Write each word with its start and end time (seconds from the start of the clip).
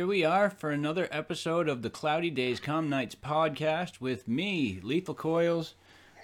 here 0.00 0.06
we 0.06 0.24
are 0.24 0.48
for 0.48 0.70
another 0.70 1.06
episode 1.12 1.68
of 1.68 1.82
the 1.82 1.90
Cloudy 1.90 2.30
Days 2.30 2.58
Calm 2.58 2.88
Nights 2.88 3.14
podcast 3.14 4.00
with 4.00 4.26
me, 4.26 4.80
Lethal 4.82 5.12
Coils. 5.12 5.74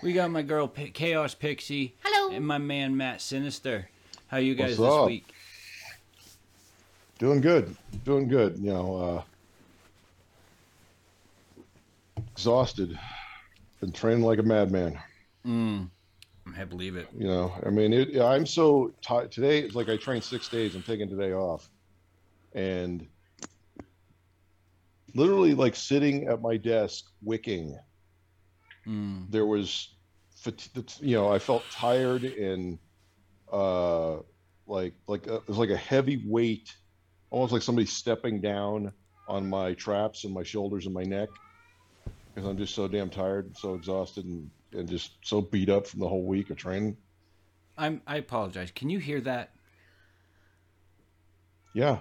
We 0.02 0.14
got 0.14 0.30
my 0.30 0.40
girl 0.40 0.66
P- 0.66 0.88
Chaos 0.88 1.34
Pixie. 1.34 1.94
Hello. 2.02 2.34
And 2.34 2.46
my 2.46 2.56
man 2.56 2.96
Matt 2.96 3.20
Sinister. 3.20 3.90
How 4.28 4.38
you 4.38 4.54
guys 4.54 4.78
What's 4.78 4.94
this 4.94 4.98
up? 4.98 5.06
week? 5.08 5.30
Doing 7.18 7.42
good. 7.42 7.76
Doing 8.06 8.28
good. 8.28 8.56
You 8.56 8.72
know, 8.72 9.24
uh, 12.16 12.22
exhausted. 12.32 12.98
Been 13.82 13.92
training 13.92 14.24
like 14.24 14.38
a 14.38 14.42
madman. 14.42 14.98
Mm, 15.46 15.90
I 16.56 16.64
believe 16.64 16.96
it. 16.96 17.08
You 17.14 17.26
know, 17.26 17.52
I 17.62 17.68
mean, 17.68 17.92
it, 17.92 18.18
I'm 18.18 18.46
so 18.46 18.94
tired. 19.02 19.30
Today, 19.30 19.58
it's 19.58 19.74
like 19.74 19.90
I 19.90 19.98
trained 19.98 20.24
six 20.24 20.48
days. 20.48 20.74
I'm 20.74 20.82
taking 20.82 21.10
today 21.10 21.34
off. 21.34 21.68
And 22.54 23.06
literally, 25.16 25.54
like 25.54 25.74
sitting 25.74 26.28
at 26.28 26.40
my 26.40 26.56
desk, 26.56 27.04
wicking, 27.22 27.78
Mm, 28.86 29.28
there 29.30 29.46
was, 29.46 29.96
fat- 30.36 30.68
you 31.00 31.16
know, 31.16 31.28
I 31.32 31.40
felt 31.40 31.68
tired 31.72 32.22
and 32.22 32.78
uh, 33.52 34.18
like, 34.68 34.94
like, 35.08 35.26
uh, 35.26 35.36
it 35.36 35.48
was 35.48 35.58
like 35.58 35.70
a 35.70 35.76
heavy 35.76 36.22
weight, 36.24 36.72
almost 37.30 37.52
like 37.52 37.62
somebody 37.62 37.86
stepping 37.86 38.40
down 38.40 38.92
on 39.26 39.50
my 39.50 39.74
traps 39.74 40.24
and 40.24 40.32
my 40.32 40.44
shoulders 40.44 40.86
and 40.86 40.94
my 40.94 41.02
neck 41.02 41.30
because 42.36 42.48
I'm 42.48 42.58
just 42.58 42.74
so 42.74 42.86
damn 42.86 43.08
tired, 43.08 43.46
and 43.46 43.56
so 43.56 43.74
exhausted, 43.74 44.26
and, 44.26 44.50
and 44.72 44.86
just 44.86 45.12
so 45.24 45.40
beat 45.40 45.70
up 45.70 45.86
from 45.86 46.00
the 46.00 46.08
whole 46.08 46.26
week 46.26 46.50
of 46.50 46.58
training. 46.58 46.94
I'm. 47.78 48.02
I 48.06 48.16
apologize. 48.16 48.70
Can 48.70 48.90
you 48.90 48.98
hear 48.98 49.22
that? 49.22 49.52
Yeah. 51.72 52.00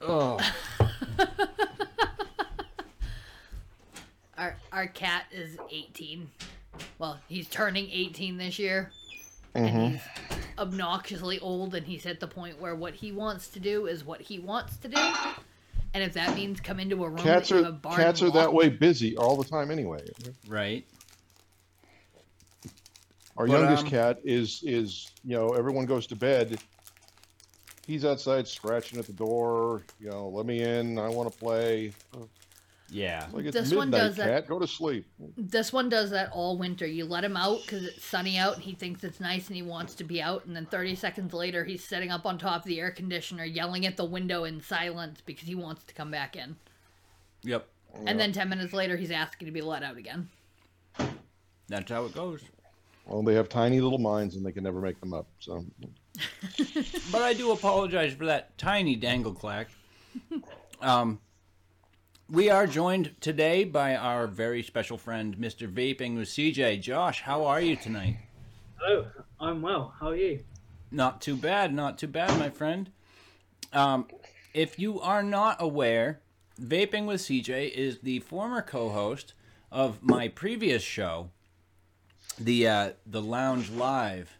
Oh. 0.00 0.38
Our 4.38 4.56
our 4.72 4.86
cat 4.86 5.24
is 5.32 5.56
18. 5.70 6.30
Well, 6.98 7.18
he's 7.28 7.48
turning 7.48 7.90
18 7.90 8.38
this 8.38 8.58
year, 8.58 8.92
Mhm. 9.54 9.56
and 9.56 9.92
he's 9.94 10.00
obnoxiously 10.58 11.40
old, 11.40 11.74
and 11.74 11.84
he's 11.86 12.06
at 12.06 12.20
the 12.20 12.28
point 12.28 12.60
where 12.60 12.74
what 12.76 12.94
he 12.94 13.10
wants 13.10 13.48
to 13.48 13.60
do 13.60 13.86
is 13.86 14.04
what 14.04 14.20
he 14.20 14.38
wants 14.38 14.76
to 14.78 14.88
do. 14.88 15.12
And 15.94 16.04
if 16.04 16.12
that 16.12 16.36
means 16.36 16.60
come 16.60 16.78
into 16.78 17.02
a 17.04 17.08
room 17.08 17.18
Cats 17.18 17.48
that 17.48 17.54
you 17.56 17.60
are 17.62 17.64
have 17.72 17.82
cats 17.82 18.22
are 18.22 18.26
lock- 18.26 18.34
that 18.34 18.52
way 18.52 18.68
busy 18.68 19.16
all 19.16 19.36
the 19.36 19.48
time 19.48 19.70
anyway. 19.72 20.06
right. 20.46 20.86
Our 23.36 23.46
But, 23.46 23.52
youngest 23.60 23.84
um, 23.84 23.90
cat 23.90 24.20
is 24.24 24.62
is 24.64 25.10
you 25.24 25.36
know 25.36 25.50
everyone 25.50 25.86
goes 25.86 26.06
to 26.08 26.16
bed. 26.16 26.58
He's 27.86 28.04
outside 28.04 28.46
scratching 28.46 28.98
at 28.98 29.06
the 29.06 29.12
door. 29.14 29.82
You 29.98 30.10
know, 30.10 30.28
let 30.28 30.44
me 30.46 30.60
in. 30.62 30.98
I 30.98 31.08
want 31.08 31.32
to 31.32 31.38
play. 31.38 31.92
Yeah. 32.90 33.26
Like 33.32 33.44
it's 33.44 33.54
This 33.54 33.72
one 33.72 33.90
midnight, 33.90 34.06
does 34.08 34.16
that- 34.16 34.46
Go 34.48 34.58
to 34.58 34.66
sleep. 34.66 35.06
This 35.36 35.72
one 35.72 35.88
does 35.88 36.10
that 36.10 36.30
all 36.32 36.56
winter. 36.56 36.86
You 36.86 37.04
let 37.04 37.24
him 37.24 37.36
out 37.36 37.60
because 37.62 37.84
it's 37.84 38.04
sunny 38.04 38.38
out 38.38 38.54
and 38.54 38.62
he 38.62 38.74
thinks 38.74 39.04
it's 39.04 39.20
nice 39.20 39.48
and 39.48 39.56
he 39.56 39.62
wants 39.62 39.94
to 39.96 40.04
be 40.04 40.22
out. 40.22 40.46
And 40.46 40.56
then 40.56 40.66
30 40.66 40.94
seconds 40.94 41.32
later, 41.34 41.64
he's 41.64 41.84
sitting 41.84 42.10
up 42.10 42.24
on 42.24 42.38
top 42.38 42.62
of 42.62 42.66
the 42.66 42.80
air 42.80 42.90
conditioner 42.90 43.44
yelling 43.44 43.84
at 43.84 43.96
the 43.96 44.04
window 44.04 44.44
in 44.44 44.60
silence 44.60 45.20
because 45.24 45.46
he 45.46 45.54
wants 45.54 45.84
to 45.84 45.94
come 45.94 46.10
back 46.10 46.34
in. 46.34 46.56
Yep. 47.42 47.66
And 48.06 48.18
then 48.18 48.32
10 48.32 48.48
minutes 48.48 48.72
later, 48.72 48.96
he's 48.96 49.10
asking 49.10 49.46
to 49.46 49.52
be 49.52 49.60
let 49.62 49.82
out 49.82 49.96
again. 49.96 50.28
That's 51.68 51.90
how 51.90 52.04
it 52.06 52.14
goes. 52.14 52.42
Well, 53.06 53.22
they 53.22 53.34
have 53.34 53.48
tiny 53.48 53.80
little 53.80 53.98
minds 53.98 54.36
and 54.36 54.44
they 54.44 54.52
can 54.52 54.64
never 54.64 54.80
make 54.80 55.00
them 55.00 55.12
up. 55.14 55.26
So 55.40 55.64
But 57.12 57.22
I 57.22 57.32
do 57.34 57.52
apologize 57.52 58.12
for 58.14 58.26
that 58.26 58.56
tiny 58.58 58.96
dangle 58.96 59.32
clack. 59.32 59.68
Um, 60.80 61.20
we 62.30 62.50
are 62.50 62.66
joined 62.66 63.14
today 63.20 63.64
by 63.64 63.96
our 63.96 64.26
very 64.26 64.62
special 64.62 64.98
friend, 64.98 65.36
Mr. 65.38 65.70
Vaping 65.70 66.16
with 66.16 66.28
CJ. 66.28 66.80
Josh, 66.82 67.22
how 67.22 67.46
are 67.46 67.60
you 67.60 67.74
tonight? 67.74 68.18
Hello, 68.76 69.06
I'm 69.40 69.62
well. 69.62 69.94
How 69.98 70.08
are 70.08 70.16
you? 70.16 70.40
Not 70.90 71.20
too 71.20 71.36
bad, 71.36 71.72
not 71.72 71.98
too 71.98 72.06
bad, 72.06 72.38
my 72.38 72.50
friend. 72.50 72.90
Um, 73.72 74.08
if 74.52 74.78
you 74.78 75.00
are 75.00 75.22
not 75.22 75.56
aware, 75.60 76.20
Vaping 76.60 77.06
with 77.06 77.20
CJ 77.22 77.70
is 77.70 78.00
the 78.00 78.20
former 78.20 78.62
co-host 78.62 79.34
of 79.72 80.02
my 80.02 80.28
previous 80.28 80.82
show, 80.82 81.30
the 82.38 82.68
uh, 82.68 82.90
the 83.06 83.22
Lounge 83.22 83.70
Live. 83.70 84.36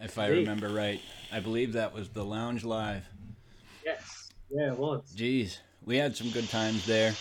If 0.00 0.18
I 0.18 0.28
remember 0.28 0.68
right, 0.68 1.00
I 1.32 1.40
believe 1.40 1.72
that 1.72 1.94
was 1.94 2.10
the 2.10 2.24
Lounge 2.24 2.64
Live. 2.64 3.04
Yes. 3.84 4.30
Yeah, 4.50 4.72
it 4.72 4.78
was. 4.78 5.02
Jeez, 5.14 5.58
we 5.88 5.96
had 5.96 6.14
some 6.14 6.28
good 6.28 6.48
times 6.50 6.84
there. 6.84 7.14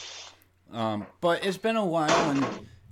Um, 0.74 1.08
but 1.22 1.46
it's 1.46 1.58
been 1.58 1.78
a 1.78 1.86
while, 1.86 2.12
and 2.32 2.46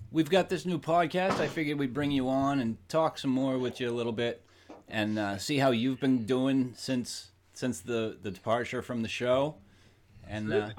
we've 0.09 0.29
got 0.29 0.47
this 0.47 0.65
new 0.65 0.79
podcast. 0.79 1.41
I 1.41 1.47
figured 1.47 1.77
we'd 1.77 1.93
bring 1.93 2.11
you 2.11 2.29
on 2.29 2.61
and 2.61 2.77
talk 2.87 3.17
some 3.17 3.31
more 3.31 3.59
with 3.59 3.81
you 3.81 3.89
a 3.89 3.91
little 3.91 4.13
bit, 4.13 4.41
and 4.87 5.19
uh, 5.19 5.37
see 5.37 5.57
how 5.57 5.71
you've 5.71 5.99
been 5.99 6.25
doing 6.25 6.73
since 6.77 7.31
since 7.53 7.81
the 7.81 8.17
the 8.21 8.31
departure 8.31 8.81
from 8.81 9.01
the 9.01 9.09
show, 9.09 9.55
and 10.25 10.51
uh, 10.53 10.69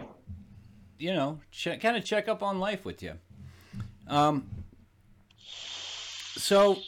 you 0.99 1.13
know, 1.13 1.41
kind 1.63 1.99
of 1.99 2.03
check 2.03 2.27
up 2.27 2.43
on 2.43 2.59
life 2.59 2.87
with 2.87 3.03
you. 3.03 3.13
Um, 4.09 4.49
so, 5.37 6.79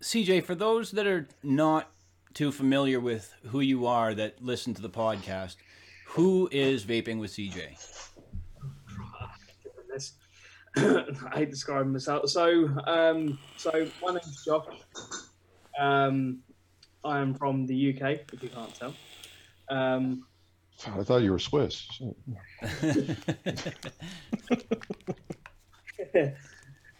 CJ, 0.00 0.44
for 0.44 0.54
those 0.54 0.92
that 0.92 1.08
are 1.08 1.26
not 1.42 1.90
too 2.34 2.52
familiar 2.52 3.00
with 3.00 3.34
who 3.48 3.58
you 3.58 3.86
are 3.86 4.14
that 4.14 4.42
listen 4.44 4.74
to 4.74 4.82
the 4.82 4.88
podcast, 4.88 5.56
who 6.12 6.48
is 6.52 6.84
vaping 6.84 7.18
with 7.18 7.32
CJ? 7.32 7.74
I 10.76 11.38
hate 11.38 11.50
describing 11.50 11.92
myself. 11.92 12.28
So, 12.28 12.68
um, 12.86 13.38
so 13.56 13.70
my 14.02 14.10
name's 14.10 14.44
Josh. 14.44 14.66
Um, 15.78 16.40
I 17.04 17.18
am 17.18 17.34
from 17.34 17.66
the 17.66 17.90
UK, 17.90 18.20
if 18.32 18.42
you 18.42 18.48
can't 18.50 18.74
tell. 18.74 18.94
Um, 19.68 20.26
I 20.86 21.02
thought 21.02 21.22
you 21.22 21.32
were 21.32 21.38
Swiss. 21.38 21.88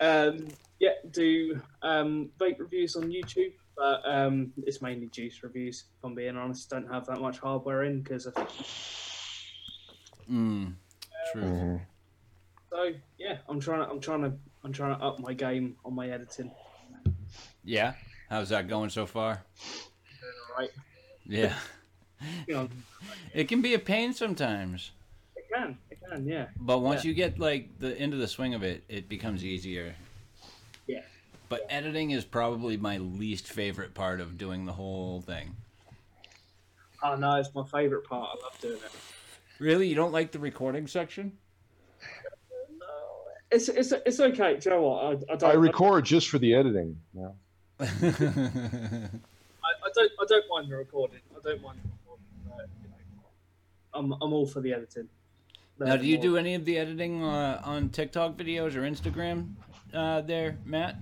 um, 0.00 0.48
yeah, 0.80 0.92
do 1.10 1.60
um, 1.82 2.30
vape 2.38 2.58
reviews 2.60 2.96
on 2.96 3.10
YouTube, 3.10 3.52
but 3.82 4.00
um, 4.08 4.52
it's 4.64 4.80
mainly 4.80 5.08
juice 5.08 5.42
reviews. 5.42 5.86
If 5.98 6.04
I'm 6.04 6.14
being 6.14 6.36
honest, 6.36 6.70
don't 6.70 6.88
have 6.88 7.04
that 7.06 7.20
much 7.20 7.40
hardware 7.40 7.82
in 7.82 8.00
because 8.00 8.28
I 8.28 8.30
think 8.30 8.48
mm, 10.30 10.72
true. 11.32 11.42
Mhm. 11.42 11.80
so. 12.70 12.92
Yeah, 13.18 13.38
I'm 13.48 13.58
trying 13.58 13.84
to, 13.84 13.90
I'm 13.90 13.98
trying 14.00 14.22
to, 14.22 14.32
I'm 14.62 14.72
trying 14.72 14.96
to 14.96 15.04
up 15.04 15.18
my 15.18 15.32
game 15.34 15.74
on 15.84 15.94
my 15.96 16.08
editing. 16.10 16.52
Yeah, 17.64 17.94
how's 18.30 18.50
that 18.50 18.68
going 18.68 18.90
so 18.90 19.04
far? 19.04 19.42
Doing 20.20 20.32
all 20.48 20.58
right. 20.60 20.70
Yeah, 21.26 21.54
You 22.46 22.54
know, 22.54 22.68
it 23.34 23.48
can 23.48 23.62
be 23.62 23.74
a 23.74 23.80
pain 23.80 24.12
sometimes, 24.12 24.92
it 25.34 25.44
can, 25.52 25.76
it 25.90 25.98
can, 26.08 26.24
yeah. 26.24 26.46
but 26.60 26.78
once 26.78 27.04
Yeah. 27.04 27.08
you 27.08 27.14
get 27.14 27.40
like 27.40 27.80
the 27.80 28.00
into 28.00 28.16
the 28.16 28.28
swing 28.28 28.54
of 28.54 28.62
it, 28.62 28.84
it 28.88 29.08
becomes 29.08 29.44
easier. 29.44 29.96
Yeah. 31.52 31.58
But 31.68 31.74
editing 31.74 32.10
is 32.10 32.24
probably 32.24 32.76
my 32.76 32.98
least 32.98 33.48
favorite 33.48 33.94
part 33.94 34.20
of 34.20 34.38
doing 34.38 34.64
the 34.64 34.72
whole 34.72 35.20
thing. 35.20 35.56
Oh 37.02 37.16
no, 37.16 37.36
it's 37.36 37.54
my 37.54 37.64
favourite 37.64 38.04
part. 38.04 38.38
I 38.38 38.44
love 38.44 38.58
doing 38.60 38.74
it. 38.74 38.90
Really, 39.58 39.88
you 39.88 39.94
don't 39.94 40.12
like 40.12 40.32
the 40.32 40.38
recording 40.38 40.86
section? 40.86 41.32
No, 42.78 42.86
it's 43.50 43.68
it's 43.68 43.92
it's 43.92 44.20
okay. 44.20 44.56
Do 44.56 44.70
you 44.70 44.76
know 44.76 44.82
what? 44.82 45.04
I, 45.04 45.32
I 45.32 45.36
don't. 45.36 45.50
I 45.50 45.54
record 45.54 46.04
just 46.04 46.28
for 46.28 46.38
the 46.38 46.54
editing. 46.54 46.98
Yeah. 47.12 47.28
I, 47.80 47.86
I 47.86 47.88
don't. 49.94 50.12
I 50.20 50.24
don't 50.28 50.44
mind 50.48 50.70
the 50.70 50.76
recording. 50.76 51.20
I 51.32 51.40
don't 51.42 51.62
mind 51.62 51.80
the 51.82 51.90
recording. 51.90 52.68
You 52.82 52.88
know, 52.88 52.94
I'm 53.94 54.12
I'm 54.22 54.32
all 54.32 54.46
for 54.46 54.60
the 54.60 54.72
editing. 54.72 55.08
now, 55.78 55.96
do 55.96 56.06
you 56.06 56.18
do 56.18 56.36
any 56.36 56.54
of 56.54 56.64
the 56.64 56.78
editing 56.78 57.24
uh, 57.24 57.60
on 57.64 57.90
TikTok 57.90 58.36
videos 58.36 58.76
or 58.76 58.82
Instagram? 58.82 59.54
Uh, 59.92 60.20
there, 60.20 60.56
Matt. 60.64 60.96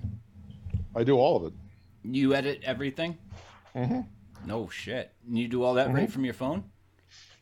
I 0.95 1.03
do 1.03 1.17
all 1.17 1.37
of 1.37 1.45
it. 1.45 1.53
You 2.03 2.33
edit 2.33 2.61
everything? 2.63 3.17
hmm 3.73 4.01
No 4.45 4.69
shit. 4.69 5.11
And 5.27 5.37
you 5.37 5.47
do 5.47 5.63
all 5.63 5.75
that 5.75 5.93
right 5.93 6.09
Mhm. 6.09 6.11
from 6.11 6.25
your 6.25 6.33
phone? 6.33 6.63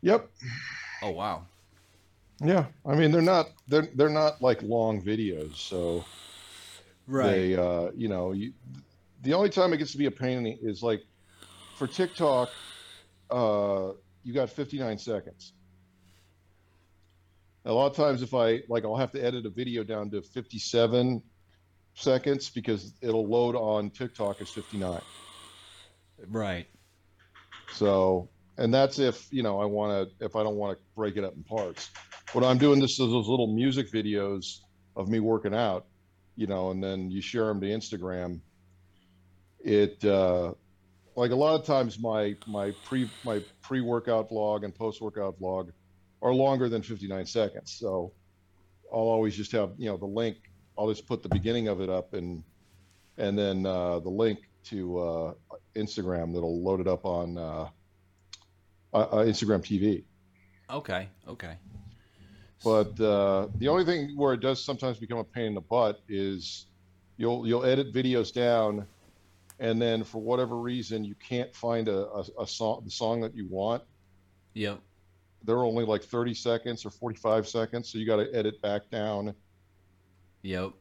Yep. 0.02 0.30
Oh 1.02 1.12
wow. 1.12 1.46
Yeah. 2.42 2.68
I 2.86 2.96
mean, 2.96 3.12
they're 3.12 3.22
not 3.22 3.48
they're 3.68 3.88
they're 3.96 4.10
not 4.10 4.42
like 4.42 4.62
long 4.62 5.02
videos, 5.02 5.56
so 5.58 6.04
right. 7.08 7.32
they 7.32 7.56
uh 7.56 7.92
you 7.96 8.08
know 8.08 8.32
you 8.34 8.54
the 9.22 9.34
only 9.34 9.50
time 9.50 9.74
it 9.74 9.78
gets 9.78 9.92
to 9.92 9.98
be 9.98 10.06
a 10.06 10.12
pain 10.12 10.38
in 10.38 10.44
the, 10.44 10.58
is 10.62 10.82
like 10.82 11.02
for 11.78 11.88
TikTok, 11.88 12.50
uh 13.30 13.92
you 14.24 14.34
got 14.34 14.50
59 14.50 14.98
seconds. 14.98 15.54
A 17.66 17.74
lot 17.74 17.88
of 17.88 17.96
times, 17.96 18.22
if 18.22 18.34
I 18.34 18.62
like, 18.70 18.86
I'll 18.86 18.96
have 18.96 19.12
to 19.12 19.24
edit 19.24 19.46
a 19.46 19.50
video 19.50 19.84
down 19.84 20.10
to 20.12 20.22
57 20.22 21.22
seconds 21.94 22.50
because 22.50 22.94
it'll 23.02 23.28
load 23.28 23.56
on 23.56 23.90
TikTok 23.90 24.42
as 24.42 24.50
59. 24.50 25.02
Right. 26.28 26.68
So, 27.74 28.30
and 28.58 28.74
that's 28.74 29.00
if 29.00 29.28
you 29.32 29.44
know 29.44 29.60
I 29.60 29.66
want 29.66 30.10
to 30.10 30.26
if 30.26 30.36
I 30.36 30.44
don't 30.44 30.56
want 30.56 30.78
to 30.78 30.84
break 30.96 31.18
it 31.18 31.24
up 31.24 31.36
in 31.36 31.44
parts. 31.44 31.90
What 32.34 32.44
I'm 32.44 32.58
doing 32.58 32.80
this 32.80 32.92
is 32.92 32.98
those 32.98 33.28
little 33.28 33.48
music 33.48 33.92
videos 33.92 34.60
of 34.96 35.08
me 35.08 35.20
working 35.20 35.56
out, 35.56 35.86
you 36.36 36.46
know, 36.46 36.72
and 36.72 36.84
then 36.84 37.10
you 37.10 37.22
share 37.22 37.46
them 37.46 37.62
to 37.62 37.68
Instagram. 37.68 38.42
It 39.62 40.04
uh, 40.04 40.54
like 41.16 41.32
a 41.32 41.36
lot 41.36 41.60
of 41.60 41.66
times 41.66 42.00
my 42.00 42.36
my 42.48 42.72
pre 42.84 43.10
my 43.24 43.42
pre 43.62 43.82
workout 43.82 44.30
vlog 44.30 44.64
and 44.64 44.74
post 44.74 45.02
workout 45.02 45.40
vlog 45.40 45.72
are 46.22 46.34
longer 46.34 46.70
than 46.70 46.82
59 46.82 47.26
seconds, 47.26 47.78
so 47.80 48.14
I'll 48.92 49.00
always 49.00 49.36
just 49.36 49.52
have 49.54 49.72
you 49.78 49.90
know 49.90 49.98
the 49.98 50.06
link. 50.06 50.38
I'll 50.80 50.88
just 50.88 51.06
put 51.06 51.22
the 51.22 51.30
beginning 51.30 51.68
of 51.68 51.82
it 51.82 51.90
up 51.90 52.14
and 52.14 52.42
and 53.18 53.38
then 53.38 53.66
uh, 53.66 54.00
the 54.00 54.10
link 54.10 54.40
to 54.64 55.00
uh, 55.00 55.34
Instagram 55.76 56.34
that'll 56.34 56.64
load 56.64 56.80
it 56.80 56.88
up 56.88 57.06
on 57.06 57.38
uh, 57.38 57.68
uh, 58.94 58.98
uh, 58.98 59.26
Instagram 59.26 59.60
TV. 59.60 60.04
Okay. 60.70 61.10
Okay. 61.28 61.58
But 62.64 63.00
uh, 63.00 63.48
the 63.58 63.68
only 63.68 63.84
thing 63.84 64.16
where 64.16 64.34
it 64.34 64.40
does 64.40 64.64
sometimes 64.64 65.00
become 65.00 65.18
a 65.18 65.24
pain 65.24 65.48
in 65.48 65.54
the 65.54 65.62
butt 65.62 66.02
is 66.08 66.68
you'll 67.18 67.46
you'll 67.46 67.66
edit 67.66 67.94
videos 67.94 68.34
down, 68.34 68.86
and 69.60 69.82
then 69.82 70.04
for 70.06 70.22
whatever 70.22 70.58
reason 70.58 71.04
you 71.04 71.16
can't 71.16 71.54
find 71.54 71.90
a, 71.90 72.08
a, 72.08 72.26
a 72.42 72.48
song 72.48 72.82
the 72.86 72.92
song 72.92 73.22
that 73.22 73.36
you 73.36 73.48
want. 73.50 73.84
Yep. 74.54 74.80
They're 75.44 75.64
only 75.64 75.86
like 75.86 76.04
30 76.04 76.34
seconds 76.34 76.86
or 76.86 76.90
45 76.90 77.48
seconds, 77.48 77.90
so 77.90 77.98
you 77.98 78.06
got 78.06 78.18
to 78.18 78.34
edit 78.34 78.62
back 78.62 78.90
down. 78.90 79.34
Yep. 80.42 80.72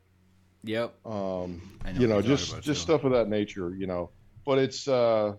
Yep. 0.65 1.07
Um, 1.07 1.63
I 1.85 1.91
you 1.93 2.07
know, 2.07 2.21
just 2.21 2.55
just 2.57 2.65
too. 2.65 2.75
stuff 2.75 3.05
of 3.05 3.13
that 3.13 3.29
nature. 3.29 3.75
You 3.77 3.87
know, 3.87 4.11
but 4.45 4.59
it's 4.59 4.89
uh, 4.89 5.35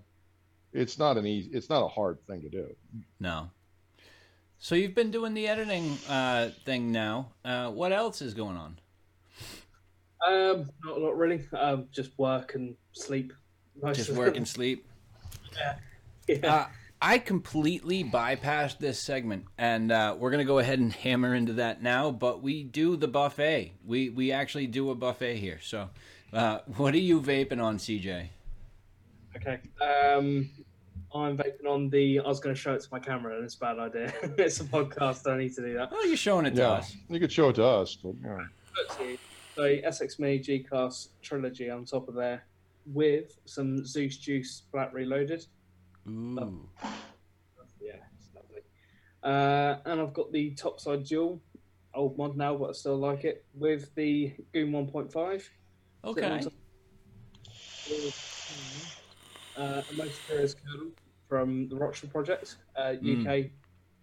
it's 0.73 0.97
not 0.97 1.17
an 1.17 1.25
easy, 1.25 1.49
it's 1.51 1.69
not 1.69 1.83
a 1.83 1.87
hard 1.87 2.19
thing 2.27 2.41
to 2.41 2.49
do. 2.49 2.75
No. 3.19 3.49
So 4.57 4.75
you've 4.75 4.95
been 4.95 5.11
doing 5.11 5.33
the 5.33 5.47
editing 5.47 5.97
uh, 6.09 6.49
thing 6.65 6.91
now. 6.91 7.31
Uh, 7.45 7.69
what 7.71 7.93
else 7.93 8.21
is 8.21 8.33
going 8.33 8.57
on? 8.57 8.79
Um, 10.27 10.69
not 10.83 10.97
a 10.97 10.99
lot 10.99 11.17
really. 11.17 11.47
Um, 11.53 11.87
just 11.91 12.17
work 12.17 12.55
and 12.55 12.75
sleep. 12.91 13.31
Most 13.81 13.97
Just 13.97 14.09
work 14.17 14.35
and 14.35 14.47
sleep. 14.47 14.85
yeah. 16.27 16.55
Uh, 16.55 16.65
I 17.01 17.17
completely 17.17 18.03
bypassed 18.03 18.79
this 18.79 18.99
segment, 18.99 19.45
and 19.57 19.91
uh, 19.91 20.15
we're 20.19 20.31
gonna 20.31 20.43
go 20.45 20.59
ahead 20.59 20.79
and 20.79 20.91
hammer 21.05 21.33
into 21.33 21.53
that 21.53 21.81
now. 21.81 22.11
But 22.11 22.41
we 22.43 22.63
do 22.63 22.95
the 22.97 23.07
buffet. 23.07 23.73
We 23.85 24.09
we 24.09 24.31
actually 24.31 24.67
do 24.67 24.89
a 24.91 24.95
buffet 24.95 25.37
here. 25.37 25.59
So, 25.61 25.89
uh, 26.33 26.59
what 26.77 26.93
are 26.93 26.97
you 26.99 27.21
vaping 27.21 27.63
on, 27.63 27.77
CJ? 27.77 28.27
Okay. 29.37 29.59
Um, 29.81 30.49
I'm 31.15 31.37
vaping 31.37 31.65
on 31.67 31.89
the. 31.89 32.19
I 32.19 32.27
was 32.27 32.39
going 32.39 32.53
to 32.53 32.59
show 32.59 32.73
it 32.73 32.81
to 32.81 32.87
my 32.91 32.99
camera, 32.99 33.35
and 33.35 33.45
it's 33.45 33.55
a 33.55 33.59
bad 33.59 33.79
idea. 33.79 34.13
it's 34.37 34.59
a 34.59 34.65
podcast. 34.65 35.31
I 35.31 35.37
need 35.37 35.55
to 35.55 35.61
do 35.61 35.73
that. 35.75 35.89
Oh, 35.91 36.03
you're 36.03 36.17
showing 36.17 36.45
it 36.47 36.55
to 36.55 36.61
Yeah, 36.61 36.69
us. 36.71 36.95
you 37.09 37.19
could 37.19 37.31
show 37.31 37.49
it 37.49 37.55
to 37.55 37.65
us, 37.65 37.95
but 37.95 38.13
yeah. 38.23 38.39
Look. 38.77 39.19
So 39.55 39.63
SXmini 39.63 40.43
G 40.43 40.59
Class 40.59 41.09
trilogy 41.21 41.69
on 41.69 41.85
top 41.85 42.07
of 42.09 42.15
there, 42.15 42.43
with 42.85 43.37
some 43.45 43.85
Zeus 43.85 44.17
Juice 44.17 44.63
Black 44.71 44.93
Reloaded. 44.93 45.45
Ooh. 46.09 46.69
Yeah, 47.79 47.93
it's 48.17 48.29
lovely. 48.35 48.61
Uh, 49.23 49.79
and 49.85 50.01
I've 50.01 50.13
got 50.13 50.31
the 50.31 50.51
Topside 50.51 51.03
Dual, 51.05 51.41
old 51.93 52.17
mod 52.17 52.35
now, 52.37 52.55
but 52.57 52.69
I 52.69 52.73
still 52.73 52.97
like 52.97 53.25
it, 53.25 53.45
with 53.53 53.93
the 53.95 54.33
Goon 54.53 54.71
1.5. 54.71 55.43
Okay. 56.05 56.41
Uh, 59.55 59.81
a 59.89 59.93
most 59.93 60.25
curious 60.25 60.53
kernel 60.53 60.91
from 61.27 61.67
the 61.69 61.75
Rochelle 61.75 62.09
Project, 62.09 62.57
uh, 62.75 62.93
Mm. 63.01 63.21
UK, 63.21 63.51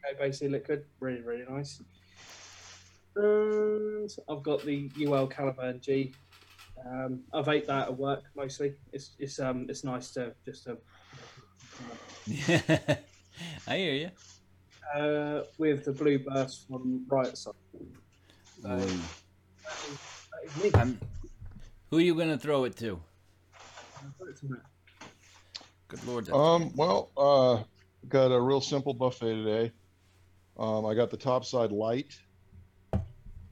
UK 0.04 0.18
based 0.18 0.42
liquid, 0.42 0.84
really 1.00 1.22
really 1.22 1.44
nice. 1.48 1.82
And 3.16 4.10
I've 4.28 4.42
got 4.42 4.64
the 4.64 4.90
Uwell 4.90 5.30
Caliburn 5.30 5.80
G. 5.80 6.14
Um, 6.84 7.24
I 7.32 7.40
vape 7.40 7.66
that 7.66 7.88
at 7.88 7.96
work 7.96 8.24
mostly. 8.36 8.74
It's 8.92 9.16
it's 9.18 9.40
um 9.40 9.66
it's 9.70 9.82
nice 9.82 10.12
to 10.12 10.34
just 10.44 10.64
to 10.64 10.76
I 13.68 13.76
hear 13.76 13.92
you. 13.94 14.10
uh, 15.00 15.42
with 15.58 15.84
the 15.84 15.92
blue 15.92 16.18
burst 16.18 16.66
from 16.68 17.04
right 17.08 17.36
Side. 17.36 17.54
So, 18.62 18.68
that 18.68 18.78
is- 18.78 19.00
that 20.32 20.66
is 20.66 20.74
me. 20.92 20.96
Who 21.90 21.98
are 21.98 22.00
you 22.00 22.14
gonna 22.14 22.38
throw 22.38 22.64
it 22.64 22.76
to? 22.78 23.00
Good 25.88 26.04
lord. 26.04 26.28
Um, 26.30 26.72
well, 26.74 27.10
uh, 27.16 27.62
got 28.08 28.26
a 28.32 28.40
real 28.40 28.60
simple 28.60 28.92
buffet 28.94 29.34
today. 29.34 29.72
Um, 30.58 30.84
I 30.86 30.94
got 30.94 31.10
the 31.10 31.16
top 31.16 31.44
side 31.44 31.70
light 31.70 32.18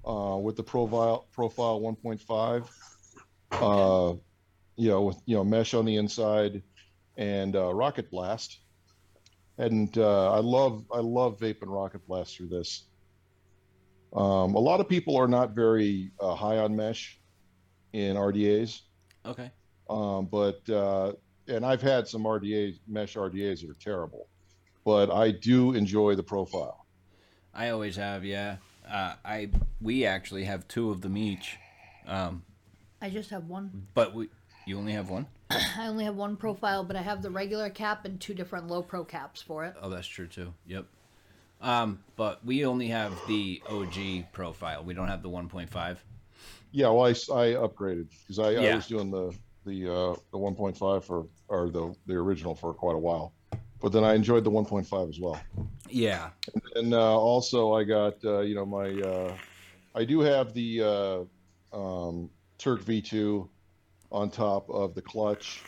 uh, 0.07 0.37
with 0.41 0.57
the 0.57 0.63
profile 0.63 1.27
profile 1.33 1.81
1.5. 1.81 2.69
Uh, 3.53 4.17
you 4.77 4.89
know, 4.91 5.03
with 5.03 5.21
you 5.27 5.37
know 5.37 5.45
mesh 5.45 5.75
on 5.75 5.85
the 5.85 5.97
inside 5.97 6.63
and 7.17 7.55
uh, 7.55 7.73
rocket 7.73 8.11
blast. 8.11 8.59
And 9.59 9.97
uh, 9.99 10.33
I 10.33 10.41
love 10.41 10.85
I 10.93 10.99
love 10.99 11.39
vape 11.39 11.63
and 11.63 11.73
rocket 11.73 12.07
blast 12.07 12.37
through 12.37 12.49
this. 12.49 12.85
Um, 14.15 14.55
a 14.55 14.59
lot 14.61 14.81
of 14.81 14.89
people 14.89 15.17
are 15.17 15.29
not 15.29 15.51
very 15.55 16.11
uh, 16.21 16.35
high 16.35 16.59
on 16.59 16.75
mesh 16.75 17.19
in 17.93 18.17
RDAs. 18.17 18.83
okay. 19.27 19.51
Um, 19.91 20.27
but 20.27 20.69
uh, 20.71 21.13
and 21.49 21.65
I've 21.65 21.83
had 21.83 22.09
some 22.09 22.25
RDA 22.25 22.79
mesh 22.89 23.15
RDAs 23.15 23.61
that 23.61 23.71
are 23.71 23.75
terrible, 23.75 24.29
but 24.85 25.11
I 25.11 25.31
do 25.31 25.75
enjoy 25.75 26.15
the 26.15 26.23
profile. 26.23 26.87
I 27.53 27.69
always 27.69 27.97
have, 27.97 28.25
yeah. 28.25 28.57
Uh, 28.91 29.15
I 29.25 29.51
we 29.81 30.05
actually 30.07 30.45
have 30.45 30.67
two 30.69 30.91
of 30.91 31.01
them 31.01 31.17
each, 31.17 31.59
um, 32.07 32.45
I 33.01 33.11
just 33.11 33.31
have 33.31 33.47
one. 33.47 33.87
but 33.95 34.15
we 34.15 34.29
you 34.67 34.79
only 34.79 34.93
have 34.93 35.11
one. 35.11 35.27
I 35.79 35.87
only 35.87 36.05
have 36.05 36.17
one 36.17 36.37
profile, 36.37 36.85
but 36.85 36.97
I 36.97 37.03
have 37.03 37.23
the 37.23 37.31
regular 37.31 37.71
cap 37.71 38.05
and 38.05 38.21
two 38.21 38.35
different 38.35 38.69
low 38.69 38.83
pro 38.83 39.05
caps 39.05 39.43
for 39.43 39.65
it. 39.65 39.75
Oh, 39.81 39.89
that's 39.89 40.07
true 40.07 40.27
too. 40.27 40.53
Yep. 40.67 40.87
Um, 41.61 42.03
but 42.17 42.45
we 42.45 42.67
only 42.67 42.89
have 42.89 43.13
the 43.27 43.63
OG 43.69 44.33
profile. 44.33 44.85
We 44.85 44.93
don't 44.93 45.09
have 45.09 45.23
the 45.23 45.31
1.5. 45.31 45.97
Yeah, 46.73 46.89
well, 46.89 47.07
I, 47.07 47.11
s- 47.11 47.31
I 47.31 47.53
upgraded 47.53 48.09
because 48.21 48.39
I, 48.39 48.55
I 48.55 48.75
was 48.75 48.87
doing 48.87 49.11
the 49.11 49.35
the 49.65 49.87
uh, 49.89 50.15
the 50.31 50.39
1.5 50.39 51.05
for 51.05 51.27
or 51.49 51.71
the 51.71 51.95
the 52.07 52.15
original 52.15 52.55
for 52.55 52.75
quite 52.75 52.97
a 52.97 52.99
while, 52.99 53.33
but 53.81 53.93
then 53.93 54.05
I 54.05 54.15
enjoyed 54.15 54.45
the 54.45 54.51
1.5 54.51 55.09
as 55.09 55.21
well. 55.21 55.41
Yeah. 55.89 56.31
And 56.75 56.93
uh, 56.93 57.19
also 57.19 57.73
I 57.75 57.85
got 57.85 58.23
uh, 58.25 58.41
you 58.41 58.55
know 58.57 58.67
my 58.67 58.91
uh, 59.01 59.35
I 59.95 60.05
do 60.05 60.21
have 60.21 60.53
the 60.53 61.27
uh, 61.73 61.77
um, 61.77 62.29
Turk 62.59 62.83
V2 62.83 63.49
on 64.15 64.31
top 64.31 64.71
of 64.71 64.95
the 64.95 65.03
clutch 65.03 65.61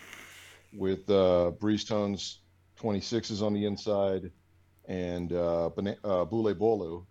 with 0.72 1.10
uh, 1.10 1.50
Breeze 1.58 1.84
Tones 1.84 2.42
26s 2.80 3.42
on 3.42 3.52
the 3.52 3.64
inside 3.64 4.30
and 4.88 5.32
uh, 5.32 5.70
bana- 5.70 5.96
uh, 6.04 6.24
Bule 6.24 6.54
Bolu. 6.54 7.04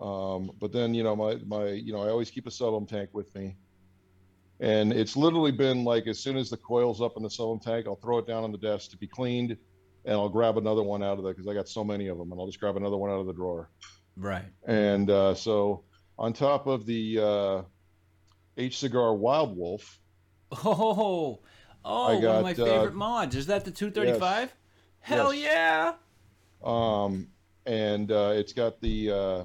Um, 0.00 0.50
but 0.58 0.72
then 0.72 0.94
you 0.94 1.04
know 1.04 1.14
my 1.14 1.36
my 1.46 1.68
you 1.68 1.92
know 1.92 2.00
I 2.00 2.08
always 2.08 2.30
keep 2.30 2.46
a 2.46 2.50
sub 2.50 2.88
tank 2.88 3.10
with 3.12 3.32
me, 3.34 3.54
and 4.60 4.92
it's 4.92 5.14
literally 5.14 5.52
been 5.52 5.84
like 5.84 6.06
as 6.06 6.18
soon 6.18 6.36
as 6.36 6.50
the 6.50 6.56
coil's 6.56 7.00
up 7.00 7.12
in 7.16 7.22
the 7.22 7.30
sub 7.30 7.62
tank, 7.62 7.86
I'll 7.86 7.94
throw 7.94 8.18
it 8.18 8.26
down 8.26 8.44
on 8.44 8.50
the 8.50 8.58
desk 8.58 8.90
to 8.90 8.96
be 8.96 9.06
cleaned, 9.06 9.56
and 10.04 10.14
I'll 10.14 10.30
grab 10.30 10.56
another 10.56 10.82
one 10.82 11.02
out 11.02 11.18
of 11.18 11.24
there 11.24 11.34
because 11.34 11.46
I 11.46 11.54
got 11.54 11.68
so 11.68 11.84
many 11.84 12.08
of 12.08 12.18
them, 12.18 12.32
and 12.32 12.40
I'll 12.40 12.46
just 12.46 12.58
grab 12.58 12.76
another 12.76 12.96
one 12.96 13.10
out 13.10 13.20
of 13.20 13.26
the 13.26 13.34
drawer. 13.34 13.70
Right. 14.16 14.46
And 14.66 15.10
uh, 15.10 15.34
so 15.34 15.84
on 16.18 16.32
top 16.32 16.66
of 16.66 16.86
the 16.86 17.20
uh, 17.20 17.62
H 18.56 18.78
Cigar 18.78 19.14
Wild 19.14 19.56
Wolf, 19.56 20.00
Oh, 20.64 21.40
oh, 21.84 22.04
I 22.06 22.14
one 22.14 22.24
of 22.24 22.42
my 22.42 22.52
got, 22.54 22.68
uh, 22.68 22.72
favorite 22.72 22.94
mods. 22.94 23.34
Is 23.36 23.46
that 23.46 23.64
the 23.64 23.70
235? 23.70 24.54
Hell 25.00 25.34
Yes. 25.34 25.44
yeah! 25.44 25.92
um, 26.62 27.28
and 27.66 28.10
uh, 28.10 28.32
it's 28.34 28.52
got 28.52 28.80
the 28.80 29.10
uh, 29.10 29.44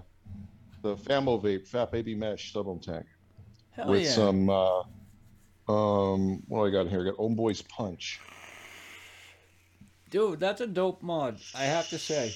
the 0.82 0.96
Famo 0.96 1.42
Vape 1.42 1.68
Fat 1.68 1.92
Baby 1.92 2.16
Mesh 2.16 2.54
sub 2.54 2.82
tank 2.82 3.06
Hell 3.72 3.90
with 3.90 4.04
yeah! 4.04 4.10
some 4.10 4.50
uh, 4.50 4.84
um, 5.68 6.44
what 6.48 6.60
do 6.60 6.66
I 6.68 6.84
got 6.84 6.90
here? 6.90 7.02
I 7.02 7.06
got 7.10 7.18
Homeboy's 7.18 7.62
Punch. 7.64 8.20
Dude, 10.10 10.40
that's 10.40 10.62
a 10.62 10.68
dope 10.68 11.04
mod. 11.04 11.38
I 11.56 11.64
have 11.64 11.88
to 11.90 12.00
say. 12.00 12.34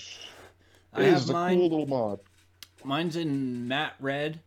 I 0.94 1.01
It 1.01 1.08
is 1.08 1.22
have 1.22 1.30
a 1.30 1.34
mine. 1.34 1.58
cool 1.58 1.70
little 1.70 1.88
mod. 1.88 2.20
Mine's 2.84 3.15
in 3.15 3.68
matte 3.68 3.96
red, 4.00 4.42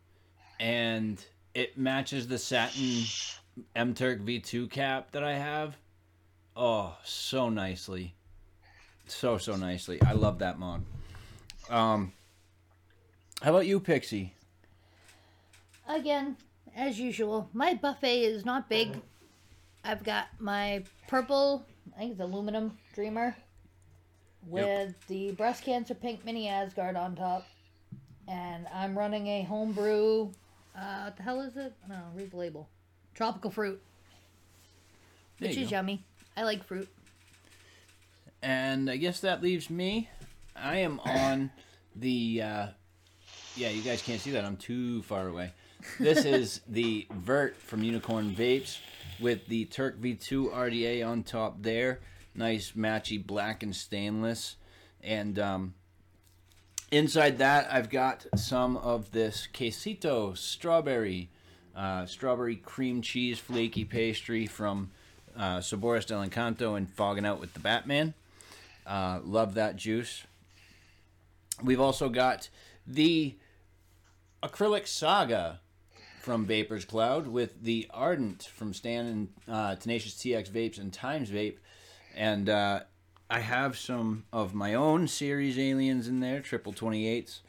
and 0.60 1.24
it 1.54 1.76
matches 1.78 2.28
the 2.28 2.38
satin 2.38 3.02
M 3.74 3.94
Turk 3.94 4.20
V2 4.20 4.70
cap 4.70 5.12
that 5.12 5.24
I 5.24 5.34
have. 5.34 5.76
Oh, 6.56 6.96
so 7.04 7.48
nicely. 7.48 8.14
So 9.06 9.38
so 9.38 9.56
nicely. 9.56 10.00
I 10.02 10.12
love 10.12 10.38
that 10.40 10.58
mod. 10.58 10.82
Um, 11.70 12.12
how 13.42 13.50
about 13.50 13.66
you, 13.66 13.80
Pixie? 13.80 14.34
Again, 15.88 16.36
as 16.74 16.98
usual, 16.98 17.48
my 17.52 17.74
buffet 17.74 18.22
is 18.22 18.44
not 18.44 18.68
big. 18.68 19.00
I've 19.84 20.02
got 20.02 20.26
my 20.40 20.82
purple, 21.06 21.64
I 21.94 22.00
think 22.00 22.12
it's 22.12 22.20
aluminum 22.20 22.76
dreamer 22.94 23.36
with 24.46 24.94
the 25.06 25.32
breast 25.32 25.62
cancer 25.64 25.94
pink 25.94 26.24
mini 26.24 26.48
Asgard 26.48 26.96
on 26.96 27.14
top. 27.14 27.46
And 28.28 28.66
I'm 28.74 28.98
running 28.98 29.28
a 29.28 29.42
homebrew. 29.42 30.30
Uh, 30.76 31.04
what 31.04 31.16
the 31.16 31.22
hell 31.22 31.40
is 31.40 31.56
it? 31.56 31.72
No, 31.88 32.00
read 32.14 32.32
the 32.32 32.36
label. 32.36 32.68
Tropical 33.16 33.50
fruit, 33.50 33.80
There 35.40 35.48
which 35.48 35.56
you 35.56 35.64
is 35.64 35.70
go. 35.70 35.76
yummy. 35.76 36.04
I 36.36 36.42
like 36.42 36.64
fruit. 36.64 36.88
And 38.42 38.90
I 38.90 38.96
guess 38.98 39.20
that 39.20 39.42
leaves 39.42 39.70
me. 39.70 40.10
I 40.54 40.78
am 40.78 41.00
on 41.00 41.50
the. 41.96 42.42
Uh, 42.42 42.66
yeah, 43.56 43.70
you 43.70 43.80
guys 43.80 44.02
can't 44.02 44.20
see 44.20 44.32
that. 44.32 44.44
I'm 44.44 44.58
too 44.58 45.02
far 45.02 45.28
away. 45.28 45.52
This 45.98 46.24
is 46.26 46.60
the 46.68 47.06
Vert 47.10 47.56
from 47.56 47.82
Unicorn 47.82 48.34
Vapes 48.34 48.78
with 49.18 49.46
the 49.46 49.64
Turk 49.64 49.98
V2 50.00 50.52
RDA 50.52 51.06
on 51.06 51.22
top 51.22 51.62
there. 51.62 52.00
Nice 52.34 52.72
matchy 52.72 53.24
black 53.24 53.62
and 53.62 53.74
stainless. 53.74 54.56
And 55.02 55.38
um, 55.38 55.74
inside 56.90 57.38
that, 57.38 57.72
I've 57.72 57.88
got 57.88 58.26
some 58.36 58.76
of 58.76 59.12
this 59.12 59.48
quesito 59.52 60.36
strawberry, 60.36 61.30
uh, 61.76 62.06
strawberry 62.06 62.56
cream 62.56 63.02
cheese 63.02 63.38
flaky 63.38 63.84
pastry 63.84 64.46
from 64.46 64.90
uh, 65.36 65.58
Sabores 65.58 66.06
del 66.06 66.26
Encanto 66.26 66.76
and 66.76 66.90
Fogging 66.90 67.26
Out 67.26 67.38
with 67.38 67.52
the 67.52 67.60
Batman. 67.60 68.14
Uh, 68.86 69.20
love 69.22 69.54
that 69.54 69.76
juice. 69.76 70.24
We've 71.62 71.80
also 71.80 72.08
got 72.08 72.48
the 72.86 73.36
acrylic 74.42 74.86
saga 74.86 75.60
from 76.20 76.44
Vapors 76.44 76.84
Cloud 76.84 77.28
with 77.28 77.62
the 77.62 77.86
Ardent 77.90 78.44
from 78.54 78.74
Stan 78.74 79.06
and 79.06 79.28
uh, 79.48 79.76
Tenacious 79.76 80.14
TX 80.14 80.50
Vapes 80.50 80.78
and 80.78 80.92
Times 80.92 81.30
Vape. 81.30 81.58
And 82.14 82.48
uh, 82.48 82.80
I 83.28 83.40
have 83.40 83.76
some 83.76 84.24
of 84.32 84.54
my 84.54 84.74
own 84.74 85.08
series 85.08 85.58
aliens 85.58 86.08
in 86.08 86.20
there, 86.20 86.40
triple 86.40 86.72
28s. 86.72 87.40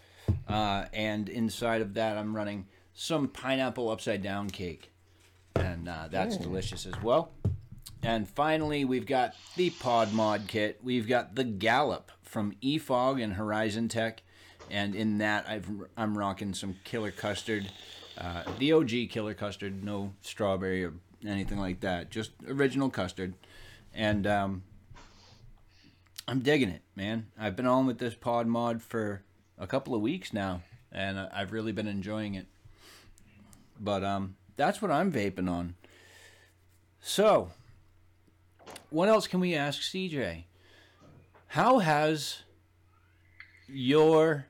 Uh, 0.47 0.85
and 0.93 1.29
inside 1.29 1.81
of 1.81 1.93
that, 1.95 2.17
I'm 2.17 2.35
running 2.35 2.67
some 2.99 3.27
pineapple 3.27 3.91
upside 3.91 4.23
down 4.23 4.49
cake. 4.49 4.91
And 5.55 5.87
uh, 5.87 6.07
that's 6.09 6.35
delicious 6.35 6.87
as 6.87 6.99
well. 7.03 7.31
And 8.01 8.27
finally, 8.27 8.85
we've 8.85 9.05
got 9.05 9.35
the 9.55 9.69
Pod 9.69 10.13
Mod 10.13 10.47
kit. 10.47 10.79
We've 10.83 11.07
got 11.07 11.35
the 11.35 11.43
Gallop 11.43 12.11
from 12.23 12.53
eFog 12.63 13.23
and 13.23 13.33
Horizon 13.33 13.87
Tech. 13.87 14.23
And 14.71 14.95
in 14.95 15.19
that, 15.19 15.47
I've, 15.47 15.69
I'm 15.95 16.17
rocking 16.17 16.55
some 16.55 16.75
killer 16.83 17.11
custard. 17.11 17.69
Uh, 18.17 18.43
the 18.57 18.73
OG 18.73 19.09
killer 19.11 19.35
custard, 19.35 19.83
no 19.83 20.13
strawberry 20.21 20.83
or 20.83 20.93
anything 21.25 21.59
like 21.59 21.81
that. 21.81 22.09
Just 22.09 22.31
original 22.47 22.89
custard. 22.89 23.35
And 23.93 24.25
um, 24.25 24.63
I'm 26.27 26.39
digging 26.39 26.69
it, 26.69 26.81
man. 26.95 27.27
I've 27.39 27.55
been 27.55 27.67
on 27.67 27.85
with 27.85 27.99
this 27.99 28.15
Pod 28.15 28.47
Mod 28.47 28.81
for 28.81 29.21
a 29.59 29.67
couple 29.67 29.93
of 29.93 30.01
weeks 30.01 30.33
now. 30.33 30.63
And 30.91 31.19
I've 31.19 31.51
really 31.51 31.71
been 31.71 31.87
enjoying 31.87 32.33
it. 32.33 32.47
But 33.79 34.03
um, 34.03 34.35
that's 34.55 34.81
what 34.81 34.91
I'm 34.91 35.11
vaping 35.11 35.49
on. 35.49 35.75
So, 36.99 37.51
what 38.89 39.09
else 39.09 39.27
can 39.27 39.39
we 39.39 39.55
ask 39.55 39.81
CJ? 39.81 40.43
How 41.47 41.79
has 41.79 42.43
your 43.67 44.47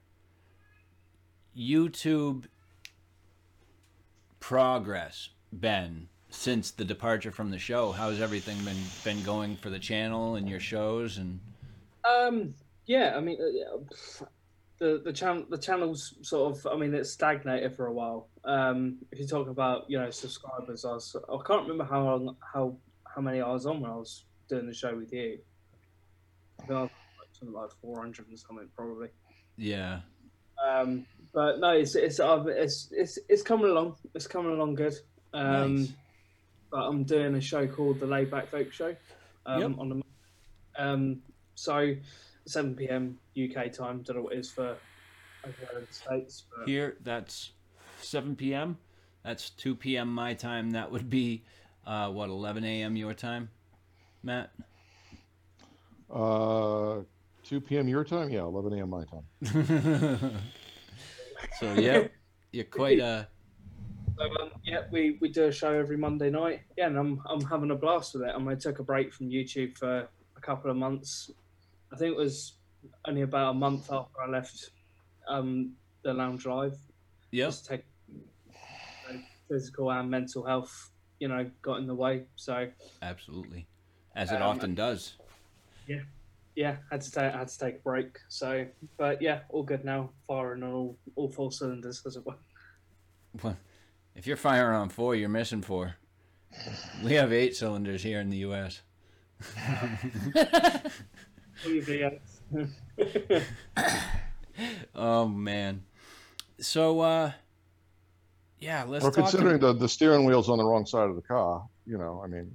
YouTube 1.56 2.46
progress 4.40 5.30
been 5.52 6.08
since 6.30 6.72
the 6.72 6.86
departure 6.86 7.32
from 7.32 7.52
the 7.52 7.60
show? 7.60 7.92
How's 7.92 8.22
everything 8.22 8.58
been 8.64 8.78
been 9.04 9.24
going 9.24 9.58
for 9.58 9.70
the 9.70 9.80
channel 9.80 10.36
and 10.36 10.48
your 10.48 10.60
shows 10.60 11.18
and 11.18 11.40
Um, 12.10 12.54
yeah, 12.86 13.14
I 13.16 13.20
mean, 13.20 13.38
uh, 13.42 14.26
the 14.80 15.02
the 15.04 15.14
channel 15.14 15.46
the 15.50 15.58
channel's 15.58 16.16
sort 16.22 16.56
of, 16.56 16.68
I 16.68 16.78
mean, 16.78 16.94
it's 16.94 17.12
stagnated 17.12 17.76
for 17.76 17.88
a 17.88 17.94
while. 17.94 18.30
Um, 18.48 19.00
if 19.12 19.20
you 19.20 19.28
talk 19.28 19.50
about 19.50 19.90
you 19.90 20.00
know 20.00 20.10
subscribers, 20.10 20.86
I 20.86 20.94
was 20.94 21.16
I 21.30 21.38
can't 21.46 21.64
remember 21.64 21.84
how 21.84 22.04
long 22.04 22.36
how 22.54 22.78
how 23.14 23.22
many 23.22 23.42
I 23.42 23.52
was 23.52 23.66
on 23.66 23.82
when 23.82 23.92
I 23.92 23.96
was 23.96 24.24
doing 24.48 24.66
the 24.66 24.74
show 24.74 24.96
with 24.96 25.12
you. 25.12 25.40
I 26.60 26.66
think 26.66 26.72
I 26.78 26.82
was 26.84 26.92
like, 27.20 27.28
something 27.34 27.54
like 27.56 27.70
four 27.82 28.02
hundred 28.02 28.30
and 28.30 28.40
something 28.40 28.70
probably. 28.76 29.10
yeah. 29.58 30.00
Um, 30.66 31.06
but 31.34 31.60
no, 31.60 31.72
it's 31.72 31.96
it's 31.96 32.20
it's 32.22 32.90
it's 32.92 33.20
it's 33.30 33.42
coming 33.44 33.70
along. 33.70 33.98
It's 34.16 34.28
coming 34.28 34.54
along 34.54 34.76
good. 34.76 34.94
Um, 35.34 35.76
Nice. 35.76 35.94
But 36.72 36.80
I'm 36.80 37.04
doing 37.04 37.36
a 37.36 37.42
show 37.42 37.66
called 37.68 38.00
the 38.00 38.08
Layback 38.08 38.52
Back 38.52 38.52
Vape 38.52 38.74
Show. 38.74 38.96
Um, 39.46 39.62
Yep. 39.62 39.80
on 39.80 39.90
the 39.90 40.02
um, 40.84 41.22
so 41.56 41.96
7 42.46 42.76
p.m. 42.76 43.18
UK 43.42 43.72
time. 43.72 44.04
Don't 44.04 44.18
know 44.18 44.22
what 44.24 44.34
it 44.34 44.40
is 44.40 44.52
for 44.52 44.78
over 45.46 45.56
in 45.78 45.86
the 45.88 45.94
states. 45.94 46.46
But 46.56 46.68
Here 46.68 46.98
that's 47.02 47.52
7 48.02 48.36
p.m. 48.36 48.78
That's 49.24 49.50
2 49.52 49.76
p.m. 49.76 50.14
my 50.14 50.34
time. 50.34 50.72
That 50.72 50.92
would 50.92 51.10
be 51.10 51.44
uh, 51.86 52.10
what 52.10 52.30
11 52.30 52.64
a.m. 52.64 52.96
your 52.96 53.14
time, 53.14 53.50
Matt. 54.24 54.52
Uh, 56.10 57.00
2 57.44 57.62
p.m. 57.62 57.88
your 57.88 58.04
time? 58.04 58.30
Yeah, 58.30 58.42
11 58.42 58.74
a.m. 58.74 58.90
my 58.90 59.04
time. 59.06 59.24
so 61.60 61.74
yeah, 61.74 62.08
you're 62.52 62.66
quite 62.66 63.00
uh 63.00 63.26
So, 64.18 64.24
um, 64.42 64.52
yeah, 64.64 64.82
we, 64.92 65.18
we 65.22 65.30
do 65.30 65.46
a 65.46 65.52
show 65.52 65.74
every 65.74 65.98
Monday 65.98 66.30
night. 66.30 66.62
Yeah, 66.78 66.88
and 66.88 66.98
I'm 66.98 67.22
I'm 67.30 67.42
having 67.42 67.72
a 67.72 67.76
blast 67.76 68.14
with 68.14 68.24
it. 68.24 68.36
And 68.36 68.50
I 68.50 68.56
took 68.56 68.80
a 68.80 68.84
break 68.84 69.14
from 69.14 69.30
YouTube 69.30 69.78
for 69.78 70.08
a 70.36 70.42
couple 70.42 70.72
of 70.72 70.78
months. 70.78 71.32
I 71.94 71.98
think 71.98 72.14
it 72.14 72.18
was 72.18 72.54
only 73.06 73.22
about 73.22 73.52
a 73.52 73.54
month 73.54 73.92
after 73.92 74.22
I 74.22 74.30
left 74.30 74.72
um, 75.28 75.74
the 76.04 76.14
Lounge 76.14 76.46
Live. 76.46 76.78
Yep. 77.32 77.48
Just 77.50 77.66
take 77.66 77.84
you 78.14 79.14
know, 79.14 79.20
physical 79.50 79.92
and 79.92 80.10
mental 80.10 80.44
health, 80.46 80.92
you 81.20 81.28
know, 81.28 81.50
got 81.62 81.80
in 81.80 81.88
the 81.88 81.96
way. 81.96 82.24
So 82.36 82.68
Absolutely, 83.02 83.68
as 84.16 84.32
it 84.32 84.42
Um, 84.42 84.44
often 84.44 84.76
does. 84.76 85.16
yeah, 85.88 86.02
yeah. 86.56 86.78
had 86.92 87.02
to 87.02 87.12
take 87.12 87.34
had 87.34 87.48
to 87.48 87.58
take 87.60 87.76
a 87.76 87.80
break. 87.80 88.18
So, 88.30 88.66
but 88.98 89.22
yeah, 89.22 89.42
all 89.50 89.64
good 89.64 89.84
now. 89.86 90.12
Firing 90.28 90.64
on 90.64 90.72
all 90.74 90.98
all 91.16 91.30
four 91.30 91.52
cylinders, 91.52 92.02
as 92.06 92.16
it 92.16 92.26
were. 92.26 92.36
Well, 93.44 93.58
if 94.16 94.26
you're 94.28 94.38
firing 94.38 94.78
on 94.78 94.90
four, 94.90 95.16
you're 95.16 95.30
missing 95.30 95.62
four. 95.62 95.96
We 97.04 97.14
have 97.14 97.32
eight 97.34 97.56
cylinders 97.56 98.02
here 98.02 98.20
in 98.20 98.30
the 98.30 98.38
U.S. 98.38 98.82
Oh 104.96 105.28
man. 105.28 105.84
So 106.60 107.02
uh, 107.02 107.32
yeah, 108.60 108.84
let's 108.88 109.06
Or 109.06 109.12
considering 109.12 109.60
the, 109.60 109.74
the 109.74 109.88
steering 109.88 110.26
wheel's 110.26 110.50
on 110.50 110.58
the 110.58 110.66
wrong 110.66 110.86
side 110.86 111.10
of 111.10 111.16
the 111.16 111.22
car, 111.22 111.68
you 111.86 111.98
know, 111.98 112.22
I 112.24 112.28
mean. 112.28 112.52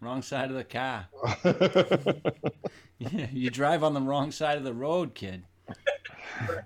Wrong 0.00 0.20
side 0.20 0.50
of 0.50 0.56
the 0.56 0.64
car. 0.64 1.06
you 3.32 3.50
drive 3.50 3.82
on 3.82 3.94
the 3.94 4.00
wrong 4.00 4.30
side 4.30 4.58
of 4.58 4.64
the 4.64 4.74
road, 4.74 5.14
kid. 5.14 5.42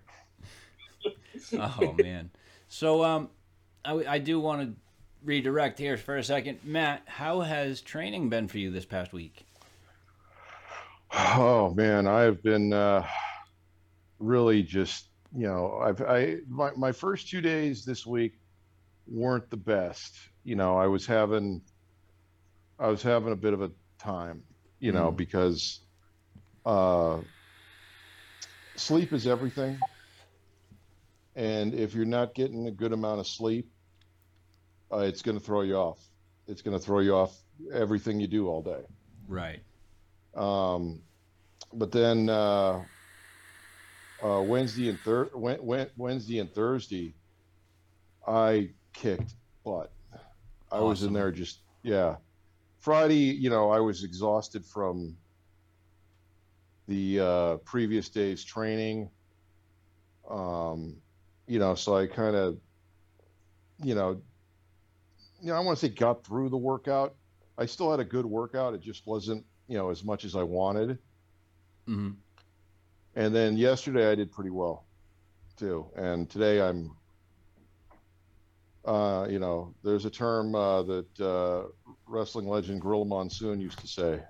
oh 1.52 1.94
man. 1.98 2.30
So 2.68 3.04
um, 3.04 3.30
I, 3.84 4.04
I 4.06 4.18
do 4.18 4.40
want 4.40 4.62
to 4.62 4.74
redirect 5.24 5.78
here 5.78 5.96
for 5.96 6.16
a 6.16 6.24
second, 6.24 6.58
Matt. 6.64 7.02
How 7.06 7.40
has 7.40 7.80
training 7.80 8.28
been 8.28 8.48
for 8.48 8.58
you 8.58 8.70
this 8.70 8.84
past 8.84 9.12
week? 9.12 9.44
Oh 11.12 11.72
man, 11.74 12.06
I've 12.06 12.42
been 12.42 12.72
uh, 12.72 13.06
really 14.18 14.62
just 14.62 15.06
you 15.34 15.46
know 15.46 15.78
I've 15.82 16.00
I 16.02 16.38
my 16.48 16.70
my 16.76 16.92
first 16.92 17.28
two 17.28 17.40
days 17.40 17.84
this 17.84 18.06
week 18.06 18.40
weren't 19.06 19.48
the 19.50 19.56
best. 19.56 20.14
You 20.44 20.56
know, 20.56 20.76
I 20.76 20.86
was 20.86 21.06
having 21.06 21.62
I 22.78 22.88
was 22.88 23.02
having 23.02 23.32
a 23.32 23.36
bit 23.36 23.52
of 23.52 23.62
a 23.62 23.70
time, 23.98 24.42
you 24.78 24.92
know, 24.92 25.12
Mm. 25.12 25.16
because 25.16 25.80
uh, 26.64 27.20
sleep 28.76 29.12
is 29.12 29.26
everything, 29.26 29.78
and 31.36 31.74
if 31.74 31.94
you're 31.94 32.04
not 32.04 32.34
getting 32.34 32.66
a 32.66 32.70
good 32.70 32.92
amount 32.92 33.20
of 33.20 33.26
sleep, 33.26 33.70
uh, 34.92 34.98
it's 34.98 35.22
going 35.22 35.38
to 35.38 35.44
throw 35.44 35.62
you 35.62 35.76
off. 35.76 36.00
It's 36.46 36.62
going 36.62 36.78
to 36.78 36.84
throw 36.84 37.00
you 37.00 37.14
off 37.14 37.36
everything 37.72 38.20
you 38.20 38.26
do 38.26 38.48
all 38.48 38.62
day. 38.62 38.82
Right. 39.28 39.60
Um, 40.34 41.02
but 41.72 41.92
then 41.92 42.28
uh, 42.28 42.82
uh, 44.24 44.42
Wednesday 44.42 44.88
and 44.88 44.98
thir- 45.00 45.30
Wednesday 45.34 46.38
and 46.38 46.52
Thursday, 46.52 47.14
I 48.26 48.70
kicked 48.92 49.34
butt. 49.64 49.92
I 50.70 50.80
was 50.80 51.02
in 51.02 51.12
there 51.12 51.32
just 51.32 51.60
yeah. 51.82 52.16
Friday, 52.78 53.34
you 53.34 53.50
know, 53.50 53.70
I 53.70 53.80
was 53.80 54.04
exhausted 54.04 54.64
from 54.64 55.16
the 56.88 57.20
uh, 57.20 57.56
previous 57.58 58.08
day's 58.08 58.42
training. 58.44 59.10
Um, 60.28 60.96
you 61.46 61.58
know, 61.58 61.74
so 61.74 61.96
I 61.96 62.06
kind 62.06 62.36
of, 62.36 62.58
you 63.82 63.94
know, 63.94 64.22
you 65.40 65.48
know, 65.48 65.54
I 65.54 65.60
want 65.60 65.78
to 65.78 65.86
say 65.86 65.92
got 65.92 66.24
through 66.24 66.48
the 66.50 66.56
workout. 66.56 67.16
I 67.58 67.66
still 67.66 67.90
had 67.90 68.00
a 68.00 68.04
good 68.04 68.26
workout. 68.26 68.74
It 68.74 68.80
just 68.80 69.06
wasn't, 69.06 69.44
you 69.68 69.76
know, 69.76 69.90
as 69.90 70.04
much 70.04 70.24
as 70.24 70.34
I 70.36 70.42
wanted. 70.42 70.98
hmm 71.86 72.10
And 73.16 73.34
then 73.34 73.56
yesterday 73.56 74.10
I 74.10 74.14
did 74.14 74.30
pretty 74.32 74.50
well 74.50 74.86
too. 75.56 75.86
And 75.96 76.28
today 76.30 76.60
I'm, 76.60 76.96
uh, 78.84 79.26
you 79.28 79.38
know, 79.38 79.74
there's 79.82 80.04
a 80.04 80.10
term 80.10 80.54
uh, 80.54 80.82
that 80.84 81.20
uh, 81.20 81.64
wrestling 82.06 82.48
legend 82.48 82.80
Gorilla 82.80 83.04
Monsoon 83.04 83.60
used 83.60 83.78
to 83.80 83.86
say 83.86 84.20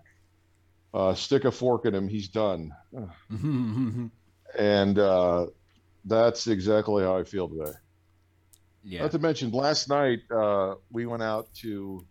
uh, 0.93 1.15
stick 1.15 1.45
a 1.45 1.51
fork 1.53 1.87
in 1.87 1.95
him, 1.95 2.09
he's 2.09 2.29
done. 2.29 2.73
And 4.59 4.99
uh, 4.99 5.47
that's 6.05 6.49
exactly 6.49 7.05
how 7.05 7.17
I 7.17 7.23
feel 7.23 7.49
today. 7.49 7.71
yeah. 8.83 9.03
Not 9.03 9.13
to 9.13 9.21
mention, 9.21 9.53
last 9.53 9.89
night 9.89 10.21
uh, 10.31 10.75
we 10.91 11.07
went 11.07 11.23
out 11.23 11.53
to 11.63 12.05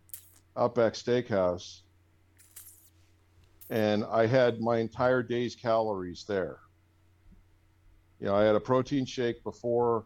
Outback 0.56 0.94
Steakhouse, 0.94 1.82
and 3.70 4.04
I 4.06 4.26
had 4.26 4.60
my 4.60 4.78
entire 4.78 5.22
day's 5.24 5.56
calories 5.56 6.26
there. 6.28 6.60
You 8.20 8.28
know, 8.28 8.36
I 8.36 8.44
had 8.44 8.56
a 8.56 8.60
protein 8.60 9.06
shake 9.06 9.44
before, 9.44 10.06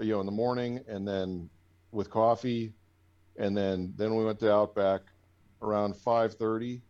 you 0.00 0.12
know, 0.12 0.20
in 0.20 0.26
the 0.26 0.32
morning, 0.32 0.80
and 0.88 1.06
then 1.06 1.48
with 1.92 2.10
coffee, 2.10 2.74
and 3.38 3.56
then 3.56 3.94
then 3.96 4.14
we 4.14 4.24
went 4.24 4.38
to 4.40 4.52
Outback 4.52 5.02
around 5.62 5.96
five 5.96 6.34
thirty. 6.34 6.82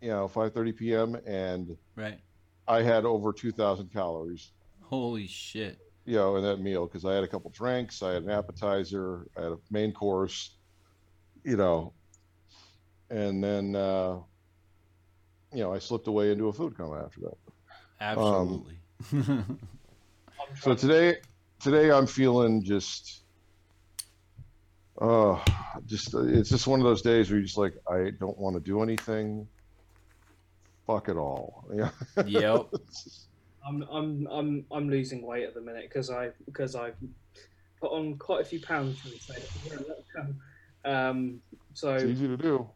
You 0.00 0.10
know, 0.10 0.28
five 0.28 0.52
thirty 0.54 0.72
p.m. 0.72 1.16
and 1.26 1.76
Right. 1.96 2.20
I 2.68 2.82
had 2.82 3.04
over 3.04 3.32
two 3.32 3.50
thousand 3.50 3.92
calories 3.92 4.52
Holy 4.82 5.26
shit. 5.26 5.78
you 6.04 6.16
know, 6.16 6.36
in 6.36 6.44
that 6.44 6.58
meal 6.60 6.86
because 6.86 7.04
I 7.04 7.14
had 7.14 7.24
a 7.24 7.28
couple 7.28 7.50
drinks, 7.50 8.02
I 8.02 8.12
had 8.12 8.22
an 8.22 8.30
appetizer, 8.30 9.26
I 9.36 9.42
had 9.42 9.52
a 9.52 9.58
main 9.70 9.92
course, 9.92 10.56
you 11.44 11.56
know, 11.56 11.92
and 13.10 13.42
then 13.42 13.74
uh, 13.74 14.18
you 15.52 15.60
know 15.60 15.72
I 15.72 15.78
slipped 15.78 16.06
away 16.08 16.30
into 16.30 16.48
a 16.48 16.52
food 16.52 16.76
coma 16.76 17.04
after 17.04 17.20
that. 17.22 17.36
Absolutely. 18.00 18.78
I'm 19.12 19.58
So 20.60 20.74
today, 20.74 21.16
today 21.60 21.90
I'm 21.90 22.06
feeling 22.06 22.62
just, 22.62 23.22
uh, 25.00 25.38
just 25.86 26.14
it's 26.14 26.50
just 26.50 26.66
one 26.66 26.80
of 26.80 26.84
those 26.84 27.02
days 27.02 27.30
where 27.30 27.38
you're 27.38 27.46
just 27.46 27.58
like 27.58 27.74
I 27.90 28.10
don't 28.18 28.38
want 28.38 28.54
to 28.56 28.60
do 28.60 28.82
anything. 28.82 29.48
Fuck 30.86 31.08
it 31.08 31.16
all. 31.16 31.66
Yeah. 31.74 31.90
yep. 32.24 32.66
I'm 33.66 33.82
I'm 33.90 34.26
I'm 34.30 34.64
I'm 34.70 34.88
losing 34.88 35.22
weight 35.22 35.44
at 35.44 35.54
the 35.54 35.60
minute 35.60 35.84
because 35.88 36.10
I 36.10 36.30
because 36.46 36.74
I've 36.74 36.96
put 37.80 37.92
on 37.92 38.16
quite 38.16 38.40
a 38.40 38.44
few 38.44 38.60
pounds 38.60 39.04
recently. 39.04 39.42
Um, 40.84 41.40
so 41.74 41.94
It's 41.94 42.04
easy 42.04 42.28
to 42.28 42.36
do. 42.36 42.68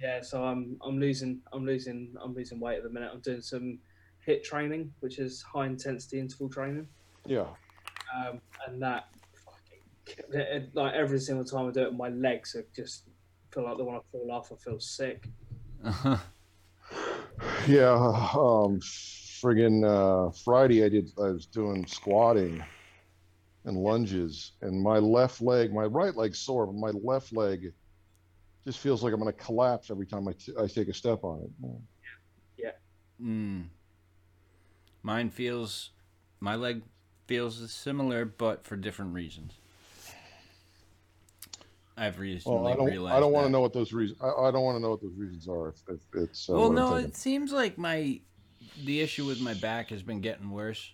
Yeah, 0.00 0.22
so 0.22 0.44
I'm 0.44 0.78
I'm 0.82 0.98
losing 0.98 1.40
I'm 1.52 1.66
losing 1.66 2.14
I'm 2.22 2.34
losing 2.34 2.58
weight 2.58 2.78
at 2.78 2.84
the 2.84 2.90
minute. 2.90 3.10
I'm 3.12 3.20
doing 3.20 3.42
some 3.42 3.78
HIIT 4.26 4.42
training, 4.44 4.92
which 5.00 5.18
is 5.18 5.42
high 5.42 5.66
intensity 5.66 6.20
interval 6.20 6.48
training, 6.48 6.86
Yeah. 7.26 7.46
um, 8.16 8.40
and 8.66 8.82
that 8.82 9.04
fucking 9.34 10.70
like 10.74 10.94
every 10.94 11.20
single 11.20 11.44
time 11.44 11.68
I 11.68 11.70
do 11.70 11.82
it, 11.82 11.94
my 11.94 12.08
legs 12.08 12.54
are 12.54 12.64
just 12.74 13.04
feel 13.52 13.64
like 13.64 13.76
they 13.76 13.82
want 13.82 14.02
to 14.02 14.10
fall 14.10 14.30
off. 14.32 14.52
I 14.52 14.56
feel 14.56 14.80
sick. 14.80 15.28
Yeah, 17.66 17.92
um, 17.92 18.80
friggin' 18.80 19.84
uh, 19.84 20.32
Friday 20.44 20.84
I 20.84 20.88
did. 20.88 21.10
I 21.18 21.30
was 21.30 21.46
doing 21.46 21.86
squatting 21.86 22.60
and 23.64 23.76
lunges, 23.76 24.52
and 24.62 24.82
my 24.82 24.98
left 24.98 25.40
leg, 25.40 25.72
my 25.72 25.84
right 25.84 26.16
leg 26.16 26.34
sore, 26.34 26.66
but 26.66 26.74
my 26.74 26.90
left 26.90 27.32
leg 27.32 27.72
just 28.64 28.78
feels 28.78 29.02
like 29.02 29.12
I'm 29.12 29.18
gonna 29.18 29.32
collapse 29.32 29.90
every 29.90 30.06
time 30.06 30.28
I, 30.28 30.32
t- 30.32 30.52
I 30.58 30.66
take 30.66 30.88
a 30.88 30.94
step 30.94 31.24
on 31.24 31.42
it. 31.42 31.50
Mm. 33.22 33.64
Mine 35.02 35.28
feels, 35.28 35.90
my 36.40 36.54
leg 36.54 36.82
feels 37.26 37.70
similar, 37.70 38.24
but 38.24 38.64
for 38.64 38.76
different 38.76 39.12
reasons. 39.12 39.52
I've 41.98 42.18
recently 42.18 42.58
Well, 42.62 42.72
I 42.72 42.76
don't. 42.76 42.86
realized. 42.86 43.16
I 43.16 43.20
don't 43.20 43.32
want 43.32 43.46
to 43.46 43.52
know 43.52 43.60
what 43.60 43.74
those 43.74 43.92
reasons. 43.92 44.18
I, 44.22 44.28
I 44.28 44.50
don't 44.50 44.62
want 44.62 44.76
to 44.76 44.80
know 44.80 44.88
what 44.90 45.02
those 45.02 45.14
reasons 45.16 45.48
are. 45.48 45.68
If, 45.68 45.82
if 45.88 46.00
it's 46.14 46.48
uh, 46.48 46.54
well, 46.54 46.72
no, 46.72 46.94
it 46.96 47.14
seems 47.14 47.52
like 47.52 47.76
my 47.76 48.20
the 48.84 49.00
issue 49.02 49.26
with 49.26 49.40
my 49.40 49.52
back 49.54 49.90
has 49.90 50.02
been 50.02 50.22
getting 50.22 50.50
worse, 50.50 50.92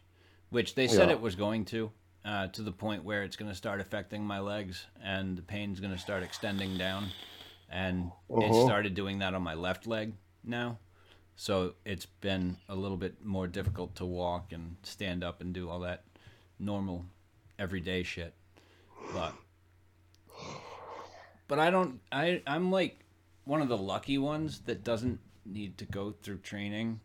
which 0.50 0.74
they 0.74 0.88
said 0.88 1.08
Yeah. 1.08 1.14
it 1.14 1.20
was 1.20 1.36
going 1.36 1.64
to, 1.66 1.92
uh, 2.24 2.48
to 2.48 2.62
the 2.62 2.72
point 2.72 3.04
where 3.04 3.22
it's 3.22 3.36
going 3.36 3.50
to 3.50 3.56
start 3.56 3.80
affecting 3.80 4.24
my 4.24 4.40
legs 4.40 4.84
and 5.00 5.38
the 5.38 5.42
pain's 5.42 5.78
going 5.78 5.92
to 5.92 5.98
start 5.98 6.24
extending 6.24 6.76
down, 6.76 7.06
and 7.70 8.12
it 8.40 8.52
Uh-huh. 8.52 8.64
started 8.64 8.94
doing 8.94 9.18
that 9.20 9.34
on 9.34 9.42
my 9.42 9.54
left 9.54 9.86
leg 9.86 10.14
now. 10.44 10.78
So 11.36 11.74
it's 11.84 12.06
been 12.06 12.56
a 12.68 12.74
little 12.74 12.96
bit 12.96 13.24
more 13.24 13.46
difficult 13.46 13.94
to 13.96 14.04
walk 14.06 14.52
and 14.52 14.76
stand 14.82 15.22
up 15.22 15.40
and 15.40 15.52
do 15.52 15.68
all 15.68 15.80
that 15.80 16.04
normal, 16.58 17.04
everyday 17.58 18.02
shit. 18.02 18.34
But 19.12 19.34
but 21.48 21.58
I 21.58 21.70
don't. 21.70 22.00
I 22.10 22.42
I'm 22.46 22.70
like 22.70 23.04
one 23.44 23.62
of 23.62 23.68
the 23.68 23.76
lucky 23.76 24.18
ones 24.18 24.60
that 24.60 24.82
doesn't 24.84 25.20
need 25.44 25.78
to 25.78 25.84
go 25.84 26.14
through 26.22 26.38
training 26.38 27.00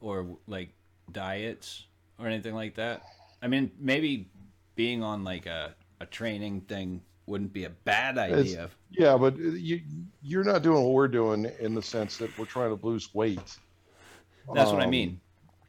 or 0.00 0.36
like 0.46 0.70
diets 1.12 1.86
or 2.18 2.26
anything 2.26 2.54
like 2.54 2.74
that. 2.76 3.02
I 3.42 3.46
mean, 3.48 3.70
maybe 3.78 4.28
being 4.74 5.02
on 5.02 5.24
like 5.24 5.46
a 5.46 5.74
a 6.00 6.06
training 6.06 6.62
thing 6.62 7.02
wouldn't 7.30 7.52
be 7.52 7.64
a 7.64 7.70
bad 7.70 8.18
idea. 8.18 8.68
Yeah, 8.90 9.16
but 9.16 9.38
you 9.38 9.80
you're 10.20 10.44
not 10.44 10.62
doing 10.62 10.82
what 10.82 10.92
we're 10.92 11.08
doing 11.08 11.46
in 11.60 11.74
the 11.74 11.80
sense 11.82 12.18
that 12.18 12.36
we're 12.36 12.44
trying 12.44 12.76
to 12.76 12.86
lose 12.86 13.14
weight. 13.14 13.38
That's 14.52 14.70
what 14.72 14.80
I 14.80 14.84
Um, 14.84 14.90
mean. 14.90 15.20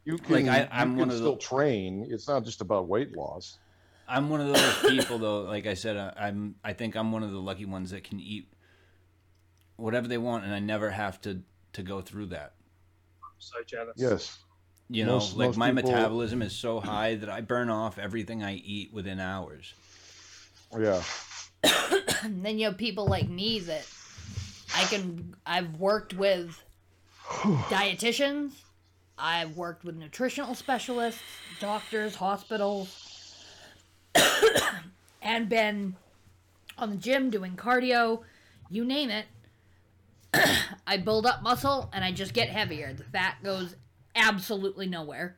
You 0.04 0.18
can, 0.18 0.48
I- 0.48 0.68
I'm 0.72 0.90
can 0.90 0.96
one 0.96 1.08
of 1.10 1.14
the- 1.14 1.20
still 1.20 1.36
train. 1.36 2.04
It's 2.10 2.26
not 2.26 2.44
just 2.44 2.60
about 2.60 2.88
weight 2.88 3.16
loss. 3.16 3.58
I'm 4.08 4.28
one 4.28 4.40
of 4.40 4.48
those 4.52 4.90
people 4.90 5.18
though. 5.18 5.42
Like 5.42 5.66
I 5.66 5.74
said, 5.74 5.96
I, 5.96 6.26
I'm. 6.26 6.56
I 6.64 6.72
think 6.72 6.96
I'm 6.96 7.12
one 7.12 7.22
of 7.22 7.30
the 7.30 7.38
lucky 7.38 7.64
ones 7.64 7.92
that 7.92 8.02
can 8.02 8.18
eat 8.20 8.48
whatever 9.76 10.08
they 10.08 10.18
want, 10.18 10.44
and 10.44 10.52
I 10.52 10.58
never 10.58 10.90
have 10.90 11.20
to 11.22 11.40
to 11.74 11.82
go 11.82 12.00
through 12.02 12.26
that. 12.26 12.54
I'm 13.22 13.30
so 13.38 13.56
jealous. 13.64 13.94
Yes. 13.96 14.38
You 14.90 15.06
know, 15.06 15.12
Most- 15.12 15.36
like 15.36 15.46
most 15.50 15.56
my 15.56 15.70
people- 15.72 15.90
metabolism 15.92 16.42
is 16.42 16.54
so 16.54 16.80
high 16.80 17.14
that 17.14 17.30
I 17.30 17.40
burn 17.40 17.70
off 17.70 17.96
everything 17.98 18.42
I 18.42 18.54
eat 18.56 18.92
within 18.92 19.20
hours. 19.20 19.72
Yeah. 20.78 21.02
Then 22.24 22.58
you 22.58 22.66
have 22.66 22.78
people 22.78 23.06
like 23.06 23.28
me 23.28 23.60
that 23.60 23.86
I 24.74 24.84
can. 24.84 25.34
I've 25.46 25.76
worked 25.76 26.14
with 26.14 26.62
dietitians. 27.24 28.52
I've 29.18 29.56
worked 29.56 29.84
with 29.84 29.96
nutritional 29.96 30.54
specialists, 30.54 31.22
doctors, 31.60 32.16
hospitals, 32.16 33.36
and 35.22 35.48
been 35.48 35.94
on 36.78 36.90
the 36.90 36.96
gym 36.96 37.30
doing 37.30 37.56
cardio. 37.56 38.22
You 38.70 38.84
name 38.84 39.10
it. 39.10 39.26
I 40.86 40.96
build 40.96 41.26
up 41.26 41.42
muscle 41.42 41.90
and 41.92 42.04
I 42.04 42.12
just 42.12 42.32
get 42.32 42.48
heavier. 42.48 42.92
The 42.94 43.04
fat 43.04 43.36
goes 43.42 43.76
absolutely 44.16 44.86
nowhere. 44.86 45.36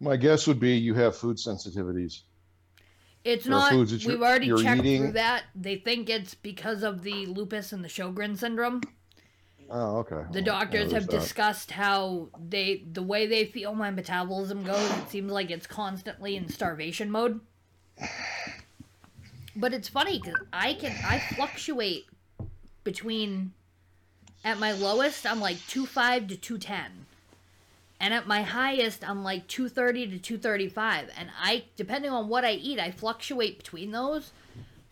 My 0.00 0.16
guess 0.16 0.46
would 0.46 0.60
be 0.60 0.76
you 0.76 0.94
have 0.94 1.16
food 1.16 1.36
sensitivities. 1.36 2.22
It's 3.24 3.46
Or 3.46 3.50
not. 3.50 3.72
foods 3.72 3.92
that 3.92 4.04
We've 4.06 4.22
already 4.22 4.48
checked 4.62 4.80
eating. 4.80 5.02
through 5.02 5.12
that. 5.12 5.44
They 5.54 5.76
think 5.76 6.08
it's 6.08 6.34
because 6.34 6.82
of 6.82 7.02
the 7.02 7.26
lupus 7.26 7.72
and 7.72 7.84
the 7.84 7.88
Sjogren 7.88 8.36
syndrome. 8.38 8.80
Oh, 9.68 9.98
okay. 9.98 10.24
The 10.32 10.42
doctors 10.42 10.90
have 10.92 11.06
that. 11.06 11.20
discussed 11.20 11.70
how 11.72 12.28
they, 12.48 12.82
the 12.90 13.02
way 13.02 13.26
they 13.26 13.44
feel 13.44 13.74
my 13.74 13.90
metabolism 13.90 14.64
goes. 14.64 14.90
It 14.98 15.08
seems 15.10 15.30
like 15.30 15.50
it's 15.50 15.66
constantly 15.66 16.34
in 16.36 16.48
starvation 16.48 17.10
mode. 17.10 17.40
But 19.54 19.74
it's 19.74 19.88
funny 19.88 20.18
because 20.18 20.40
I 20.52 20.74
can 20.74 20.92
I 21.04 21.18
fluctuate 21.34 22.06
between. 22.84 23.52
At 24.42 24.58
my 24.58 24.72
lowest, 24.72 25.26
I'm 25.26 25.38
like 25.38 25.58
two 25.66 25.84
five 25.84 26.26
to 26.28 26.36
two 26.36 26.56
ten, 26.56 27.04
and 28.00 28.12
at 28.14 28.26
my 28.26 28.42
highest, 28.42 29.08
I'm 29.08 29.22
like 29.22 29.46
two 29.46 29.68
thirty 29.68 30.06
to 30.08 30.18
two 30.18 30.38
thirty 30.38 30.68
five. 30.68 31.10
And 31.16 31.28
I, 31.40 31.64
depending 31.76 32.10
on 32.10 32.28
what 32.28 32.44
I 32.44 32.52
eat, 32.52 32.80
I 32.80 32.90
fluctuate 32.90 33.58
between 33.58 33.92
those 33.92 34.32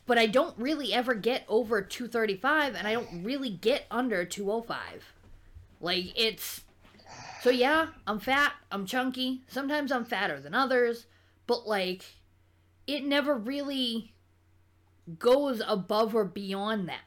but 0.08 0.16
I 0.16 0.24
don't 0.24 0.56
really 0.56 0.94
ever 0.94 1.14
get 1.14 1.44
over 1.48 1.82
235 1.82 2.74
and 2.74 2.88
I 2.88 2.94
don't 2.94 3.22
really 3.22 3.50
get 3.50 3.84
under 3.90 4.24
205. 4.24 5.12
Like 5.82 6.18
it's 6.18 6.62
so 7.42 7.50
yeah, 7.50 7.88
I'm 8.06 8.18
fat, 8.18 8.54
I'm 8.72 8.86
chunky. 8.86 9.42
Sometimes 9.48 9.92
I'm 9.92 10.06
fatter 10.06 10.40
than 10.40 10.54
others, 10.54 11.04
but 11.46 11.68
like 11.68 12.06
it 12.86 13.04
never 13.04 13.34
really 13.34 14.14
goes 15.18 15.62
above 15.68 16.14
or 16.14 16.24
beyond 16.24 16.88
that. 16.88 17.04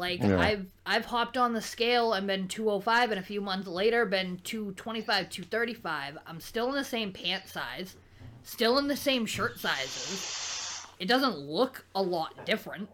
Like 0.00 0.22
Yeah. 0.22 0.40
I've 0.40 0.66
I've 0.86 1.04
hopped 1.04 1.36
on 1.36 1.52
the 1.52 1.60
scale 1.60 2.14
and 2.14 2.26
been 2.26 2.48
205 2.48 3.10
and 3.10 3.20
a 3.20 3.22
few 3.22 3.42
months 3.42 3.68
later 3.68 4.06
been 4.06 4.38
225, 4.44 5.28
235. 5.28 6.16
I'm 6.26 6.40
still 6.40 6.70
in 6.70 6.74
the 6.74 6.84
same 6.84 7.12
pant 7.12 7.46
size, 7.46 7.96
still 8.42 8.78
in 8.78 8.88
the 8.88 8.96
same 8.96 9.26
shirt 9.26 9.60
sizes. 9.60 10.86
It 10.98 11.06
doesn't 11.06 11.38
look 11.38 11.84
a 11.94 12.02
lot 12.02 12.46
different. 12.46 12.88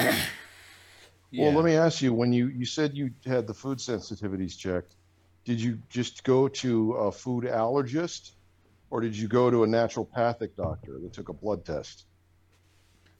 Yeah. 0.00 0.14
Well, 1.34 1.52
let 1.52 1.64
me 1.64 1.76
ask 1.76 2.02
you: 2.02 2.12
when 2.12 2.30
you 2.32 2.48
you 2.48 2.66
said 2.66 2.94
you 2.94 3.10
had 3.24 3.46
the 3.46 3.54
food 3.54 3.78
sensitivities 3.78 4.56
checked, 4.56 4.96
did 5.44 5.58
you 5.60 5.78
just 5.88 6.24
go 6.24 6.46
to 6.48 6.92
a 6.92 7.10
food 7.12 7.44
allergist, 7.44 8.32
or 8.90 9.00
did 9.00 9.16
you 9.16 9.28
go 9.28 9.50
to 9.50 9.64
a 9.64 9.66
naturopathic 9.66 10.56
doctor 10.56 10.98
that 11.00 11.12
took 11.14 11.30
a 11.30 11.32
blood 11.32 11.64
test? 11.64 12.04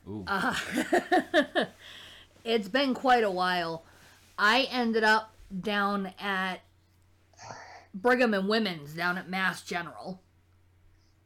Ooh. 0.09 0.25
Uh, 0.27 0.55
it's 2.45 2.69
been 2.69 2.95
quite 2.95 3.25
a 3.25 3.31
while. 3.31 3.85
I 4.39 4.67
ended 4.71 5.05
up 5.05 5.33
down 5.61 6.13
at 6.19 6.61
Brigham 7.95 8.35
and 8.35 8.49
Women's 8.49 8.95
down 8.95 9.19
at 9.19 9.29
Mass 9.29 9.63
General. 9.63 10.21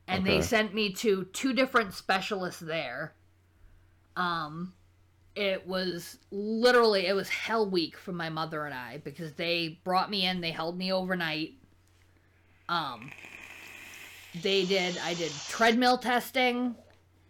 And 0.09 0.25
they 0.25 0.41
sent 0.41 0.73
me 0.73 0.93
to 0.95 1.25
two 1.33 1.53
different 1.53 1.93
specialists 1.93 2.61
there. 2.61 3.15
Um 4.17 4.73
it 5.35 5.67
was 5.67 6.19
literally 6.31 7.07
it 7.07 7.13
was 7.13 7.29
hell 7.29 7.69
week 7.69 7.99
for 7.99 8.13
my 8.13 8.31
mother 8.31 8.65
and 8.65 8.75
I 8.75 8.99
because 8.99 9.35
they 9.35 9.81
brought 9.85 10.09
me 10.09 10.25
in, 10.25 10.41
they 10.41 10.53
held 10.53 10.79
me 10.79 10.93
overnight. 10.93 11.55
Um 12.69 13.11
they 14.43 14.65
did 14.65 14.97
I 14.99 15.15
did 15.15 15.33
treadmill 15.49 15.99
testing, 15.99 16.77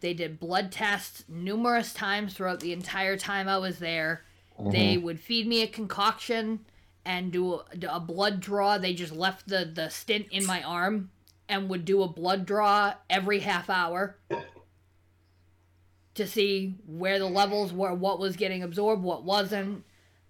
they 0.06 0.14
did 0.14 0.38
blood 0.38 0.70
tests 0.70 1.24
numerous 1.28 1.92
times 1.92 2.32
throughout 2.32 2.60
the 2.60 2.72
entire 2.72 3.16
time 3.16 3.48
I 3.48 3.58
was 3.58 3.80
there. 3.80 4.22
They 4.70 4.96
would 4.96 5.18
feed 5.18 5.48
me 5.48 5.62
a 5.62 5.66
concoction 5.66 6.60
and 7.04 7.32
do 7.32 7.54
a, 7.54 7.64
a 7.90 7.98
blood 7.98 8.38
draw. 8.38 8.78
They 8.78 8.94
just 8.94 9.12
left 9.12 9.48
the, 9.48 9.64
the 9.64 9.88
stint 9.88 10.26
in 10.30 10.46
my 10.46 10.62
arm 10.62 11.10
and 11.48 11.68
would 11.68 11.84
do 11.84 12.04
a 12.04 12.08
blood 12.08 12.46
draw 12.46 12.94
every 13.10 13.40
half 13.40 13.68
hour 13.68 14.16
to 16.14 16.24
see 16.24 16.76
where 16.86 17.18
the 17.18 17.26
levels 17.26 17.72
were, 17.72 17.92
what 17.92 18.20
was 18.20 18.36
getting 18.36 18.62
absorbed, 18.62 19.02
what 19.02 19.24
wasn't. 19.24 19.82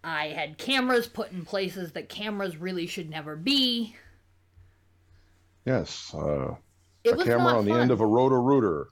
I 0.03 0.29
had 0.29 0.57
cameras 0.57 1.07
put 1.07 1.33
in 1.33 1.45
places 1.45 1.93
that 1.93 2.09
cameras 2.09 2.57
really 2.57 2.87
should 2.87 3.11
never 3.11 3.37
be. 3.37 3.95
Yes, 5.67 6.15
uh, 6.15 6.55
a 7.05 7.25
camera 7.25 7.59
on 7.59 7.67
the 7.67 7.75
end 7.75 7.91
of 7.91 8.01
a 8.01 8.07
Roto-Rooter. 8.07 8.89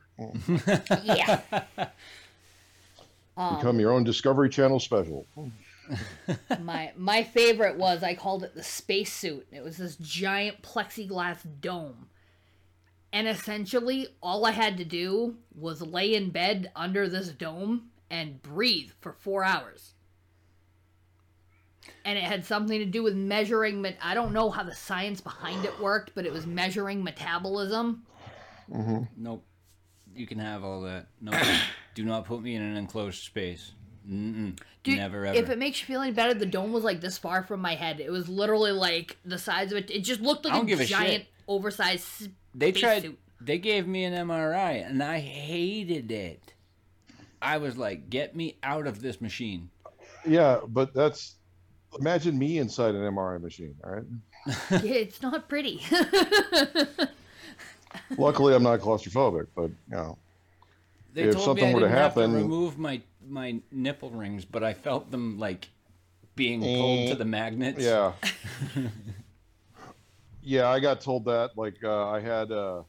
Yeah. 1.05 1.41
Um, 3.37 3.57
Become 3.57 3.81
your 3.81 3.91
own 3.91 4.05
Discovery 4.05 4.49
Channel 4.49 4.79
special. 4.79 5.27
My 6.61 6.93
my 6.97 7.25
favorite 7.25 7.77
was 7.77 8.03
I 8.03 8.15
called 8.15 8.45
it 8.45 8.55
the 8.55 8.63
spacesuit. 8.63 9.49
It 9.51 9.63
was 9.63 9.77
this 9.77 9.97
giant 9.97 10.63
plexiglass 10.63 11.39
dome. 11.61 12.07
And 13.13 13.29
essentially 13.29 14.07
all 14.23 14.47
I 14.47 14.53
had 14.53 14.77
to 14.79 14.85
do 14.85 15.37
was 15.55 15.83
lay 15.83 16.15
in 16.15 16.31
bed 16.31 16.71
under 16.75 17.09
this 17.09 17.29
dome 17.29 17.91
and 18.11 18.41
breathe 18.41 18.91
for 19.01 19.13
4 19.13 19.45
hours. 19.45 19.95
And 22.05 22.17
it 22.17 22.25
had 22.25 22.45
something 22.45 22.79
to 22.79 22.87
do 22.87 23.03
with 23.03 23.15
measuring 23.15 23.83
met- 23.83 23.99
I 24.01 24.15
don't 24.15 24.33
know 24.33 24.51
how 24.51 24.63
the 24.63 24.75
science 24.75 25.21
behind 25.21 25.65
it 25.65 25.81
worked, 25.81 26.13
but 26.15 26.25
it 26.25 26.33
was 26.33 26.47
measuring 26.47 27.03
metabolism. 27.03 28.05
Nope. 29.17 29.45
You 30.15 30.27
can 30.27 30.39
have 30.39 30.65
all 30.65 30.83
that. 30.83 31.07
No. 31.21 31.33
Do 31.95 32.05
not 32.05 32.25
put 32.25 32.43
me 32.43 32.55
in 32.55 32.63
an 32.63 32.77
enclosed 32.77 33.23
space. 33.23 33.73
Mm-mm. 34.09 34.59
Dude, 34.83 34.99
Never 34.99 35.25
ever. 35.25 35.39
If 35.39 35.49
it 35.49 35.59
makes 35.59 35.81
you 35.81 35.87
feel 35.87 36.03
any 36.03 36.13
better, 36.13 36.35
the 36.35 36.47
dome 36.47 36.73
was 36.73 36.85
like 36.85 37.01
this 37.01 37.17
far 37.17 37.43
from 37.43 37.61
my 37.61 37.75
head. 37.75 38.01
It 38.01 38.11
was 38.11 38.29
literally 38.29 38.73
like 38.73 39.17
the 39.25 39.39
size 39.39 39.73
of 39.73 39.79
it. 39.79 39.91
It 39.91 40.01
just 40.01 40.21
looked 40.21 40.45
like 40.45 40.63
a 40.63 40.67
give 40.67 40.81
a 40.81 40.85
giant, 40.85 41.23
shit. 41.23 41.27
oversized 41.49 42.31
they 42.55 42.73
tried. 42.73 42.99
spacesuit. 42.99 43.19
They 43.41 43.59
gave 43.59 43.87
me 43.87 44.05
an 44.05 44.15
MRI, 44.29 44.87
and 44.87 45.03
I 45.03 45.21
hated 45.21 46.11
it. 46.11 46.55
I 47.41 47.59
was 47.59 47.77
like, 47.77 48.11
"Get 48.11 48.37
me 48.37 48.59
out 48.63 48.87
of 48.87 49.01
this 49.01 49.21
machine." 49.21 49.71
Yeah, 50.27 50.61
but 50.67 50.95
that's 50.95 51.37
imagine 51.99 52.39
me 52.39 52.59
inside 52.59 52.95
an 52.95 53.03
MRI 53.03 53.41
machine. 53.41 53.75
All 53.85 53.91
right. 53.93 54.05
Yeah, 54.71 54.97
it's 54.97 55.23
not 55.23 55.49
pretty. 55.49 55.81
Luckily, 58.19 58.55
I'm 58.55 58.63
not 58.63 58.81
claustrophobic, 58.81 59.47
but 59.55 59.71
you 59.71 59.77
know, 59.91 60.19
They 61.13 61.23
If 61.23 61.35
told 61.35 61.45
something 61.45 61.73
were 61.73 61.81
to 61.81 61.89
happen- 61.89 62.31
to 62.33 62.37
remove 62.37 62.79
my 62.79 63.03
my 63.27 63.61
nipple 63.71 64.11
rings, 64.11 64.45
but 64.45 64.63
I 64.63 64.75
felt 64.75 65.11
them 65.11 65.39
like 65.39 65.69
being 66.37 66.61
pulled 66.61 67.09
to 67.09 67.15
the 67.15 67.25
magnets. 67.25 67.81
yeah. 67.83 68.13
yeah, 70.43 70.69
I 70.69 70.81
got 70.81 71.01
told 71.01 71.25
that. 71.27 71.57
Like, 71.57 71.77
uh, 71.83 72.09
I 72.11 72.21
had, 72.21 72.51
uh, 72.53 72.83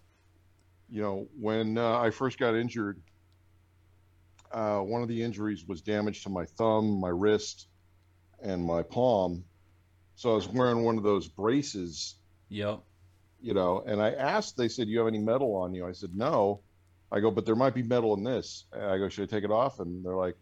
you 0.90 1.02
know, 1.02 1.28
when 1.40 1.78
uh, 1.78 2.00
I 2.00 2.10
first 2.10 2.38
got 2.40 2.56
injured, 2.56 3.00
uh, 4.52 4.80
one 4.80 5.02
of 5.02 5.08
the 5.08 5.22
injuries 5.22 5.66
was 5.68 5.82
damage 5.82 6.24
to 6.24 6.30
my 6.30 6.46
thumb, 6.46 7.00
my 7.00 7.10
wrist, 7.10 7.68
and 8.42 8.64
my 8.64 8.82
palm. 8.82 9.44
So 10.16 10.32
I 10.32 10.36
was 10.36 10.48
wearing 10.48 10.84
one 10.84 10.98
of 10.98 11.04
those 11.04 11.28
braces 11.28 12.16
Yep. 12.50 12.82
You 13.46 13.54
know 13.54 13.84
and 13.88 14.02
i 14.02 14.12
asked 14.12 14.58
they 14.58 14.68
said 14.70 14.88
you 14.88 15.00
have 15.00 15.08
any 15.08 15.20
metal 15.20 15.56
on 15.56 15.74
you 15.74 15.86
i 15.88 15.92
said 15.92 16.12
no 16.16 16.62
i 17.12 17.20
go 17.20 17.32
but 17.32 17.46
there 17.46 17.56
might 17.56 17.76
be 17.76 17.84
metal 17.84 18.14
in 18.16 18.24
this 18.24 18.66
and 18.74 18.84
i 18.86 18.98
go 18.98 19.10
should 19.10 19.30
i 19.30 19.36
take 19.36 19.44
it 19.44 19.52
off 19.52 19.80
and 19.80 20.06
they're 20.06 20.16
like 20.16 20.36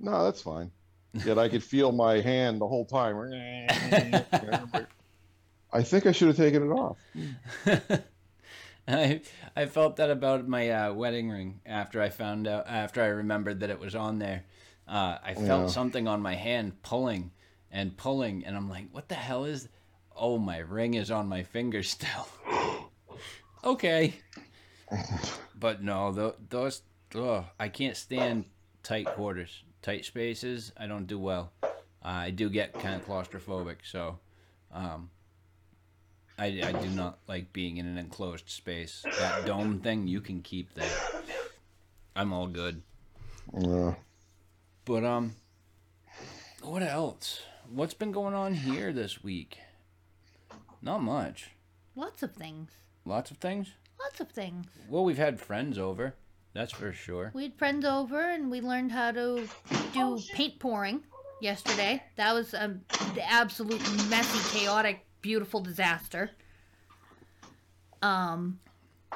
no 0.00 0.24
that's 0.24 0.42
fine 0.42 0.70
yet 1.24 1.38
i 1.38 1.48
could 1.48 1.62
feel 1.64 1.92
my 1.92 2.20
hand 2.20 2.60
the 2.60 2.68
whole 2.68 2.86
time 2.86 3.16
i 5.72 5.82
think 5.82 6.06
i 6.06 6.12
should 6.12 6.28
have 6.28 6.36
taken 6.36 6.62
it 6.62 6.72
off 6.72 6.98
I 8.88 9.22
I 9.56 9.66
felt 9.66 9.96
that 9.96 10.10
about 10.10 10.46
my 10.48 10.70
uh, 10.70 10.92
wedding 10.92 11.30
ring 11.30 11.60
after 11.64 12.02
I 12.02 12.10
found 12.10 12.46
out 12.46 12.66
after 12.68 13.02
I 13.02 13.06
remembered 13.06 13.60
that 13.60 13.70
it 13.70 13.80
was 13.80 13.94
on 13.94 14.18
there. 14.18 14.44
Uh, 14.86 15.18
I 15.24 15.34
felt 15.34 15.62
Yeah. 15.62 15.66
something 15.70 16.06
on 16.06 16.20
my 16.20 16.34
hand 16.34 16.82
pulling 16.82 17.30
and 17.70 17.96
pulling, 17.96 18.44
and 18.44 18.56
I'm 18.56 18.68
like, 18.68 18.88
"What 18.92 19.08
the 19.08 19.14
hell 19.14 19.44
is?" 19.46 19.68
Oh, 20.16 20.38
my 20.38 20.58
ring 20.58 20.94
is 20.94 21.10
on 21.10 21.28
my 21.28 21.42
finger 21.42 21.82
still. 21.82 22.28
okay, 23.64 24.14
but 25.58 25.82
no, 25.82 26.12
tho- 26.12 26.36
those 26.48 26.82
ugh, 27.14 27.44
I 27.58 27.68
can't 27.68 27.96
stand 27.96 28.44
tight 28.82 29.06
quarters, 29.06 29.62
tight 29.82 30.04
spaces. 30.04 30.72
I 30.76 30.86
don't 30.86 31.06
do 31.06 31.18
well. 31.18 31.52
Uh, 31.62 31.68
I 32.02 32.30
do 32.30 32.48
get 32.50 32.74
kind 32.74 32.94
of 33.00 33.06
claustrophobic, 33.06 33.76
so. 33.82 34.18
Um, 34.72 35.10
I, 36.38 36.46
I 36.64 36.72
do 36.72 36.90
not 36.90 37.18
like 37.28 37.52
being 37.52 37.76
in 37.76 37.86
an 37.86 37.96
enclosed 37.96 38.48
space. 38.50 39.04
That 39.18 39.46
dome 39.46 39.78
thing, 39.80 40.08
you 40.08 40.20
can 40.20 40.42
keep 40.42 40.74
that. 40.74 41.24
I'm 42.16 42.32
all 42.32 42.48
good. 42.48 42.82
yeah. 43.56 43.94
But 44.84 45.04
um, 45.04 45.34
what 46.62 46.82
else? 46.82 47.40
What's 47.72 47.94
been 47.94 48.12
going 48.12 48.34
on 48.34 48.54
here 48.54 48.92
this 48.92 49.22
week? 49.22 49.58
Not 50.84 51.02
much. 51.02 51.50
Lots 51.96 52.22
of 52.22 52.32
things. 52.34 52.70
Lots 53.06 53.30
of 53.30 53.38
things. 53.38 53.72
Lots 53.98 54.20
of 54.20 54.28
things. 54.30 54.66
Well, 54.88 55.02
we've 55.04 55.16
had 55.16 55.40
friends 55.40 55.78
over. 55.78 56.14
That's 56.52 56.72
for 56.72 56.92
sure. 56.92 57.30
We 57.34 57.44
had 57.44 57.54
friends 57.54 57.84
over 57.86 58.20
and 58.20 58.50
we 58.50 58.60
learned 58.60 58.92
how 58.92 59.10
to 59.12 59.48
do 59.94 60.20
paint 60.34 60.58
pouring 60.58 61.02
yesterday. 61.40 62.02
That 62.16 62.34
was 62.34 62.52
a 62.52 62.78
the 63.14 63.24
absolute 63.28 63.80
messy, 64.10 64.58
chaotic, 64.58 65.06
beautiful 65.22 65.60
disaster. 65.60 66.30
Um, 68.02 68.60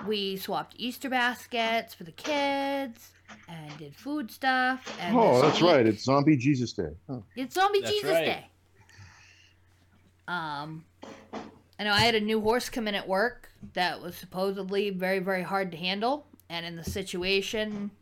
we 0.07 0.37
swapped 0.39 0.75
Easter 0.79 1.11
baskets 1.11 1.93
for 1.93 2.05
the 2.05 2.13
kids 2.13 3.11
and 3.47 3.77
did 3.77 3.95
food 3.95 4.31
stuff. 4.31 4.97
And 5.01 5.15
oh 5.17 5.43
that's 5.43 5.61
week- 5.61 5.71
right 5.71 5.87
it's 5.87 6.05
zombie 6.05 6.37
jesus 6.37 6.73
day 6.73 6.89
Huh. 7.09 7.19
It's 7.37 7.55
Zombie 7.55 7.81
That's 7.81 7.93
Jesus 7.93 8.11
right. 8.13 8.25
Day. 8.25 8.47
Um, 10.29 10.85
I 11.79 11.85
know 11.85 11.93
I 11.93 12.01
had 12.01 12.17
a 12.17 12.21
new 12.21 12.41
horse 12.41 12.69
come 12.69 12.89
in 12.89 12.95
at 12.95 13.07
work 13.07 13.51
that 13.75 14.03
was 14.03 14.17
supposedly 14.17 14.91
very, 14.91 15.21
very 15.21 15.43
hard 15.43 15.71
to 15.71 15.77
handle. 15.77 16.27
And 16.51 16.67
in 16.67 16.77
the 16.77 16.85
situation, 16.85 17.93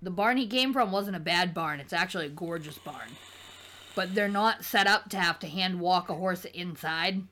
the 0.00 0.10
barn 0.10 0.36
he 0.36 0.46
came 0.46 0.72
from 0.72 0.92
wasn't 0.92 1.16
a 1.16 1.20
bad 1.20 1.52
barn. 1.52 1.80
It's 1.80 1.92
actually 1.92 2.26
a 2.26 2.30
gorgeous 2.30 2.78
barn. 2.78 3.08
But 3.94 4.14
they're 4.14 4.28
not 4.28 4.64
set 4.64 4.86
up 4.86 5.10
to 5.10 5.18
have 5.18 5.38
to 5.40 5.46
hand 5.46 5.80
walk 5.80 6.08
a 6.08 6.14
horse 6.14 6.44
inside. 6.46 7.22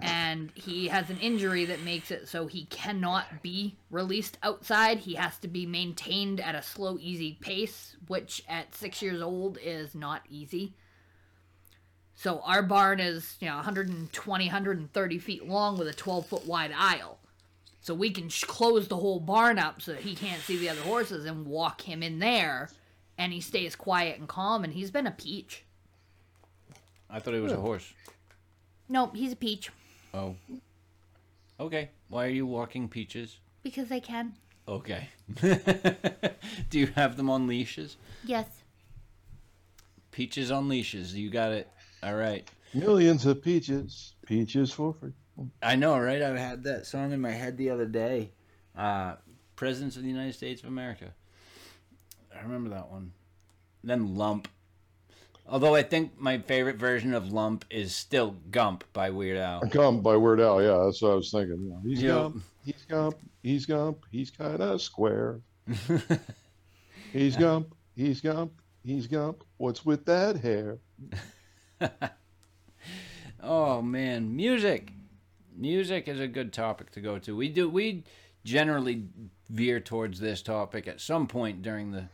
And 0.00 0.50
he 0.54 0.88
has 0.88 1.10
an 1.10 1.18
injury 1.20 1.64
that 1.66 1.82
makes 1.82 2.10
it 2.10 2.26
so 2.26 2.46
he 2.46 2.64
cannot 2.64 3.42
be 3.42 3.76
released 3.90 4.38
outside. 4.42 5.00
He 5.00 5.14
has 5.14 5.38
to 5.38 5.48
be 5.48 5.66
maintained 5.66 6.40
at 6.40 6.54
a 6.54 6.62
slow, 6.62 6.96
easy 6.98 7.38
pace, 7.40 7.94
which 8.08 8.42
at 8.48 8.74
six 8.74 9.02
years 9.02 9.20
old 9.20 9.58
is 9.62 9.94
not 9.94 10.22
easy. 10.28 10.74
So 12.14 12.40
our 12.40 12.62
barn 12.62 13.00
is, 13.00 13.36
you 13.40 13.48
know, 13.48 13.56
120, 13.56 14.44
130 14.44 15.18
feet 15.18 15.48
long 15.48 15.78
with 15.78 15.88
a 15.88 15.92
12 15.92 16.26
foot 16.26 16.46
wide 16.46 16.72
aisle. 16.76 17.18
So 17.80 17.94
we 17.94 18.10
can 18.10 18.28
sh- 18.28 18.44
close 18.44 18.86
the 18.86 18.96
whole 18.96 19.18
barn 19.18 19.58
up 19.58 19.82
so 19.82 19.94
he 19.94 20.14
can't 20.14 20.40
see 20.42 20.56
the 20.56 20.68
other 20.68 20.82
horses 20.82 21.24
and 21.24 21.46
walk 21.46 21.80
him 21.80 22.02
in 22.02 22.20
there. 22.20 22.70
And 23.18 23.32
he 23.32 23.40
stays 23.40 23.76
quiet 23.76 24.18
and 24.18 24.28
calm, 24.28 24.64
and 24.64 24.72
he's 24.72 24.90
been 24.90 25.06
a 25.06 25.10
peach. 25.10 25.64
I 27.10 27.18
thought 27.18 27.34
he 27.34 27.40
was 27.40 27.52
a 27.52 27.56
horse. 27.56 27.92
Nope, 28.88 29.16
he's 29.16 29.32
a 29.32 29.36
peach. 29.36 29.70
Oh. 30.14 30.34
Okay. 31.60 31.90
Why 32.08 32.26
are 32.26 32.30
you 32.30 32.46
walking 32.46 32.88
peaches? 32.88 33.38
Because 33.62 33.88
they 33.88 34.00
can. 34.00 34.34
Okay. 34.66 35.08
Do 35.40 36.78
you 36.78 36.86
have 36.88 37.16
them 37.16 37.28
on 37.28 37.46
leashes? 37.46 37.96
Yes. 38.24 38.46
Peaches 40.10 40.50
on 40.50 40.68
leashes. 40.68 41.14
You 41.14 41.30
got 41.30 41.52
it. 41.52 41.68
All 42.02 42.14
right. 42.14 42.48
Millions 42.74 43.26
of 43.26 43.42
peaches, 43.42 44.14
peaches 44.26 44.72
for 44.72 44.94
free. 44.94 45.12
I 45.62 45.76
know, 45.76 45.98
right? 45.98 46.22
I 46.22 46.36
had 46.38 46.64
that 46.64 46.86
song 46.86 47.12
in 47.12 47.20
my 47.20 47.30
head 47.30 47.56
the 47.56 47.70
other 47.70 47.86
day. 47.86 48.30
Uh, 48.76 49.16
Presidents 49.56 49.96
of 49.96 50.02
the 50.02 50.08
United 50.08 50.34
States 50.34 50.62
of 50.62 50.68
America. 50.68 51.12
I 52.36 52.42
remember 52.42 52.70
that 52.70 52.90
one. 52.90 53.12
Then 53.84 54.16
Lump. 54.16 54.48
Although 55.46 55.74
I 55.74 55.82
think 55.82 56.18
my 56.18 56.38
favorite 56.38 56.76
version 56.76 57.14
of 57.14 57.32
Lump 57.32 57.64
is 57.70 57.94
still 57.94 58.36
Gump 58.50 58.84
by 58.92 59.10
Weird 59.10 59.36
Al. 59.38 59.60
Gump 59.60 60.02
by 60.02 60.16
Weird 60.16 60.40
Al. 60.40 60.62
Yeah, 60.62 60.82
that's 60.84 61.02
what 61.02 61.12
I 61.12 61.14
was 61.14 61.30
thinking. 61.30 61.68
Yeah, 61.70 61.88
he's 61.90 62.02
Yep. 62.02 62.14
Gump. 62.14 62.42
He's 62.64 62.84
Gump. 62.88 63.16
He's 63.42 63.66
Gump. 63.66 63.98
He's 64.10 64.30
kind 64.30 64.60
of 64.60 64.80
square. 64.80 65.40
He's 67.12 67.36
Gump. 67.36 67.74
He's 67.94 68.20
Gump. 68.20 68.52
He's 68.84 69.06
Gump. 69.06 69.44
What's 69.58 69.84
with 69.84 70.04
that 70.06 70.36
hair? 70.36 70.78
oh 73.42 73.82
man, 73.82 74.34
music. 74.34 74.92
Music 75.56 76.08
is 76.08 76.20
a 76.20 76.28
good 76.28 76.52
topic 76.52 76.90
to 76.92 77.00
go 77.00 77.18
to. 77.18 77.36
We 77.36 77.48
do 77.48 77.68
we 77.68 78.04
generally 78.44 79.04
veer 79.50 79.80
towards 79.80 80.18
this 80.18 80.42
topic 80.42 80.88
at 80.88 81.00
some 81.00 81.26
point 81.26 81.62
during 81.62 81.92
the 81.92 82.08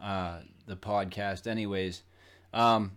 uh, 0.00 0.40
the 0.66 0.76
podcast, 0.76 1.46
anyways. 1.46 2.02
Um, 2.52 2.92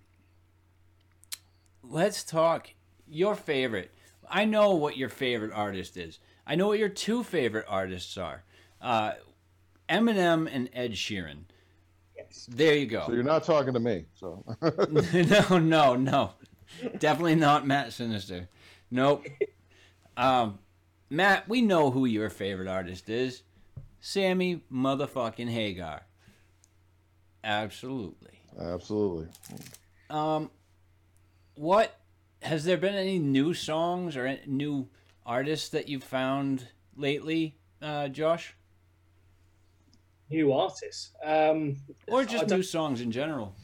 let's 1.83 2.23
talk 2.23 2.73
your 3.07 3.35
favorite. 3.35 3.91
I 4.29 4.45
know 4.45 4.75
what 4.75 4.97
your 4.97 5.09
favorite 5.09 5.51
artist 5.53 5.97
is. 5.97 6.19
I 6.45 6.55
know 6.55 6.67
what 6.67 6.79
your 6.79 6.89
two 6.89 7.23
favorite 7.23 7.65
artists 7.67 8.17
are. 8.17 8.43
Uh, 8.81 9.13
Eminem 9.89 10.49
and 10.51 10.69
Ed 10.73 10.93
Sheeran. 10.93 11.45
There 12.47 12.75
you 12.75 12.85
go. 12.85 13.03
So 13.07 13.13
you're 13.13 13.23
not 13.23 13.43
talking 13.43 13.73
to 13.73 13.79
me. 13.79 14.05
So 14.15 14.43
no, 15.51 15.57
no, 15.57 15.95
no. 15.95 16.31
Definitely 16.99 17.35
not 17.35 17.65
Matt 17.65 17.93
Sinister. 17.93 18.49
Nope. 18.91 19.25
Um, 20.15 20.59
Matt, 21.09 21.47
we 21.47 21.61
know 21.61 21.91
who 21.91 22.05
your 22.05 22.29
favorite 22.29 22.67
artist 22.67 23.09
is. 23.09 23.43
Sammy 23.99 24.63
motherfucking 24.71 25.49
Hagar. 25.49 26.05
Absolutely. 27.43 28.41
absolutely. 28.59 29.27
Um, 30.09 30.51
what 31.55 31.97
has 32.41 32.65
there 32.65 32.77
been 32.77 32.95
any 32.95 33.19
new 33.19 33.53
songs 33.53 34.15
or 34.17 34.25
any 34.25 34.41
new 34.45 34.89
artists 35.25 35.69
that 35.69 35.87
you've 35.87 36.03
found 36.03 36.67
lately, 36.95 37.57
uh, 37.81 38.07
Josh, 38.09 38.55
New 40.29 40.51
artists. 40.51 41.11
Um, 41.23 41.77
or 42.07 42.25
just 42.25 42.49
new 42.49 42.63
songs 42.63 43.01
in 43.01 43.11
general? 43.11 43.55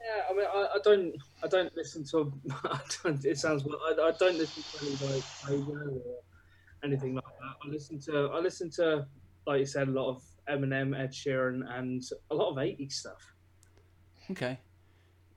Yeah, 0.00 0.22
I 0.30 0.32
mean, 0.34 0.46
I, 0.46 0.66
I 0.74 0.78
don't, 0.82 1.14
I 1.42 1.46
don't 1.46 1.74
listen 1.76 2.04
to. 2.10 2.32
I 2.64 2.80
don't, 3.04 3.24
it 3.24 3.38
sounds 3.38 3.64
well. 3.64 3.78
I, 3.86 4.08
I 4.08 4.12
don't 4.18 4.38
listen 4.38 4.62
to 4.62 4.86
any 5.06 5.14
like 5.14 5.24
Hagar 5.46 5.88
or 5.90 6.00
anything 6.82 7.14
like 7.14 7.24
that. 7.24 7.56
I 7.64 7.68
listen 7.68 8.00
to, 8.00 8.30
I 8.32 8.38
listen 8.40 8.70
to, 8.70 9.06
like 9.46 9.60
you 9.60 9.66
said, 9.66 9.88
a 9.88 9.90
lot 9.90 10.08
of 10.10 10.22
Eminem, 10.50 10.98
Ed 10.98 11.12
Sheeran, 11.12 11.60
and 11.78 12.02
a 12.30 12.34
lot 12.34 12.50
of 12.50 12.56
'80s 12.56 12.92
stuff. 12.92 13.34
Okay. 14.30 14.58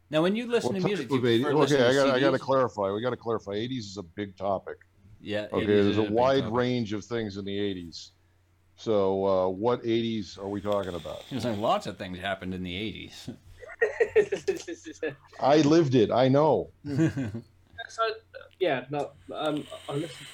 Now, 0.09 0.21
when 0.21 0.35
you 0.35 0.49
listen 0.49 0.73
What 0.73 0.81
to 0.81 0.87
music, 0.87 1.09
type 1.09 1.21
do 1.21 1.27
you 1.29 1.39
80s? 1.39 1.43
prefer 1.43 1.57
listen 1.57 1.77
Okay, 1.77 1.85
I 1.85 1.87
to 1.89 1.93
got 2.07 2.15
I 2.15 2.19
got 2.19 2.31
to 2.31 2.39
clarify. 2.39 2.91
We 2.91 3.01
got 3.01 3.11
to 3.11 3.17
clarify. 3.17 3.51
80s 3.51 3.77
is 3.79 3.97
a 3.97 4.03
big 4.03 4.35
topic. 4.35 4.77
Yeah. 5.21 5.47
Okay, 5.53 5.65
there's 5.65 5.85
is 5.85 5.97
a 5.97 6.03
wide 6.03 6.41
topic. 6.43 6.57
range 6.57 6.93
of 6.93 7.05
things 7.05 7.37
in 7.37 7.45
the 7.45 7.57
80s. 7.57 8.09
So, 8.81 9.25
uh, 9.27 9.47
what 9.49 9.83
80s 9.83 10.39
are 10.39 10.47
we 10.47 10.59
talking 10.59 10.95
about? 10.95 11.23
There's 11.29 11.45
like 11.45 11.59
lots 11.59 11.85
of 11.85 11.99
things 11.99 12.17
happened 12.17 12.55
in 12.55 12.63
the 12.63 12.73
80s. 12.73 13.37
I 15.39 15.57
lived 15.57 15.93
it. 15.93 16.09
I 16.09 16.27
know. 16.27 16.71
so, 16.83 18.03
yeah, 18.59 18.85
no, 18.89 19.11
um, 19.35 19.67
I 19.87 19.93
listen 19.93 20.25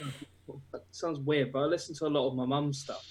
to. 0.48 0.62
That 0.72 0.84
sounds 0.92 1.20
weird, 1.20 1.52
but 1.52 1.60
I 1.60 1.66
listen 1.66 1.94
to 1.96 2.06
a 2.06 2.08
lot 2.08 2.30
of 2.30 2.36
my 2.36 2.46
mum's 2.46 2.80
stuff. 2.80 3.06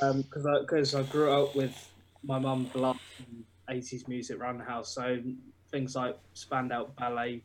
Um, 0.00 0.22
because 0.22 0.94
I 0.94 1.00
I 1.00 1.02
grew 1.02 1.30
up 1.30 1.54
with 1.54 1.92
my 2.24 2.38
mum 2.38 2.70
blasting 2.72 3.44
eighties 3.68 4.08
music 4.08 4.40
around 4.40 4.56
the 4.56 4.64
house, 4.64 4.94
so 4.94 5.18
things 5.70 5.94
like 5.94 6.18
Spandau 6.32 6.86
Ballet. 6.98 7.42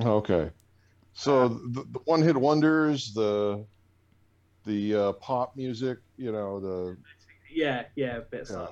Okay. 0.00 0.52
So 1.12 1.48
the, 1.48 1.84
the 1.90 1.98
one 2.04 2.22
hit 2.22 2.36
wonders, 2.36 3.12
the 3.14 3.66
the 4.64 4.94
uh, 4.94 5.12
pop 5.14 5.56
music, 5.56 5.98
you 6.16 6.32
know, 6.32 6.60
the 6.60 6.96
Yeah, 7.50 7.84
yeah, 7.96 8.20
bits 8.30 8.50
Yeah. 8.50 8.58
like. 8.60 8.70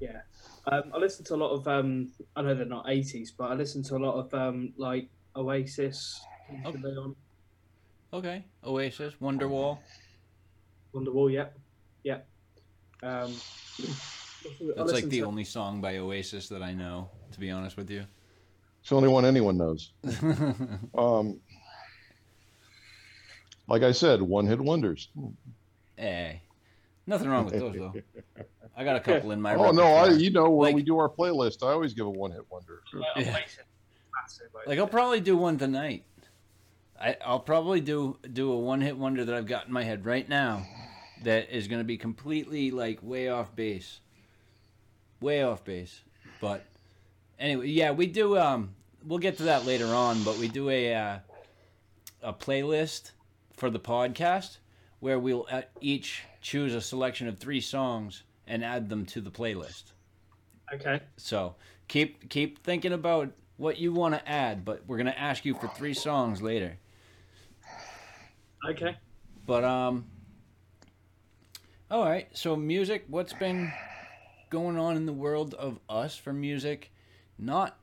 Yeah. 0.00 0.20
Um, 0.66 0.82
I 0.94 0.98
listen 0.98 1.24
to 1.26 1.34
a 1.34 1.36
lot 1.36 1.50
of 1.50 1.66
um, 1.68 2.10
I 2.36 2.42
know 2.42 2.54
they're 2.54 2.64
not 2.66 2.88
eighties, 2.88 3.30
but 3.36 3.50
I 3.50 3.54
listen 3.54 3.82
to 3.84 3.96
a 3.96 3.98
lot 3.98 4.14
of 4.14 4.32
um, 4.34 4.72
like 4.76 5.08
Oasis, 5.36 6.20
Okay. 6.66 6.78
Leon, 6.78 7.16
okay. 8.12 8.44
Oasis, 8.64 9.14
Wonderwall. 9.20 9.78
Wonderwall. 10.94 11.32
Yep, 11.32 11.58
yep. 12.04 12.28
Um, 13.02 13.34
That's 14.76 14.92
like 14.92 15.04
the 15.08 15.20
to- 15.20 15.26
only 15.26 15.44
song 15.44 15.80
by 15.80 15.96
Oasis 15.98 16.48
that 16.48 16.62
I 16.62 16.72
know, 16.74 17.10
to 17.32 17.40
be 17.40 17.50
honest 17.50 17.76
with 17.76 17.90
you. 17.90 18.04
it's 18.80 18.90
the 18.90 18.96
only 18.96 19.08
one 19.08 19.24
anyone 19.24 19.56
knows. 19.56 19.92
Um, 20.94 21.40
like 23.68 23.82
I 23.82 23.92
said, 23.92 24.20
one 24.20 24.46
hit 24.46 24.60
wonders. 24.60 25.08
hey. 25.96 26.42
Nothing 27.06 27.28
wrong 27.28 27.44
with 27.44 27.54
those 27.58 27.74
though. 27.74 27.94
I 28.76 28.84
got 28.84 28.96
a 28.96 29.00
couple 29.00 29.32
in 29.32 29.40
my 29.40 29.54
Oh 29.54 29.70
no, 29.70 29.84
I 29.94 30.08
you 30.10 30.30
know 30.30 30.48
when 30.50 30.68
Like- 30.68 30.76
we 30.76 30.82
do 30.82 30.98
our 30.98 31.08
playlist, 31.08 31.62
I 31.62 31.72
always 31.72 31.92
give 31.94 32.06
a 32.06 32.10
one 32.10 32.30
hit 32.32 32.44
wonder. 32.50 32.82
Like, 32.94 33.26
Yeah. 33.26 33.38
Like 34.66 34.78
I'll 34.78 34.86
probably 34.86 35.20
do 35.20 35.36
one 35.36 35.58
tonight. 35.58 36.04
I, 37.00 37.16
I'll 37.24 37.40
probably 37.40 37.80
do 37.80 38.16
do 38.32 38.52
a 38.52 38.56
one 38.58 38.80
hit 38.80 38.96
wonder 38.96 39.24
that 39.24 39.34
I've 39.34 39.46
got 39.46 39.66
in 39.66 39.72
my 39.72 39.82
head 39.82 40.06
right 40.06 40.26
now, 40.28 40.64
that 41.24 41.50
is 41.50 41.66
going 41.66 41.80
to 41.80 41.84
be 41.84 41.96
completely 41.98 42.70
like 42.70 43.00
way 43.02 43.28
off 43.28 43.54
base, 43.56 43.98
way 45.20 45.42
off 45.42 45.64
base. 45.64 46.00
But 46.40 46.64
anyway, 47.40 47.68
yeah, 47.68 47.90
we 47.90 48.06
do. 48.06 48.38
Um, 48.38 48.74
we'll 49.04 49.18
get 49.18 49.36
to 49.38 49.44
that 49.44 49.66
later 49.66 49.86
on, 49.86 50.22
but 50.22 50.38
we 50.38 50.46
do 50.46 50.70
a 50.70 50.94
uh, 50.94 51.18
a 52.22 52.32
playlist 52.32 53.10
for 53.56 53.68
the 53.68 53.80
podcast 53.80 54.58
where 55.00 55.18
we'll 55.18 55.46
uh, 55.50 55.62
each 55.80 56.22
choose 56.42 56.74
a 56.74 56.80
selection 56.80 57.28
of 57.28 57.38
three 57.38 57.60
songs 57.60 58.24
and 58.46 58.64
add 58.64 58.88
them 58.88 59.06
to 59.06 59.20
the 59.20 59.30
playlist. 59.30 59.92
Okay. 60.74 61.00
So 61.16 61.54
keep 61.88 62.28
keep 62.28 62.62
thinking 62.62 62.92
about 62.92 63.30
what 63.56 63.78
you 63.78 63.92
want 63.92 64.14
to 64.14 64.28
add, 64.28 64.64
but 64.64 64.82
we're 64.86 64.98
gonna 64.98 65.14
ask 65.16 65.44
you 65.44 65.54
for 65.54 65.68
three 65.68 65.94
songs 65.94 66.42
later. 66.42 66.76
Okay. 68.68 68.96
But 69.46 69.64
um, 69.64 70.06
all 71.90 72.04
right. 72.04 72.28
So 72.32 72.56
music, 72.56 73.04
what's 73.08 73.32
been 73.32 73.72
going 74.50 74.78
on 74.78 74.96
in 74.96 75.06
the 75.06 75.12
world 75.12 75.54
of 75.54 75.78
us 75.88 76.16
for 76.16 76.32
music? 76.32 76.90
Not 77.38 77.78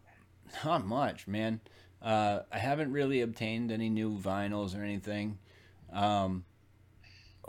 not 0.63 0.85
much, 0.85 1.27
man. 1.27 1.61
Uh, 2.01 2.41
I 2.51 2.57
haven't 2.57 2.91
really 2.91 3.21
obtained 3.21 3.71
any 3.71 3.89
new 3.89 4.17
vinyls 4.17 4.77
or 4.77 4.83
anything. 4.83 5.37
Um, 5.91 6.45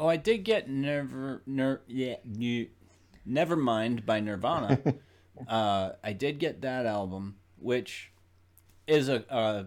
oh, 0.01 0.09
I 0.09 0.17
did 0.17 0.39
get 0.45 0.69
never 0.69 1.43
ner 1.47 1.83
yeah 1.87 2.17
new, 2.25 2.67
never 3.25 3.55
mind 3.55 4.05
by 4.07 4.19
Nirvana. 4.21 4.81
uh, 5.49 5.91
I 6.03 6.13
did 6.15 6.39
get 6.39 6.63
that 6.63 6.87
album, 6.87 7.37
which 7.59 8.11
is 8.87 9.09
a, 9.09 9.25
a 9.29 9.67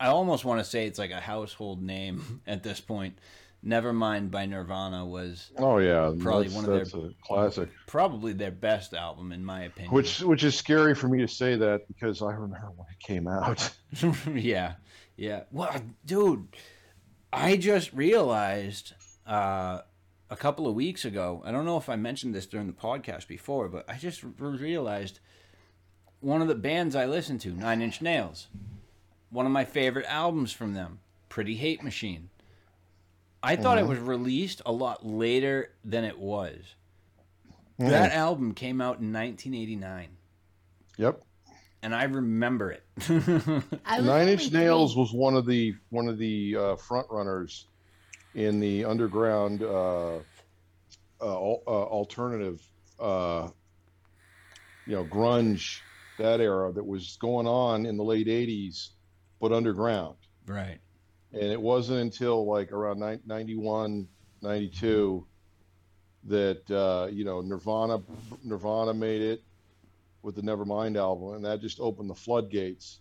I 0.00 0.06
almost 0.08 0.44
want 0.44 0.60
to 0.60 0.64
say 0.64 0.86
it's 0.86 0.98
like 0.98 1.10
a 1.10 1.20
household 1.20 1.82
name 1.82 2.40
at 2.46 2.62
this 2.62 2.80
point. 2.80 3.18
Nevermind 3.66 4.30
by 4.30 4.44
Nirvana 4.44 5.06
was 5.06 5.50
Oh 5.56 5.78
yeah, 5.78 6.12
Probably 6.20 6.48
that's, 6.48 6.54
one 6.54 6.64
of 6.66 6.90
their- 6.92 7.00
a 7.06 7.10
classic. 7.26 7.70
probably 7.86 8.34
their 8.34 8.50
best 8.50 8.92
album 8.92 9.32
in 9.32 9.42
my 9.42 9.62
opinion. 9.62 9.92
Which 9.94 10.20
which 10.20 10.44
is 10.44 10.54
scary 10.54 10.94
for 10.94 11.08
me 11.08 11.20
to 11.20 11.28
say 11.28 11.56
that 11.56 11.88
because 11.88 12.20
I 12.20 12.32
remember 12.32 12.72
when 12.76 12.86
it 12.90 13.00
came 13.00 13.26
out. 13.26 13.74
yeah, 14.34 14.74
yeah. 15.16 15.44
Well, 15.50 15.74
dude, 16.04 16.46
I 17.36 17.56
just 17.56 17.92
realized 17.92 18.92
uh, 19.26 19.80
a 20.30 20.36
couple 20.36 20.68
of 20.68 20.74
weeks 20.74 21.04
ago. 21.04 21.42
I 21.44 21.50
don't 21.50 21.64
know 21.64 21.76
if 21.76 21.88
I 21.88 21.96
mentioned 21.96 22.34
this 22.34 22.46
during 22.46 22.66
the 22.68 22.72
podcast 22.72 23.26
before, 23.26 23.68
but 23.68 23.84
I 23.88 23.96
just 23.96 24.22
re- 24.22 24.30
realized 24.38 25.18
one 26.20 26.40
of 26.40 26.48
the 26.48 26.54
bands 26.54 26.94
I 26.94 27.06
listen 27.06 27.38
to, 27.40 27.50
Nine 27.50 27.82
Inch 27.82 28.00
Nails, 28.00 28.46
one 29.30 29.46
of 29.46 29.52
my 29.52 29.64
favorite 29.64 30.06
albums 30.08 30.52
from 30.52 30.74
them, 30.74 31.00
Pretty 31.28 31.56
Hate 31.56 31.82
Machine. 31.82 32.30
I 33.42 33.56
thought 33.56 33.78
it 33.78 33.86
was 33.86 33.98
released 33.98 34.62
a 34.64 34.72
lot 34.72 35.04
later 35.04 35.72
than 35.84 36.04
it 36.04 36.18
was. 36.18 36.76
That 37.78 38.12
album 38.12 38.54
came 38.54 38.80
out 38.80 39.00
in 39.00 39.12
1989, 39.12 40.08
Yep. 40.96 41.20
And 41.84 41.94
I 41.94 42.04
remember 42.04 42.72
it. 42.72 42.82
I 43.84 44.00
Nine 44.00 44.28
Inch 44.28 44.50
Nails 44.50 44.96
was 44.96 45.12
one 45.12 45.36
of 45.36 45.44
the 45.44 45.74
one 45.90 46.08
of 46.08 46.16
the 46.16 46.56
uh, 46.56 46.76
front 46.76 47.06
runners 47.10 47.66
in 48.34 48.58
the 48.58 48.86
underground 48.86 49.62
uh, 49.62 50.16
uh, 50.16 50.20
uh, 51.20 51.66
alternative 51.66 52.60
uh, 52.98 53.48
you 54.86 54.94
know, 54.96 55.04
grunge, 55.04 55.80
that 56.18 56.40
era 56.40 56.72
that 56.72 56.84
was 56.84 57.18
going 57.20 57.46
on 57.46 57.84
in 57.84 57.98
the 57.98 58.04
late 58.04 58.28
'80s, 58.28 58.88
but 59.38 59.52
underground. 59.52 60.16
Right. 60.46 60.78
And 61.32 61.52
it 61.52 61.60
wasn't 61.60 62.00
until 62.00 62.46
like 62.46 62.72
around 62.72 63.00
91, 63.26 64.08
92 64.40 65.26
that 66.28 66.70
uh, 66.70 67.08
you 67.10 67.26
know 67.26 67.42
Nirvana 67.42 68.00
Nirvana 68.42 68.94
made 68.94 69.20
it 69.20 69.42
with 70.24 70.34
the 70.36 70.42
Nevermind 70.42 70.96
album, 70.96 71.34
and 71.34 71.44
that 71.44 71.60
just 71.60 71.78
opened 71.80 72.10
the 72.10 72.14
floodgates. 72.14 73.00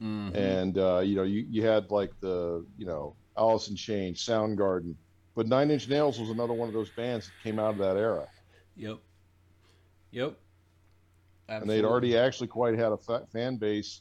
Mhm. 0.00 0.34
And 0.34 0.78
uh, 0.78 1.00
you 1.00 1.16
know, 1.16 1.24
you 1.24 1.46
you 1.50 1.66
had 1.66 1.90
like 1.90 2.12
the 2.20 2.64
you 2.78 2.86
know 2.86 3.16
Alice 3.36 3.68
in 3.68 3.76
Chains, 3.76 4.24
Soundgarden, 4.24 4.94
but 5.34 5.46
Nine 5.46 5.70
Inch 5.70 5.88
Nails 5.88 6.18
was 6.18 6.30
another 6.30 6.54
one 6.54 6.68
of 6.68 6.74
those 6.74 6.90
bands 6.90 7.26
that 7.26 7.32
came 7.42 7.58
out 7.58 7.72
of 7.72 7.78
that 7.78 7.96
era, 7.96 8.26
Yep. 8.76 8.98
Yep. 10.12 10.36
and 11.48 11.68
they'd 11.68 11.84
already 11.84 12.16
actually 12.16 12.48
quite 12.48 12.78
had 12.78 12.92
a 12.92 12.96
fa- 12.96 13.26
fan 13.32 13.56
base, 13.56 14.00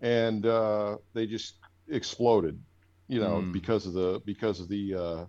and 0.00 0.44
uh, 0.46 0.96
they 1.14 1.26
just 1.26 1.54
exploded, 1.88 2.60
you 3.08 3.20
know, 3.20 3.40
Mm. 3.40 3.52
because 3.52 3.86
of 3.86 3.94
the 3.94 4.20
because 4.26 4.60
of 4.60 4.68
the 4.68 4.94
uh, 4.94 5.24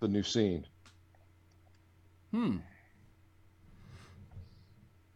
the 0.00 0.08
new 0.08 0.22
scene. 0.22 0.66
Hmm. 2.32 2.58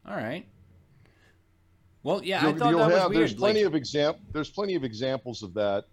All 0.09 0.17
right. 0.17 0.47
Well, 2.07 2.23
yeah, 2.23 2.39
I 2.39 2.51
You'll- 2.51 2.59
thought 2.59 2.71
you'll 2.71 2.79
that 2.79 2.87
was 2.87 2.99
have- 2.99 3.11
weird. 3.11 3.21
There's 3.23 3.35
plenty 3.35 3.61
like, 3.65 3.67
of 3.67 3.75
example. 3.75 4.23
There's 4.33 4.49
plenty 4.49 4.77
of 4.77 4.85
examples 4.85 5.43
of 5.43 5.53
that. 5.55 5.87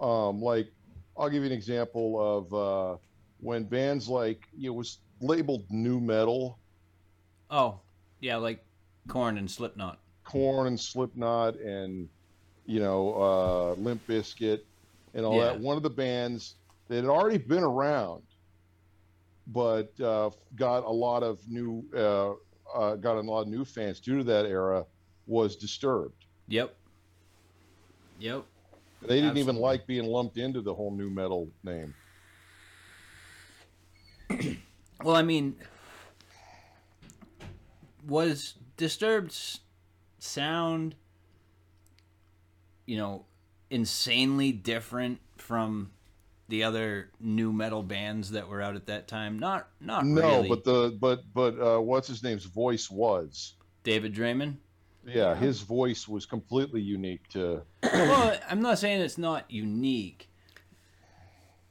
Um, 0.00 0.42
like 0.42 0.72
I'll 1.16 1.28
give 1.30 1.44
you 1.44 1.46
an 1.46 1.52
example 1.52 2.20
of 2.20 2.52
uh, 2.52 2.96
when 3.38 3.62
bands 3.62 4.08
like 4.08 4.40
it 4.60 4.70
was 4.70 4.98
labeled 5.20 5.62
new 5.70 6.00
metal, 6.00 6.58
oh, 7.48 7.78
yeah, 8.18 8.38
like 8.38 8.64
Korn 9.06 9.38
and 9.38 9.48
Slipknot. 9.48 10.00
Korn 10.24 10.66
and 10.66 10.80
Slipknot, 10.80 11.54
and 11.60 12.08
you 12.66 12.80
know 12.80 13.14
uh, 13.14 13.80
Limp 13.80 14.04
Bizkit, 14.08 14.62
and 15.14 15.24
all 15.24 15.38
that. 15.38 15.60
One 15.60 15.76
of 15.76 15.84
the 15.84 15.90
bands 15.90 16.56
that 16.88 16.96
had 16.96 17.04
already 17.04 17.38
been 17.38 17.62
around, 17.62 18.24
but 19.46 19.92
uh, 20.00 20.30
got 20.56 20.82
a 20.82 20.90
lot 20.90 21.22
of 21.22 21.38
new 21.48 21.84
uh, 21.96 22.32
uh, 22.76 22.96
got 22.96 23.16
a 23.16 23.20
lot 23.20 23.42
of 23.42 23.46
new 23.46 23.64
fans 23.64 24.00
due 24.00 24.18
to 24.18 24.24
that 24.24 24.44
era 24.46 24.84
was 25.26 25.56
Disturbed. 25.56 26.24
Yep. 26.48 26.74
Yep. 28.18 28.44
They 29.02 29.20
didn't 29.20 29.36
even 29.38 29.56
like 29.56 29.86
being 29.86 30.04
lumped 30.04 30.38
into 30.38 30.60
the 30.60 30.74
whole 30.74 30.90
new 30.90 31.10
metal 31.10 31.48
name. 31.62 31.94
Well, 35.04 35.14
I 35.14 35.22
mean, 35.22 35.56
was 38.06 38.54
Disturbed's 38.76 39.60
sound, 40.18 40.94
you 42.86 42.96
know, 42.96 43.26
insanely 43.70 44.52
different 44.52 45.20
from 45.36 45.90
the 46.48 46.64
other 46.64 47.10
new 47.20 47.52
metal 47.52 47.82
bands 47.82 48.30
that 48.30 48.48
were 48.48 48.62
out 48.62 48.74
at 48.74 48.86
that 48.86 49.06
time? 49.06 49.38
Not, 49.38 49.68
not 49.80 50.04
really 50.04 50.14
no, 50.14 50.36
really. 50.36 50.48
but 50.48 50.64
the 50.64 50.96
but 50.98 51.20
but 51.34 51.60
uh, 51.60 51.78
what's 51.80 52.08
his 52.08 52.22
name's 52.22 52.44
voice 52.44 52.90
was. 52.90 53.54
David 53.84 54.14
Draiman. 54.14 54.56
Yeah, 55.06 55.34
his 55.36 55.60
voice 55.60 56.08
was 56.08 56.26
completely 56.26 56.80
unique 56.80 57.28
to. 57.30 57.62
well, 57.82 58.36
I'm 58.50 58.60
not 58.60 58.78
saying 58.78 59.00
it's 59.00 59.18
not 59.18 59.50
unique. 59.50 60.28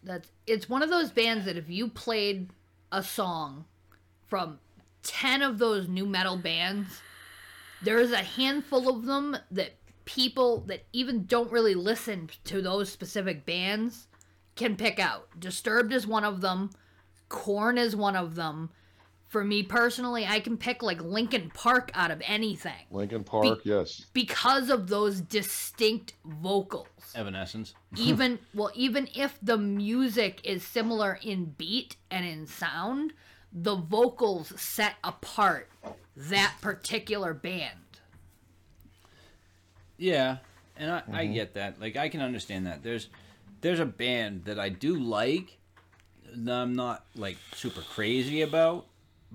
That's 0.03 0.31
it's 0.47 0.69
one 0.69 0.83
of 0.83 0.89
those 0.89 1.11
bands 1.11 1.45
that 1.45 1.57
if 1.57 1.69
you 1.69 1.89
played 1.89 2.49
a 2.91 3.03
song 3.03 3.65
from 4.27 4.59
10 5.03 5.41
of 5.41 5.57
those 5.57 5.87
new 5.87 6.05
metal 6.05 6.37
bands, 6.37 7.01
there's 7.81 8.11
a 8.11 8.17
handful 8.17 8.87
of 8.87 9.05
them 9.05 9.35
that 9.51 9.73
people 10.05 10.61
that 10.67 10.85
even 10.93 11.25
don't 11.25 11.51
really 11.51 11.75
listen 11.75 12.29
to 12.45 12.61
those 12.61 12.91
specific 12.91 13.45
bands 13.45 14.07
can 14.55 14.77
pick 14.77 14.99
out. 14.99 15.27
Disturbed 15.39 15.91
is 15.91 16.07
one 16.07 16.23
of 16.23 16.41
them. 16.41 16.69
Korn 17.27 17.77
is 17.77 17.95
one 17.95 18.15
of 18.15 18.35
them. 18.35 18.69
For 19.27 19.43
me 19.43 19.63
personally, 19.63 20.25
I 20.25 20.39
can 20.39 20.55
pick 20.55 20.81
like 20.81 21.01
Linkin 21.01 21.51
Park 21.53 21.91
out 21.93 22.11
of 22.11 22.21
anything 22.25 22.85
Linkin 22.91 23.23
Park, 23.23 23.61
yes. 23.63 24.05
because 24.13 24.69
of 24.69 24.87
those 24.87 25.19
distinct 25.19 26.13
vocals 26.23 26.87
Evanescence. 27.15 27.73
even 27.97 28.39
well 28.53 28.71
even 28.75 29.09
if 29.15 29.37
the 29.41 29.57
music 29.57 30.41
is 30.43 30.63
similar 30.63 31.19
in 31.21 31.45
beat 31.57 31.97
and 32.09 32.25
in 32.25 32.45
sound 32.47 33.13
the 33.51 33.75
vocals 33.75 34.53
set 34.59 34.95
apart 35.03 35.69
that 36.15 36.55
particular 36.61 37.33
band 37.33 37.99
Yeah, 39.97 40.37
and 40.77 40.91
I, 40.91 40.97
I 40.97 41.23
mm-hmm. 41.23 41.33
get 41.33 41.53
that. 41.55 41.79
Like 41.79 41.95
I 41.95 42.09
can 42.09 42.21
understand 42.21 42.67
that. 42.67 42.83
There's 42.83 43.09
there's 43.61 43.79
a 43.79 43.85
band 43.85 44.45
that 44.45 44.59
I 44.59 44.69
do 44.69 44.95
like 44.95 45.57
that 46.35 46.53
I'm 46.53 46.75
not 46.75 47.05
like 47.15 47.37
super 47.53 47.81
crazy 47.81 48.41
about, 48.41 48.85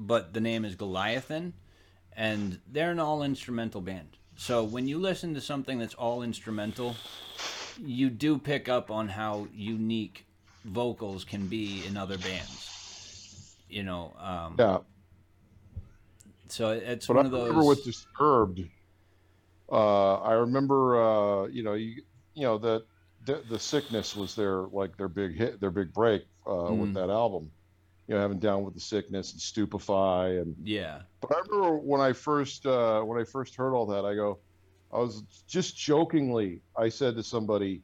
but 0.01 0.33
the 0.35 0.41
name 0.41 0.65
is 0.65 0.77
Goliathan 0.77 1.53
and 2.15 2.61
they're 2.71 2.91
an 2.91 2.99
all 2.99 3.23
instrumental 3.23 3.83
band. 3.83 4.17
So 4.37 4.65
when 4.65 4.89
you 4.89 4.99
listen 4.99 5.35
to 5.35 5.41
something 5.41 5.79
that's 5.79 5.95
all 5.95 6.23
instrumental, 6.23 6.97
you 7.83 8.11
do 8.11 8.39
pick 8.39 8.69
up 8.69 8.91
on 8.91 9.09
how 9.11 9.49
unique 9.55 10.27
vocals 10.65 11.25
can 11.25 11.49
be 11.49 11.85
in 11.85 11.97
other 11.97 12.19
bands. 12.19 12.73
You 13.69 13.85
know, 13.85 14.15
um, 14.19 14.57
Yeah, 14.59 14.79
so 16.49 16.71
it's 16.71 17.09
but 17.09 17.17
one 17.17 17.27
I 17.27 17.27
of 17.27 17.33
those. 17.33 17.49
remember 17.49 17.65
with 17.65 17.85
Disturbed. 17.85 18.61
Uh, 19.71 20.15
I 20.17 20.33
remember, 20.33 21.01
uh, 21.01 21.47
you 21.47 21.63
know, 21.63 21.75
you 21.75 22.03
you 22.35 22.43
know 22.43 22.59
that 22.59 22.87
the, 23.25 23.45
the 23.49 23.59
sickness 23.59 24.17
was 24.17 24.35
their 24.35 24.63
like 24.63 24.97
their 24.97 25.09
big 25.09 25.37
hit, 25.37 25.61
their 25.61 25.71
big 25.71 25.93
break 25.93 26.23
uh, 26.47 26.75
with 26.75 26.91
Mm. 26.91 26.95
that 26.95 27.11
album. 27.11 27.51
You 28.11 28.17
know, 28.17 28.23
having 28.23 28.41
down 28.41 28.65
with 28.65 28.75
the 28.75 28.81
sickness 28.81 29.33
and 29.35 29.41
Stupify 29.41 30.43
and 30.43 30.57
yeah, 30.65 31.03
But 31.23 31.33
I 31.37 31.41
remember 31.41 31.79
when 31.79 32.01
I 32.03 32.13
first 32.15 32.67
uh, 32.67 33.03
when 33.03 33.21
I 33.21 33.25
first 33.25 33.57
heard 33.57 33.75
all 33.75 33.87
that, 33.89 34.05
I 34.07 34.15
go, 34.17 34.43
I 34.93 34.99
was 34.99 35.23
just 35.49 35.77
jokingly, 35.79 36.63
I 36.77 36.91
said 36.91 37.17
to 37.17 37.25
somebody, 37.25 37.69
you 37.71 37.83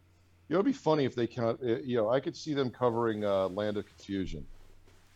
know, 0.50 0.56
it'd 0.56 0.66
be 0.66 0.72
funny 0.74 1.06
if 1.06 1.16
they 1.16 1.28
can't, 1.28 1.60
uh, 1.62 1.78
you 1.80 1.96
know, 1.96 2.10
I 2.10 2.20
could 2.20 2.36
see 2.36 2.54
them 2.54 2.70
covering 2.70 3.24
uh, 3.24 3.48
Land 3.50 3.78
of 3.78 3.86
Confusion, 3.86 4.48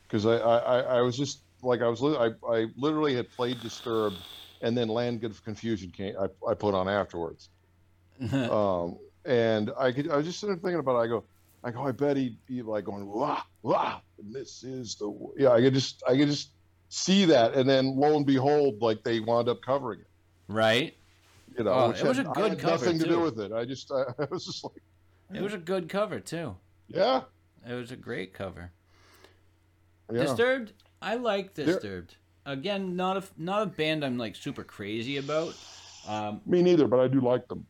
because 0.09 0.27
I, 0.27 0.37
I 0.39 0.59
I 0.59 0.81
I 0.99 1.03
was 1.03 1.17
just 1.19 1.47
like 1.63 1.83
I 1.83 1.89
was 1.89 2.03
I 2.05 2.31
I 2.49 2.69
literally 2.77 3.15
had 3.17 3.31
played 3.31 3.61
Disturbed, 3.61 4.25
and 4.63 4.79
then 4.79 4.89
Land 4.89 5.25
of 5.25 5.43
Confusion 5.45 5.93
came 5.93 6.17
I 6.19 6.29
I 6.51 6.55
put 6.55 6.75
on 6.75 6.89
afterwards, 6.89 7.51
um, 8.49 8.99
and 9.25 9.71
I 9.79 9.93
could 9.93 10.11
I 10.11 10.17
was 10.17 10.27
just 10.27 10.41
sitting 10.41 10.57
there 10.57 10.63
thinking 10.63 10.81
about 10.81 10.97
it. 11.01 11.05
I 11.05 11.09
go. 11.09 11.29
I 11.63 11.71
go. 11.71 11.87
I 11.87 11.93
bet 11.93 12.17
he'd 12.17 12.39
be 12.47 12.63
like 12.63 12.85
going, 12.85 13.07
"Wah, 13.07 13.43
wah!" 13.63 14.01
And 14.19 14.33
this 14.35 14.63
is 14.65 14.95
the 14.97 15.13
yeah. 15.37 15.51
I 15.51 15.61
could 15.61 15.75
just, 15.75 16.03
I 16.09 16.17
could 16.17 16.29
just 16.29 16.51
see 16.89 17.25
that, 17.27 17.55
and 17.55 17.69
then 17.69 17.97
lo 17.97 18.17
and 18.17 18.27
behold, 18.27 18.81
like 18.81 19.03
they 19.05 19.21
wound 19.21 19.49
up 19.49 19.61
covering 19.63 20.01
it. 20.01 20.07
right. 20.49 20.97
You 21.59 21.65
know, 21.65 21.73
Oh, 21.73 21.91
it 21.91 22.03
was 22.05 22.17
had- 22.17 22.27
a 22.27 22.31
I 22.31 22.33
good 22.35 22.51
had 22.51 22.59
cover, 22.61 22.85
Nothing 22.87 22.99
to 23.01 23.09
do 23.09 23.21
with 23.21 23.41
it. 23.41 23.53
I 23.53 23.65
just, 23.65 23.91
I, 23.91 24.03
I 24.23 24.27
was 24.31 24.47
just 24.47 24.63
like, 24.63 24.81
It 25.35 25.43
was 25.43 25.53
a 25.53 25.59
good 25.59 25.89
cover 25.89 26.21
too. 26.21 26.57
yeah, 26.87 27.23
It 27.69 27.75
was 27.75 27.91
a 27.91 27.97
great 27.97 28.33
cover. 28.33 28.71
yeah. 30.13 30.23
Disturbed, 30.23 30.73
I 31.03 31.17
like 31.17 31.55
Disturbed. 31.55 32.17
Again, 32.47 32.97
not 32.97 33.17
a 33.17 33.23
not 33.37 33.63
a 33.63 33.67
band 33.67 34.05
I'm 34.05 34.17
like 34.17 34.35
super 34.37 34.65
crazy 34.65 35.19
about. 35.19 35.55
Um, 36.09 36.41
Me 36.47 36.63
neither, 36.63 36.87
but 36.87 37.01
I 37.01 37.09
do 37.09 37.21
like 37.21 37.47
them. 37.49 37.67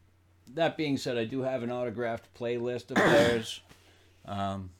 that 0.55 0.77
being 0.77 0.97
said, 0.97 1.17
I 1.19 1.25
do 1.25 1.41
have 1.43 1.63
an 1.63 1.71
autographed 1.73 2.33
playlist 2.39 2.91
of 2.91 2.97
theirs, 2.97 3.61
um, 4.27 4.71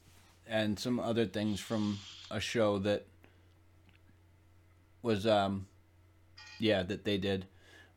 and 0.47 0.77
some 0.77 0.99
other 0.99 1.25
things 1.25 1.59
from 1.59 1.99
a 2.29 2.39
show 2.39 2.77
that 2.79 3.05
was, 5.01 5.25
um, 5.25 5.65
yeah, 6.59 6.83
that 6.83 7.03
they 7.03 7.17
did. 7.17 7.45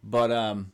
But 0.02 0.30
um, 0.30 0.72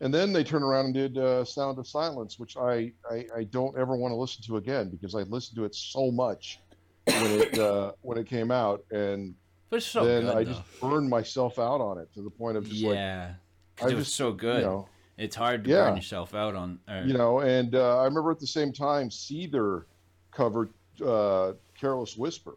And 0.00 0.12
then 0.12 0.32
they 0.32 0.44
turned 0.44 0.64
around 0.64 0.86
and 0.86 0.94
did 0.94 1.18
uh, 1.18 1.44
"Sound 1.44 1.78
of 1.78 1.86
Silence," 1.86 2.38
which 2.38 2.56
I, 2.56 2.92
I, 3.10 3.26
I 3.34 3.44
don't 3.44 3.76
ever 3.78 3.96
want 3.96 4.12
to 4.12 4.16
listen 4.16 4.42
to 4.44 4.56
again 4.58 4.90
because 4.90 5.14
I 5.14 5.20
listened 5.22 5.56
to 5.56 5.64
it 5.64 5.74
so 5.74 6.10
much 6.10 6.60
when 7.06 7.40
it 7.40 7.58
uh, 7.58 7.92
when 8.02 8.18
it 8.18 8.26
came 8.26 8.50
out, 8.50 8.84
and 8.90 9.34
so 9.78 10.04
then 10.04 10.24
good 10.24 10.36
I 10.36 10.44
though. 10.44 10.52
just 10.52 10.80
burned 10.80 11.08
myself 11.08 11.58
out 11.58 11.80
on 11.80 11.98
it 11.98 12.12
to 12.14 12.22
the 12.22 12.30
point 12.30 12.58
of 12.58 12.68
just 12.68 12.82
like, 12.84 12.94
yeah, 12.94 13.34
I 13.80 13.88
it 13.88 13.94
was 13.94 14.06
just, 14.06 14.16
so 14.16 14.32
good. 14.32 14.60
you 14.60 14.66
know, 14.66 14.88
it's 15.18 15.36
hard 15.36 15.64
to 15.64 15.70
Yeah. 15.70 15.84
burn 15.88 15.96
yourself 15.96 16.34
out 16.34 16.54
on. 16.54 16.78
Or, 16.88 17.02
you 17.04 17.14
know, 17.14 17.40
and 17.40 17.74
uh, 17.74 17.98
I 18.00 18.04
remember 18.04 18.30
at 18.30 18.38
the 18.40 18.46
same 18.46 18.72
time, 18.72 19.08
Seether 19.10 19.84
covered 20.30 20.70
uh, 21.04 21.52
"Careless 21.78 22.16
Whisper." 22.16 22.56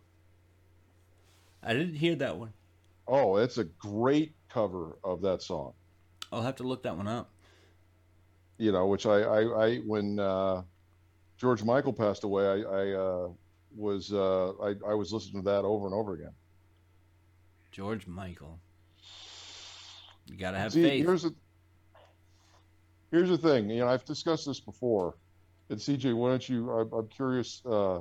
I 1.64 1.74
didn't 1.74 1.96
hear 1.96 2.16
that 2.16 2.38
one. 2.38 2.54
Oh, 3.08 3.38
it's 3.38 3.58
a 3.58 3.64
great 3.66 4.34
cover 4.50 4.98
of 5.04 5.22
that 5.22 5.42
song. 5.42 5.74
I'll 6.32 6.42
have 6.44 6.56
to 6.58 6.64
look 6.64 6.84
that 6.84 6.96
one 6.96 7.08
up. 7.08 7.30
You 8.58 8.72
know, 8.72 8.88
which 8.88 9.06
I, 9.06 9.22
I, 9.22 9.42
I 9.66 9.78
when 9.80 10.20
uh, 10.20 10.62
George 11.38 11.64
Michael 11.64 11.94
passed 11.94 12.24
away, 12.24 12.46
I, 12.46 12.56
I 12.62 12.92
uh, 12.94 13.30
was 13.76 14.12
uh, 14.14 14.52
I, 14.62 14.76
I 14.88 14.94
was 14.94 15.12
listening 15.12 15.44
to 15.44 15.50
that 15.50 15.66
over 15.66 15.86
and 15.86 15.94
over 15.96 16.14
again. 16.14 16.34
George 17.72 18.06
Michael. 18.08 18.60
You 20.28 20.36
gotta 20.38 20.58
have 20.58 20.74
See, 20.74 20.84
faith. 20.84 21.06
here's 21.06 21.24
the 21.24 21.34
here's 23.12 23.30
the 23.30 23.38
thing. 23.38 23.70
You 23.70 23.80
know, 23.80 23.88
I've 23.88 24.06
discussed 24.06 24.46
this 24.46 24.60
before. 24.60 25.16
And 25.70 25.80
CJ, 25.80 26.16
why 26.16 26.30
don't 26.30 26.50
you? 26.50 26.72
I'm, 26.72 26.92
I'm 26.94 27.08
curious. 27.08 27.62
Uh, 27.66 28.00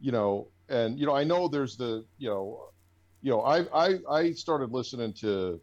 you 0.00 0.10
know, 0.12 0.48
and 0.68 0.98
you 0.98 1.06
know, 1.06 1.14
I 1.14 1.24
know 1.24 1.48
there's 1.48 1.76
the 1.76 2.04
you 2.18 2.28
know, 2.28 2.70
you 3.22 3.30
know, 3.30 3.42
I 3.42 3.60
I 3.72 3.98
I 4.10 4.32
started 4.32 4.72
listening 4.72 5.12
to, 5.14 5.60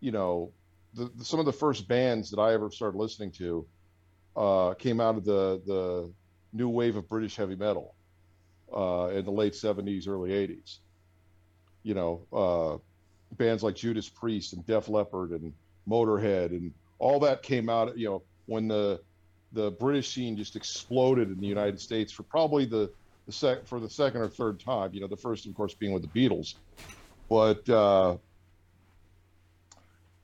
you 0.00 0.12
know, 0.12 0.52
the, 0.94 1.10
the 1.16 1.24
some 1.24 1.40
of 1.40 1.46
the 1.46 1.52
first 1.52 1.88
bands 1.88 2.30
that 2.30 2.40
I 2.40 2.54
ever 2.54 2.70
started 2.70 2.96
listening 2.96 3.32
to, 3.32 3.66
uh, 4.36 4.74
came 4.74 5.00
out 5.00 5.16
of 5.16 5.24
the 5.24 5.60
the 5.66 6.12
new 6.52 6.68
wave 6.68 6.96
of 6.96 7.08
British 7.08 7.34
heavy 7.34 7.56
metal, 7.56 7.94
uh, 8.74 9.08
in 9.12 9.24
the 9.24 9.32
late 9.32 9.54
'70s, 9.54 10.06
early 10.06 10.30
'80s. 10.30 10.78
You 11.82 11.94
know, 11.94 12.26
uh, 12.32 12.78
bands 13.36 13.64
like 13.64 13.74
Judas 13.74 14.08
Priest 14.08 14.52
and 14.52 14.64
Def 14.66 14.88
Leppard 14.88 15.30
and 15.30 15.52
Motorhead 15.88 16.50
and 16.50 16.72
all 17.04 17.20
that 17.20 17.42
came 17.42 17.68
out. 17.68 17.96
You 17.98 18.08
know, 18.08 18.22
when 18.46 18.66
the 18.66 19.00
the 19.52 19.70
British 19.72 20.12
scene 20.12 20.36
just 20.36 20.56
exploded 20.56 21.30
in 21.30 21.38
the 21.38 21.46
United 21.46 21.78
States 21.78 22.10
for 22.10 22.22
probably 22.24 22.64
the 22.64 22.90
the 23.26 23.32
sec 23.32 23.66
for 23.66 23.78
the 23.78 23.90
second 23.90 24.22
or 24.22 24.28
third 24.28 24.58
time. 24.58 24.94
You 24.94 25.02
know, 25.02 25.06
the 25.06 25.16
first, 25.16 25.46
of 25.46 25.54
course, 25.54 25.74
being 25.74 25.92
with 25.92 26.02
the 26.02 26.08
Beatles, 26.08 26.54
but 27.28 27.68
uh, 27.68 28.16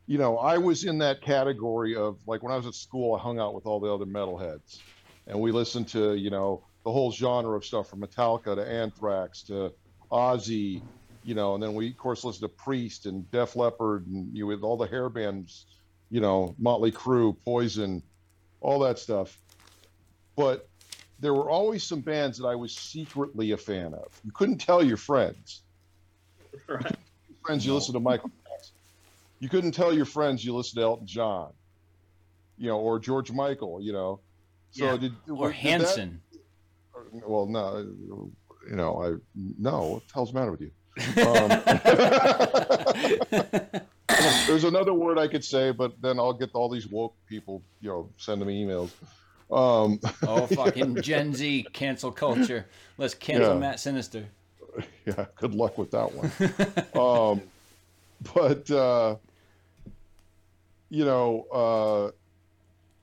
you 0.06 0.18
know, 0.18 0.38
I 0.38 0.56
was 0.56 0.84
in 0.84 0.98
that 0.98 1.20
category 1.20 1.94
of 1.94 2.16
like 2.26 2.42
when 2.42 2.50
I 2.50 2.56
was 2.56 2.66
at 2.66 2.74
school, 2.74 3.14
I 3.14 3.18
hung 3.18 3.38
out 3.38 3.54
with 3.54 3.66
all 3.66 3.78
the 3.78 3.92
other 3.92 4.06
metalheads, 4.06 4.80
and 5.26 5.38
we 5.38 5.52
listened 5.52 5.86
to 5.88 6.14
you 6.14 6.30
know 6.30 6.64
the 6.84 6.90
whole 6.90 7.12
genre 7.12 7.56
of 7.56 7.64
stuff 7.64 7.90
from 7.90 8.00
Metallica 8.00 8.56
to 8.56 8.66
Anthrax 8.66 9.42
to 9.44 9.70
Ozzy, 10.10 10.82
you 11.24 11.34
know, 11.34 11.54
and 11.54 11.62
then 11.62 11.74
we 11.74 11.90
of 11.90 11.98
course 11.98 12.24
listened 12.24 12.48
to 12.50 12.56
Priest 12.56 13.04
and 13.04 13.30
Def 13.30 13.54
Leppard 13.54 14.06
and 14.06 14.34
you 14.34 14.46
with 14.46 14.62
all 14.62 14.78
the 14.78 14.86
hair 14.86 15.10
bands, 15.10 15.66
you 16.10 16.20
know, 16.20 16.54
Motley 16.58 16.90
Crue, 16.92 17.36
Poison, 17.44 18.02
all 18.60 18.78
that 18.80 18.98
stuff. 18.98 19.38
But 20.36 20.68
there 21.20 21.34
were 21.34 21.50
always 21.50 21.82
some 21.84 22.00
bands 22.00 22.38
that 22.38 22.46
I 22.46 22.54
was 22.54 22.74
secretly 22.74 23.52
a 23.52 23.56
fan 23.56 23.94
of. 23.94 24.08
You 24.24 24.32
couldn't 24.32 24.58
tell 24.58 24.82
your 24.82 24.96
friends. 24.96 25.62
Right. 26.66 26.96
Friends, 27.44 27.64
you 27.64 27.70
No. 27.72 27.76
listen 27.76 27.94
to 27.94 28.00
Michael 28.00 28.30
Jackson. 28.48 28.74
You 29.38 29.48
couldn't 29.48 29.72
tell 29.72 29.92
your 29.94 30.04
friends 30.04 30.44
you 30.44 30.54
listen 30.54 30.76
to 30.76 30.82
Elton 30.82 31.06
John, 31.06 31.52
you 32.58 32.68
know, 32.68 32.78
or 32.78 32.98
George 32.98 33.30
Michael, 33.32 33.80
you 33.80 33.92
know. 33.92 34.20
So 34.72 34.84
Yeah. 34.84 34.96
did 34.96 35.12
or 35.28 35.48
did 35.48 35.56
that- 35.56 35.60
Hanson. 35.60 36.20
well, 37.26 37.46
no, 37.46 37.78
you 38.68 38.76
know, 38.76 39.02
I 39.02 39.14
no. 39.34 39.82
What 39.86 40.06
the 40.08 40.14
hell's 40.14 40.32
the 40.32 40.38
matter 40.38 40.50
with 40.52 40.60
you? 40.60 40.70
Um, 41.24 41.50
there's 44.46 44.64
another 44.64 44.94
word 44.94 45.18
I 45.18 45.28
could 45.28 45.44
say, 45.44 45.70
but 45.70 46.00
then 46.00 46.18
I'll 46.18 46.32
get 46.32 46.50
all 46.54 46.68
these 46.68 46.86
woke 46.86 47.14
people, 47.26 47.62
you 47.80 47.88
know, 47.88 48.08
sending 48.16 48.46
me 48.46 48.64
emails. 48.64 48.90
Um, 49.50 50.00
oh, 50.22 50.46
fucking 50.46 51.02
Gen 51.02 51.34
Z 51.34 51.66
cancel 51.72 52.12
culture. 52.12 52.66
Let's 52.98 53.14
cancel 53.14 53.54
Yeah. 53.54 53.58
Matt 53.58 53.80
Sinister. 53.80 54.26
yeah, 55.04 55.26
good 55.36 55.54
luck 55.54 55.76
with 55.78 55.90
that 55.90 56.12
one. 56.12 56.30
um, 56.94 57.42
but 58.34 58.70
uh, 58.70 59.16
you 60.90 61.04
know, 61.04 61.46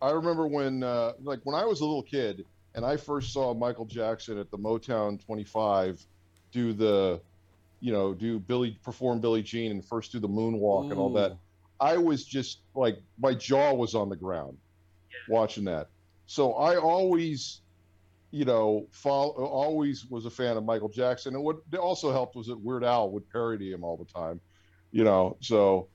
uh, 0.02 0.06
I 0.06 0.12
remember 0.12 0.46
when, 0.46 0.84
uh, 0.84 1.14
like, 1.24 1.40
when 1.44 1.56
I 1.56 1.66
was 1.66 1.80
a 1.82 1.86
little 1.86 2.04
kid 2.04 2.46
and 2.76 2.86
I 2.86 2.98
first 2.98 3.34
saw 3.34 3.54
Michael 3.54 3.86
Jackson 3.86 4.38
at 4.38 4.52
the 4.52 4.58
Motown 4.58 5.24
25 5.26 6.06
do 6.52 6.74
the, 6.74 7.20
you 7.80 7.92
know, 7.92 8.14
do 8.14 8.40
Billy 8.40 8.78
perform 8.84 9.20
Billie 9.20 9.44
Jean 9.44 9.72
and 9.72 9.86
first 9.86 10.12
do 10.12 10.20
the 10.20 10.28
moonwalk 10.28 10.90
and 10.92 11.00
all 11.00 11.14
that. 11.14 11.38
I 11.80 11.98
was 11.98 12.26
just 12.26 12.60
like 12.74 13.00
my 13.20 13.34
jaw 13.34 13.74
was 13.74 13.94
on 13.94 14.10
the 14.10 14.16
ground 14.16 14.58
watching 15.30 15.66
that. 15.66 15.90
So 16.26 16.54
I 16.54 16.78
always, 16.78 17.62
you 18.32 18.46
know, 18.46 18.88
follow, 18.92 19.30
always 19.30 20.06
was 20.06 20.26
a 20.26 20.30
fan 20.30 20.58
of 20.58 20.66
Michael 20.66 20.90
Jackson. 20.90 21.36
And 21.36 21.44
what 21.44 21.58
also 21.80 22.12
helped 22.12 22.36
was 22.36 22.48
that 22.48 22.60
Weird 22.60 22.84
Al 22.84 23.12
would 23.12 23.30
parody 23.30 23.72
him 23.72 23.84
all 23.84 23.96
the 23.96 24.06
time, 24.06 24.40
you 24.92 25.04
know. 25.04 25.38
So, 25.40 25.88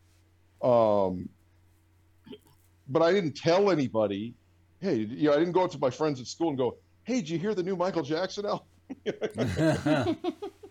um, 0.63 1.29
but 2.89 3.03
I 3.03 3.13
didn't 3.13 3.37
tell 3.37 3.71
anybody. 3.71 4.35
Hey, 4.81 4.97
you 4.99 5.29
know, 5.29 5.35
I 5.35 5.39
didn't 5.39 5.53
go 5.53 5.65
up 5.65 5.71
to 5.73 5.79
my 5.79 5.91
friends 5.91 6.21
at 6.21 6.27
school 6.27 6.49
and 6.49 6.59
go, 6.59 6.77
"Hey, 7.05 7.17
did 7.17 7.29
you 7.29 7.39
hear 7.39 7.55
the 7.55 7.63
new 7.63 7.77
Michael 7.77 8.03
Jackson 8.03 8.47
album?" 8.47 8.67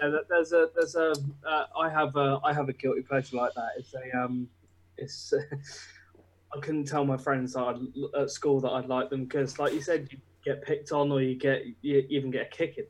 Yeah, 0.00 0.18
there's 0.28 0.52
a 0.52 0.68
there's 0.74 0.94
a 0.94 1.12
uh, 1.46 1.66
I 1.78 1.88
have 1.88 2.16
a 2.16 2.40
I 2.44 2.52
have 2.52 2.68
a 2.68 2.72
guilty 2.72 3.02
pleasure 3.02 3.36
like 3.36 3.54
that. 3.54 3.70
It's 3.78 3.94
a 3.94 4.18
um, 4.18 4.48
it's 4.96 5.32
I 6.54 6.58
couldn't 6.60 6.86
tell 6.86 7.04
my 7.04 7.16
friends 7.16 7.52
that 7.54 7.62
I'd, 7.62 8.20
at 8.20 8.30
school 8.30 8.60
that 8.60 8.70
I'd 8.70 8.86
like 8.86 9.10
them 9.10 9.24
because, 9.24 9.58
like 9.58 9.72
you 9.72 9.80
said, 9.80 10.08
you 10.10 10.18
get 10.44 10.62
picked 10.62 10.92
on 10.92 11.12
or 11.12 11.22
you 11.22 11.36
get 11.36 11.62
you 11.82 12.04
even 12.08 12.30
get 12.30 12.46
a 12.46 12.56
kicking. 12.56 12.86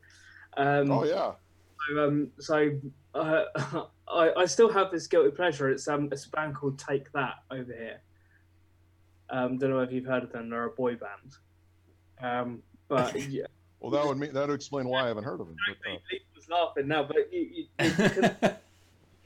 Um, 0.57 0.91
oh 0.91 1.05
yeah, 1.05 1.33
So, 1.89 2.07
um, 2.07 2.31
so 2.39 2.71
uh, 3.13 3.43
I, 4.07 4.31
I 4.37 4.45
still 4.45 4.71
have 4.71 4.91
this 4.91 5.07
guilty 5.07 5.31
pleasure. 5.31 5.69
It's 5.69 5.87
um, 5.87 6.09
it's 6.11 6.25
a 6.25 6.29
band 6.29 6.55
called 6.55 6.79
Take 6.79 7.11
That 7.11 7.35
over 7.51 7.73
here. 7.73 8.01
Um, 9.29 9.57
don't 9.57 9.69
know 9.69 9.79
if 9.79 9.91
you've 9.91 10.05
heard 10.05 10.23
of 10.23 10.31
them. 10.31 10.49
They're 10.49 10.65
a 10.65 10.71
boy 10.71 10.95
band. 10.95 11.33
Um, 12.21 12.63
but 12.87 13.15
yeah, 13.29 13.45
well 13.79 13.91
that 13.91 14.05
would 14.05 14.17
mean 14.17 14.33
that 14.33 14.47
would 14.47 14.55
explain 14.55 14.87
why 14.87 15.03
I 15.03 15.07
haven't 15.07 15.23
heard 15.23 15.39
of 15.39 15.47
them. 15.47 15.55
But, 15.67 15.91
uh, 15.91 15.97
laughing 16.51 16.87
now, 16.87 17.03
but 17.03 17.31
you, 17.31 17.39
you, 17.39 17.65
you 17.79 17.91
can, 18.09 18.35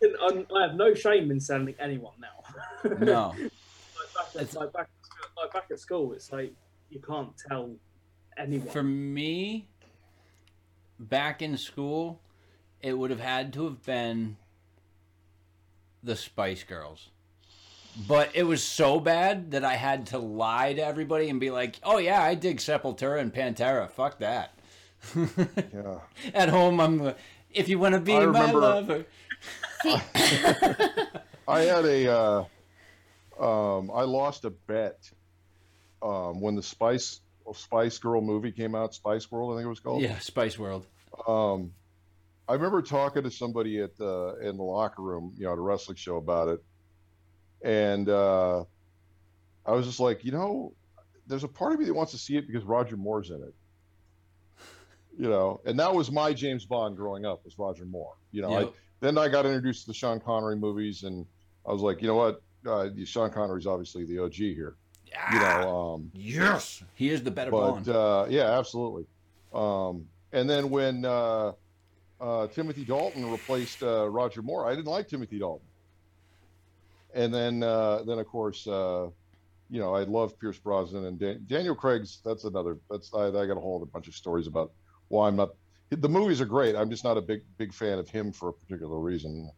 can, 0.02 0.46
I 0.56 0.62
have 0.68 0.76
no 0.76 0.94
shame 0.94 1.32
in 1.32 1.40
sending 1.40 1.76
anyone 1.80 2.14
now. 2.20 2.98
no. 3.00 3.36
like, 3.38 4.34
back 4.36 4.42
at, 4.42 4.54
like, 4.54 4.74
back, 4.74 4.90
like 5.38 5.54
back 5.54 5.66
at 5.72 5.80
school, 5.80 6.14
it's 6.14 6.32
like 6.32 6.54
you 6.90 7.00
can't 7.00 7.32
tell 7.50 7.72
anyone. 8.38 8.68
For 8.68 8.84
me, 8.84 9.68
back 11.00 11.42
in 11.42 11.58
school, 11.58 12.22
it 12.82 12.94
would 12.98 13.10
have 13.10 13.20
had 13.20 13.54
to 13.54 13.66
have 13.66 13.84
been 13.84 14.38
the 16.04 16.16
Spice 16.16 16.64
Girls. 16.64 17.10
But 18.08 18.32
it 18.34 18.44
was 18.44 18.62
so 18.62 19.00
bad 19.00 19.52
that 19.52 19.64
I 19.64 19.76
had 19.76 20.08
to 20.08 20.18
lie 20.18 20.74
to 20.74 20.86
everybody 20.86 21.30
and 21.30 21.40
be 21.40 21.50
like, 21.50 21.78
"Oh 21.82 21.98
yeah, 21.98 22.22
I 22.22 22.36
dig 22.36 22.58
Sepultura 22.58 23.22
and 23.22 23.34
Pantera. 23.34 23.90
Fuck 23.90 24.20
that." 24.20 24.55
Yeah. 25.16 25.99
At 26.34 26.49
home, 26.49 26.80
I'm. 26.80 26.97
the- 26.99 27.16
If 27.51 27.70
you 27.70 27.80
want 27.80 27.93
to 27.95 28.01
be 28.01 28.14
I 28.16 28.20
my 28.20 28.26
remember- 28.26 28.60
lover, 28.60 29.06
I 31.47 31.62
had 31.62 31.86
a, 31.86 32.08
uh, 32.12 32.43
um, 33.39 33.91
I 33.93 34.03
lost 34.03 34.45
a 34.45 34.49
bet 34.49 35.10
um, 36.01 36.41
when 36.41 36.56
the 36.56 36.64
Spice 36.64 37.22
Spice 37.53 37.97
Girl 37.99 38.22
movie 38.22 38.51
came 38.51 38.74
out. 38.76 38.93
Spice 38.95 39.30
World, 39.32 39.53
I 39.53 39.58
think 39.58 39.66
it 39.66 39.70
was 39.70 39.80
called. 39.80 40.01
yeah, 40.01 40.18
Spice 40.20 40.58
World. 40.58 40.86
Um, 41.28 41.72
I 42.47 42.53
remember 42.53 42.82
talking 42.82 43.24
to 43.24 43.32
somebody 43.32 43.80
at 43.82 43.95
the 43.97 44.38
in 44.41 44.58
the 44.58 44.64
locker 44.64 45.01
room, 45.01 45.34
you 45.38 45.45
know, 45.45 45.51
at 45.53 45.58
a 45.58 45.62
wrestling 45.62 45.97
show 45.97 46.18
about 46.18 46.47
it, 46.49 46.64
and 47.64 48.10
uh, 48.10 48.64
I 49.66 49.72
was 49.72 49.86
just 49.86 49.99
like, 49.99 50.26
you 50.26 50.32
know, 50.32 50.74
there's 51.28 51.43
a 51.43 51.47
part 51.47 51.74
of 51.74 51.80
me 51.80 51.86
that 51.86 51.93
wants 51.93 52.12
to 52.14 52.18
see 52.18 52.38
it 52.38 52.47
because 52.47 52.64
Roger 52.64 52.97
Moore's 52.97 53.30
in 53.30 53.41
it. 53.43 53.53
You 55.18 55.30
know, 55.30 55.61
and 55.66 55.80
that 55.80 55.93
was 55.93 56.11
my 56.11 56.34
James 56.34 56.66
Bond 56.66 56.97
growing 56.97 57.26
up 57.26 57.45
was 57.45 57.57
Roger 57.57 57.86
Moore. 57.86 58.16
You 58.32 58.41
know, 58.41 58.53
I, 58.53 58.68
then 58.99 59.18
I 59.18 59.30
got 59.30 59.45
introduced 59.45 59.82
to 59.82 59.88
the 59.88 59.93
Sean 59.93 60.20
Connery 60.20 60.57
movies, 60.57 61.03
and 61.03 61.26
I 61.66 61.72
was 61.72 61.82
like, 61.82 62.01
you 62.01 62.07
know 62.07 62.16
what, 62.16 62.41
uh, 62.68 62.89
Sean 63.05 63.32
Connery's 63.32 63.66
obviously 63.66 64.05
the 64.05 64.20
OG 64.20 64.34
here. 64.34 64.76
Yeah. 65.07 65.34
You 65.34 65.39
know, 65.39 65.93
um, 65.93 66.11
yes, 66.13 66.84
he 66.95 67.09
is 67.09 67.24
the 67.24 67.32
better 67.32 67.51
but 67.51 67.72
Bond. 67.72 67.89
uh, 67.89 68.26
yeah, 68.30 68.57
absolutely. 68.57 69.05
Um, 69.53 70.07
and 70.34 70.49
then 70.49 70.70
when 70.70 71.05
uh, 71.05 71.53
uh, 72.20 72.47
Timothy 72.47 72.84
Dalton 72.84 73.32
replaced 73.32 73.82
uh, 73.84 74.09
Roger 74.09 74.41
Moore, 74.41 74.68
I 74.68 74.76
didn't 74.76 74.88
like 74.88 75.07
Timothy 75.07 75.39
Dalton. 75.39 75.68
And 77.13 77.34
then, 77.34 77.63
uh, 77.63 78.03
then 78.03 78.20
of 78.20 78.28
course, 78.28 78.68
uh, 78.68 79.07
you 79.70 79.80
know, 79.80 79.95
I 79.95 80.03
love 80.03 80.38
Pierce 80.39 80.59
Brosnan 80.59 81.05
and 81.05 81.18
Dan- 81.18 81.45
Daniel 81.47 81.76
Craig's. 81.76 82.20
That's 82.26 82.43
another. 82.43 82.78
That's 82.89 83.13
I, 83.13 83.28
I 83.28 83.45
got 83.45 83.57
a 83.57 83.61
whole 83.61 83.84
bunch 83.86 84.07
of 84.07 84.16
stories 84.16 84.47
about 84.47 84.72
why 85.10 85.28
I'm 85.28 85.36
not. 85.36 85.49
The 85.89 86.10
movies 86.10 86.41
are 86.41 86.45
great. 86.45 86.76
I'm 86.76 86.89
just 86.89 87.03
not 87.03 87.18
a 87.18 87.22
big 87.22 87.41
big 87.58 87.74
fan 87.74 87.99
of 87.99 88.10
him 88.10 88.32
for 88.32 88.49
a 88.49 88.53
particular 88.53 88.99
reason. 88.99 89.49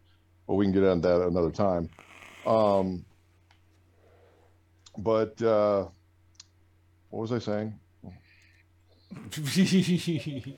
But 0.47 0.55
we 0.55 0.65
can 0.65 0.71
get 0.73 0.83
on 0.83 1.01
that 1.01 1.21
another 1.21 1.51
time. 1.51 1.89
Um, 2.45 3.03
but 4.97 5.41
uh, 5.41 5.87
what 7.09 7.21
was 7.21 7.31
I 7.31 7.39
saying? 7.39 7.79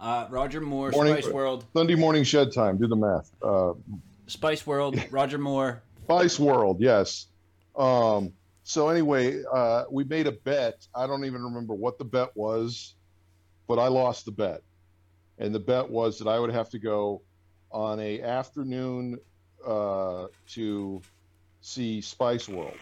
uh, 0.00 0.26
Roger 0.30 0.60
Moore, 0.60 0.90
Morning- 0.90 1.14
Spice 1.22 1.32
World, 1.32 1.64
Sunday 1.74 1.94
morning 1.94 2.24
shed 2.24 2.52
time. 2.52 2.78
Do 2.78 2.86
the 2.86 2.96
math. 2.96 3.30
Uh, 3.42 3.74
Spice 4.26 4.66
World, 4.66 5.00
Roger 5.10 5.38
Moore. 5.38 5.82
Spice 6.04 6.38
World, 6.38 6.80
yes. 6.80 7.26
Um, 7.76 8.32
so 8.62 8.88
anyway, 8.88 9.42
uh, 9.52 9.84
we 9.90 10.04
made 10.04 10.26
a 10.26 10.32
bet. 10.32 10.86
I 10.94 11.06
don't 11.06 11.24
even 11.24 11.42
remember 11.42 11.74
what 11.74 11.98
the 11.98 12.04
bet 12.04 12.36
was, 12.36 12.94
but 13.70 13.78
I 13.78 13.86
lost 13.86 14.24
the 14.24 14.32
bet, 14.32 14.62
and 15.38 15.54
the 15.54 15.60
bet 15.60 15.88
was 15.88 16.18
that 16.18 16.26
I 16.26 16.40
would 16.40 16.50
have 16.50 16.68
to 16.70 16.80
go 16.80 17.22
on 17.70 18.00
a 18.00 18.20
afternoon 18.20 19.16
uh, 19.64 20.26
to 20.48 21.00
see 21.60 22.00
Spice 22.00 22.48
World. 22.48 22.80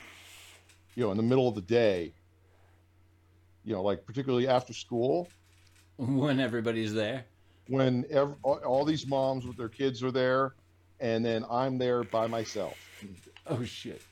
You 0.94 1.04
know, 1.04 1.10
in 1.10 1.18
the 1.18 1.22
middle 1.22 1.46
of 1.46 1.54
the 1.54 1.60
day. 1.60 2.14
You 3.64 3.74
know, 3.74 3.82
like 3.82 4.06
particularly 4.06 4.48
after 4.48 4.72
school, 4.72 5.28
when 5.98 6.40
everybody's 6.40 6.94
there. 6.94 7.26
when 7.66 8.06
ev- 8.08 8.36
all, 8.42 8.56
all 8.64 8.84
these 8.86 9.06
moms 9.06 9.46
with 9.46 9.58
their 9.58 9.68
kids 9.68 10.02
are 10.02 10.10
there, 10.10 10.54
and 11.00 11.22
then 11.22 11.44
I'm 11.50 11.76
there 11.76 12.02
by 12.02 12.28
myself. 12.28 12.80
Oh 13.46 13.62
shit. 13.62 14.02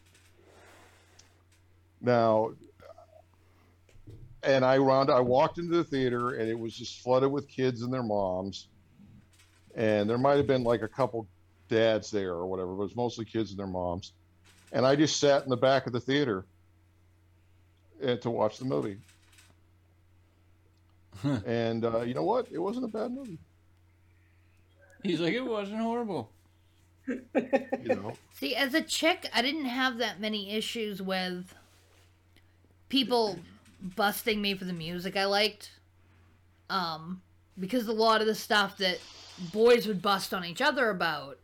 Now, 2.02 2.50
and 4.46 4.64
I 4.64 4.78
wound, 4.78 5.10
I 5.10 5.20
walked 5.20 5.58
into 5.58 5.76
the 5.76 5.84
theater 5.84 6.34
and 6.34 6.48
it 6.48 6.58
was 6.58 6.74
just 6.74 7.02
flooded 7.02 7.30
with 7.30 7.48
kids 7.48 7.82
and 7.82 7.92
their 7.92 8.02
moms. 8.02 8.68
And 9.74 10.08
there 10.08 10.18
might 10.18 10.36
have 10.36 10.46
been 10.46 10.64
like 10.64 10.82
a 10.82 10.88
couple 10.88 11.26
dads 11.68 12.10
there 12.10 12.32
or 12.32 12.46
whatever, 12.46 12.68
but 12.68 12.82
it 12.82 12.86
was 12.86 12.96
mostly 12.96 13.24
kids 13.24 13.50
and 13.50 13.58
their 13.58 13.66
moms. 13.66 14.12
And 14.72 14.86
I 14.86 14.96
just 14.96 15.18
sat 15.20 15.42
in 15.42 15.50
the 15.50 15.56
back 15.56 15.86
of 15.86 15.92
the 15.92 16.00
theater 16.00 16.44
uh, 18.04 18.16
to 18.16 18.30
watch 18.30 18.58
the 18.58 18.64
movie. 18.64 18.98
and 21.46 21.84
uh, 21.84 22.02
you 22.02 22.14
know 22.14 22.24
what? 22.24 22.46
It 22.50 22.58
wasn't 22.58 22.84
a 22.84 22.88
bad 22.88 23.12
movie. 23.12 23.38
He's 25.02 25.20
like, 25.20 25.34
it 25.34 25.44
wasn't 25.44 25.80
horrible. 25.80 26.30
You 27.06 27.24
know, 27.84 28.12
See, 28.34 28.54
as 28.56 28.74
a 28.74 28.82
chick, 28.82 29.30
I 29.32 29.40
didn't 29.42 29.66
have 29.66 29.98
that 29.98 30.20
many 30.20 30.50
issues 30.52 31.00
with 31.00 31.54
people 32.88 33.38
busting 33.80 34.40
me 34.40 34.54
for 34.54 34.64
the 34.64 34.72
music 34.72 35.16
I 35.16 35.24
liked. 35.24 35.70
Um, 36.68 37.22
because 37.58 37.86
a 37.86 37.92
lot 37.92 38.20
of 38.20 38.26
the 38.26 38.34
stuff 38.34 38.78
that 38.78 38.98
boys 39.52 39.86
would 39.86 40.02
bust 40.02 40.34
on 40.34 40.44
each 40.44 40.60
other 40.60 40.90
about 40.90 41.38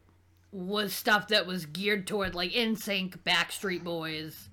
was 0.51 0.93
stuff 0.93 1.29
that 1.29 1.47
was 1.47 1.67
geared 1.67 2.07
toward 2.07 2.35
like 2.35 2.53
NSYNC, 2.53 3.19
Backstreet 3.19 3.83
Boys. 3.83 4.49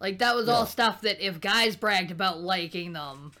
Like 0.00 0.18
that 0.18 0.34
was 0.34 0.48
all 0.48 0.66
stuff 0.66 1.00
that 1.02 1.24
if 1.24 1.40
guys 1.40 1.76
bragged 1.76 2.10
about 2.10 2.40
liking 2.40 2.92
them, 2.92 3.32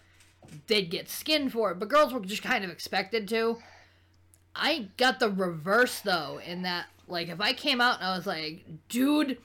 they'd 0.66 0.90
get 0.90 1.08
skinned 1.08 1.52
for 1.52 1.72
it, 1.72 1.78
but 1.78 1.88
girls 1.88 2.12
were 2.12 2.20
just 2.20 2.42
kind 2.42 2.64
of 2.64 2.70
expected 2.70 3.28
to. 3.28 3.58
I 4.54 4.88
got 4.96 5.18
the 5.18 5.30
reverse 5.30 6.00
though, 6.00 6.40
in 6.46 6.62
that 6.62 6.86
like 7.08 7.28
if 7.28 7.40
I 7.40 7.52
came 7.52 7.80
out 7.80 7.98
and 7.98 8.06
I 8.06 8.16
was 8.16 8.26
like, 8.26 8.64
dude, 8.88 9.38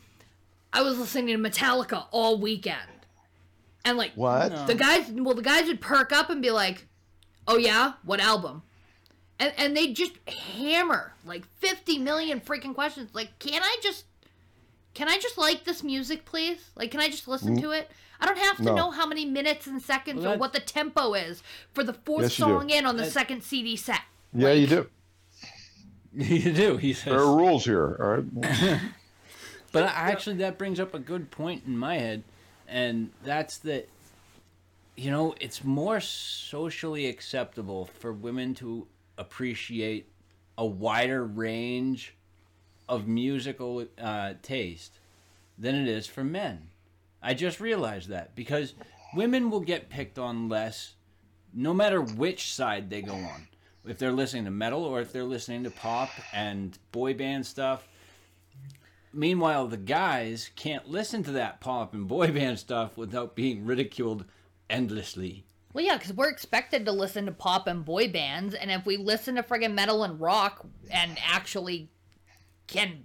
I 0.72 0.82
was 0.82 0.99
listening 0.99 1.28
to 1.41 1.49
Metallica 1.49 2.05
all 2.12 2.39
weekend. 2.39 2.99
And 3.86 3.97
like 3.97 4.11
what? 4.15 4.51
No. 4.51 4.65
the 4.67 4.75
guys 4.75 5.09
well 5.11 5.34
the 5.36 5.41
guys 5.41 5.65
would 5.67 5.82
perk 5.82 6.11
up 6.11 6.30
and 6.30 6.41
be 6.41 6.51
like, 6.51 6.86
Oh 7.47 7.57
yeah? 7.57 7.93
What 8.03 8.19
album? 8.19 8.63
And 9.39 9.53
and 9.57 9.75
they 9.77 9.93
just 9.93 10.13
hammer 10.27 11.13
like 11.25 11.45
fifty 11.59 11.97
million 11.97 12.39
freaking 12.41 12.75
questions. 12.75 13.09
Like, 13.13 13.38
can 13.39 13.61
I 13.63 13.77
just 13.82 14.05
can 14.93 15.07
I 15.07 15.17
just 15.17 15.38
like 15.38 15.63
this 15.63 15.82
music, 15.84 16.25
please? 16.25 16.71
Like, 16.75 16.91
can 16.91 16.99
I 16.99 17.09
just 17.09 17.27
listen 17.27 17.57
Mm. 17.57 17.61
to 17.61 17.71
it? 17.71 17.89
I 18.19 18.25
don't 18.25 18.38
have 18.38 18.57
to 18.57 18.63
No. 18.63 18.75
know 18.75 18.91
how 18.91 19.05
many 19.07 19.23
minutes 19.23 19.65
and 19.65 19.82
seconds 19.82 20.23
Well, 20.25 20.34
or 20.34 20.38
what 20.38 20.51
the 20.51 20.59
tempo 20.59 21.13
is 21.13 21.41
for 21.73 21.86
the 21.86 21.93
fourth 21.93 22.23
Yes, 22.23 22.34
song 22.36 22.69
in 22.69 22.86
on 22.86 22.97
the 22.97 23.03
That- 23.03 23.11
second 23.13 23.43
CD 23.43 23.77
set. 23.77 24.01
Yeah, 24.34 24.51
you 24.51 24.67
do. 24.67 24.89
you 26.13 26.51
do. 26.51 26.75
He 26.77 26.91
says. 26.91 27.05
There 27.05 27.19
are 27.19 27.36
rules 27.38 27.63
here. 27.65 27.95
All 27.99 28.07
right. 28.17 28.80
But 29.71 29.84
actually, 29.84 30.38
that 30.38 30.57
brings 30.57 30.80
up 30.80 30.95
a 30.95 30.99
good 30.99 31.30
point 31.30 31.63
in 31.67 31.77
my 31.77 31.99
head, 31.99 32.23
and 32.70 33.11
that's 33.24 33.57
that. 33.59 33.89
You 34.95 35.11
know, 35.11 35.34
it's 35.39 35.63
more 35.63 36.01
socially 36.01 37.07
acceptable 37.07 37.89
for 37.99 38.11
women 38.11 38.53
to 38.55 38.86
appreciate 39.17 40.09
a 40.57 40.65
wider 40.65 41.24
range 41.24 42.15
of 42.89 43.07
musical 43.07 43.86
uh, 43.97 44.34
taste 44.41 44.99
than 45.57 45.76
it 45.76 45.88
is 45.88 46.05
for 46.05 46.24
men. 46.24 46.67
I 47.22 47.34
just 47.34 47.61
realized 47.61 48.09
that 48.09 48.36
because 48.36 48.74
women 49.15 49.49
will 49.49 49.61
get 49.61 49.89
picked 49.89 50.20
on 50.20 50.49
less 50.49 50.95
no 51.53 51.74
matter 51.74 52.01
which 52.01 52.53
side 52.53 52.89
they 52.89 53.01
go 53.01 53.15
on. 53.15 53.47
If 53.86 53.97
they're 53.97 54.11
listening 54.11 54.45
to 54.45 54.51
metal 54.51 54.84
or 54.84 55.01
if 55.01 55.11
they're 55.11 55.24
listening 55.24 55.63
to 55.63 55.72
pop 55.72 56.09
and 56.34 56.78
boy 56.91 57.13
band 57.13 57.45
stuff. 57.45 57.88
Meanwhile, 59.12 59.68
the 59.68 59.78
guys 59.78 60.51
can't 60.55 60.88
listen 60.89 61.24
to 61.24 61.32
that 61.32 61.60
pop 61.60 61.93
and 61.93 62.07
boy 62.07 62.28
band 62.32 62.60
stuff 62.60 62.97
without 62.97 63.36
being 63.36 63.66
ridiculed 63.66 64.26
endlessly. 64.70 65.45
Well, 65.74 65.86
yeah, 65.86 65.97
because 65.97 66.14
we're 66.14 66.30
expected 66.30 66.86
to 66.86 66.91
listen 66.91 67.26
to 67.26 67.32
pop 67.32 67.68
and 67.68 67.86
boy 67.86 68.12
bands, 68.12 68.55
and 68.55 68.72
if 68.72 68.86
we 68.86 68.97
listen 68.97 69.36
to 69.36 69.43
friggin' 69.43 69.74
metal 69.74 70.03
and 70.03 70.20
rock 70.20 70.66
and 70.91 71.18
actually 71.24 71.89
can 72.68 73.03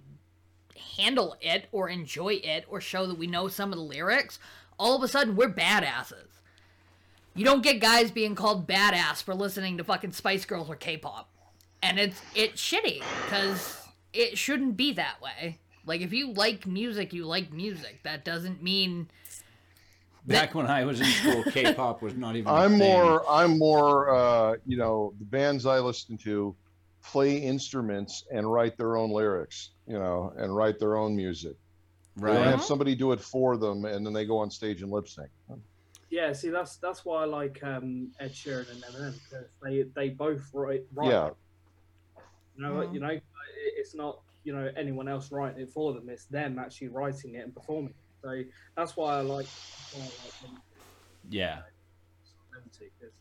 handle 0.97 1.35
it 1.41 1.67
or 1.71 1.89
enjoy 1.89 2.33
it 2.35 2.65
or 2.67 2.81
show 2.81 3.05
that 3.05 3.17
we 3.17 3.27
know 3.27 3.47
some 3.47 3.71
of 3.71 3.77
the 3.77 3.83
lyrics, 3.83 4.39
all 4.79 4.95
of 4.95 5.03
a 5.03 5.07
sudden 5.07 5.35
we're 5.35 5.49
badasses. 5.49 6.27
You 7.35 7.45
don't 7.45 7.63
get 7.63 7.81
guys 7.81 8.11
being 8.11 8.33
called 8.33 8.67
badass 8.67 9.21
for 9.21 9.35
listening 9.35 9.77
to 9.77 9.83
fucking 9.83 10.13
Spice 10.13 10.45
Girls 10.45 10.69
or 10.69 10.75
K-pop, 10.75 11.29
and 11.83 11.99
it's 11.99 12.21
it's 12.33 12.61
shitty 12.61 13.03
because 13.25 13.85
it 14.13 14.37
shouldn't 14.37 14.77
be 14.77 14.93
that 14.93 15.21
way. 15.21 15.59
Like 15.85 16.01
if 16.01 16.13
you 16.13 16.33
like 16.33 16.65
music, 16.65 17.13
you 17.13 17.25
like 17.25 17.51
music. 17.51 17.99
That 18.03 18.25
doesn't 18.25 18.61
mean 18.63 19.07
Back 20.27 20.55
when 20.55 20.65
I 20.65 20.83
was 20.85 20.99
in 20.99 21.05
school, 21.05 21.43
K-pop 21.51 22.01
was 22.01 22.15
not 22.15 22.35
even. 22.35 22.51
I'm 22.51 22.71
thing. 22.71 22.79
more, 22.79 23.23
I'm 23.29 23.59
more, 23.59 24.09
uh, 24.15 24.55
you 24.65 24.75
know, 24.75 25.13
the 25.19 25.25
bands 25.25 25.65
I 25.67 25.79
listen 25.79 26.17
to 26.19 26.55
play 27.03 27.37
instruments 27.37 28.23
and 28.31 28.51
write 28.51 28.75
their 28.75 28.97
own 28.97 29.11
lyrics, 29.11 29.71
you 29.87 29.99
know, 29.99 30.33
and 30.37 30.55
write 30.55 30.79
their 30.79 30.97
own 30.97 31.15
music. 31.15 31.55
They 32.17 32.27
don't 32.27 32.37
right. 32.37 32.47
have 32.47 32.63
somebody 32.63 32.95
do 32.95 33.11
it 33.11 33.21
for 33.21 33.57
them, 33.57 33.85
and 33.85 34.03
then 34.03 34.13
they 34.13 34.25
go 34.25 34.39
on 34.39 34.49
stage 34.49 34.81
and 34.81 34.91
lip 34.91 35.07
sync. 35.07 35.29
Yeah, 36.09 36.33
see, 36.33 36.49
that's 36.49 36.77
that's 36.77 37.05
why 37.05 37.23
I 37.23 37.25
like 37.25 37.63
um, 37.63 38.09
Ed 38.19 38.31
Sheeran 38.31 38.71
and 38.71 38.83
Eminem 38.83 39.13
because 39.13 39.45
they 39.61 39.83
they 39.95 40.09
both 40.09 40.41
write. 40.53 40.85
write 40.93 41.09
Yeah, 41.11 41.29
You 42.55 42.63
know, 42.63 42.71
Mhm. 42.71 42.93
you 42.93 42.99
know, 42.99 43.19
it's 43.77 43.93
not 43.93 44.21
you 44.45 44.53
know 44.53 44.69
anyone 44.77 45.09
else 45.09 45.31
writing 45.31 45.61
it 45.61 45.69
for 45.71 45.93
them. 45.93 46.07
It's 46.07 46.25
them 46.25 46.57
actually 46.59 46.87
writing 46.89 47.35
it 47.35 47.43
and 47.43 47.53
performing. 47.53 47.89
it. 47.89 47.95
So 48.23 48.43
that's 48.77 48.95
why 48.95 49.17
I 49.17 49.21
like. 49.21 49.47
Why 49.93 50.01
I 50.01 50.03
like 50.03 50.41
them 50.41 50.61
Yeah. 51.29 51.59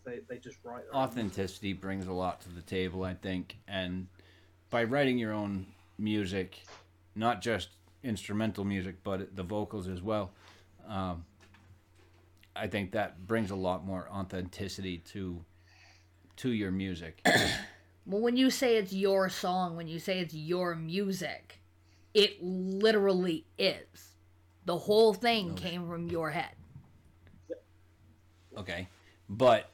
they, 0.05 0.21
they 0.29 0.39
just 0.39 0.59
write. 0.63 0.85
their 0.85 0.95
own 0.95 1.09
authenticity 1.09 1.73
brings 1.73 2.07
a 2.07 2.13
lot 2.13 2.41
to 2.43 2.49
the 2.51 2.63
table, 2.63 3.03
I 3.03 3.15
think, 3.15 3.57
and 3.67 4.07
by 4.71 4.85
writing 4.85 5.19
your 5.19 5.33
own 5.33 5.67
music, 5.99 6.63
not 7.15 7.41
just 7.41 7.71
instrumental 8.03 8.65
music, 8.65 8.97
but 9.03 9.35
the 9.35 9.43
vocals 9.43 9.89
as 9.89 10.03
well, 10.03 10.33
um, 10.87 11.25
I 12.55 12.67
think 12.67 12.93
that 12.93 13.27
brings 13.27 13.51
a 13.51 13.57
lot 13.57 13.85
more 13.85 14.09
authenticity 14.11 14.99
to 15.13 15.45
to 16.37 16.51
your 16.51 16.71
music. 16.71 17.27
Well, 18.07 18.21
when 18.21 18.37
you 18.37 18.51
say 18.51 18.77
it's 18.77 18.93
your 18.93 19.29
song, 19.31 19.77
when 19.77 19.89
you 19.89 19.99
say 19.99 20.19
it's 20.21 20.35
your 20.35 20.75
music, 20.75 21.61
it 22.13 22.43
literally 22.43 23.47
is. 23.59 24.15
The 24.67 24.77
whole 24.79 25.15
thing 25.15 25.55
came 25.55 25.89
from 25.89 26.09
your 26.09 26.31
head. 26.31 26.55
Okay, 28.57 28.89
but 29.29 29.71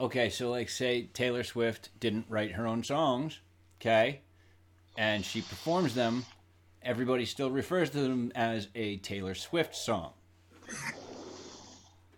okay, 0.00 0.30
so 0.30 0.50
like 0.50 0.68
say 0.68 1.08
Taylor 1.12 1.42
Swift 1.44 1.90
didn't 2.00 2.26
write 2.28 2.52
her 2.52 2.66
own 2.66 2.82
songs, 2.82 3.40
okay, 3.80 4.20
and 4.96 5.24
she 5.24 5.42
performs 5.42 5.94
them. 5.94 6.24
Everybody 6.82 7.26
still 7.26 7.50
refers 7.50 7.90
to 7.90 7.98
them 7.98 8.32
as 8.34 8.68
a 8.74 8.98
Taylor 8.98 9.34
Swift 9.34 9.74
song. 9.74 10.12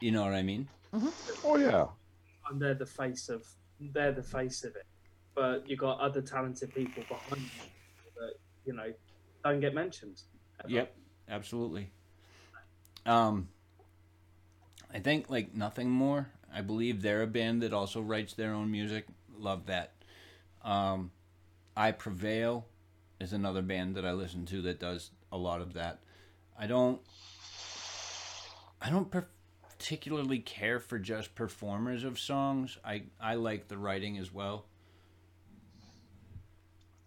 You 0.00 0.12
know 0.12 0.22
what 0.24 0.34
I 0.34 0.42
mean? 0.42 0.68
Mm-hmm. 0.94 1.08
oh 1.44 1.56
yeah, 1.56 1.86
and 2.50 2.60
they're 2.60 2.74
the 2.74 2.86
face 2.86 3.28
of 3.28 3.46
they're 3.80 4.12
the 4.12 4.22
face 4.22 4.62
of 4.62 4.76
it. 4.76 4.86
But 5.36 5.68
you 5.68 5.76
got 5.76 6.00
other 6.00 6.22
talented 6.22 6.74
people 6.74 7.04
behind 7.08 7.42
you 7.42 8.10
that 8.18 8.34
you 8.64 8.72
know 8.72 8.92
don't 9.44 9.60
get 9.60 9.74
mentioned. 9.74 10.22
ever. 10.64 10.72
Yep, 10.72 10.96
absolutely. 11.28 11.90
Um, 13.04 13.48
I 14.92 14.98
think 14.98 15.30
like 15.30 15.54
nothing 15.54 15.90
more. 15.90 16.28
I 16.52 16.62
believe 16.62 17.02
they're 17.02 17.22
a 17.22 17.26
band 17.26 17.62
that 17.62 17.72
also 17.72 18.00
writes 18.00 18.32
their 18.32 18.52
own 18.52 18.70
music. 18.70 19.06
Love 19.38 19.66
that. 19.66 19.92
Um, 20.64 21.12
I 21.76 21.92
Prevail 21.92 22.66
is 23.20 23.32
another 23.32 23.62
band 23.62 23.94
that 23.96 24.06
I 24.06 24.12
listen 24.12 24.46
to 24.46 24.62
that 24.62 24.80
does 24.80 25.10
a 25.30 25.36
lot 25.36 25.60
of 25.60 25.74
that. 25.74 26.00
I 26.58 26.66
don't. 26.66 27.00
I 28.80 28.90
don't 28.90 29.10
particularly 29.10 30.38
care 30.38 30.78
for 30.80 30.98
just 30.98 31.34
performers 31.34 32.04
of 32.04 32.18
songs. 32.18 32.78
I 32.84 33.04
I 33.20 33.34
like 33.34 33.68
the 33.68 33.78
writing 33.78 34.16
as 34.18 34.32
well. 34.32 34.64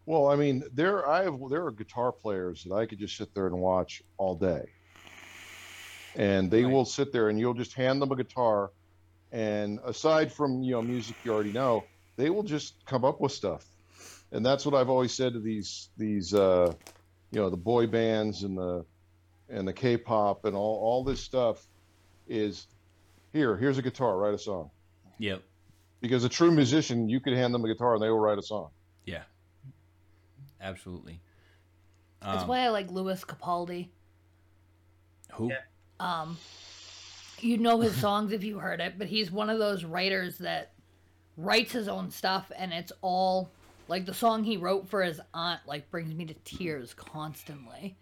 Well, 0.10 0.26
I 0.26 0.38
mean, 0.38 0.64
there 0.74 1.08
I 1.08 1.26
have 1.26 1.40
there 1.52 1.68
are 1.68 1.72
guitar 1.72 2.12
players 2.12 2.64
that 2.64 2.74
I 2.74 2.88
could 2.88 2.98
just 2.98 3.16
sit 3.16 3.32
there 3.36 3.46
and 3.46 3.60
watch 3.60 4.02
all 4.18 4.34
day. 4.34 4.64
And 6.16 6.50
they 6.50 6.64
Right. 6.64 6.74
will 6.74 6.86
sit 6.86 7.12
there 7.14 7.30
and 7.30 7.40
you'll 7.40 7.54
just 7.54 7.76
hand 7.76 8.02
them 8.02 8.12
a 8.12 8.16
guitar 8.16 8.72
and 9.32 9.80
aside 9.86 10.34
from, 10.34 10.64
you 10.64 10.72
know, 10.72 10.82
music 10.82 11.18
you 11.24 11.32
already 11.32 11.52
know, 11.52 11.90
they 12.18 12.32
will 12.32 12.42
just 12.42 12.84
come 12.88 13.06
up 13.06 13.22
with 13.22 13.34
stuff. 13.34 13.64
And 14.32 14.44
that's 14.44 14.66
what 14.66 14.74
I've 14.74 14.90
always 14.90 15.14
said 15.14 15.34
to 15.34 15.40
these 15.40 15.92
these 15.96 16.34
uh 16.34 16.74
you 17.32 17.40
know 17.40 17.52
the 17.52 17.58
boy 17.58 17.86
bands 17.86 18.42
and 18.42 18.58
the 18.58 18.86
and 19.48 19.68
the 19.68 19.74
K-pop 19.74 20.46
and 20.46 20.56
all 20.56 20.80
all 20.82 21.04
this 21.04 21.22
stuff 21.22 21.64
is 22.26 22.66
here. 23.32 23.56
Here's 23.56 23.78
a 23.78 23.84
guitar. 23.84 24.18
Write 24.18 24.34
a 24.34 24.40
song. 24.40 24.72
Yep. 25.20 25.44
Because 26.02 26.24
a 26.24 26.30
true 26.30 26.50
musician, 26.50 27.10
you 27.10 27.20
could 27.20 27.34
hand 27.34 27.54
them 27.54 27.64
a 27.64 27.68
guitar 27.68 27.94
and 27.94 28.02
they 28.02 28.10
will 28.10 28.18
write 28.18 28.40
a 28.40 28.42
song. 28.42 28.72
Yeah. 29.06 29.26
Absolutely. 30.62 31.20
That's 32.22 32.44
Um, 32.44 32.50
why 32.50 32.60
I 32.60 32.70
like 32.70 32.92
Lewis 32.92 33.24
Capaldi. 33.24 33.90
who? 35.34 35.50
Yeah. 35.50 35.62
Um, 36.00 36.38
you 37.40 37.58
know 37.58 37.80
his 37.80 37.96
songs 38.02 38.32
if 38.32 38.44
you 38.44 38.60
heard 38.60 38.80
it, 38.82 38.96
but 38.98 39.08
he's 39.08 39.32
one 39.32 39.50
of 39.50 39.60
those 39.60 39.84
writers 39.86 40.38
that 40.40 40.72
writes 41.38 41.72
his 41.72 41.88
own 41.88 42.12
stuff, 42.12 42.52
and 42.58 42.74
it's 42.74 42.92
all 43.02 43.50
like 43.88 44.06
the 44.06 44.14
song 44.14 44.44
he 44.44 44.58
wrote 44.58 44.88
for 44.90 45.02
his 45.02 45.22
aunt. 45.34 45.62
Like 45.66 45.90
brings 45.90 46.14
me 46.14 46.26
to 46.26 46.34
tears 46.44 46.94
constantly. 46.94 47.96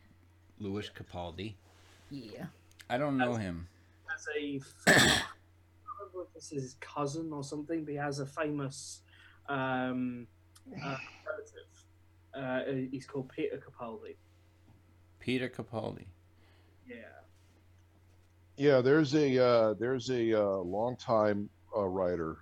Lewis 0.59 0.89
Capaldi. 0.89 1.53
Yeah. 2.09 2.45
I 2.89 2.97
don't 2.97 3.17
know 3.17 3.35
him. 3.35 3.67
As 4.13 4.25
a, 4.35 4.39
I 4.87 4.91
don't 4.91 4.99
remember 5.99 6.23
if 6.27 6.33
this 6.33 6.51
is 6.51 6.63
his 6.63 6.73
cousin 6.79 7.31
or 7.31 7.43
something, 7.43 7.83
but 7.83 7.91
he 7.91 7.97
has 7.97 8.19
a 8.19 8.25
famous 8.25 9.01
um, 9.49 10.25
uh, 10.73 10.97
relative. 11.27 11.67
Uh, 12.33 12.61
he's 12.91 13.05
called 13.05 13.29
Peter 13.29 13.57
Capaldi. 13.57 14.15
Peter 15.19 15.49
Capaldi. 15.49 16.05
Yeah. 16.87 16.95
Yeah, 18.57 18.81
there's 18.81 19.13
a 19.13 19.43
uh, 19.43 19.73
there's 19.73 20.09
a 20.09 20.33
uh, 20.33 20.57
longtime 20.57 21.49
uh, 21.75 21.83
writer, 21.85 22.37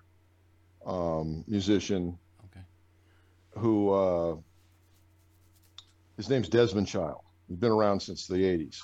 um, 0.85 1.43
musician 1.47 2.17
Okay. 2.45 2.65
who 3.57 3.89
uh, 3.91 4.35
his 6.17 6.29
name's 6.29 6.47
Desmond 6.49 6.87
Child. 6.87 7.21
He's 7.47 7.57
been 7.57 7.71
around 7.71 7.99
since 8.01 8.27
the 8.27 8.35
'80s. 8.37 8.81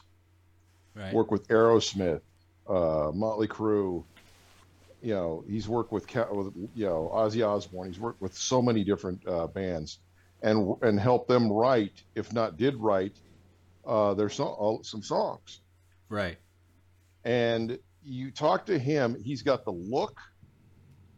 Right. 0.94 1.14
Worked 1.14 1.32
with 1.32 1.48
Aerosmith, 1.48 2.22
uh, 2.68 3.12
Motley 3.14 3.48
Crue. 3.48 4.04
You 5.02 5.14
know, 5.16 5.44
he's 5.48 5.68
worked 5.68 5.92
with, 5.92 6.08
Ca- 6.08 6.32
with 6.32 6.54
you 6.76 6.86
know 6.86 7.10
Ozzy 7.14 7.48
Osbourne. 7.48 7.88
He's 7.88 8.00
worked 8.00 8.22
with 8.22 8.36
so 8.36 8.62
many 8.62 8.84
different 8.84 9.26
uh, 9.28 9.48
bands, 9.48 10.00
and 10.42 10.76
and 10.82 11.00
helped 11.00 11.28
them 11.28 11.52
write, 11.52 12.04
if 12.16 12.34
not 12.34 12.58
did 12.58 12.76
write, 12.78 13.20
uh, 13.86 14.14
their 14.16 14.30
song, 14.30 14.80
some 14.84 15.04
songs. 15.04 15.62
Right. 16.10 16.38
and 17.24 17.80
you 18.04 18.32
talk 18.32 18.66
to 18.66 18.78
him 18.80 19.16
he's 19.24 19.44
got 19.44 19.66
the 19.66 19.72
look. 19.72 20.20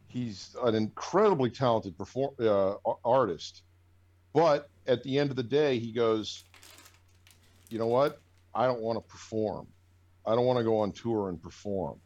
He's 0.08 0.56
an 0.64 0.76
incredibly 0.76 1.50
talented 1.50 1.98
perform 1.98 2.36
uh, 2.40 2.76
artist. 3.04 3.64
But 4.34 4.70
at 4.88 5.04
the 5.04 5.18
end 5.20 5.32
of 5.32 5.36
the 5.38 5.44
day 5.44 5.80
he 5.80 5.92
goes 5.94 6.46
you 7.70 7.80
know 7.80 7.88
what? 7.88 8.22
I 8.54 8.68
don't 8.68 8.82
want 8.82 8.98
to 8.98 9.12
perform. 9.12 9.68
I 10.26 10.36
don't 10.36 10.46
want 10.46 10.60
to 10.60 10.64
go 10.64 10.80
on 10.80 10.92
tour 10.92 11.30
and 11.30 11.42
perform. 11.42 12.00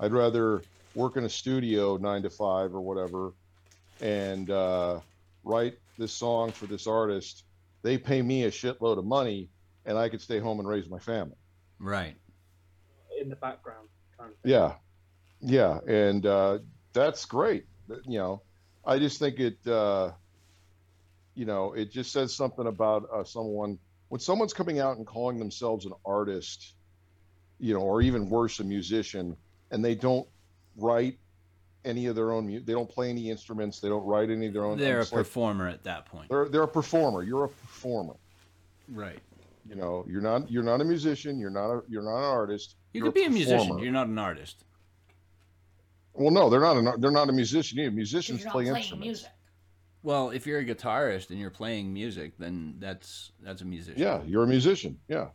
I'd 0.00 0.12
rather 0.12 0.64
work 0.94 1.16
in 1.16 1.24
a 1.24 1.28
studio 1.28 1.96
nine 1.96 2.22
to 2.22 2.30
five 2.30 2.74
or 2.74 2.80
whatever 2.80 3.34
and 4.00 4.50
uh, 4.50 5.00
write 5.44 5.74
this 6.00 6.12
song 6.12 6.50
for 6.50 6.66
this 6.66 6.86
artist 6.88 7.44
they 7.82 7.96
pay 7.96 8.20
me 8.20 8.44
a 8.44 8.50
shitload 8.50 8.98
of 8.98 9.04
money 9.04 9.48
and 9.86 9.96
i 9.96 10.08
could 10.08 10.20
stay 10.20 10.40
home 10.40 10.58
and 10.58 10.68
raise 10.68 10.88
my 10.90 10.98
family 10.98 11.36
Right. 11.80 12.16
In 13.20 13.30
the 13.30 13.36
background, 13.36 13.88
kind 14.18 14.30
of 14.32 14.50
yeah, 14.50 14.74
yeah, 15.40 15.78
and 15.86 16.24
uh, 16.24 16.58
that's 16.92 17.24
great. 17.24 17.64
You 18.06 18.18
know, 18.18 18.42
I 18.84 18.98
just 18.98 19.18
think 19.18 19.40
it, 19.40 19.66
uh, 19.66 20.12
you 21.34 21.46
know, 21.46 21.72
it 21.72 21.90
just 21.90 22.12
says 22.12 22.36
something 22.36 22.66
about 22.66 23.08
uh, 23.12 23.24
someone 23.24 23.78
when 24.08 24.20
someone's 24.20 24.52
coming 24.52 24.78
out 24.78 24.98
and 24.98 25.06
calling 25.06 25.38
themselves 25.38 25.86
an 25.86 25.92
artist, 26.04 26.74
you 27.58 27.74
know, 27.74 27.80
or 27.80 28.02
even 28.02 28.28
worse, 28.28 28.60
a 28.60 28.64
musician, 28.64 29.36
and 29.70 29.84
they 29.84 29.94
don't 29.94 30.28
write 30.76 31.18
any 31.84 32.06
of 32.06 32.14
their 32.16 32.32
own. 32.32 32.46
mu- 32.46 32.60
They 32.60 32.72
don't 32.72 32.88
play 32.88 33.08
any 33.10 33.30
instruments. 33.30 33.80
They 33.80 33.88
don't 33.88 34.04
write 34.04 34.30
any 34.30 34.46
of 34.48 34.52
their 34.52 34.64
own. 34.64 34.78
They're 34.78 34.98
a 34.98 35.02
like- 35.02 35.10
performer 35.10 35.68
at 35.68 35.82
that 35.84 36.06
point. 36.06 36.28
they're 36.28 36.48
they're 36.48 36.62
a 36.64 36.68
performer. 36.68 37.22
You're 37.22 37.44
a 37.44 37.48
performer. 37.48 38.14
Right. 38.88 39.18
You 39.68 39.76
know, 39.76 40.04
you're 40.08 40.20
not 40.22 40.50
you're 40.50 40.62
not 40.62 40.80
a 40.80 40.84
musician. 40.84 41.38
You're 41.38 41.50
not 41.50 41.70
a 41.70 41.82
you're 41.88 42.02
not 42.02 42.18
an 42.18 42.24
artist. 42.24 42.76
You 42.92 43.00
you're 43.02 43.06
could 43.12 43.14
be 43.14 43.24
a 43.26 43.30
musician. 43.30 43.78
You're 43.78 43.92
not 43.92 44.08
an 44.08 44.18
artist. 44.18 44.64
Well, 46.12 46.30
no, 46.32 46.50
they're 46.50 46.60
not. 46.60 46.76
An, 46.76 47.00
they're 47.00 47.10
not 47.10 47.28
a 47.28 47.32
musician. 47.32 47.78
either. 47.78 47.90
'Cause 47.90 47.96
Musicians 47.96 48.40
you're 48.40 48.46
not 48.46 48.52
play 48.52 48.64
playing 48.64 48.76
instruments. 48.76 49.06
music. 49.06 49.30
Well, 50.02 50.30
if 50.30 50.46
you're 50.46 50.58
a 50.58 50.64
guitarist 50.64 51.30
and 51.30 51.38
you're 51.38 51.50
playing 51.50 51.92
music, 51.92 52.32
then 52.38 52.76
that's 52.78 53.32
that's 53.42 53.62
a 53.62 53.64
musician. 53.64 54.00
Yeah, 54.00 54.22
you're 54.24 54.44
a 54.44 54.46
musician. 54.46 54.98
Yeah, 55.08 55.28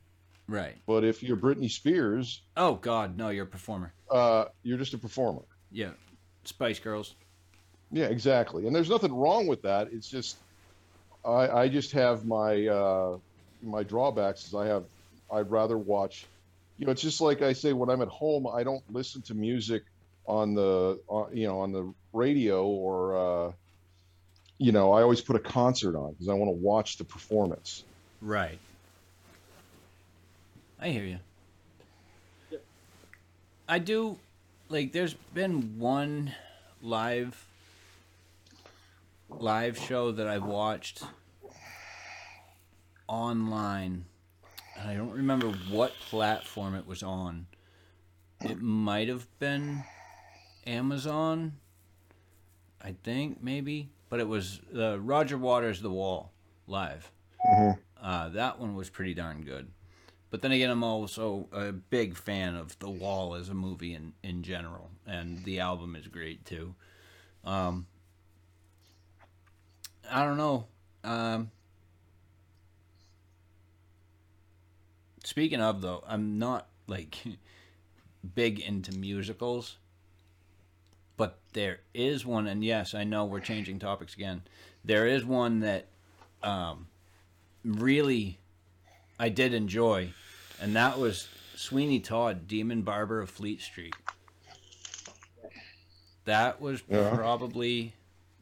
Right. 0.47 0.75
but 0.85 1.03
if 1.05 1.21
you're 1.23 1.37
Britney 1.37 1.69
Spears, 1.69 2.41
Oh 2.57 2.75
God, 2.75 3.15
no, 3.15 3.29
you're 3.29 3.45
a 3.45 3.47
performer. 3.47 3.93
uh, 4.11 4.45
you're 4.63 4.77
just 4.79 4.93
a 4.93 4.97
performer. 4.97 5.43
Yeah. 5.71 5.91
Spice 6.47 6.79
Girls. 6.79 7.15
Yeah, 7.91 8.05
exactly. 8.05 8.67
And 8.67 8.75
there's 8.75 8.89
nothing 8.89 9.13
wrong 9.13 9.47
with 9.47 9.61
that. 9.63 9.89
It's 9.91 10.09
just 10.09 10.37
I 11.23 11.47
I 11.47 11.67
just 11.67 11.91
have 11.93 12.25
my 12.25 12.67
uh, 12.67 13.17
my 13.63 13.83
drawbacks. 13.83 14.47
Is 14.47 14.55
I 14.55 14.67
have 14.67 14.83
I'd 15.31 15.49
rather 15.49 15.77
watch. 15.77 16.25
You 16.77 16.85
know, 16.85 16.91
it's 16.91 17.01
just 17.01 17.21
like 17.21 17.41
I 17.41 17.53
say 17.53 17.73
when 17.73 17.89
I'm 17.89 18.01
at 18.01 18.09
home, 18.09 18.47
I 18.47 18.63
don't 18.63 18.83
listen 18.91 19.21
to 19.23 19.33
music 19.33 19.83
on 20.27 20.55
the 20.55 20.99
on, 21.07 21.35
you 21.35 21.47
know 21.47 21.59
on 21.59 21.71
the 21.71 21.93
radio 22.13 22.65
or 22.65 23.47
uh, 23.47 23.51
you 24.57 24.71
know 24.71 24.91
I 24.91 25.01
always 25.01 25.21
put 25.21 25.35
a 25.35 25.39
concert 25.39 25.95
on 25.95 26.11
because 26.11 26.29
I 26.29 26.33
want 26.33 26.49
to 26.49 26.57
watch 26.63 26.97
the 26.97 27.03
performance. 27.03 27.83
Right. 28.21 28.59
I 30.79 30.89
hear 30.89 31.03
you. 31.03 31.19
Yep. 32.51 32.63
I 33.67 33.79
do 33.79 34.17
like 34.75 34.91
there's 34.91 35.13
been 35.33 35.79
one 35.79 36.33
live 36.81 37.45
live 39.29 39.77
show 39.77 40.11
that 40.11 40.27
I've 40.27 40.43
watched 40.43 41.01
online 43.07 44.03
and 44.77 44.89
I 44.89 44.95
don't 44.95 45.11
remember 45.11 45.47
what 45.69 45.93
platform 46.09 46.75
it 46.75 46.85
was 46.85 47.03
on. 47.03 47.47
It 48.41 48.61
might 48.61 49.07
have 49.07 49.25
been 49.39 49.85
Amazon. 50.67 51.53
I 52.81 52.95
think 53.01 53.41
maybe, 53.41 53.87
but 54.09 54.19
it 54.19 54.27
was 54.27 54.59
uh, 54.77 54.99
Roger 54.99 55.37
Waters' 55.37 55.81
The 55.81 55.89
Wall 55.89 56.33
live. 56.67 57.09
Uh, 58.01 58.27
that 58.27 58.59
one 58.59 58.75
was 58.75 58.89
pretty 58.89 59.13
darn 59.13 59.41
good. 59.43 59.69
But 60.35 60.41
then 60.41 60.51
again, 60.51 60.69
I'm 60.69 60.83
also 60.83 61.47
a 61.53 61.71
big 61.71 62.17
fan 62.17 62.55
of 62.55 62.77
The 62.79 62.89
Wall 62.89 63.35
as 63.35 63.47
a 63.47 63.53
movie 63.53 63.93
in, 63.93 64.11
in 64.21 64.43
general, 64.43 64.91
and 65.07 65.41
the 65.45 65.61
album 65.61 65.95
is 65.95 66.07
great 66.07 66.43
too. 66.43 66.75
Um, 67.45 67.87
I 70.11 70.25
don't 70.25 70.35
know. 70.35 70.65
Um, 71.05 71.51
speaking 75.23 75.61
of 75.61 75.81
though, 75.81 76.03
I'm 76.05 76.37
not 76.37 76.67
like 76.85 77.17
big 78.35 78.59
into 78.59 78.91
musicals, 78.91 79.77
but 81.15 81.39
there 81.53 81.79
is 81.93 82.25
one, 82.25 82.45
and 82.45 82.61
yes, 82.61 82.93
I 82.93 83.05
know 83.05 83.23
we're 83.23 83.39
changing 83.39 83.79
topics 83.79 84.15
again. 84.15 84.41
There 84.83 85.07
is 85.07 85.23
one 85.23 85.61
that 85.61 85.87
um, 86.43 86.87
really 87.63 88.37
I 89.17 89.29
did 89.29 89.53
enjoy, 89.53 90.11
and 90.61 90.75
that 90.75 90.97
was 90.99 91.27
Sweeney 91.55 91.99
Todd, 91.99 92.47
Demon 92.47 92.81
Barber 92.81 93.21
of 93.21 93.29
Fleet 93.29 93.61
Street. 93.61 93.95
That 96.25 96.59
was 96.59 96.81
Yeah. 96.89 97.11
probably 97.15 97.93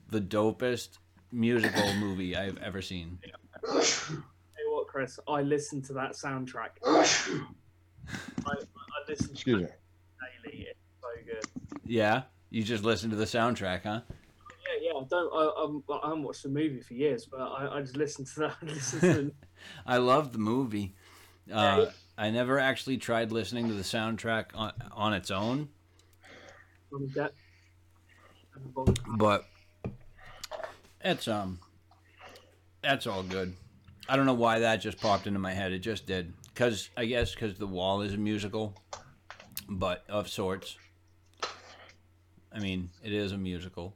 the 0.10 0.22
dopest 0.22 0.98
musical 1.32 1.94
movie 1.96 2.36
I've 2.36 2.58
ever 2.60 2.82
seen. 2.82 3.20
Tell 3.66 3.76
you 3.82 4.24
what, 4.72 4.88
Chris, 4.88 5.20
I 5.28 5.42
listened 5.42 5.86
to 5.86 5.94
that 5.94 6.12
soundtrack. 6.14 6.70
I, 6.86 7.02
I 8.48 8.56
listened 9.08 9.30
to 9.30 9.34
Excuse 9.34 9.58
me. 9.58 9.64
it 9.64 9.80
daily. 10.46 10.68
It's 10.70 10.80
so 11.02 11.08
good. 11.26 11.80
Yeah, 11.86 12.24
you 12.50 12.64
just 12.64 12.84
listened 12.84 13.12
to 13.12 13.18
the 13.18 13.26
soundtrack, 13.26 13.84
huh? 13.84 14.02
Yeah, 14.10 14.92
yeah. 14.92 15.00
I 15.00 15.04
don't. 15.10 15.34
I, 15.34 15.64
I'm, 15.64 15.84
I 16.02 16.08
haven't 16.08 16.24
watched 16.24 16.44
the 16.44 16.50
movie 16.50 16.80
for 16.82 16.94
years, 16.94 17.26
but 17.26 17.40
I, 17.42 17.78
I 17.78 17.82
just 17.82 17.98
listened 17.98 18.28
to 18.28 18.40
that. 18.42 18.56
listened 18.64 19.02
to 19.02 19.14
the, 19.24 19.32
I 19.86 19.98
love 19.98 20.32
the 20.32 20.40
movie. 20.40 20.96
Uh, 21.52 21.88
I 22.18 22.30
never 22.30 22.60
actually 22.60 22.98
tried 22.98 23.32
listening 23.32 23.68
to 23.68 23.74
the 23.74 23.84
soundtrack 23.84 24.46
on, 24.54 24.74
on 24.92 25.14
its 25.14 25.32
own, 25.32 25.70
on 26.94 27.02
the 27.02 27.08
deck. 27.08 27.32
but 29.18 29.46
it's 31.04 31.28
um, 31.28 31.60
that's 32.84 33.08
all 33.08 33.24
good. 33.24 33.56
I 34.08 34.16
don't 34.16 34.26
know 34.26 34.34
why 34.34 34.60
that 34.60 34.78
just 34.78 35.00
popped 35.00 35.28
into 35.28 35.40
my 35.40 35.54
head. 35.54 35.72
It 35.72 35.80
just 35.80 36.06
did. 36.06 36.34
Cause 36.56 36.90
I 36.96 37.06
guess 37.06 37.34
because 37.34 37.58
the 37.58 37.66
wall 37.66 38.02
is 38.02 38.14
a 38.14 38.18
musical, 38.18 38.76
but 39.68 40.04
of 40.08 40.30
sorts. 40.30 40.78
I 42.54 42.60
mean, 42.60 42.92
it 43.04 43.12
is 43.12 43.32
a 43.32 43.38
musical. 43.38 43.96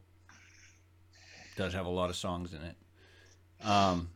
It 1.51 1.57
does 1.57 1.74
have 1.74 1.86
a 1.86 1.89
lot 1.89 2.09
of 2.09 2.15
songs 2.15 2.53
in 2.53 2.61
it. 2.63 2.76
Um, 3.63 4.09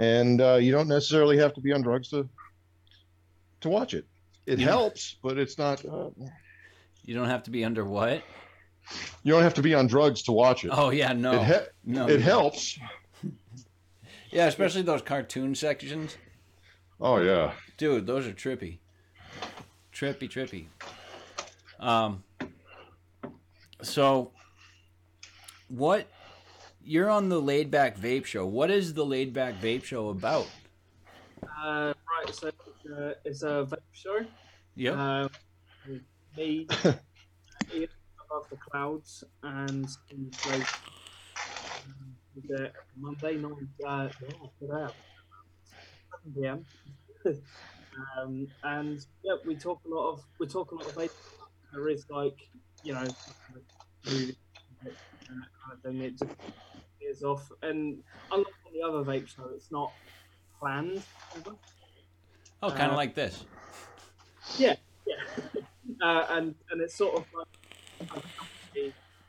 and 0.00 0.40
uh, 0.40 0.54
you 0.56 0.72
don't 0.72 0.88
necessarily 0.88 1.38
have 1.38 1.54
to 1.54 1.60
be 1.60 1.72
on 1.72 1.82
drugs 1.82 2.08
to 2.10 2.28
to 3.60 3.68
watch 3.68 3.94
it. 3.94 4.06
It 4.46 4.58
Yeah. 4.58 4.66
helps, 4.66 5.16
but 5.22 5.38
it's 5.38 5.58
not. 5.58 5.84
Uh, 5.84 6.10
You 7.04 7.14
don't 7.14 7.28
have 7.28 7.42
to 7.44 7.50
be 7.50 7.64
under 7.64 7.84
what? 7.84 8.22
you 9.22 9.32
don't 9.32 9.42
have 9.42 9.54
to 9.54 9.62
be 9.62 9.74
on 9.74 9.86
drugs 9.86 10.22
to 10.22 10.32
watch 10.32 10.64
it. 10.64 10.70
Oh 10.72 10.90
yeah, 10.90 11.12
no, 11.12 11.32
It, 11.32 11.44
he- 11.44 11.92
no. 11.92 12.08
it 12.08 12.20
helps. 12.20 12.78
Yeah, 14.30 14.46
especially 14.46 14.82
those 14.82 15.00
cartoon 15.00 15.54
sections. 15.54 16.18
Oh 17.00 17.18
yeah. 17.18 17.54
Dude, 17.78 18.06
those 18.06 18.26
are 18.26 18.32
trippy. 18.34 18.76
Trippy, 19.90 20.28
trippy. 20.28 20.66
Um 21.80 22.22
so 23.80 24.32
what 25.68 26.06
you're 26.84 27.08
on 27.08 27.28
the 27.30 27.40
laid 27.40 27.70
back 27.70 27.96
vape 27.98 28.26
show. 28.26 28.44
What 28.46 28.70
is 28.70 28.92
the 28.94 29.04
laid 29.04 29.32
back 29.32 29.54
vape 29.62 29.84
show 29.84 30.10
about? 30.10 30.46
Uh, 31.42 31.94
right, 32.24 32.34
so 32.34 32.50
it's 32.88 32.98
a, 32.98 33.14
it's 33.24 33.42
a 33.42 33.66
vape 33.68 33.78
show. 33.92 34.18
Yep. 34.76 34.94
Um, 34.94 35.30
with 35.86 36.02
me 36.36 36.66
above 36.80 38.48
the 38.50 38.56
clouds 38.56 39.24
and 39.42 39.88
Steve 39.88 40.30
Blake. 40.44 40.62
Um, 41.86 42.14
with, 42.34 42.60
uh, 42.60 42.68
Monday 42.98 43.36
night, 43.36 43.52
uh, 43.86 44.08
yeah, 44.22 44.46
good 44.60 44.70
out. 44.70 44.94
7 46.24 46.34
p.m. 46.34 46.66
um, 48.18 48.48
and 48.62 49.04
yeah, 49.22 49.34
we 49.46 49.56
talk 49.56 49.80
a 49.86 49.88
lot 49.88 50.12
of 50.12 50.24
we 50.38 50.46
talk 50.46 50.70
a 50.70 50.74
lot 50.74 50.86
of 50.86 50.94
vape. 50.94 51.10
There 51.72 51.88
is 51.88 52.06
like 52.10 52.48
you 52.82 52.94
know, 52.94 53.04
movie 54.06 54.36
and 54.82 54.86
that 54.86 55.48
kind 55.64 55.72
of 55.72 55.82
thing. 55.82 56.00
It 56.00 56.18
just 56.18 56.32
is 57.00 57.22
off, 57.22 57.50
and 57.62 57.98
unlike 58.30 58.46
the 58.72 58.86
other 58.86 59.04
vape 59.04 59.28
show, 59.28 59.50
it's 59.54 59.70
not 59.70 59.92
planned. 60.60 61.02
ever. 61.36 61.56
Oh, 62.62 62.70
kind 62.70 62.84
of 62.86 62.92
uh, 62.92 62.96
like 62.96 63.14
this. 63.14 63.44
Yeah, 64.56 64.76
yeah. 65.06 65.14
uh, 66.02 66.26
and 66.30 66.54
and 66.70 66.80
it's 66.80 66.94
sort 66.94 67.16
of 67.16 67.24
like 67.36 67.46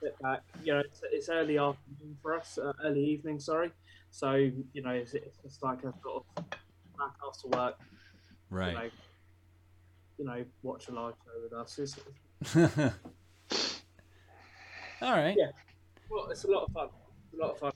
sit 0.01 0.19
back. 0.21 0.41
You 0.63 0.73
know, 0.73 0.79
it's, 0.79 1.01
it's 1.11 1.29
early 1.29 1.57
afternoon 1.57 2.17
for 2.21 2.35
us, 2.37 2.57
uh, 2.57 2.73
early 2.83 3.03
evening. 3.03 3.39
Sorry. 3.39 3.71
So 4.11 4.33
you 4.33 4.81
know, 4.81 4.91
it's, 4.91 5.13
it's 5.13 5.37
just 5.43 5.61
like 5.63 5.79
a 5.79 5.93
sort 6.03 6.23
of 6.37 6.45
back 6.49 7.15
after 7.27 7.47
work. 7.49 7.75
You 7.79 8.57
Right. 8.57 8.73
know, 8.73 8.89
you 10.17 10.25
know, 10.25 10.45
watch 10.63 10.87
a 10.87 10.91
live 10.91 11.13
show 11.23 11.41
with 11.43 11.53
us. 11.53 11.77
It's, 11.79 11.95
All 15.01 15.11
right. 15.13 15.35
Yeah. 15.37 15.51
well, 16.09 16.29
it's 16.29 16.43
a 16.43 16.51
lot 16.51 16.63
of 16.63 16.71
fun. 16.73 16.89
It's 17.31 17.39
a 17.39 17.41
lot 17.41 17.51
of 17.51 17.59
fun. 17.59 17.71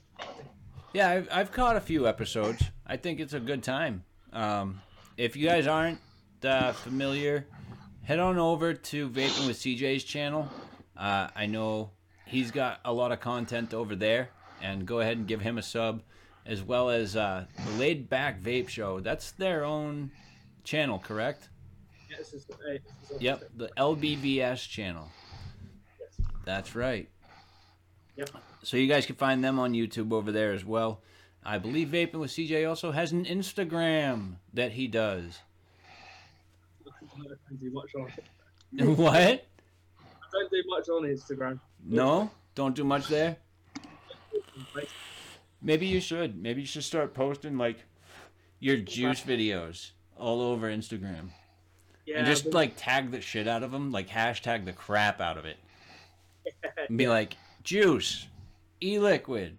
Yeah, 0.92 1.10
I've, 1.10 1.28
I've 1.30 1.52
caught 1.52 1.76
a 1.76 1.80
few 1.80 2.06
episodes. 2.06 2.62
I 2.86 2.96
think 2.96 3.18
it's 3.20 3.32
a 3.32 3.40
good 3.40 3.62
time. 3.62 4.04
Um, 4.32 4.82
if 5.16 5.36
you 5.36 5.48
guys 5.48 5.66
aren't 5.66 5.98
uh, 6.42 6.72
familiar, 6.72 7.46
head 8.02 8.18
on 8.18 8.38
over 8.38 8.74
to 8.74 9.08
Vaping 9.08 9.46
with 9.46 9.58
CJ's 9.58 10.04
channel. 10.04 10.48
Uh, 10.96 11.28
I 11.34 11.46
know 11.46 11.90
he's 12.26 12.50
got 12.50 12.80
a 12.84 12.92
lot 12.92 13.12
of 13.12 13.20
content 13.20 13.74
over 13.74 13.94
there, 13.96 14.30
and 14.62 14.86
go 14.86 15.00
ahead 15.00 15.16
and 15.16 15.26
give 15.26 15.40
him 15.40 15.58
a 15.58 15.62
sub, 15.62 16.02
as 16.46 16.62
well 16.62 16.90
as 16.90 17.16
uh, 17.16 17.46
the 17.64 17.70
Laid 17.78 18.08
Back 18.08 18.40
Vape 18.40 18.68
Show. 18.68 19.00
That's 19.00 19.32
their 19.32 19.64
own 19.64 20.10
channel, 20.64 20.98
correct? 20.98 21.48
Yeah, 22.10 22.18
this 22.18 22.34
is, 22.34 22.46
uh, 22.50 22.78
Yep, 23.18 23.44
the 23.56 23.70
LBVS 23.76 24.68
channel. 24.68 25.08
Yes. 26.00 26.28
That's 26.44 26.74
right. 26.74 27.08
Yep. 28.16 28.30
So 28.62 28.76
you 28.76 28.88
guys 28.88 29.06
can 29.06 29.16
find 29.16 29.42
them 29.42 29.58
on 29.58 29.72
YouTube 29.72 30.12
over 30.12 30.30
there 30.30 30.52
as 30.52 30.64
well. 30.64 31.02
I 31.44 31.58
believe 31.58 31.88
Vaping 31.88 32.14
with 32.14 32.30
CJ 32.30 32.66
also 32.68 32.90
has 32.92 33.12
an 33.12 33.26
Instagram 33.26 34.36
that 34.54 34.72
he 34.72 34.88
does. 34.88 35.40
I 36.86 36.90
don't 37.48 37.60
do 37.60 37.70
much 37.70 37.94
on. 37.94 38.96
what? 38.96 39.14
I 39.14 39.40
don't 40.32 40.50
do 40.50 40.62
much 40.66 40.88
on 40.88 41.02
Instagram. 41.02 41.60
No? 41.84 42.30
Don't 42.54 42.74
do 42.74 42.84
much 42.84 43.08
there? 43.08 43.36
Maybe 45.60 45.86
you 45.86 46.00
should. 46.00 46.40
Maybe 46.40 46.62
you 46.62 46.66
should 46.66 46.84
start 46.84 47.14
posting 47.14 47.58
like 47.58 47.78
your 48.60 48.76
juice 48.76 49.20
videos 49.20 49.90
all 50.18 50.40
over 50.40 50.68
Instagram. 50.68 51.30
Yeah, 52.06 52.18
and 52.18 52.26
just 52.26 52.46
like 52.46 52.74
tag 52.76 53.10
the 53.10 53.20
shit 53.20 53.48
out 53.48 53.62
of 53.62 53.70
them, 53.70 53.90
like 53.90 54.08
hashtag 54.08 54.64
the 54.64 54.72
crap 54.72 55.20
out 55.20 55.38
of 55.38 55.44
it. 55.44 55.56
And 56.88 56.98
be 56.98 57.08
like, 57.08 57.36
juice, 57.62 58.26
e 58.82 58.98
liquid, 58.98 59.56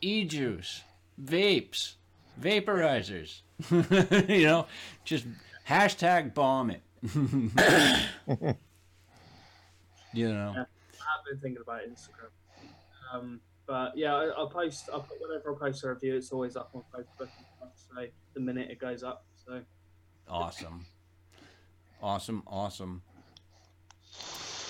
e 0.00 0.24
juice, 0.24 0.82
vapes, 1.22 1.94
vaporizers. 2.40 3.40
you 4.28 4.46
know, 4.46 4.66
just 5.04 5.26
hashtag 5.68 6.34
bomb 6.34 6.70
it. 6.70 6.82
you 10.12 10.32
know. 10.32 10.54
I've 10.56 11.24
been 11.28 11.40
thinking 11.40 11.62
about 11.62 11.80
Instagram. 11.82 12.30
Um, 13.12 13.40
but 13.66 13.96
yeah, 13.96 14.14
I, 14.14 14.26
I'll 14.26 14.48
post. 14.48 14.88
I'll 14.92 15.00
put 15.00 15.20
whenever 15.20 15.54
I 15.54 15.58
post 15.58 15.84
a 15.84 15.90
review, 15.90 16.16
it's 16.16 16.32
always 16.32 16.56
up 16.56 16.70
on 16.74 16.82
Facebook. 16.94 17.28
So 17.74 18.06
the 18.34 18.40
minute 18.40 18.70
it 18.70 18.78
goes 18.78 19.02
up, 19.02 19.24
so 19.44 19.60
Awesome. 20.28 20.84
Awesome, 22.02 22.42
awesome. 22.46 23.02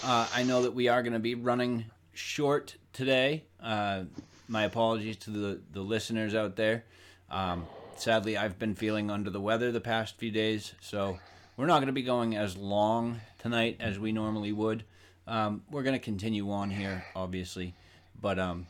Uh, 0.04 0.26
I 0.32 0.44
know 0.44 0.62
that 0.62 0.72
we 0.72 0.88
are 0.88 1.02
going 1.02 1.12
to 1.12 1.18
be 1.18 1.34
running 1.34 1.86
short 2.12 2.76
today. 2.92 3.44
Uh, 3.60 4.04
my 4.48 4.64
apologies 4.64 5.16
to 5.18 5.30
the, 5.30 5.60
the 5.72 5.80
listeners 5.80 6.34
out 6.34 6.56
there. 6.56 6.84
Um, 7.30 7.66
sadly, 7.96 8.36
I've 8.36 8.58
been 8.58 8.74
feeling 8.74 9.10
under 9.10 9.30
the 9.30 9.40
weather 9.40 9.70
the 9.70 9.80
past 9.80 10.16
few 10.16 10.30
days, 10.30 10.74
so 10.80 11.18
we're 11.56 11.66
not 11.66 11.76
going 11.76 11.86
to 11.86 11.92
be 11.92 12.02
going 12.02 12.36
as 12.36 12.56
long 12.56 13.20
tonight 13.38 13.76
as 13.80 13.98
we 13.98 14.12
normally 14.12 14.52
would. 14.52 14.84
Um, 15.26 15.62
we're 15.70 15.82
going 15.82 15.98
to 15.98 16.04
continue 16.04 16.50
on 16.50 16.70
here, 16.70 17.04
obviously. 17.14 17.74
But 18.20 18.38
um, 18.38 18.66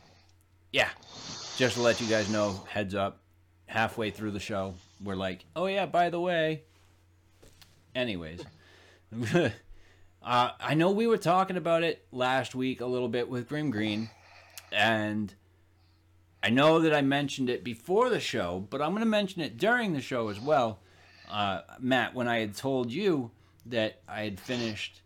yeah, 0.71 0.89
just 1.55 1.75
to 1.75 1.81
let 1.81 2.01
you 2.01 2.07
guys 2.07 2.29
know, 2.29 2.61
heads 2.67 2.93
up, 2.93 3.19
halfway 3.65 4.11
through 4.11 4.31
the 4.31 4.39
show, 4.39 4.75
we're 5.01 5.15
like, 5.15 5.45
oh, 5.55 5.67
yeah, 5.67 5.85
by 5.85 6.09
the 6.09 6.19
way, 6.19 6.63
anyways 7.95 8.41
uh, 9.33 9.49
i 10.23 10.73
know 10.73 10.91
we 10.91 11.07
were 11.07 11.17
talking 11.17 11.57
about 11.57 11.83
it 11.83 12.05
last 12.11 12.53
week 12.53 12.81
a 12.81 12.85
little 12.85 13.07
bit 13.07 13.27
with 13.29 13.47
Grimm 13.47 13.71
Green 13.71 14.09
and 14.71 15.33
i 16.43 16.49
know 16.49 16.79
that 16.79 16.93
i 16.93 17.01
mentioned 17.01 17.49
it 17.49 17.63
before 17.63 18.09
the 18.09 18.19
show 18.19 18.65
but 18.69 18.81
i'm 18.81 18.91
going 18.91 19.01
to 19.01 19.05
mention 19.05 19.41
it 19.41 19.57
during 19.57 19.93
the 19.93 20.01
show 20.01 20.29
as 20.29 20.39
well 20.39 20.79
uh, 21.29 21.61
matt 21.79 22.13
when 22.13 22.27
i 22.27 22.39
had 22.39 22.55
told 22.55 22.91
you 22.91 23.31
that 23.65 24.01
i 24.07 24.21
had 24.21 24.39
finished 24.39 25.01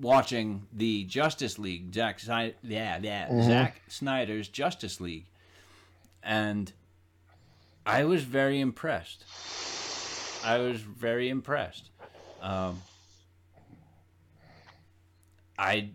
watching 0.00 0.66
the 0.72 1.04
justice 1.04 1.58
league 1.58 1.94
Zack, 1.94 2.20
yeah 2.62 2.98
yeah 3.02 3.42
Zack 3.42 3.82
snyder's 3.88 4.48
justice 4.48 5.00
league. 5.00 5.26
And 6.22 6.72
i 7.84 8.04
was 8.04 8.22
very 8.24 8.60
impressed. 8.60 9.24
I 10.44 10.58
was 10.58 10.80
very 10.80 11.28
impressed. 11.28 11.90
Um, 12.40 12.80
I 15.58 15.90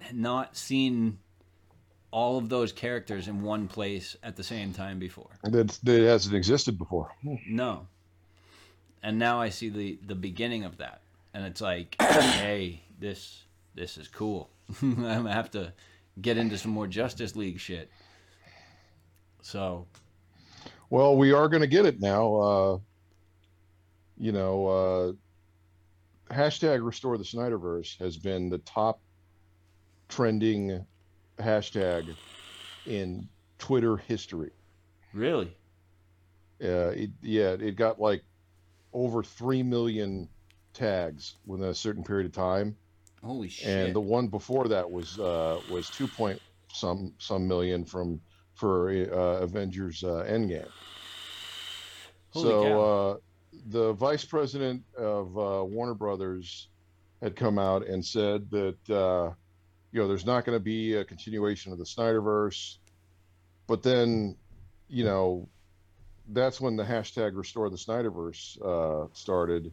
had 0.00 0.16
not 0.16 0.56
seen 0.56 1.18
all 2.12 2.38
of 2.38 2.48
those 2.48 2.70
characters 2.72 3.26
in 3.26 3.42
one 3.42 3.66
place 3.66 4.16
at 4.22 4.36
the 4.36 4.44
same 4.44 4.72
time 4.72 4.98
before. 4.98 5.30
That 5.42 5.68
that 5.82 6.00
hasn't 6.02 6.36
existed 6.36 6.78
before. 6.78 7.10
No. 7.48 7.88
And 9.02 9.18
now 9.18 9.40
I 9.40 9.48
see 9.48 9.68
the 9.68 9.98
the 10.06 10.14
beginning 10.14 10.64
of 10.64 10.76
that, 10.76 11.00
and 11.34 11.44
it's 11.44 11.60
like, 11.60 11.96
hey, 12.00 12.82
this 13.00 13.42
this 13.74 13.96
is 13.96 14.06
cool. 14.06 14.50
I'm 14.82 15.02
gonna 15.02 15.32
have 15.32 15.50
to 15.52 15.72
get 16.20 16.36
into 16.36 16.58
some 16.58 16.70
more 16.70 16.86
Justice 16.86 17.34
League 17.34 17.58
shit. 17.58 17.90
So 19.40 19.86
Well, 20.90 21.16
we 21.16 21.32
are 21.32 21.48
going 21.48 21.62
to 21.62 21.66
get 21.66 21.84
it 21.84 22.00
now. 22.00 22.34
Uh, 22.36 22.78
you 24.18 24.30
know, 24.30 24.66
uh, 24.66 26.32
hashtag 26.32 26.84
restore 26.84 27.18
the 27.18 27.24
Snyderverse 27.24 27.98
has 27.98 28.16
been 28.16 28.48
the 28.48 28.58
top 28.58 29.00
trending 30.08 30.86
hashtag 31.38 32.14
in 32.86 33.28
Twitter 33.58 33.96
history. 33.96 34.50
really, 35.12 35.54
Uh, 36.62 36.92
it, 36.94 37.10
yeah, 37.22 37.50
it 37.52 37.76
got 37.76 38.00
like 38.00 38.22
over 38.92 39.22
3 39.22 39.62
million 39.62 40.28
tags 40.74 41.36
within 41.46 41.68
a 41.68 41.74
certain 41.74 42.04
period 42.04 42.26
of 42.26 42.32
time. 42.32 42.76
holy 43.22 43.48
shit! 43.48 43.68
And 43.68 43.94
the 43.94 44.00
one 44.00 44.28
before 44.28 44.68
that 44.68 44.90
was 44.90 45.18
uh, 45.18 45.60
was 45.70 45.90
2 45.90 46.06
point 46.08 46.40
some 46.72 47.12
some 47.18 47.46
million 47.46 47.84
from 47.84 48.20
for 48.54 48.90
uh, 48.90 49.42
Avengers 49.42 50.04
uh, 50.04 50.24
Endgame. 50.28 50.68
Holy 52.30 52.48
so 52.48 52.80
uh, 52.80 53.16
the 53.68 53.92
vice 53.92 54.24
president 54.24 54.82
of 54.96 55.36
uh, 55.38 55.64
Warner 55.64 55.94
Brothers 55.94 56.68
had 57.20 57.36
come 57.36 57.58
out 57.58 57.86
and 57.86 58.04
said 58.04 58.50
that 58.50 58.90
uh, 58.90 59.32
you 59.92 60.00
know 60.00 60.08
there's 60.08 60.26
not 60.26 60.44
going 60.44 60.56
to 60.56 60.62
be 60.62 60.94
a 60.94 61.04
continuation 61.04 61.72
of 61.72 61.78
the 61.78 61.84
Snyderverse, 61.84 62.78
but 63.66 63.82
then 63.82 64.36
you 64.88 65.04
know 65.04 65.48
that's 66.28 66.60
when 66.60 66.76
the 66.76 66.84
hashtag 66.84 67.36
restore 67.36 67.68
the 67.68 67.76
Snyderverse 67.76 68.60
uh, 68.62 69.08
started, 69.12 69.72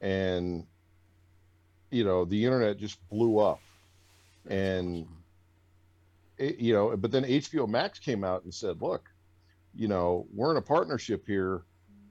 and 0.00 0.64
you 1.90 2.04
know 2.04 2.24
the 2.24 2.44
internet 2.44 2.78
just 2.78 2.98
blew 3.08 3.38
up, 3.38 3.60
and 4.48 5.06
it, 6.38 6.58
you 6.58 6.72
know, 6.72 6.96
but 6.96 7.10
then 7.10 7.24
HBO 7.24 7.68
Max 7.68 7.98
came 7.98 8.22
out 8.24 8.44
and 8.44 8.52
said, 8.52 8.80
look, 8.82 9.10
you 9.74 9.88
know, 9.88 10.26
we're 10.34 10.50
in 10.50 10.56
a 10.56 10.62
partnership 10.62 11.26
here, 11.26 11.62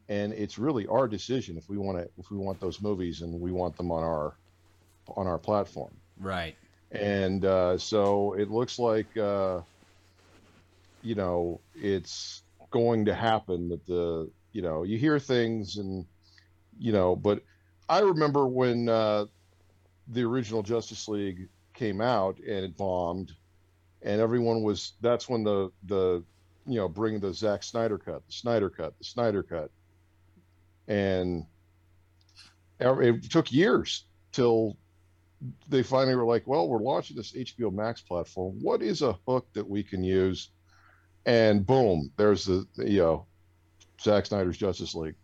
and 0.09 0.33
it's 0.33 0.57
really 0.57 0.87
our 0.87 1.07
decision 1.07 1.57
if 1.57 1.69
we 1.69 1.77
want 1.77 1.97
to 1.97 2.09
if 2.17 2.29
we 2.29 2.37
want 2.37 2.59
those 2.59 2.81
movies 2.81 3.21
and 3.21 3.39
we 3.39 3.51
want 3.51 3.77
them 3.77 3.91
on 3.91 4.03
our 4.03 4.35
on 5.15 5.27
our 5.27 5.37
platform. 5.37 5.93
Right. 6.19 6.55
And 6.95 7.45
uh, 7.45 7.77
so 7.77 8.33
it 8.33 8.49
looks 8.49 8.79
like 8.79 9.15
uh, 9.17 9.61
you 11.01 11.15
know 11.15 11.61
it's 11.75 12.43
going 12.71 13.05
to 13.05 13.13
happen 13.13 13.69
that 13.69 13.85
the 13.85 14.29
you 14.51 14.61
know 14.61 14.83
you 14.83 14.97
hear 14.97 15.19
things 15.19 15.77
and 15.77 16.05
you 16.77 16.91
know 16.91 17.15
but 17.15 17.41
i 17.89 17.99
remember 17.99 18.47
when 18.47 18.89
uh, 18.89 19.25
the 20.09 20.23
original 20.23 20.63
justice 20.63 21.07
league 21.07 21.47
came 21.73 22.01
out 22.01 22.37
and 22.39 22.65
it 22.65 22.77
bombed 22.77 23.33
and 24.01 24.21
everyone 24.21 24.61
was 24.61 24.93
that's 25.01 25.27
when 25.27 25.43
the 25.43 25.71
the 25.85 26.23
you 26.65 26.75
know 26.75 26.87
bring 26.87 27.19
the 27.19 27.33
Zack 27.33 27.63
Snyder 27.63 27.97
cut 27.97 28.25
the 28.25 28.33
Snyder 28.33 28.69
cut 28.69 28.97
the 28.97 29.03
Snyder 29.03 29.43
cut. 29.43 29.71
And 30.87 31.45
it 32.79 33.31
took 33.31 33.51
years 33.51 34.05
till 34.31 34.77
they 35.69 35.83
finally 35.83 36.15
were 36.15 36.25
like, 36.25 36.47
well, 36.47 36.67
we're 36.67 36.79
launching 36.79 37.17
this 37.17 37.33
HBO 37.33 37.73
Max 37.73 38.01
platform. 38.01 38.57
What 38.61 38.81
is 38.81 39.01
a 39.01 39.17
hook 39.27 39.47
that 39.53 39.67
we 39.67 39.83
can 39.83 40.03
use? 40.03 40.49
And 41.25 41.65
boom, 41.65 42.11
there's 42.17 42.45
the, 42.45 42.67
the, 42.75 42.89
you 42.89 42.99
know, 42.99 43.25
Zack 43.99 44.25
Snyder's 44.25 44.57
Justice 44.57 44.93
League. 44.93 45.15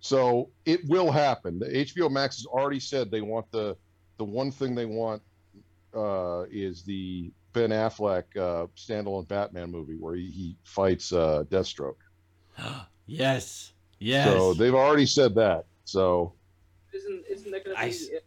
So 0.00 0.50
it 0.64 0.80
will 0.88 1.10
happen. 1.10 1.58
The 1.58 1.66
HBO 1.66 2.10
Max 2.10 2.36
has 2.36 2.46
already 2.46 2.80
said 2.80 3.10
they 3.10 3.22
want 3.22 3.50
the 3.50 3.76
the 4.18 4.24
one 4.24 4.50
thing 4.50 4.74
they 4.74 4.86
want 4.86 5.22
uh, 5.94 6.44
is 6.50 6.82
the 6.82 7.32
Ben 7.52 7.70
Affleck 7.70 8.24
uh, 8.36 8.66
standalone 8.76 9.26
Batman 9.26 9.70
movie 9.70 9.96
where 9.96 10.14
he, 10.14 10.30
he 10.30 10.56
fights 10.64 11.12
uh, 11.12 11.44
Deathstroke. 11.50 11.96
yes. 13.06 13.72
Yes. 13.98 14.28
So 14.28 14.54
they've 14.54 14.74
already 14.74 15.06
said 15.06 15.34
that. 15.36 15.64
So 15.84 16.34
Isn't 16.92 17.24
isn't 17.28 17.50
there 17.50 17.60
going 17.60 17.76
to 17.76 17.82
I 17.82 17.90
be? 17.90 18.18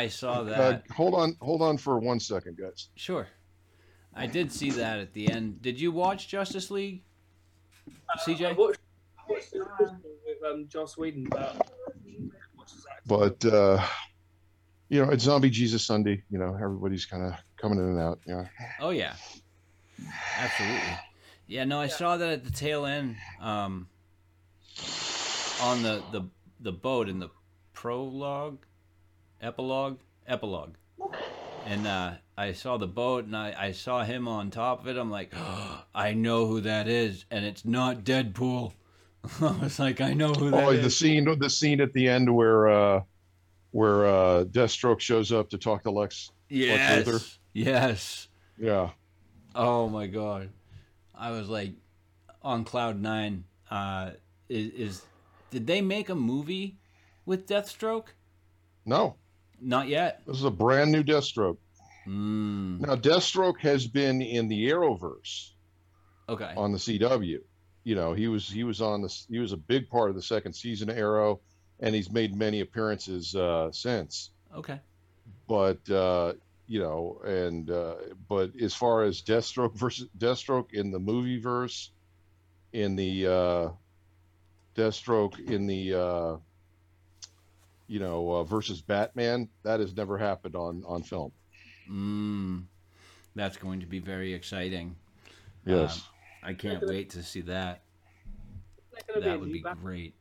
S- 0.00 0.04
I 0.04 0.08
saw 0.08 0.40
uh, 0.40 0.42
that. 0.44 0.84
hold 0.90 1.14
on, 1.14 1.36
hold 1.40 1.62
on 1.62 1.76
for 1.76 1.98
one 1.98 2.20
second, 2.20 2.56
guys. 2.58 2.88
Sure. 2.96 3.26
I 4.14 4.26
did 4.26 4.52
see 4.52 4.70
that 4.70 4.98
at 4.98 5.12
the 5.14 5.30
end. 5.30 5.62
Did 5.62 5.80
you 5.80 5.90
watch 5.90 6.28
Justice 6.28 6.70
League? 6.70 7.02
I 7.88 8.18
CJ? 8.18 8.56
watched, 8.56 8.78
I 9.18 9.32
watched 9.32 9.52
the 9.52 9.58
with 10.26 10.52
um, 10.52 10.68
Joss 10.68 10.98
Whedon, 10.98 11.24
but 11.30 11.66
what's 12.54 12.72
his 12.72 12.84
accent? 12.90 13.06
but 13.06 13.44
uh 13.52 13.82
you 14.88 15.02
know 15.04 15.10
it's 15.10 15.24
zombie 15.24 15.50
jesus 15.50 15.84
sunday 15.84 16.22
you 16.30 16.38
know 16.38 16.54
everybody's 16.54 17.06
kind 17.06 17.22
of 17.24 17.32
coming 17.60 17.78
in 17.78 17.84
and 17.86 17.98
out 17.98 18.20
you 18.26 18.34
know 18.34 18.46
Oh 18.80 18.90
yeah. 18.90 19.14
Absolutely. 20.38 20.98
Yeah, 21.46 21.64
no, 21.64 21.80
I 21.80 21.86
saw 21.88 22.16
that 22.16 22.28
at 22.28 22.44
the 22.44 22.50
tail 22.50 22.84
end 22.86 23.16
um 23.40 23.88
on 25.62 25.82
the 25.82 26.02
the 26.12 26.22
the 26.60 26.72
boat 26.72 27.08
in 27.08 27.18
the 27.18 27.30
prologue 27.72 28.58
epilogue 29.42 29.98
epilogue. 30.26 30.74
And 31.66 31.86
uh 31.86 32.12
I 32.36 32.52
saw 32.52 32.76
the 32.76 32.86
boat 32.86 33.24
and 33.24 33.36
I, 33.36 33.54
I 33.56 33.72
saw 33.72 34.02
him 34.04 34.26
on 34.26 34.50
top 34.50 34.80
of 34.80 34.88
it. 34.88 34.96
I'm 34.96 35.10
like, 35.10 35.32
I 35.94 36.14
know 36.14 36.46
who 36.46 36.62
that 36.62 36.88
is, 36.88 37.24
and 37.30 37.44
it's 37.44 37.64
not 37.64 38.04
Deadpool. 38.04 38.72
I 39.40 39.56
was 39.62 39.78
like, 39.78 40.00
I 40.00 40.14
know 40.14 40.32
who 40.32 40.50
that 40.50 40.64
oh 40.64 40.70
is. 40.70 40.82
the 40.82 40.90
scene 40.90 41.38
the 41.38 41.50
scene 41.50 41.80
at 41.80 41.92
the 41.92 42.08
end 42.08 42.34
where 42.34 42.68
uh 42.68 43.00
where 43.70 44.06
uh 44.06 44.44
deathstroke 44.44 45.00
shows 45.00 45.32
up 45.32 45.50
to 45.50 45.58
talk 45.58 45.82
to 45.84 45.90
lex 45.90 46.30
yes. 46.48 47.06
Luthor? 47.06 47.38
Yes. 47.52 48.28
yeah 48.58 48.90
Oh 49.54 49.88
my 49.88 50.06
god. 50.06 50.50
I 51.14 51.30
was 51.30 51.48
like 51.48 51.72
on 52.42 52.64
cloud 52.64 53.00
nine. 53.00 53.44
Uh 53.70 54.10
is, 54.48 54.72
is 54.72 55.02
did 55.50 55.66
they 55.66 55.80
make 55.80 56.08
a 56.08 56.14
movie 56.14 56.78
with 57.26 57.46
Deathstroke? 57.46 58.06
no 58.84 59.14
Not 59.62 59.88
yet. 59.88 60.22
this 60.26 60.36
is 60.36 60.44
a 60.44 60.50
brand 60.50 60.92
new 60.92 61.02
deathstroke 61.02 61.56
Mm, 62.06 62.80
now 62.80 62.96
deathstroke 62.96 63.60
has 63.60 63.86
been 63.86 64.22
in 64.22 64.48
the 64.48 64.68
arrowverse 64.70 65.50
okay. 66.28 66.52
on 66.56 66.72
the 66.72 66.78
cw 66.78 67.38
you 67.84 67.94
know 67.94 68.12
he 68.12 68.26
was 68.26 68.48
he 68.48 68.64
was 68.64 68.80
on 68.82 69.02
this 69.02 69.24
he 69.30 69.38
was 69.38 69.52
a 69.52 69.56
big 69.56 69.88
part 69.88 70.10
of 70.10 70.16
the 70.16 70.22
second 70.22 70.52
season 70.52 70.90
of 70.90 70.98
arrow 70.98 71.38
and 71.78 71.94
he's 71.94 72.10
made 72.10 72.34
many 72.34 72.58
appearances 72.60 73.36
uh 73.36 73.70
since 73.70 74.30
Okay. 74.56 74.80
but 75.46 75.88
uh, 75.90 76.32
you 76.66 76.80
know, 76.80 77.20
and 77.24 77.70
uh, 77.70 77.94
but 78.28 78.50
as 78.60 78.74
far 78.74 79.02
as 79.02 79.20
Deathstroke 79.22 79.74
versus 79.76 80.08
Deathstroke 80.16 80.72
in 80.72 80.90
the 80.90 80.98
movie 80.98 81.38
verse, 81.38 81.90
in 82.72 82.96
the 82.96 83.26
uh, 83.26 83.68
Deathstroke 84.74 85.38
in 85.50 85.66
the 85.66 85.94
uh, 85.94 86.36
you 87.92 87.98
know 88.00 88.30
uh, 88.30 88.44
versus 88.44 88.80
Batman, 88.80 89.48
that 89.64 89.80
has 89.80 89.94
never 89.94 90.16
happened 90.16 90.56
on 90.56 90.82
on 90.86 91.02
film. 91.02 91.30
Mm, 91.90 92.64
that's 93.34 93.58
going 93.58 93.80
to 93.80 93.86
be 93.86 93.98
very 93.98 94.32
exciting. 94.32 94.96
Yes, 95.66 96.02
I 96.42 96.54
can't 96.54 96.82
wait 96.86 97.10
to 97.10 97.22
see 97.22 97.42
that. 97.42 97.82
Is 98.96 99.04
there 99.06 99.14
going 99.14 99.22
to 99.24 99.28
That 99.28 99.34
be 99.36 99.40
would 99.40 99.52
be 99.52 99.60
Batman? 99.60 99.84
great. 99.84 100.14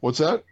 what's 0.00 0.18
that? 0.18 0.40
Is 0.40 0.44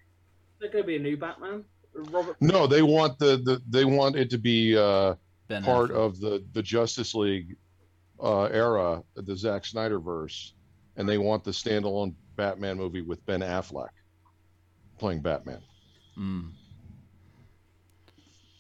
there 0.61 0.71
going 0.71 0.85
to 0.85 0.89
be 0.89 0.97
a 0.97 1.01
new 1.01 1.17
Batman? 1.19 1.65
Robert. 1.95 2.37
No, 2.41 2.67
they 2.67 2.83
want 2.83 3.19
the, 3.19 3.37
the 3.37 3.63
they 3.69 3.85
want 3.85 4.17
it 4.17 4.31
to 4.31 4.39
be 4.39 4.77
uh, 4.77 5.15
part 5.63 5.91
Affleck. 5.91 5.95
of 5.95 6.21
the 6.21 6.43
the 6.55 6.63
Justice 6.63 7.15
League 7.15 7.55
uh, 8.19 8.45
era, 8.45 9.03
the 9.15 9.37
Zack 9.37 9.67
Snyder 9.67 10.01
verse, 10.01 10.55
and 10.97 11.07
they 11.07 11.19
want 11.19 11.45
the 11.45 11.51
standalone 11.51 12.15
Batman 12.37 12.79
movie 12.79 13.03
with 13.03 13.25
Ben 13.27 13.41
Affleck 13.41 13.91
playing 14.99 15.21
Batman. 15.21 15.61
Mm. 16.19 16.51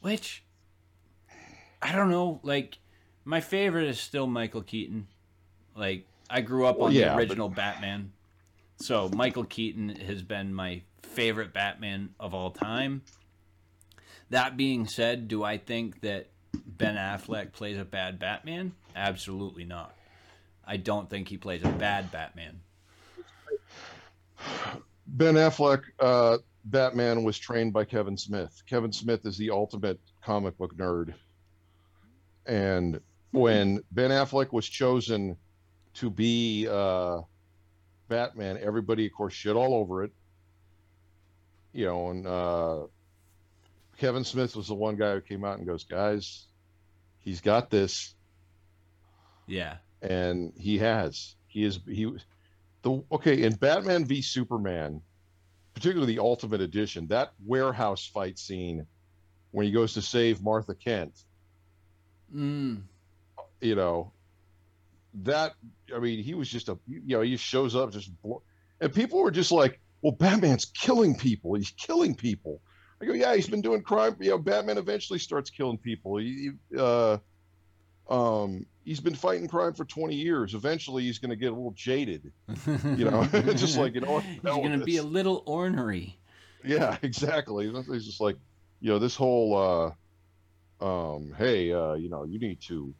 Which 0.00 0.42
I 1.80 1.92
don't 1.92 2.11
know. 2.11 2.40
Like 2.42 2.78
my 3.24 3.40
favorite 3.40 3.88
is 3.88 4.00
still 4.00 4.26
Michael 4.26 4.62
Keaton. 4.62 5.07
Like 5.76 6.07
I 6.30 6.40
grew 6.40 6.66
up 6.66 6.78
Well, 6.78 6.86
on 6.88 6.92
yeah, 6.92 7.11
the 7.11 7.14
but- 7.14 7.18
original 7.20 7.48
Batman, 7.48 8.12
so 8.78 9.09
Michael 9.11 9.44
Keaton 9.44 9.88
has 9.96 10.22
been 10.22 10.52
my 10.55 10.82
favorite 11.02 11.52
Batman 11.52 12.11
of 12.18 12.34
all 12.34 12.50
time. 12.50 13.02
That 14.30 14.57
being 14.57 14.86
said, 14.86 15.28
do 15.28 15.44
I 15.44 15.59
think 15.59 16.00
that 16.00 16.28
Ben 16.66 16.96
Affleck 16.96 17.52
plays 17.52 17.78
a 17.78 17.84
bad 17.84 18.18
Batman? 18.18 18.72
Absolutely 18.96 19.64
not. 19.64 19.94
I 20.66 20.76
don't 20.78 21.11
think 21.11 21.28
he 21.28 21.36
plays 21.36 21.62
a 21.62 21.68
bad 21.68 22.11
Batman. 22.11 22.61
Ben 25.07 25.34
Affleck, 25.34 25.82
uh, 26.00 26.38
Batman 26.64 27.24
was 27.24 27.38
trained 27.38 27.72
by 27.72 27.84
Kevin 27.84 28.16
Smith. 28.16 28.62
Kevin 28.68 28.92
Smith 28.92 29.26
is 29.26 29.36
the 29.36 29.50
ultimate 29.50 30.00
comic 30.22 30.56
book 30.56 30.76
nerd. 30.76 31.14
And 32.46 33.00
when 33.32 33.80
Ben 33.92 34.10
Affleck 34.10 34.52
was 34.52 34.66
chosen 34.66 35.36
to 35.94 36.10
be 36.10 36.66
uh, 36.70 37.20
Batman, 38.08 38.58
everybody, 38.60 39.06
of 39.06 39.12
course, 39.12 39.34
shit 39.34 39.56
all 39.56 39.74
over 39.74 40.04
it. 40.04 40.12
You 41.72 41.86
know, 41.86 42.10
and 42.10 42.26
uh, 42.26 42.86
Kevin 43.98 44.24
Smith 44.24 44.54
was 44.56 44.68
the 44.68 44.74
one 44.74 44.96
guy 44.96 45.14
who 45.14 45.20
came 45.20 45.44
out 45.44 45.58
and 45.58 45.66
goes, 45.66 45.84
guys, 45.84 46.46
he's 47.18 47.40
got 47.40 47.68
this 47.70 48.14
Yeah. 49.46 49.76
and 50.00 50.52
he 50.56 50.78
has. 50.78 51.34
He 51.48 51.64
is 51.64 51.80
he 51.86 52.10
the 52.82 53.02
okay 53.12 53.42
in 53.42 53.54
Batman 53.54 54.04
v 54.04 54.22
Superman, 54.22 55.00
particularly 55.74 56.14
the 56.14 56.22
Ultimate 56.22 56.60
Edition, 56.60 57.08
that 57.08 57.32
warehouse 57.44 58.06
fight 58.06 58.38
scene 58.38 58.86
when 59.50 59.66
he 59.66 59.72
goes 59.72 59.94
to 59.94 60.02
save 60.02 60.42
Martha 60.42 60.74
Kent, 60.74 61.18
Mm. 62.34 62.82
you 63.60 63.74
know, 63.74 64.12
that 65.22 65.54
I 65.94 65.98
mean, 66.00 66.22
he 66.24 66.34
was 66.34 66.48
just 66.48 66.68
a 66.68 66.78
you 66.88 67.02
know, 67.16 67.20
he 67.20 67.36
shows 67.36 67.76
up 67.76 67.92
just 67.92 68.10
blo- 68.22 68.42
and 68.80 68.92
people 68.92 69.20
were 69.20 69.30
just 69.30 69.52
like, 69.52 69.80
"Well, 70.02 70.12
Batman's 70.12 70.64
killing 70.64 71.14
people. 71.16 71.54
He's 71.54 71.70
killing 71.70 72.14
people." 72.16 72.60
I 73.00 73.04
go, 73.06 73.12
"Yeah, 73.12 73.34
he's 73.36 73.48
been 73.48 73.60
doing 73.60 73.82
crime. 73.82 74.16
You 74.20 74.30
know, 74.30 74.38
Batman 74.38 74.78
eventually 74.78 75.18
starts 75.20 75.50
killing 75.50 75.78
people. 75.78 76.16
He, 76.16 76.50
he, 76.72 76.78
uh, 76.78 77.18
um, 78.08 78.66
he's 78.85 79.01
been 79.01 79.14
fighting 79.14 79.49
crime 79.49 79.72
for 79.72 79.85
20 79.85 80.14
years. 80.14 80.55
Eventually, 80.55 81.05
he's 81.05 81.18
going 81.18 81.30
to 81.30 81.37
get 81.37 81.53
a 81.53 81.55
little 81.55 81.72
jaded. 81.72 82.32
You 82.85 83.11
know, 83.11 83.24
just 83.57 83.76
like 83.76 83.95
you 83.95 84.01
know, 84.01 84.12
what, 84.12 84.24
he's 84.24 84.41
gonna 84.41 84.85
be 84.85 84.99
a 84.99 85.03
little 85.03 85.43
ornery. 85.47 86.16
yeah, 86.64 86.97
exactly. 87.03 87.70
He's 87.89 88.07
just 88.07 88.20
like, 88.20 88.37
you 88.80 88.91
know, 88.91 88.99
this 88.99 89.16
whole, 89.16 89.95
uh, 90.80 90.85
um, 90.85 91.35
hey, 91.37 91.72
uh, 91.72 91.95
you 91.95 92.09
know, 92.09 92.24
you 92.24 92.39
need 92.39 92.61
to 92.62 92.95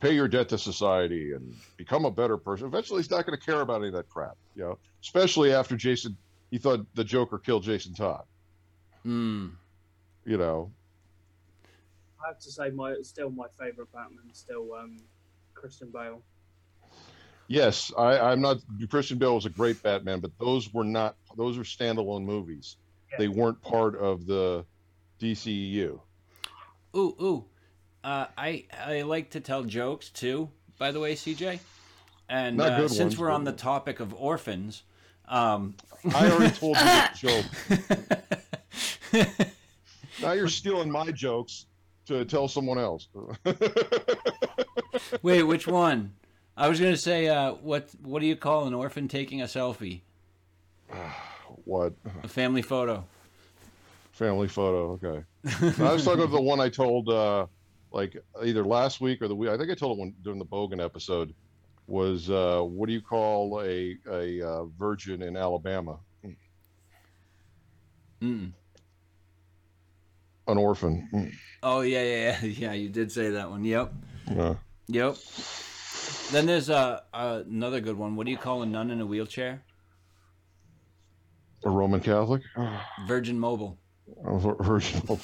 pay 0.00 0.12
your 0.12 0.28
debt 0.28 0.48
to 0.50 0.58
society 0.58 1.32
and 1.32 1.54
become 1.76 2.04
a 2.04 2.10
better 2.10 2.36
person. 2.36 2.66
Eventually, 2.66 3.00
he's 3.00 3.10
not 3.10 3.26
going 3.26 3.38
to 3.38 3.44
care 3.44 3.60
about 3.60 3.76
any 3.76 3.88
of 3.88 3.94
that 3.94 4.08
crap. 4.08 4.36
You 4.54 4.62
know, 4.62 4.78
especially 5.02 5.52
after 5.52 5.76
Jason. 5.76 6.16
He 6.50 6.58
thought 6.58 6.84
the 6.94 7.04
Joker 7.04 7.38
killed 7.38 7.62
Jason 7.62 7.94
Todd. 7.94 8.24
Mm. 9.06 9.52
You 10.24 10.36
know, 10.36 10.72
I 12.22 12.28
have 12.28 12.38
to 12.40 12.50
say, 12.50 12.70
my 12.70 12.96
still 13.02 13.30
my 13.30 13.46
favorite 13.58 13.92
Batman, 13.92 14.24
still 14.32 14.74
um, 14.74 14.96
Christian 15.54 15.90
Bale. 15.90 16.22
yes, 17.48 17.92
I, 17.96 18.18
I'm 18.18 18.40
not. 18.40 18.58
Christian 18.90 19.18
Bale 19.18 19.34
was 19.34 19.46
a 19.46 19.50
great 19.50 19.82
Batman, 19.82 20.20
but 20.20 20.30
those 20.38 20.72
were 20.72 20.84
not. 20.84 21.16
Those 21.36 21.56
are 21.58 21.62
standalone 21.62 22.24
movies. 22.24 22.76
Yeah. 23.10 23.18
They 23.18 23.28
weren't 23.28 23.60
part 23.62 23.96
of 23.96 24.26
the 24.26 24.64
DCEU. 25.20 26.00
Ooh, 26.96 27.16
ooh. 27.20 27.44
Uh, 28.02 28.26
I 28.36 28.64
I 28.84 29.02
like 29.02 29.30
to 29.30 29.40
tell 29.40 29.62
jokes 29.64 30.10
too. 30.10 30.50
By 30.78 30.92
the 30.92 31.00
way, 31.00 31.14
CJ, 31.14 31.58
and 32.28 32.56
Not 32.56 32.72
uh, 32.72 32.88
since 32.88 33.00
ones, 33.00 33.18
we're 33.18 33.28
but- 33.28 33.34
on 33.34 33.44
the 33.44 33.52
topic 33.52 34.00
of 34.00 34.14
orphans, 34.14 34.82
um, 35.28 35.74
I 36.14 36.30
already 36.30 36.54
told 36.54 36.76
you 36.78 36.84
the 36.84 37.10
joke. 39.12 39.46
Now 40.22 40.32
you're 40.32 40.48
stealing 40.48 40.90
my 40.90 41.10
jokes 41.12 41.64
to 42.10 42.24
tell 42.24 42.48
someone 42.48 42.78
else. 42.78 43.08
wait, 45.22 45.42
which 45.44 45.66
one? 45.66 46.12
I 46.56 46.68
was 46.68 46.78
gonna 46.78 46.96
say, 46.96 47.28
uh, 47.28 47.54
what 47.54 47.88
what 48.02 48.20
do 48.20 48.26
you 48.26 48.36
call 48.36 48.66
an 48.66 48.74
orphan 48.74 49.08
taking 49.08 49.40
a 49.40 49.46
selfie? 49.46 50.02
what? 51.64 51.94
A 52.22 52.28
family 52.28 52.62
photo. 52.62 53.04
Family 54.12 54.48
photo. 54.48 54.98
Okay. 55.02 55.24
I 55.82 55.92
was 55.92 56.04
talking 56.04 56.22
about 56.22 56.34
the 56.34 56.42
one 56.42 56.60
I 56.60 56.68
told, 56.68 57.08
uh, 57.08 57.46
like 57.92 58.16
either 58.44 58.64
last 58.64 59.00
week 59.00 59.22
or 59.22 59.28
the 59.28 59.34
week. 59.34 59.48
I 59.48 59.56
think 59.56 59.70
I 59.70 59.74
told 59.74 59.96
it 59.96 60.00
when 60.00 60.14
during 60.22 60.38
the 60.38 60.44
Bogan 60.44 60.84
episode. 60.84 61.34
Was 61.86 62.30
uh, 62.30 62.60
what 62.60 62.86
do 62.86 62.92
you 62.92 63.00
call 63.00 63.62
a 63.62 63.96
a 64.08 64.46
uh, 64.46 64.64
virgin 64.78 65.22
in 65.22 65.36
Alabama? 65.36 65.98
Mm. 68.22 68.52
An 70.50 70.58
orphan. 70.58 71.32
Oh 71.62 71.80
yeah, 71.82 72.02
yeah, 72.02 72.38
yeah, 72.42 72.46
yeah. 72.58 72.72
You 72.72 72.88
did 72.88 73.12
say 73.12 73.30
that 73.30 73.50
one. 73.50 73.64
Yep, 73.64 73.92
Yeah. 74.34 74.54
yep. 74.88 75.16
Then 76.32 76.46
there's 76.46 76.68
uh, 76.70 77.00
uh, 77.12 77.42
another 77.48 77.80
good 77.80 77.96
one. 77.96 78.16
What 78.16 78.24
do 78.26 78.32
you 78.32 78.38
call 78.38 78.62
a 78.62 78.66
nun 78.66 78.90
in 78.90 79.00
a 79.00 79.06
wheelchair? 79.06 79.62
A 81.64 81.70
Roman 81.70 82.00
Catholic. 82.00 82.42
Virgin 83.06 83.38
Mobile. 83.38 83.78
A 84.24 84.38
vir- 84.38 84.56
virgin. 84.60 85.02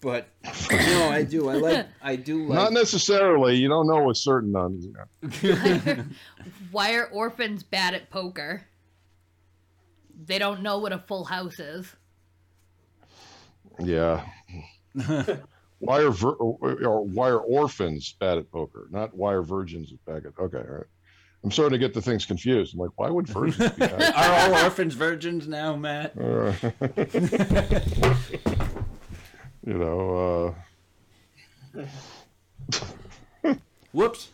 but 0.00 0.28
no, 0.70 1.08
I 1.10 1.22
do. 1.22 1.48
I 1.48 1.54
like. 1.54 1.86
I 2.02 2.16
do 2.16 2.46
like. 2.46 2.56
Not 2.56 2.72
necessarily. 2.72 3.56
You 3.56 3.68
don't 3.68 3.86
know 3.86 4.04
with 4.04 4.16
certain 4.16 4.52
nuns. 4.52 4.86
Why 6.70 6.94
are 6.94 7.06
orphans 7.06 7.62
bad 7.62 7.94
at 7.94 8.10
poker? 8.10 8.62
They 10.24 10.38
don't 10.38 10.62
know 10.62 10.78
what 10.78 10.92
a 10.92 10.98
full 10.98 11.24
house 11.24 11.58
is. 11.58 11.94
Yeah. 13.78 14.24
why 15.78 16.02
are 16.02 16.10
vir- 16.10 16.32
or 16.32 17.04
why 17.04 17.28
are 17.30 17.38
orphans 17.38 18.14
bad 18.18 18.38
at 18.38 18.50
poker? 18.50 18.86
Not 18.90 19.14
why 19.14 19.32
are 19.32 19.42
virgins 19.42 19.92
bad 20.06 20.26
at 20.26 20.38
okay, 20.38 20.58
all 20.58 20.76
right. 20.76 20.86
I'm 21.42 21.50
starting 21.50 21.72
to 21.72 21.78
get 21.78 21.94
the 21.94 22.02
things 22.02 22.26
confused. 22.26 22.74
I'm 22.74 22.80
like, 22.80 22.90
why 22.96 23.08
would 23.08 23.26
virgins 23.26 23.70
be 23.70 23.86
bad? 23.86 24.14
Are 24.14 24.54
all 24.54 24.64
orphans 24.64 24.92
virgins 24.92 25.48
now, 25.48 25.74
Matt? 25.74 26.12
Uh, 26.18 26.52
you 29.66 29.72
know, 29.72 30.54
uh, 31.74 33.54
Whoops. 33.92 34.28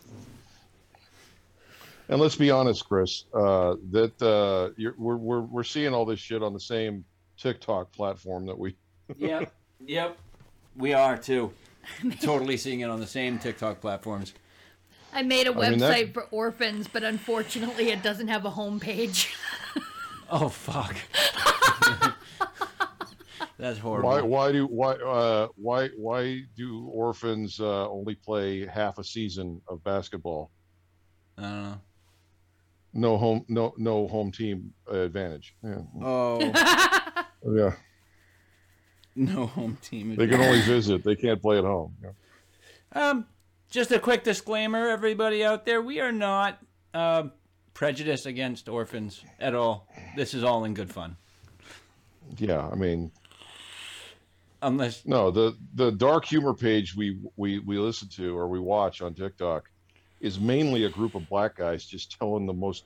And 2.09 2.19
let's 2.19 2.35
be 2.35 2.51
honest, 2.51 2.87
Chris, 2.87 3.25
uh, 3.33 3.75
that 3.91 4.21
uh, 4.21 4.71
you're, 4.77 4.95
we're, 4.97 5.17
we're 5.17 5.41
we're 5.41 5.63
seeing 5.63 5.93
all 5.93 6.05
this 6.05 6.19
shit 6.19 6.41
on 6.43 6.53
the 6.53 6.59
same 6.59 7.03
TikTok 7.37 7.91
platform 7.91 8.45
that 8.45 8.57
we. 8.57 8.75
Yep. 9.17 9.53
Yep. 9.85 10.17
We 10.75 10.93
are 10.93 11.17
too. 11.17 11.51
Totally 12.21 12.57
seeing 12.57 12.81
it 12.81 12.89
on 12.89 12.99
the 12.99 13.07
same 13.07 13.39
TikTok 13.39 13.79
platforms. 13.79 14.33
I 15.13 15.23
made 15.23 15.47
a 15.47 15.53
I 15.53 15.69
mean, 15.69 15.79
that- 15.79 15.95
website 15.95 16.13
for 16.13 16.23
orphans, 16.23 16.89
but 16.91 17.03
unfortunately, 17.03 17.91
it 17.91 18.03
doesn't 18.03 18.27
have 18.27 18.45
a 18.45 18.51
homepage. 18.51 19.33
Oh 20.29 20.49
fuck. 20.49 20.93
That's 23.57 23.79
horrible. 23.79 24.09
Why 24.09 24.21
why 24.21 24.51
do 24.51 24.65
why 24.67 24.93
uh, 24.95 25.47
why 25.55 25.87
why 25.95 26.41
do 26.55 26.85
orphans 26.93 27.59
uh, 27.59 27.89
only 27.89 28.15
play 28.15 28.65
half 28.65 28.97
a 28.99 29.03
season 29.03 29.61
of 29.67 29.83
basketball? 29.83 30.51
I 31.37 31.41
don't 31.43 31.63
know. 31.63 31.81
No 32.93 33.17
home 33.17 33.45
no 33.47 33.73
no 33.77 34.07
home 34.07 34.31
team 34.31 34.73
advantage. 34.89 35.55
Yeah. 35.63 35.81
Oh, 36.01 36.39
Yeah. 37.45 37.73
no 39.15 39.45
home 39.47 39.77
team. 39.81 40.15
They 40.15 40.27
can 40.27 40.41
only 40.41 40.61
visit. 40.61 41.03
They 41.03 41.15
can't 41.15 41.41
play 41.41 41.57
at 41.57 41.63
home. 41.63 41.95
Yeah. 42.03 42.09
Um, 43.09 43.25
just 43.69 43.91
a 43.91 43.99
quick 43.99 44.23
disclaimer, 44.23 44.89
everybody 44.89 45.43
out 45.43 45.65
there: 45.65 45.81
we 45.81 45.99
are 45.99 46.11
not 46.11 46.57
um, 46.93 47.31
prejudiced 47.73 48.25
against 48.25 48.67
orphans 48.69 49.23
at 49.39 49.53
all. 49.53 49.87
This 50.15 50.33
is 50.33 50.43
all 50.43 50.63
in 50.63 50.73
good 50.73 50.89
fun, 50.91 51.17
Yeah, 52.37 52.67
I 52.67 52.75
mean, 52.75 53.11
unless 54.61 55.05
no, 55.05 55.29
the 55.31 55.55
the 55.75 55.91
dark 55.91 56.25
humor 56.25 56.53
page 56.53 56.95
we 56.95 57.19
we 57.35 57.59
we 57.59 57.77
listen 57.77 58.07
to 58.15 58.35
or 58.37 58.47
we 58.47 58.59
watch 58.59 59.01
on 59.01 59.13
TikTok 59.13 59.69
is 60.19 60.39
mainly 60.39 60.85
a 60.85 60.89
group 60.89 61.15
of 61.15 61.27
black 61.29 61.55
guys 61.55 61.85
just 61.85 62.17
telling 62.17 62.45
the 62.45 62.53
most 62.53 62.85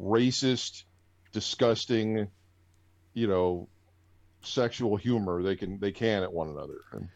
racist, 0.00 0.84
disgusting, 1.32 2.28
you 3.12 3.26
know, 3.26 3.68
sexual 4.42 4.96
humor 4.96 5.42
they 5.42 5.56
can 5.56 5.78
they 5.80 5.92
can 5.92 6.22
at 6.22 6.32
one 6.32 6.48
another. 6.48 6.80
And 6.92 7.08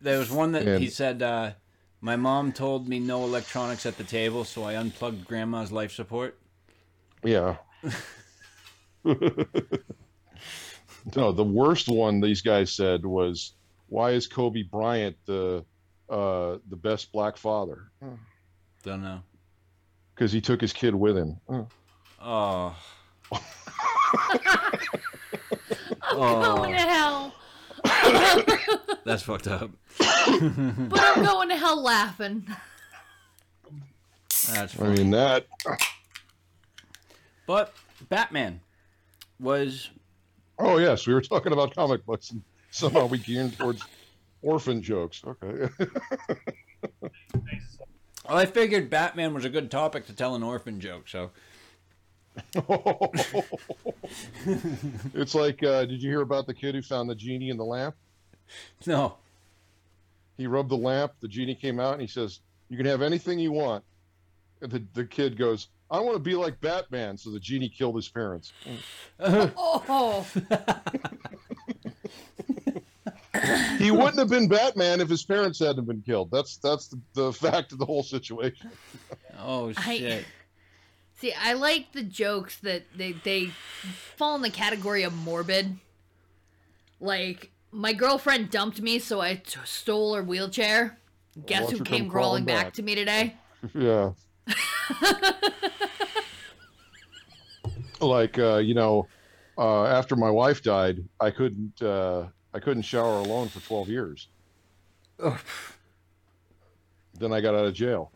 there 0.00 0.18
was 0.18 0.30
one 0.30 0.52
that 0.52 0.80
he 0.80 0.88
said. 0.88 1.22
Uh, 1.22 1.52
my 2.00 2.16
mom 2.16 2.52
told 2.52 2.86
me 2.86 3.00
no 3.00 3.24
electronics 3.24 3.86
at 3.86 3.96
the 3.96 4.04
table, 4.04 4.44
so 4.44 4.62
I 4.62 4.74
unplugged 4.74 5.26
grandma's 5.26 5.72
life 5.72 5.92
support. 5.92 6.38
yeah. 7.22 7.56
no, 9.04 9.22
the 11.32 11.44
worst 11.44 11.88
one 11.88 12.20
these 12.20 12.42
guys 12.42 12.72
said 12.72 13.06
was, 13.06 13.54
"Why 13.88 14.10
is 14.10 14.26
Kobe 14.26 14.62
Bryant 14.62 15.16
the 15.24 15.64
uh, 16.10 16.58
the 16.68 16.76
best 16.76 17.10
black 17.10 17.38
father?" 17.38 17.90
Don't 18.84 19.02
know. 19.02 19.22
Because 20.14 20.30
he 20.30 20.40
took 20.40 20.60
his 20.60 20.72
kid 20.72 20.94
with 20.94 21.16
him. 21.16 21.40
Oh. 21.48 21.66
Oh, 22.20 22.76
oh. 26.12 26.22
I'm 26.22 26.56
going 26.56 26.74
to 26.74 26.80
hell. 26.80 27.34
that's 29.04 29.22
fucked 29.22 29.48
up. 29.48 29.70
But 30.26 31.00
I'm 31.00 31.22
going 31.22 31.50
to 31.50 31.56
hell 31.56 31.82
laughing. 31.82 32.46
That's 34.52 34.80
I 34.80 34.88
mean 34.88 35.10
that. 35.10 35.46
But 37.46 37.74
Batman 38.08 38.60
was 39.38 39.90
Oh 40.58 40.78
yes, 40.78 41.06
we 41.06 41.14
were 41.14 41.20
talking 41.20 41.52
about 41.52 41.74
comic 41.74 42.06
books, 42.06 42.30
and 42.30 42.42
somehow 42.70 43.06
we 43.06 43.18
geared 43.18 43.56
towards 43.58 43.82
orphan 44.42 44.82
jokes. 44.82 45.22
Okay. 45.26 45.68
Well, 48.26 48.36
I 48.38 48.46
figured 48.46 48.88
Batman 48.90 49.34
was 49.34 49.44
a 49.44 49.50
good 49.50 49.70
topic 49.70 50.06
to 50.06 50.12
tell 50.14 50.34
an 50.34 50.42
orphan 50.42 50.80
joke. 50.80 51.08
So 51.08 51.30
it's 55.14 55.34
like, 55.34 55.62
uh, 55.62 55.84
did 55.84 56.02
you 56.02 56.10
hear 56.10 56.22
about 56.22 56.46
the 56.46 56.54
kid 56.54 56.74
who 56.74 56.82
found 56.82 57.08
the 57.08 57.14
genie 57.14 57.50
in 57.50 57.56
the 57.56 57.64
lamp? 57.64 57.94
no, 58.86 59.16
He 60.36 60.46
rubbed 60.46 60.70
the 60.70 60.76
lamp. 60.76 61.12
The 61.20 61.28
genie 61.28 61.54
came 61.54 61.78
out, 61.80 61.92
and 61.92 62.00
he 62.02 62.06
says, 62.08 62.40
"You 62.68 62.76
can 62.76 62.86
have 62.86 63.02
anything 63.02 63.38
you 63.38 63.52
want." 63.52 63.84
And 64.60 64.70
the 64.70 64.82
the 64.94 65.04
kid 65.04 65.36
goes, 65.38 65.68
"I 65.90 66.00
want 66.00 66.16
to 66.16 66.20
be 66.20 66.34
like 66.34 66.60
Batman." 66.60 67.16
So 67.16 67.30
the 67.30 67.40
genie 67.40 67.68
killed 67.68 67.96
his 67.96 68.08
parents. 68.08 68.52
Oh, 69.20 70.26
He 73.78 73.90
wouldn't 73.90 74.18
have 74.18 74.28
been 74.28 74.48
Batman 74.48 75.00
if 75.00 75.08
his 75.08 75.24
parents 75.24 75.58
hadn't 75.58 75.86
been 75.86 76.02
killed. 76.02 76.30
That's 76.30 76.56
that's 76.58 76.88
the, 76.88 77.00
the 77.14 77.32
fact 77.32 77.72
of 77.72 77.78
the 77.78 77.86
whole 77.86 78.02
situation. 78.02 78.70
oh 79.40 79.72
I- 79.76 79.98
shit. 79.98 80.24
see, 81.18 81.32
I 81.32 81.54
like 81.54 81.92
the 81.92 82.02
jokes 82.02 82.58
that 82.58 82.84
they 82.96 83.12
they 83.12 83.46
fall 84.16 84.36
in 84.36 84.42
the 84.42 84.50
category 84.50 85.02
of 85.02 85.14
morbid. 85.14 85.76
Like 87.00 87.50
my 87.72 87.92
girlfriend 87.92 88.50
dumped 88.50 88.80
me, 88.80 88.98
so 88.98 89.20
I 89.20 89.36
t- 89.36 89.58
stole 89.64 90.14
her 90.14 90.22
wheelchair. 90.22 90.98
Guess 91.46 91.70
who 91.70 91.78
came 91.80 92.08
crawling 92.08 92.10
crawling 92.10 92.44
back. 92.44 92.66
back. 92.66 92.72
to 92.74 92.82
me 92.82 92.94
today? 92.94 93.34
Yeah. 93.74 94.12
like 98.00 98.38
uh, 98.38 98.58
you 98.58 98.74
know, 98.74 99.06
uh, 99.58 99.84
after 99.86 100.16
my 100.16 100.30
wife 100.30 100.62
died, 100.62 101.04
I 101.20 101.30
couldn't 101.30 101.80
uh, 101.82 102.26
I 102.54 102.60
couldn't 102.60 102.82
shower 102.82 103.18
alone 103.18 103.48
for 103.48 103.60
12 103.60 103.88
years. 103.88 104.28
Then 107.18 107.32
I 107.32 107.40
got 107.40 107.54
out 107.54 107.66
of 107.66 107.74
jail. 107.74 108.12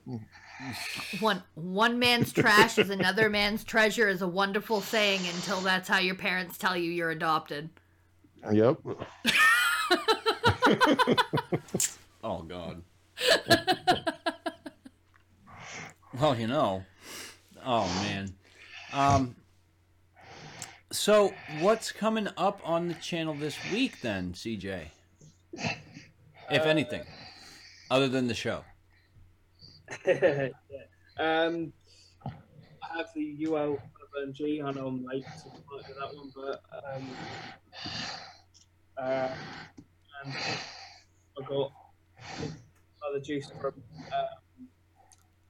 One 1.21 1.43
one 1.55 1.99
man's 2.01 2.33
trash 2.33 2.79
is 2.79 2.91
another 2.91 3.29
man's 3.31 3.63
treasure 3.63 4.09
is 4.09 4.23
a 4.23 4.29
wonderful 4.29 4.81
saying 4.81 5.21
until 5.35 5.61
that's 5.61 5.89
how 5.89 5.99
your 5.99 6.17
parents 6.17 6.59
tell 6.59 6.77
you 6.77 6.91
you're 6.91 7.11
adopted. 7.11 7.69
Yep. 8.51 8.79
Oh 12.25 12.43
God. 12.43 12.83
well, 16.21 16.37
you 16.39 16.49
know. 16.49 16.85
Oh 17.65 17.87
man. 18.03 18.35
Um. 18.93 19.37
So, 20.91 21.35
what's 21.61 21.93
coming 21.93 22.29
up 22.39 22.63
on 22.65 22.89
the 22.89 22.95
channel 22.95 23.35
this 23.35 23.59
week 23.71 24.01
then, 24.01 24.33
CJ? 24.33 24.87
If 26.51 26.63
anything, 26.65 27.03
other 27.91 28.09
than 28.09 28.27
the 28.27 28.35
show. 28.35 28.65
yeah. 30.07 30.49
Um, 31.19 31.75
I 32.25 32.97
have 32.97 33.09
the 33.15 33.37
Uwell 33.43 33.79
G. 34.33 34.63
I 34.65 34.73
know 34.73 34.87
I'm 34.87 35.05
late 35.05 35.25
to 35.25 35.95
that 36.01 36.17
one, 36.17 36.33
but 36.35 36.63
um, 36.95 37.11
uh, 38.97 39.29
and 40.25 40.35
I 40.35 41.45
got 41.47 41.73
another 43.03 43.21
juice 43.23 43.51
from 43.61 43.75
um, 43.97 44.69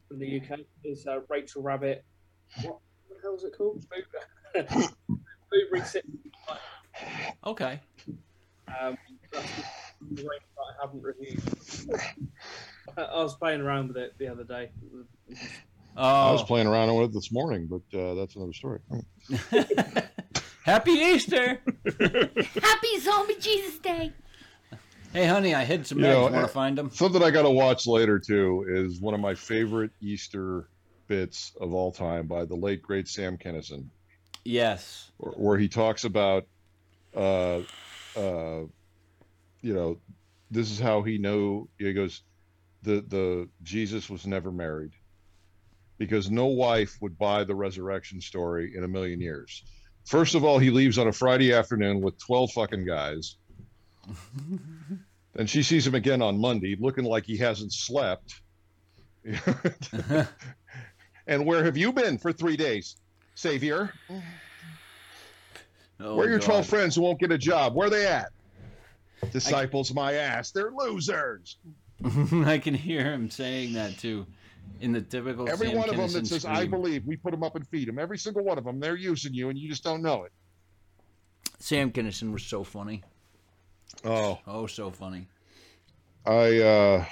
from 0.09 0.19
the 0.19 0.41
UK. 0.41 0.61
Is 0.83 1.07
uh, 1.07 1.21
Rachel 1.29 1.63
Rabbit. 1.63 2.05
What 2.63 2.79
the 3.09 3.17
hell 3.23 3.37
is 3.37 3.45
it 3.45 3.57
called? 3.57 3.85
Boot- 5.51 5.71
Boobury 5.73 5.87
City. 5.87 6.09
Okay. 7.47 7.81
Um, 8.81 8.97
that's 9.33 9.47
the 10.11 10.17
range 10.17 10.43
that 10.57 10.63
I 10.63 10.87
haven't 10.87 11.03
reviewed. 11.03 11.43
I 12.97 13.03
I 13.03 13.23
was 13.23 13.35
playing 13.37 13.61
around 13.61 13.89
with 13.89 13.97
it 13.97 14.15
the 14.19 14.29
other 14.29 14.45
day. 14.45 14.71
I 15.97 16.31
was 16.33 16.43
Oh. 16.43 16.45
playing 16.45 16.67
around 16.67 16.95
with 16.95 17.11
it 17.11 17.13
this 17.15 17.33
morning, 17.33 17.67
but 17.69 17.99
uh, 17.99 18.15
that's 18.15 18.37
another 18.37 18.53
story. 18.53 18.81
Happy 20.65 20.91
Easter! 20.93 21.61
Happy 22.01 22.99
Zombie 23.01 23.37
Jesus 23.41 23.79
Day. 23.79 24.13
Hey, 25.13 25.27
honey, 25.27 25.55
I 25.55 25.65
hid 25.65 25.87
some 25.87 25.99
You 26.01 26.05
eggs. 26.07 26.15
know, 26.15 26.23
Want 26.25 26.35
uh, 26.37 26.43
to 26.43 26.49
find 26.49 26.77
them? 26.77 26.91
Something 26.93 27.23
I 27.23 27.31
got 27.31 27.43
to 27.43 27.51
watch 27.51 27.87
later 27.87 28.19
too 28.19 28.67
is 28.69 29.01
one 29.01 29.15
of 29.15 29.21
my 29.21 29.35
favorite 29.35 29.91
Easter 30.03 30.69
bits 31.07 31.53
of 31.61 31.73
all 31.73 31.91
time 31.91 32.27
by 32.27 32.45
the 32.45 32.55
late 32.55 32.83
great 32.83 33.09
Sam 33.09 33.39
Kinison, 33.39 33.87
Yes. 34.49 35.13
where, 35.19 35.33
where 35.33 35.59
he 35.59 35.69
talks 35.69 36.05
about, 36.05 36.45
uh, 37.15 37.61
uh, 38.17 38.63
you 39.61 39.75
know, 39.75 39.99
this 40.51 40.71
is 40.71 40.81
how 40.81 41.03
he 41.03 41.19
knew. 41.19 41.69
He 41.79 41.93
goes, 41.93 42.23
the 42.83 43.05
the 43.07 43.49
Jesus 43.63 44.09
was 44.09 44.27
never 44.27 44.51
married, 44.51 44.93
because 45.99 46.31
no 46.31 46.47
wife 46.47 46.97
would 47.03 47.19
buy 47.19 47.45
the 47.45 47.55
resurrection 47.55 48.23
story 48.23 48.73
in 48.75 48.85
a 48.85 48.89
million 48.89 49.21
years. 49.21 49.63
First 50.07 50.35
of 50.35 50.45
all, 50.45 50.59
he 50.59 50.71
leaves 50.71 50.97
on 50.97 51.09
a 51.09 51.13
Friday 51.13 51.53
afternoon 51.53 52.01
with 52.01 52.19
twelve 52.19 52.51
fucking 52.53 52.87
guys. 52.87 53.37
Then 55.35 55.47
she 55.47 55.63
sees 55.63 55.87
him 55.87 55.95
again 55.95 56.21
on 56.21 56.41
Monday, 56.41 56.75
looking 56.81 57.05
like 57.05 57.25
he 57.25 57.37
hasn't 57.37 57.73
slept. 57.73 58.41
and 61.29 61.47
where 61.47 61.63
have 61.63 61.77
you 61.77 61.93
been 61.93 62.19
for 62.19 62.33
three 62.33 62.57
days, 62.57 62.97
Savior? 63.39 63.93
Oh, 66.01 66.15
where 66.15 66.29
are 66.29 66.31
your 66.31 66.39
12 66.39 66.65
friends 66.65 66.95
who 66.95 67.03
won't 67.03 67.19
get 67.19 67.33
a 67.33 67.39
job? 67.39 67.75
Where 67.75 67.89
are 67.89 67.91
they 67.91 68.07
at? 68.07 68.29
Disciples, 69.33 69.93
my 69.93 70.13
ass. 70.13 70.53
They're 70.53 70.71
losers. 70.71 71.57
I 72.45 72.59
can 72.59 72.73
hear 72.73 73.03
him 73.03 73.29
saying 73.29 73.73
that 73.73 73.99
too, 73.99 74.25
in 74.81 74.93
the 74.93 75.01
typical. 75.01 75.51
Every 75.51 75.71
Sam 75.71 75.77
one 75.77 75.91
of 75.91 75.97
them 75.97 76.13
that 76.13 76.29
says, 76.29 76.45
I 76.45 76.69
believe, 76.69 77.05
we 77.05 77.17
put 77.17 77.33
them 77.33 77.43
up 77.43 77.57
and 77.57 77.67
feed 77.67 77.89
them. 77.89 77.99
Every 77.99 78.17
single 78.17 78.45
one 78.45 78.59
of 78.59 78.65
them, 78.65 78.79
they're 78.79 78.95
using 78.95 79.35
you 79.35 79.49
and 79.49 79.59
you 79.59 79.69
just 79.69 79.83
don't 79.83 80.03
know 80.03 80.23
it. 80.23 80.31
Sam 81.59 81.91
Kinison 81.91 82.33
was 82.33 82.45
so 82.45 82.63
funny. 82.63 83.03
Oh, 84.05 84.39
Oh, 84.47 84.69
so 84.69 84.93
funny. 84.93 85.27
I, 86.25 86.61
uh, 86.61 87.05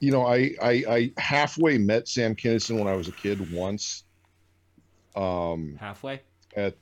you 0.00 0.12
know, 0.12 0.26
I, 0.26 0.50
I, 0.60 0.84
I 0.90 1.12
halfway 1.16 1.78
met 1.78 2.06
Sam 2.06 2.36
Kinison 2.36 2.78
when 2.78 2.86
I 2.86 2.96
was 2.96 3.08
a 3.08 3.12
kid 3.12 3.50
once. 3.50 4.02
Um, 5.16 5.76
Halfway. 5.80 6.20
at, 6.54 6.74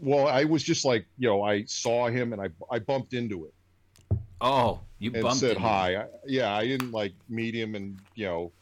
well, 0.00 0.26
I 0.26 0.44
was 0.44 0.62
just 0.62 0.84
like, 0.84 1.06
you 1.18 1.28
know, 1.28 1.42
I 1.42 1.64
saw 1.64 2.08
him 2.08 2.32
and 2.32 2.42
I, 2.42 2.48
I 2.70 2.78
bumped 2.80 3.14
into 3.14 3.46
it. 3.46 3.54
Oh, 4.40 4.80
you 4.98 5.10
and 5.12 5.22
bumped 5.22 5.38
said 5.38 5.56
hi. 5.56 5.96
I, 5.96 6.06
yeah, 6.26 6.54
I 6.54 6.66
didn't 6.66 6.92
like 6.92 7.14
meet 7.28 7.54
him 7.54 7.74
and 7.74 7.98
you 8.14 8.26
know 8.26 8.52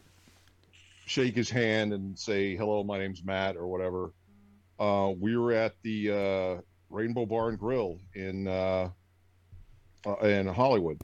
shake 1.07 1.35
his 1.35 1.51
hand 1.51 1.93
and 1.93 2.18
say 2.18 2.55
hello. 2.55 2.85
My 2.85 2.99
name's 2.99 3.25
Matt 3.25 3.57
or 3.57 3.66
whatever. 3.66 4.12
Uh, 4.79 5.12
we 5.18 5.37
were 5.37 5.53
at 5.53 5.75
the 5.83 6.11
uh, 6.11 6.63
Rainbow 6.91 7.26
Bar 7.26 7.51
and 7.51 7.59
Grill 7.59 7.99
in 8.14 8.46
uh, 8.46 8.91
uh, 10.07 10.17
in 10.18 10.46
Hollywood. 10.46 11.01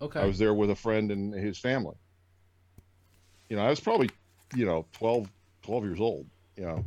Okay. 0.00 0.20
I 0.20 0.26
was 0.26 0.38
there 0.38 0.54
with 0.54 0.70
a 0.70 0.76
friend 0.76 1.12
and 1.12 1.32
his 1.32 1.58
family. 1.58 1.96
You 3.48 3.56
know, 3.56 3.62
I 3.62 3.70
was 3.70 3.78
probably 3.78 4.10
you 4.56 4.66
know 4.66 4.86
12, 4.94 5.28
12 5.62 5.84
years 5.84 6.00
old. 6.00 6.26
You 6.56 6.64
know. 6.64 6.84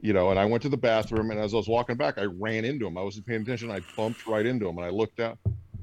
You 0.00 0.12
know, 0.12 0.30
and 0.30 0.38
I 0.38 0.44
went 0.44 0.62
to 0.62 0.68
the 0.68 0.76
bathroom, 0.76 1.30
and 1.32 1.40
as 1.40 1.54
I 1.54 1.56
was 1.56 1.68
walking 1.68 1.96
back, 1.96 2.18
I 2.18 2.24
ran 2.24 2.64
into 2.64 2.86
him. 2.86 2.96
I 2.96 3.02
wasn't 3.02 3.26
paying 3.26 3.42
attention. 3.42 3.70
I 3.70 3.80
bumped 3.96 4.26
right 4.26 4.46
into 4.46 4.68
him, 4.68 4.78
and 4.78 4.86
I 4.86 4.90
looked 4.90 5.18
out 5.18 5.38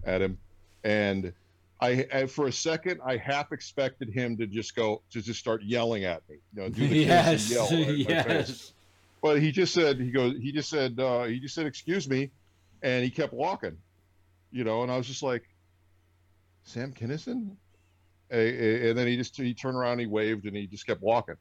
at 0.05 0.21
him, 0.21 0.37
and 0.83 1.33
I, 1.81 2.07
I 2.13 2.25
for 2.27 2.47
a 2.47 2.51
second 2.51 3.01
I 3.05 3.17
half 3.17 3.51
expected 3.51 4.09
him 4.09 4.37
to 4.37 4.47
just 4.47 4.75
go 4.75 5.01
to 5.11 5.21
just 5.21 5.39
start 5.39 5.61
yelling 5.63 6.05
at 6.05 6.27
me, 6.29 6.37
you 6.53 6.61
know, 6.61 6.69
do 6.69 6.87
the 6.87 6.97
yes. 6.99 7.49
yes, 7.49 7.51
yell 7.51 7.69
right 7.69 7.89
in 7.89 7.97
my 7.97 8.23
face. 8.23 8.47
yes. 8.49 8.73
But 9.21 9.41
he 9.41 9.51
just 9.51 9.73
said 9.73 9.99
he 9.99 10.11
goes 10.11 10.35
he 10.39 10.51
just 10.51 10.69
said 10.69 10.99
uh, 10.99 11.23
he 11.23 11.39
just 11.39 11.55
said 11.55 11.65
excuse 11.65 12.07
me, 12.07 12.31
and 12.81 13.03
he 13.03 13.09
kept 13.09 13.33
walking, 13.33 13.77
you 14.51 14.63
know, 14.63 14.83
and 14.83 14.91
I 14.91 14.97
was 14.97 15.07
just 15.07 15.23
like, 15.23 15.43
Sam 16.63 16.93
Kinison, 16.93 17.55
and 18.29 18.97
then 18.97 19.07
he 19.07 19.17
just 19.17 19.35
he 19.35 19.53
turned 19.53 19.75
around, 19.75 19.99
he 19.99 20.05
waved, 20.05 20.45
and 20.45 20.55
he 20.55 20.67
just 20.67 20.87
kept 20.87 21.01
walking, 21.01 21.35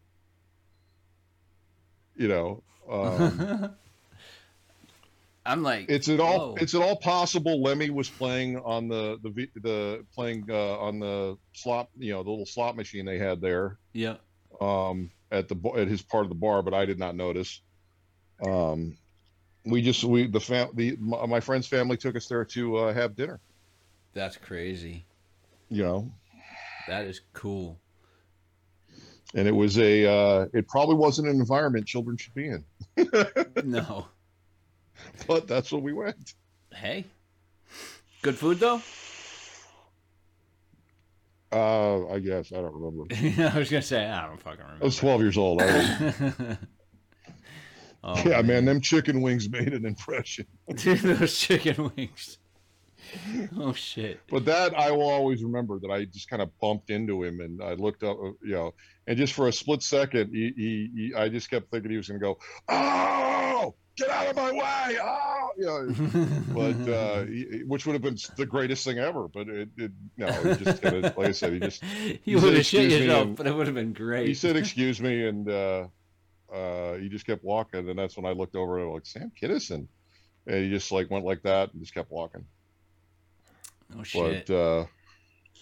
you 2.17 2.29
know. 2.29 2.63
Um, 2.89 3.75
I'm 5.47 5.63
like, 5.63 5.87
It's 5.91 6.09
at 6.09 6.21
all. 6.21 6.53
Whoa. 6.53 6.55
It's 6.57 6.75
at 6.75 6.81
all 6.81 6.97
possible. 6.97 7.63
Lemmy 7.63 7.91
was 7.91 8.09
playing 8.09 8.59
on 8.59 8.89
the 8.89 9.19
the 9.23 9.49
the 9.61 10.05
playing 10.15 10.47
uh, 10.49 10.79
on 10.79 11.01
the 11.01 11.37
slot. 11.53 11.89
You 11.99 12.13
know, 12.15 12.23
the 12.23 12.31
little 12.31 12.47
slot 12.47 12.77
machine 12.77 13.05
they 13.05 13.19
had 13.19 13.41
there 13.41 13.79
yeah. 13.93 14.17
um, 14.61 15.11
at 15.31 15.49
the 15.49 15.57
at 15.77 15.89
his 15.89 16.01
part 16.01 16.25
of 16.25 16.31
the 16.31 16.35
bar, 16.35 16.63
but 16.63 16.73
I 16.73 16.87
did 16.87 16.99
not 16.99 17.15
notice. 17.15 17.61
Um, 18.47 18.97
we 19.67 19.83
just 19.83 20.03
we 20.03 20.27
the 20.27 20.41
fam 20.41 20.71
the 20.75 20.97
my, 20.99 21.27
my 21.27 21.41
friend's 21.41 21.67
family 21.67 21.99
took 21.99 22.17
us 22.17 22.27
there 22.27 22.45
to 22.47 22.77
uh, 22.77 22.95
have 22.95 23.15
dinner. 23.15 23.39
That's 24.15 24.37
crazy. 24.37 25.05
You 25.69 25.83
know, 25.83 26.13
That 26.89 27.05
is 27.05 27.21
cool. 27.33 27.79
And 29.35 29.49
it 29.49 29.55
was 29.55 29.79
a 29.79 30.07
uh, 30.07 30.47
it 30.53 30.69
probably 30.69 30.95
wasn't 30.95 31.29
an 31.29 31.39
environment 31.41 31.87
children 31.87 32.17
should 32.17 32.35
be 32.35 32.49
in, 32.49 32.65
No. 33.65 34.07
but 35.27 35.47
that's 35.47 35.73
what 35.73 35.83
we 35.83 35.93
went. 35.93 36.35
Hey. 36.73 37.05
Good 38.23 38.37
food 38.37 38.59
though. 38.59 38.81
Uh, 41.53 42.09
I 42.09 42.19
guess 42.19 42.53
I 42.53 42.57
don't 42.57 42.75
remember. 42.75 43.05
I 43.55 43.59
was 43.59 43.71
gonna 43.71 43.83
say 43.83 44.07
I 44.07 44.27
don't 44.27 44.41
fucking 44.41 44.61
remember. 44.61 44.83
I 44.83 44.87
was 44.87 44.97
12 44.97 45.21
years 45.21 45.37
old. 45.37 45.63
I 45.63 45.67
was, 45.67 46.57
oh, 48.03 48.23
yeah, 48.29 48.43
man, 48.43 48.65
them 48.65 48.81
chicken 48.81 49.21
wings 49.23 49.49
made 49.49 49.73
an 49.73 49.87
impression. 49.87 50.47
Dude, 50.75 50.99
those 50.99 51.39
chicken 51.39 51.93
wings. 51.97 52.39
Oh 53.57 53.73
shit. 53.73 54.21
But 54.29 54.47
that 54.47 54.75
I 54.77 54.91
will 54.91 55.09
always 55.09 55.45
remember 55.45 55.79
that 55.79 55.91
I 55.91 56.07
just 56.07 56.29
kind 56.29 56.43
of 56.43 56.51
bumped 56.59 56.91
into 56.91 57.23
him 57.23 57.41
and 57.41 57.63
I 57.63 57.75
looked 57.75 58.03
up, 58.03 58.19
uh, 58.19 58.33
you 58.43 58.53
know, 58.55 58.75
and 59.07 59.17
just 59.19 59.33
for 59.35 59.49
a 59.49 59.53
split 59.53 59.83
second, 59.83 60.31
he, 60.33 60.53
he, 60.57 60.91
he 60.97 61.15
I 61.15 61.29
just 61.29 61.51
kept 61.51 61.71
thinking 61.71 61.91
he 61.91 61.97
was 61.97 62.09
going 62.09 62.21
to 62.21 62.25
go, 62.25 62.39
oh, 62.69 63.75
get 63.97 64.09
out 64.11 64.27
of 64.29 64.37
my 64.37 64.51
way, 64.53 64.99
oh, 65.03 65.51
you 65.57 65.65
know, 65.67 66.27
but 66.55 66.93
uh, 66.93 67.25
he, 67.27 67.47
he- 67.51 67.63
which 67.65 67.87
would 67.87 67.93
have 67.93 68.03
been 68.03 68.17
the 68.37 68.47
greatest 68.47 68.85
thing 68.85 68.99
ever. 68.99 69.29
But 69.29 69.49
it, 69.49 69.69
it 69.77 69.93
no, 70.17 70.27
he 70.33 70.65
just 70.65 70.83
kind 70.83 70.97
of, 71.05 71.17
like 71.17 71.29
I 71.29 71.33
said, 71.33 71.53
he 71.53 71.61
just 71.61 71.85
he, 72.25 72.35
said, 72.35 72.43
would 72.43 72.55
have 72.55 72.67
shit 72.67 72.91
yourself, 72.91 73.27
and- 73.29 73.37
but 73.37 73.47
it 73.47 73.55
would 73.55 73.67
have 73.67 73.75
been 73.77 73.93
great. 73.93 74.27
he 74.27 74.35
said, 74.35 74.57
excuse 74.65 75.01
me, 75.01 75.27
and 75.27 75.49
uh, 75.51 75.87
uh, 76.53 76.95
he 76.95 77.09
just 77.09 77.27
kept 77.27 77.45
walking, 77.45 77.89
and 77.89 77.99
that's 77.99 78.17
when 78.17 78.27
I 78.27 78.33
looked 78.33 78.57
over 78.57 78.79
and 78.79 78.89
I'm 78.89 78.95
like 78.95 79.07
Sam 79.07 79.31
Kinison, 79.41 79.87
and 80.47 80.65
he 80.65 80.71
just 80.71 80.91
like 80.93 81.11
went 81.11 81.25
like 81.25 81.43
that 81.43 81.73
and 81.73 81.81
just 81.83 81.95
kept 81.95 82.11
walking. 82.11 82.45
oh 83.99 84.03
shit. 84.03 84.47
But 84.47 84.55
uh, 84.55 84.87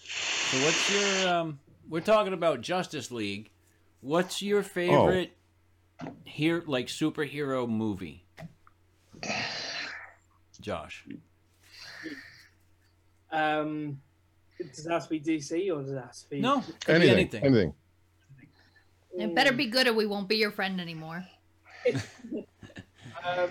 So 0.03 0.57
what's 0.63 0.89
your 0.91 1.29
um 1.33 1.59
we're 1.89 2.01
talking 2.01 2.33
about 2.33 2.61
Justice 2.61 3.11
League. 3.11 3.49
What's 4.01 4.41
your 4.41 4.63
favorite 4.63 5.35
here 6.25 6.63
like 6.65 6.87
superhero 6.87 7.67
movie? 7.67 8.25
Josh. 10.61 11.05
Um, 13.31 13.99
does 14.59 14.85
it 14.85 14.91
have 14.91 15.03
to 15.03 15.09
be 15.09 15.19
DC 15.19 15.73
or 15.73 15.81
does 15.81 15.91
it 15.91 15.95
have 15.95 16.13
to 16.13 16.29
be 16.29 16.39
No, 16.39 16.61
could 16.85 17.01
be 17.01 17.09
anything, 17.09 17.43
anything. 17.43 17.73
anything. 19.15 19.29
It 19.31 19.35
better 19.35 19.53
be 19.53 19.67
good 19.67 19.87
or 19.87 19.93
we 19.93 20.05
won't 20.05 20.27
be 20.27 20.35
your 20.37 20.51
friend 20.51 20.79
anymore. 20.79 21.25
Um, 23.25 23.49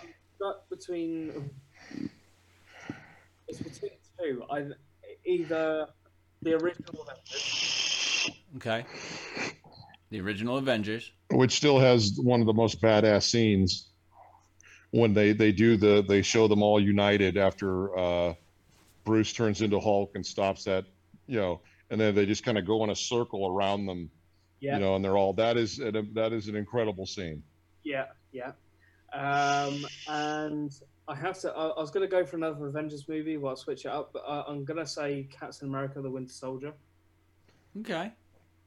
I'm 0.00 0.08
not 0.40 0.66
between. 0.70 1.50
It's 3.46 3.58
between 3.60 3.90
two. 4.18 4.42
I 4.50 4.64
either 5.26 5.88
the 6.42 6.54
original 6.54 7.02
Avengers. 7.02 8.30
Okay. 8.56 8.84
The 10.10 10.20
original 10.20 10.58
Avengers. 10.58 11.10
which 11.30 11.52
still 11.52 11.78
has 11.78 12.18
one 12.22 12.40
of 12.40 12.46
the 12.46 12.52
most 12.52 12.80
badass 12.82 13.22
scenes 13.22 13.88
when 14.90 15.14
they 15.14 15.32
they 15.32 15.52
do 15.52 15.76
the 15.78 16.04
they 16.06 16.20
show 16.20 16.46
them 16.48 16.62
all 16.62 16.78
united 16.78 17.38
after 17.38 17.96
uh 17.98 18.34
Bruce 19.04 19.32
turns 19.32 19.62
into 19.62 19.80
Hulk 19.80 20.12
and 20.14 20.24
stops 20.24 20.64
that 20.64 20.84
you 21.26 21.38
know 21.38 21.60
and 21.90 21.98
then 22.00 22.14
they 22.14 22.26
just 22.26 22.44
kind 22.44 22.58
of 22.58 22.66
go 22.66 22.84
in 22.84 22.90
a 22.90 22.94
circle 22.94 23.46
around 23.48 23.86
them 23.86 24.10
Yeah, 24.60 24.74
you 24.74 24.80
know 24.80 24.94
and 24.96 25.02
they're 25.04 25.16
all 25.16 25.32
that 25.34 25.56
is 25.56 25.78
an, 25.78 26.10
that 26.14 26.32
is 26.34 26.48
an 26.48 26.56
incredible 26.56 27.06
scene 27.06 27.42
yeah, 27.84 28.06
yeah. 28.32 28.52
Um, 29.12 29.84
and 30.08 30.72
I 31.08 31.14
have 31.16 31.38
to. 31.40 31.50
I, 31.52 31.68
I 31.68 31.80
was 31.80 31.90
going 31.90 32.08
to 32.08 32.10
go 32.10 32.24
for 32.24 32.36
another 32.36 32.66
Avengers 32.66 33.08
movie. 33.08 33.36
Well, 33.36 33.50
I'll 33.50 33.56
switch 33.56 33.84
it 33.84 33.90
up. 33.90 34.12
But 34.12 34.22
uh, 34.26 34.44
I'm 34.46 34.64
going 34.64 34.78
to 34.78 34.86
say 34.86 35.26
Captain 35.30 35.68
America: 35.68 36.00
The 36.00 36.10
Winter 36.10 36.32
Soldier. 36.32 36.72
Okay. 37.80 38.12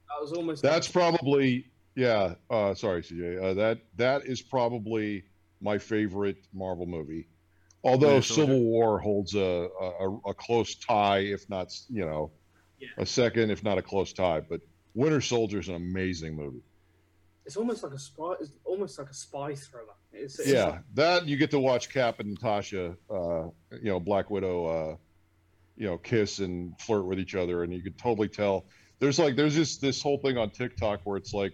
I 0.08 0.22
was 0.22 0.34
almost. 0.34 0.62
that's 0.62 0.88
probably 0.88 1.66
yeah 1.96 2.36
uh 2.50 2.74
sorry 2.76 3.02
CJ 3.02 3.42
uh, 3.44 3.54
that 3.56 3.80
that 3.96 4.26
is 4.26 4.42
probably 4.42 5.24
my 5.62 5.78
favorite 5.78 6.38
Marvel 6.54 6.86
movie 6.86 7.28
although 7.84 8.14
Winter 8.14 8.22
Soldier. 8.28 8.42
Civil 8.52 8.62
War 8.66 9.00
holds 9.00 9.34
a, 9.34 9.68
a 9.82 10.18
a 10.28 10.34
close 10.34 10.76
tie 10.76 11.20
if 11.20 11.50
not 11.50 11.74
you 11.90 12.06
know 12.06 12.32
Yeah. 12.80 12.90
a 12.98 13.06
second 13.06 13.50
if 13.50 13.64
not 13.64 13.78
a 13.78 13.82
close 13.82 14.14
tie 14.14 14.42
but 14.42 14.62
Winter 14.94 15.22
Soldier 15.22 15.60
is 15.60 15.70
an 15.70 15.76
amazing 15.76 16.36
movie 16.36 16.62
It's 17.46 17.58
almost 17.58 17.84
like 17.84 17.94
a 17.94 18.00
spy. 18.00 18.34
It's 18.40 18.52
almost 18.64 18.98
like 18.98 19.10
a 19.10 19.14
spy 19.14 19.56
thriller. 19.56 19.94
It's, 20.12 20.40
it's 20.40 20.50
yeah, 20.50 20.66
like- 20.66 20.80
that 20.96 21.28
you 21.28 21.38
get 21.38 21.52
to 21.52 21.60
watch 21.60 21.90
Cap 21.90 22.20
and 22.20 22.30
Natasha, 22.32 22.96
uh, 23.10 23.44
you 23.72 23.90
know, 23.92 24.00
Black 24.00 24.30
Widow, 24.30 24.66
uh, 24.66 24.96
you 25.78 25.86
know, 25.86 25.98
kiss 25.98 26.40
and 26.40 26.80
flirt 26.80 27.06
with 27.06 27.20
each 27.20 27.36
other, 27.36 27.64
and 27.64 27.74
you 27.74 27.84
could 27.84 27.98
totally 27.98 28.30
tell. 28.30 28.66
There's 29.00 29.20
like 29.20 29.36
there's 29.36 29.56
this 29.56 29.78
this 29.78 30.02
whole 30.02 30.18
thing 30.18 30.38
on 30.38 30.50
TikTok 30.50 31.02
where 31.04 31.18
it's 31.18 31.34
like 31.34 31.54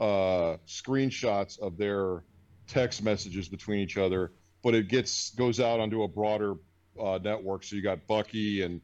uh, 0.00 0.56
screenshots 0.66 1.60
of 1.60 1.76
their 1.76 2.24
text 2.66 3.02
messages 3.02 3.48
between 3.48 3.80
each 3.80 3.98
other, 3.98 4.32
but 4.62 4.74
it 4.74 4.88
gets 4.88 5.30
goes 5.34 5.60
out 5.60 5.80
onto 5.80 6.02
a 6.02 6.08
broader 6.08 6.54
uh, 7.00 7.18
network. 7.22 7.64
So 7.64 7.76
you 7.76 7.82
got 7.82 8.06
Bucky 8.06 8.62
and 8.62 8.80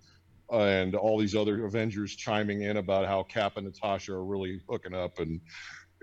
and 0.51 0.95
all 0.95 1.19
these 1.19 1.35
other 1.35 1.65
Avengers 1.67 2.15
chiming 2.15 2.63
in 2.63 2.77
about 2.77 3.07
how 3.07 3.23
Cap 3.23 3.57
and 3.57 3.67
Natasha 3.67 4.13
are 4.13 4.25
really 4.25 4.61
hooking 4.69 4.95
up, 4.95 5.19
and 5.19 5.41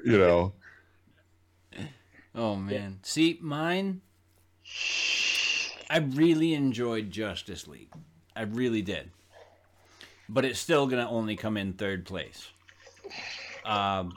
you 0.06 0.18
know. 0.20 0.54
Oh 2.36 2.56
man. 2.56 3.00
See, 3.02 3.40
mine 3.42 4.02
I 5.90 5.98
really 5.98 6.54
enjoyed 6.54 7.12
Justice 7.12 7.68
League. 7.68 7.92
I 8.36 8.44
really 8.44 8.82
did. 8.82 9.12
But 10.30 10.46
it's 10.46 10.60
still 10.60 10.88
gonna 10.88 11.10
only 11.10 11.36
come 11.36 11.58
in 11.58 11.74
third 11.74 12.06
place. 12.06 12.50
Um 13.66 14.16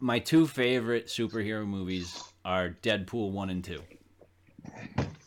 my 0.00 0.18
two 0.18 0.46
favorite 0.46 1.06
superhero 1.06 1.66
movies 1.66 2.22
are 2.44 2.70
Deadpool 2.82 3.30
one 3.30 3.50
and 3.50 3.62
two. 3.62 3.82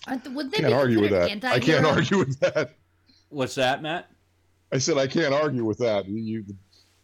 Aren't 0.07 0.31
would 0.33 0.51
they 0.51 0.57
can't 0.57 0.67
be 0.69 0.73
argue 0.73 1.01
with 1.01 1.11
that. 1.11 1.29
considered 1.29 1.53
I 1.53 1.59
can't 1.59 1.85
argue 1.85 2.19
with 2.19 2.39
that. 2.39 2.75
What's 3.29 3.55
that, 3.55 3.81
Matt? 3.81 4.09
I 4.71 4.77
said 4.77 4.97
I 4.97 5.07
can't 5.07 5.33
argue 5.33 5.63
with 5.63 5.77
that. 5.79 6.07
You, 6.07 6.21
you 6.21 6.45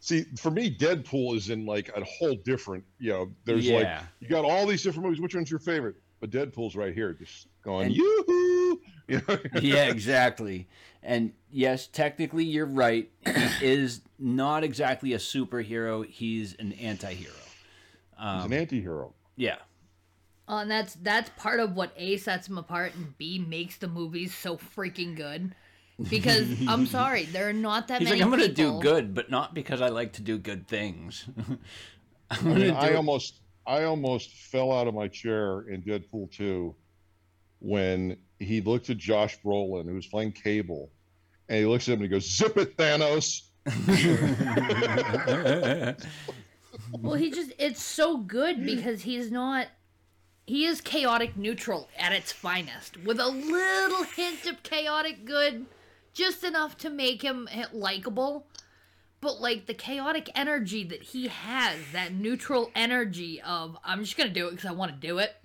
see, 0.01 0.25
for 0.37 0.51
me, 0.51 0.69
Deadpool 0.75 1.37
is 1.37 1.49
in 1.49 1.65
like 1.65 1.89
a 1.95 2.03
whole 2.03 2.35
different. 2.35 2.83
You 2.99 3.11
know, 3.11 3.31
there's 3.45 3.69
like 3.69 3.87
you 4.19 4.27
got 4.27 4.43
all 4.43 4.65
these 4.67 4.83
different 4.83 5.05
movies. 5.05 5.21
Which 5.21 5.33
one's 5.33 5.49
your 5.49 5.59
favorite? 5.61 5.95
But 6.19 6.29
Deadpool's 6.31 6.75
right 6.75 6.93
here, 6.93 7.13
just 7.13 7.47
going 7.63 7.87
And- 7.87 7.95
yoo-hoo. 7.95 8.81
You 9.07 9.21
know? 9.27 9.37
yeah, 9.61 9.85
exactly. 9.85 10.67
And 11.01 11.33
yes, 11.49 11.87
technically 11.87 12.43
you're 12.43 12.65
right. 12.67 13.09
He 13.25 13.65
is 13.65 14.01
not 14.19 14.63
exactly 14.63 15.13
a 15.13 15.17
superhero, 15.17 16.05
he's 16.05 16.53
an 16.59 16.73
anti-hero. 16.73 17.33
He's 17.33 18.19
Um, 18.19 18.51
an 18.51 18.53
anti-hero. 18.53 19.13
yeah. 19.35 19.57
Oh, 20.47 20.57
and 20.59 20.69
that's 20.69 20.95
that's 20.95 21.29
part 21.37 21.59
of 21.59 21.75
what 21.75 21.91
A 21.97 22.17
sets 22.17 22.47
him 22.47 22.57
apart 22.57 22.93
and 22.95 23.17
B 23.17 23.39
makes 23.39 23.77
the 23.77 23.87
movies 23.87 24.35
so 24.35 24.57
freaking 24.57 25.15
good. 25.15 25.55
Because 26.09 26.47
I'm 26.67 26.85
sorry, 26.85 27.25
there 27.25 27.49
are 27.49 27.53
not 27.53 27.87
that 27.89 28.01
He's 28.01 28.09
many 28.09 28.21
like, 28.21 28.25
I'm 28.25 28.31
gonna 28.31 28.47
do 28.47 28.79
good, 28.79 29.13
but 29.13 29.29
not 29.29 29.53
because 29.53 29.81
I 29.81 29.89
like 29.89 30.13
to 30.13 30.21
do 30.21 30.37
good 30.37 30.67
things. 30.67 31.25
I'm 31.37 31.59
I, 32.29 32.37
gonna 32.37 32.55
mean, 32.55 32.67
do 32.69 32.73
I 32.73 32.95
almost, 32.95 33.41
I 33.65 33.83
almost 33.83 34.31
fell 34.31 34.71
out 34.71 34.87
of 34.87 34.93
my 34.93 35.07
chair 35.07 35.61
in 35.61 35.81
Deadpool 35.81 36.31
2 36.31 36.75
when 37.59 38.17
he 38.39 38.61
looked 38.61 38.89
at 38.89 38.97
Josh 38.97 39.39
Brolin, 39.41 39.85
who 39.85 39.95
was 39.95 40.07
playing 40.07 40.31
Cable, 40.31 40.89
and 41.49 41.59
he 41.59 41.65
looks 41.65 41.87
at 41.87 41.93
him 41.93 42.01
and 42.01 42.03
he 42.03 42.09
goes, 42.09 42.29
"Zip 42.29 42.57
it, 42.57 42.77
Thanos." 42.77 43.43
Well, 46.99 47.15
he 47.15 47.31
just 47.31 47.53
it's 47.57 47.81
so 47.81 48.17
good 48.17 48.65
because 48.65 49.03
he's 49.03 49.31
not 49.31 49.67
he 50.45 50.65
is 50.65 50.81
chaotic 50.81 51.37
neutral 51.37 51.89
at 51.97 52.11
its 52.11 52.31
finest 52.31 52.97
with 52.97 53.19
a 53.19 53.27
little 53.27 54.03
hint 54.03 54.45
of 54.45 54.63
chaotic 54.63 55.25
good 55.25 55.65
just 56.13 56.43
enough 56.43 56.77
to 56.79 56.89
make 56.89 57.21
him 57.21 57.47
likable. 57.73 58.47
But 59.21 59.39
like 59.39 59.67
the 59.67 59.73
chaotic 59.75 60.29
energy 60.33 60.83
that 60.85 61.03
he 61.03 61.27
has, 61.27 61.77
that 61.93 62.11
neutral 62.13 62.71
energy 62.73 63.39
of 63.41 63.77
I'm 63.83 64.03
just 64.03 64.17
going 64.17 64.29
to 64.29 64.33
do 64.33 64.47
it 64.47 64.51
cuz 64.57 64.65
I 64.65 64.71
want 64.71 64.91
to 64.99 65.07
do 65.07 65.19
it. 65.19 65.35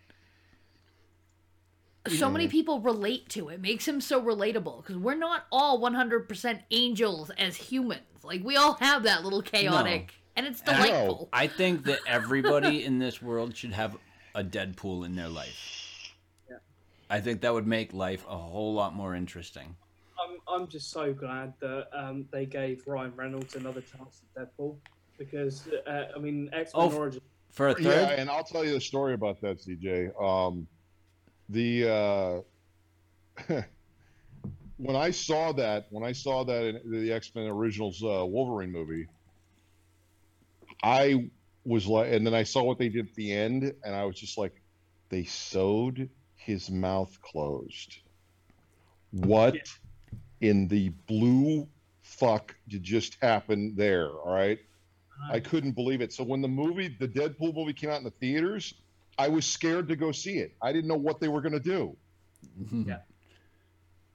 So 2.09 2.31
many 2.31 2.47
people 2.47 2.81
relate 2.81 3.29
to 3.31 3.49
it. 3.49 3.61
Makes 3.61 3.87
him 3.89 4.01
so 4.01 4.23
relatable 4.23 4.83
because 4.83 4.97
we're 4.97 5.17
not 5.17 5.47
all 5.51 5.81
100% 5.81 6.61
angels 6.71 7.31
as 7.31 7.57
humans. 7.57 8.03
Like 8.23 8.45
we 8.45 8.57
all 8.57 8.75
have 8.75 9.03
that 9.03 9.25
little 9.25 9.43
chaotic 9.43 10.15
and 10.37 10.47
it's 10.47 10.61
And 10.61 10.71
I- 10.71 10.87
delightful. 10.87 11.29
I 11.33 11.47
think 11.49 11.85
that 11.85 11.99
everybody 12.07 12.85
in 12.85 12.99
this 13.01 13.21
world 13.21 13.57
should 13.57 13.73
have 13.73 13.97
a 14.37 14.45
Deadpool 14.45 15.05
in 15.05 15.17
their 15.17 15.29
life. 15.29 16.13
Yeah. 16.49 16.59
I 17.11 17.21
think 17.21 17.41
that 17.41 17.53
would 17.53 17.67
make 17.67 17.93
life 17.93 18.25
a 18.29 18.37
whole 18.39 18.73
lot 18.73 18.95
more 18.95 19.15
interesting. 19.15 19.77
I'm, 20.23 20.39
I'm 20.49 20.69
just 20.69 20.91
so 20.91 21.13
glad 21.13 21.53
that 21.61 21.89
um, 21.93 22.27
they 22.33 22.47
gave 22.47 22.83
Ryan 22.87 23.13
Reynolds 23.17 23.55
another 23.55 23.81
chance 23.81 24.23
at 24.37 24.49
Deadpool 24.59 24.77
because 25.19 25.69
uh, 25.87 26.07
I 26.15 26.19
mean 26.19 26.51
X 26.53 26.73
Men 26.75 26.91
Oh, 26.93 26.97
Origins. 26.97 27.23
For 27.51 27.69
a 27.69 27.75
third, 27.75 27.85
Yeah, 27.85 28.11
and 28.11 28.29
I'll 28.29 28.45
tell 28.45 28.65
you 28.65 28.73
the 28.73 28.81
story 28.81 29.15
about 29.15 29.41
that, 29.41 29.59
CJ. 29.59 30.21
Um, 30.23 30.67
the 31.49 32.45
uh, 33.49 33.63
when 34.77 34.97
I 34.97 35.11
saw 35.11 35.53
that, 35.53 35.87
when 35.91 36.05
I 36.05 36.13
saw 36.13 36.45
that 36.45 36.65
in 36.65 36.81
the 36.91 37.13
X 37.13 37.33
Men 37.35 37.47
Originals 37.47 38.03
uh, 38.03 38.25
Wolverine 38.27 38.73
movie, 38.73 39.07
I 40.83 41.31
was 41.65 41.87
like, 41.87 42.13
and 42.13 42.27
then 42.27 42.35
I 42.35 42.43
saw 42.43 42.63
what 42.63 42.79
they 42.79 42.89
did 42.89 43.09
at 43.09 43.15
the 43.15 43.33
end, 43.33 43.73
and 43.85 43.95
I 43.95 44.05
was 44.05 44.19
just 44.19 44.39
like, 44.39 44.53
they 45.09 45.25
sewed 45.25 46.11
his 46.37 46.71
mouth 46.71 47.17
closed. 47.23 47.97
What 49.13 49.57
in 50.41 50.69
the 50.69 50.91
blue 51.07 51.67
fuck 52.03 52.55
did 52.69 52.83
just 52.83 53.17
happen 53.21 53.75
there? 53.77 54.11
All 54.11 54.33
right. 54.33 54.59
Uh-huh. 54.59 55.35
I 55.35 55.41
couldn't 55.41 55.73
believe 55.73 56.01
it. 56.01 56.13
So 56.13 56.25
when 56.25 56.43
the 56.43 56.49
movie, 56.49 56.89
the 56.89 57.09
Deadpool 57.09 57.55
movie 57.55 57.73
came 57.73 57.91
out 57.91 57.99
in 57.99 58.05
the 58.05 58.11
theaters, 58.11 58.75
I 59.19 59.29
was 59.29 59.47
scared 59.47 59.89
to 59.89 59.97
go 59.97 60.13
see 60.13 60.39
it. 60.39 60.55
I 60.61 60.73
didn't 60.73 60.89
know 60.89 60.97
what 60.97 61.21
they 61.21 61.29
were 61.29 61.41
going 61.41 61.55
to 61.55 61.61
do, 61.61 61.97
mm-hmm. 62.61 62.89
Yeah. 62.89 62.99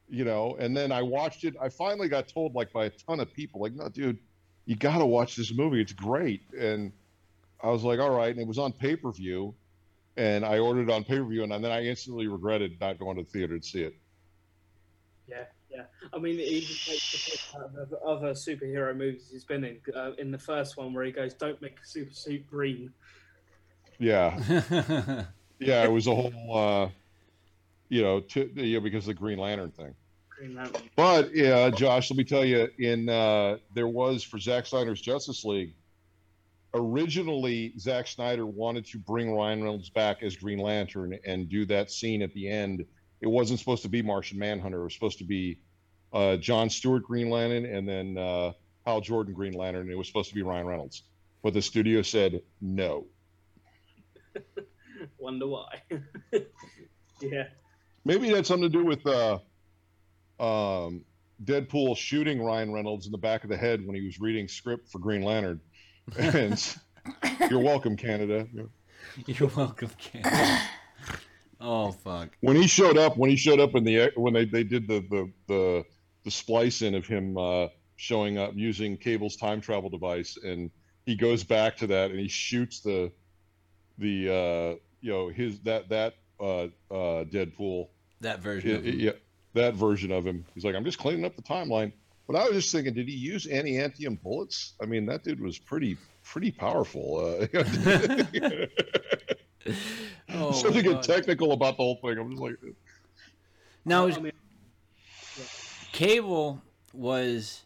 you 0.10 0.26
know. 0.26 0.56
And 0.60 0.78
then 0.78 0.92
I 0.92 1.02
watched 1.02 1.44
it. 1.44 1.56
I 1.60 1.70
finally 1.70 2.08
got 2.08 2.28
told 2.28 2.54
like 2.54 2.72
by 2.72 2.86
a 2.86 2.90
ton 2.92 3.20
of 3.20 3.34
people, 3.34 3.62
like, 3.62 3.74
"No, 3.74 3.90
dude, 3.90 4.20
you 4.66 4.76
got 4.76 5.00
to 5.00 5.06
watch 5.06 5.36
this 5.36 5.52
movie. 5.54 5.82
It's 5.82 5.94
great." 5.94 6.42
And 6.58 6.92
I 7.64 7.70
was 7.70 7.84
like, 7.84 8.00
"All 8.00 8.12
right." 8.16 8.30
And 8.30 8.40
it 8.40 8.48
was 8.48 8.60
on 8.60 8.74
pay 8.74 8.96
per 8.96 9.12
view, 9.12 9.56
and 10.18 10.46
I 10.46 10.60
ordered 10.60 10.90
it 10.90 10.94
on 10.94 11.04
pay 11.04 11.18
per 11.18 11.26
view, 11.26 11.44
and 11.44 11.52
then 11.52 11.72
I 11.72 11.86
instantly 11.86 12.28
regretted 12.28 12.80
not 12.80 13.00
going 13.00 13.18
to 13.18 13.24
the 13.24 13.30
theater 13.30 13.58
to 13.58 13.66
see 13.66 13.82
it. 13.82 13.96
Yeah, 15.28 15.46
yeah. 15.74 15.84
I 16.14 16.20
mean, 16.20 16.36
he 16.38 16.44
even 16.44 16.68
takes 16.68 17.12
the 17.12 17.32
piss 17.32 17.56
out 17.56 17.72
of 17.78 17.94
other 18.06 18.32
superhero 18.32 18.96
movies 18.96 19.30
he's 19.32 19.46
been 19.46 19.64
in. 19.64 19.80
Uh, 19.96 20.12
in 20.18 20.32
the 20.32 20.38
first 20.38 20.78
one, 20.78 20.94
where 20.94 21.04
he 21.04 21.12
goes, 21.12 21.34
"Don't 21.34 21.62
make 21.62 21.80
a 21.80 21.86
super 21.86 22.14
suit 22.14 22.46
green." 22.48 22.92
Yeah, 24.00 24.38
yeah. 25.60 25.84
It 25.84 25.92
was 25.92 26.08
a 26.08 26.16
whole, 26.16 26.58
uh, 26.58 26.90
you 27.90 28.02
know, 28.02 28.20
to, 28.20 28.50
yeah, 28.56 28.80
because 28.80 29.04
of 29.04 29.08
the 29.08 29.14
Green 29.14 29.38
Lantern 29.38 29.72
thing. 29.72 29.94
Green 30.30 30.56
Lantern. 30.56 30.90
But 30.96 31.36
yeah, 31.36 31.70
Josh, 31.70 32.10
let 32.10 32.18
me 32.18 32.24
tell 32.24 32.44
you, 32.44 32.68
in 32.80 33.10
uh, 33.10 33.58
there 33.76 33.88
was 33.88 34.24
for 34.24 34.40
Zack 34.40 34.66
Snyder's 34.66 35.02
Justice 35.02 35.46
League. 35.46 35.76
Originally, 36.74 37.74
Zack 37.78 38.08
Snyder 38.08 38.46
wanted 38.46 38.86
to 38.88 38.98
bring 38.98 39.36
Ryan 39.36 39.62
Reynolds 39.62 39.90
back 39.90 40.24
as 40.24 40.38
Green 40.38 40.60
Lantern 40.60 41.18
and 41.26 41.50
do 41.50 41.66
that 41.66 41.92
scene 41.92 42.22
at 42.22 42.34
the 42.34 42.50
end. 42.50 42.86
It 43.22 43.28
wasn't 43.28 43.60
supposed 43.60 43.84
to 43.84 43.90
be 43.90 44.02
Martian 44.02 44.40
Manhunter. 44.40 44.82
It 44.82 44.84
was 44.84 44.94
supposed 44.94 45.20
to 45.20 45.24
be 45.24 45.60
uh, 46.14 46.38
John 46.38 46.70
Stewart 46.70 47.04
Green 47.04 47.30
Lantern, 47.30 47.66
and 47.66 47.88
then 47.88 48.18
uh, 48.18 48.52
Hal 48.86 49.02
Jordan 49.02 49.34
Green 49.34 49.54
Lantern. 49.54 49.84
And 49.84 49.92
it 49.92 49.98
was 49.98 50.08
supposed 50.08 50.30
to 50.30 50.36
be 50.36 50.42
Ryan 50.42 50.66
Reynolds, 50.66 51.04
but 51.44 51.54
the 51.54 51.62
studio 51.62 52.02
said 52.02 52.42
no. 52.60 53.06
Wonder 55.18 55.48
why. 55.48 55.82
yeah. 57.22 57.48
Maybe 58.04 58.30
it 58.30 58.36
had 58.36 58.46
something 58.48 58.72
to 58.72 58.78
do 58.78 58.84
with 58.84 59.06
uh, 59.06 59.38
um, 60.40 61.06
Deadpool 61.44 61.96
shooting 61.98 62.42
Ryan 62.42 62.74
Reynolds 62.74 63.06
in 63.06 63.12
the 63.12 63.18
back 63.18 63.44
of 63.44 63.50
the 63.50 63.58
head 63.58 63.86
when 63.86 63.96
he 63.96 64.02
was 64.04 64.20
reading 64.20 64.48
script 64.48 64.90
for 64.90 65.00
Green 65.00 65.22
Lantern. 65.22 65.60
And 66.18 66.76
you're 67.50 67.60
welcome, 67.60 67.96
Canada. 67.96 68.48
You're 69.28 69.50
welcome, 69.50 69.92
Ken. 69.98 70.62
Oh 71.62 71.92
fuck. 71.92 72.30
When 72.42 72.56
he 72.56 72.68
showed 72.68 72.98
up, 72.98 73.18
when 73.18 73.30
he 73.30 73.36
showed 73.36 73.60
up 73.60 73.76
in 73.76 73.84
the 73.84 74.12
when 74.16 74.34
they, 74.34 74.46
they 74.46 74.64
did 74.64 74.88
the 74.88 75.02
the 75.10 75.32
the, 75.48 75.86
the 76.24 76.32
splice 76.32 76.82
in 76.82 76.96
of 76.96 77.06
him 77.06 77.38
uh, 77.38 77.68
showing 77.98 78.38
up 78.40 78.54
using 78.56 78.98
Cable's 78.98 79.36
time 79.36 79.62
travel 79.62 79.90
device, 79.90 80.38
and 80.44 80.72
he 81.06 81.16
goes 81.16 81.44
back 81.44 81.78
to 81.78 81.88
that 81.88 82.10
and 82.12 82.20
he 82.20 82.28
shoots 82.28 82.80
the 82.80 83.12
the 84.00 84.30
uh, 84.30 84.76
you 85.02 85.12
know 85.12 85.30
his 85.30 85.60
that 85.62 85.90
that 85.90 86.16
uh, 86.40 86.64
uh, 86.90 87.26
Deadpool 87.26 87.90
That 88.22 88.40
version. 88.40 88.70
yeah, 88.72 88.76
of 88.78 88.86
him. 88.86 89.00
yeah, 89.00 89.12
that 89.54 89.76
version 89.76 90.12
of 90.12 90.26
him. 90.26 90.44
He's 90.56 90.66
like, 90.66 90.74
I'm 90.76 90.84
just 90.84 90.98
cleaning 90.98 91.26
up 91.26 91.36
the 91.36 91.44
timeline. 91.44 91.92
But 92.28 92.36
I 92.38 92.46
was 92.46 92.54
just 92.64 92.72
thinking, 92.72 92.94
did 92.94 93.08
he 93.08 93.16
use 93.16 93.46
adamantium 93.46 94.22
bullets? 94.22 94.74
I 94.82 94.86
mean, 94.86 95.06
that 95.08 95.24
dude 95.24 95.42
was 95.42 95.60
pretty 95.60 95.98
pretty 96.24 96.52
powerful. 96.52 97.38
Uh, 97.54 97.64
Oh, 100.42 100.52
so 100.62 100.72
to 100.72 100.82
get 100.82 101.04
technical 101.04 101.52
about 101.52 101.78
the 101.78 101.84
whole 101.84 101.96
thing, 101.98 102.18
I'm 102.18 102.32
just 102.32 102.42
like, 102.42 102.56
now, 103.86 104.06
I 104.06 104.10
is 104.10 104.20
mean, 104.20 104.32
Cable 105.92 106.62
was 106.94 107.64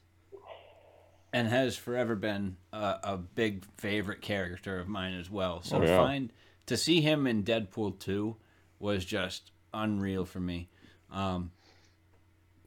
and 1.34 1.48
has 1.50 1.76
forever 1.76 2.16
been 2.16 2.56
a, 2.72 2.96
a 3.04 3.18
big 3.18 3.66
favorite 3.78 4.22
character 4.22 4.80
of 4.80 4.88
mine 4.88 5.14
as 5.20 5.30
well. 5.30 5.62
So 5.62 5.78
Oh, 5.78 5.82
to 5.82 5.88
find 5.88 6.32
to 6.68 6.78
see 6.78 7.02
him 7.02 7.28
in 7.28 7.44
Deadpool 7.44 8.00
two 8.00 8.38
was 8.80 9.04
just 9.04 9.52
unreal 9.74 10.26
for 10.26 10.40
me. 10.40 10.70
Um, 11.12 11.52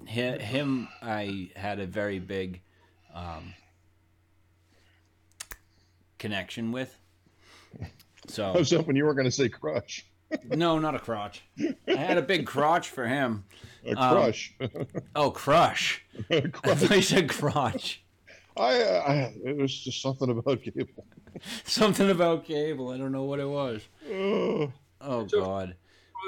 hi- 0.07 0.39
him, 0.39 0.89
I 1.01 1.51
had 1.57 1.81
a 1.81 1.87
very 1.87 2.19
big 2.19 2.61
um, 3.15 3.55
connection 6.19 6.71
with. 6.73 6.99
I 8.39 8.51
was 8.53 8.71
hoping 8.71 8.97
you 8.97 9.05
were 9.05 9.15
going 9.15 9.25
to 9.27 9.31
say 9.31 9.49
crush. 9.49 10.05
no, 10.45 10.79
not 10.79 10.95
a 10.95 10.99
crotch. 10.99 11.43
I 11.87 11.95
had 11.95 12.19
a 12.19 12.23
big 12.23 12.47
crotch 12.47 12.89
for 12.91 13.07
him. 13.07 13.45
A 13.87 13.95
Um, 13.95 14.15
crush. 14.17 14.55
Oh, 15.17 15.31
crush! 15.31 16.05
I 16.31 16.41
Crush. 16.41 16.79
thought 16.81 16.97
you 16.97 17.03
said 17.03 17.29
crotch. 17.31 18.03
I, 18.57 18.83
I, 18.83 19.13
it 19.45 19.57
was 19.57 19.73
just 19.73 20.03
something 20.03 20.29
about 20.31 20.63
Cable. 20.63 21.05
Something 21.65 22.11
about 22.11 22.45
cable. 22.45 22.91
I 22.91 22.99
don't 22.99 23.13
know 23.13 23.23
what 23.25 23.39
it 23.39 23.49
was. 23.49 23.83
Ugh. 24.07 24.73
Oh 25.01 25.25
God, 25.25 25.77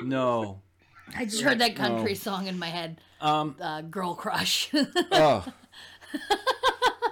no. 0.04 0.60
I 1.16 1.24
just 1.24 1.42
heard 1.42 1.58
that 1.58 1.74
country 1.74 2.12
No. 2.12 2.18
song 2.18 2.46
in 2.46 2.56
my 2.58 2.68
head. 2.68 3.00
Um. 3.20 3.56
Uh, 3.60 3.80
Girl 3.82 4.14
Crush. 4.14 4.70
Oh. 5.10 5.44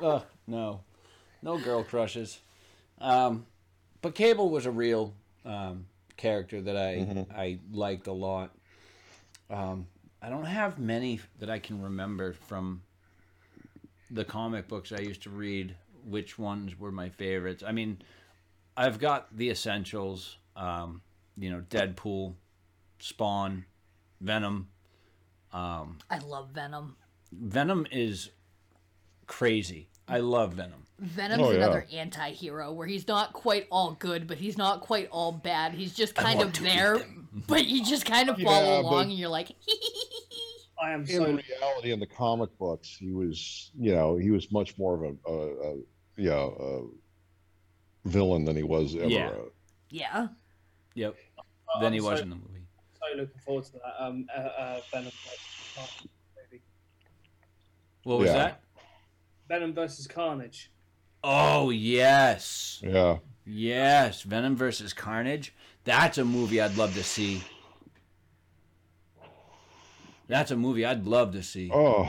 Ugh, 0.03 0.23
no. 0.47 0.81
No 1.43 1.59
girl 1.59 1.83
crushes. 1.85 2.39
Um, 3.01 3.47
but 4.03 4.15
Cable 4.15 4.51
was 4.51 4.67
a 4.67 4.71
real 4.71 5.15
um, 5.45 5.87
character 6.17 6.61
that 6.61 6.77
I 6.77 6.97
Mhm. 6.97 7.33
I 7.35 7.59
liked 7.73 8.07
a 8.07 8.13
lot. 8.13 8.51
Um, 9.51 9.87
I 10.21 10.29
don't 10.29 10.45
have 10.45 10.79
many 10.79 11.21
that 11.39 11.49
I 11.49 11.59
can 11.59 11.81
remember 11.81 12.33
from 12.33 12.83
the 14.11 14.25
comic 14.25 14.69
books 14.69 14.93
I 14.93 15.01
used 15.01 15.23
to 15.23 15.31
read. 15.31 15.77
Which 16.05 16.39
ones 16.39 16.79
were 16.79 16.91
my 16.93 17.09
favorites? 17.11 17.63
I 17.63 17.73
mean, 17.73 18.03
I've 18.77 18.99
got 18.99 19.37
the 19.37 19.51
essentials. 19.51 20.37
Um, 20.57 21.03
you 21.37 21.51
know, 21.51 21.61
Deadpool, 21.71 22.35
Spawn, 22.99 23.65
Venom. 24.21 24.69
Um, 25.53 25.99
I 26.11 26.19
love 26.19 26.51
Venom. 26.51 26.97
Venom 27.31 27.87
is 27.93 28.31
crazy. 29.27 29.89
I 30.09 30.19
love 30.19 30.55
Venom. 30.55 30.88
Venom's 30.99 31.43
Oh, 31.43 31.51
yeah. 31.51 31.59
another 31.59 31.87
anti-hero 31.93 32.73
where 32.73 32.87
he's 32.87 33.07
not 33.07 33.33
quite 33.33 33.67
all 33.71 33.93
good, 33.93 34.27
but 34.27 34.37
he's 34.39 34.59
not 34.59 34.81
quite 34.81 35.09
all 35.11 35.31
bad. 35.33 35.73
He's 35.75 35.95
just 35.95 36.15
kind 36.15 36.41
of 36.43 36.53
there, 36.61 37.01
but 37.47 37.67
you 37.67 37.85
just 37.85 38.05
kind 38.05 38.29
of 38.29 38.37
follow 38.39 38.81
along, 38.81 39.03
and 39.11 39.13
you're 39.13 39.29
like, 39.29 39.51
I 40.83 40.91
am 40.93 41.01
In 41.03 41.07
so 41.07 41.25
reality, 41.25 41.93
in 41.93 42.01
the 42.01 42.07
comic 42.07 42.57
books, 42.59 42.89
he 42.99 43.13
was, 43.13 43.71
you 43.79 43.95
know, 43.95 44.17
he 44.17 44.31
was 44.31 44.51
much 44.53 44.77
more 44.79 44.95
of 44.95 45.03
a, 45.03 45.31
a, 45.31 45.73
a 45.73 45.75
you 46.17 46.31
know, 46.31 46.91
a 48.05 48.09
villain 48.09 48.45
than 48.45 48.57
he 48.57 48.63
was 48.65 48.95
ever. 48.97 49.07
Yeah. 49.07 49.31
a- 49.31 49.43
yeah. 49.91 50.29
Yep. 50.95 51.17
I'm 51.75 51.83
Then 51.83 51.93
he 51.93 52.01
so, 52.01 52.11
was 52.11 52.21
in 52.21 52.31
the 52.31 52.37
movie. 52.37 52.67
so 52.95 53.17
looking 53.21 53.41
forward 53.45 53.65
to 53.67 53.73
that. 53.73 53.95
Um, 54.05 54.27
uh, 54.37 54.41
uh, 54.41 54.81
Venom, 54.93 55.05
versus 55.13 56.09
movie. 56.51 56.63
What 58.05 58.19
was 58.19 58.27
Yeah. 58.31 58.33
that? 58.37 58.61
Venom 59.49 59.75
versus 59.75 60.07
Carnage. 60.07 60.71
Oh 61.25 61.71
yes, 61.71 62.81
yeah. 62.83 63.19
yes. 63.45 64.23
Venom 64.23 64.57
versus 64.57 64.93
Carnage. 64.93 65.55
That's 65.85 66.19
a 66.19 66.25
movie 66.25 66.61
I'd 66.61 66.77
love 66.77 66.95
to 66.95 67.03
see. 67.03 67.43
That's 70.29 70.51
a 70.51 70.57
movie 70.57 70.85
I'd 70.85 71.07
love 71.07 71.33
to 71.33 71.43
see. 71.43 71.71
Oh. 71.73 72.05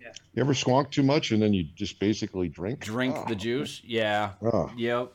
Yeah. 0.00 0.08
You 0.34 0.42
ever 0.42 0.54
squonk 0.54 0.90
too 0.90 1.02
much 1.02 1.30
and 1.32 1.42
then 1.42 1.52
you 1.52 1.64
just 1.74 2.00
basically 2.00 2.48
drink? 2.48 2.80
Drink 2.80 3.14
Oh. 3.18 3.24
the 3.28 3.34
juice. 3.34 3.82
Yeah. 3.84 4.32
Oh. 4.42 4.70
Yep. 4.76 5.12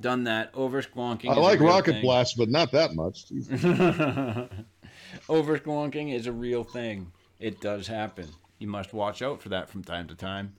Done 0.00 0.24
that. 0.24 0.50
Over 0.54 0.82
squonking. 0.82 1.28
I 1.28 1.32
is 1.32 1.38
a 1.38 1.40
like 1.40 1.60
real 1.60 1.68
Rocket 1.68 1.92
thing. 1.92 2.02
Blast, 2.02 2.36
but 2.36 2.48
not 2.48 2.72
that 2.72 2.94
much. 2.96 3.26
Over 5.28 5.58
squonking 5.58 6.12
is 6.12 6.26
a 6.26 6.32
real 6.32 6.64
thing. 6.64 7.12
It 7.38 7.60
does 7.60 7.86
happen. 7.86 8.28
You 8.58 8.66
must 8.66 8.92
watch 8.92 9.22
out 9.22 9.40
for 9.40 9.50
that 9.50 9.68
from 9.68 9.84
time 9.84 10.08
to 10.08 10.16
time. 10.16 10.54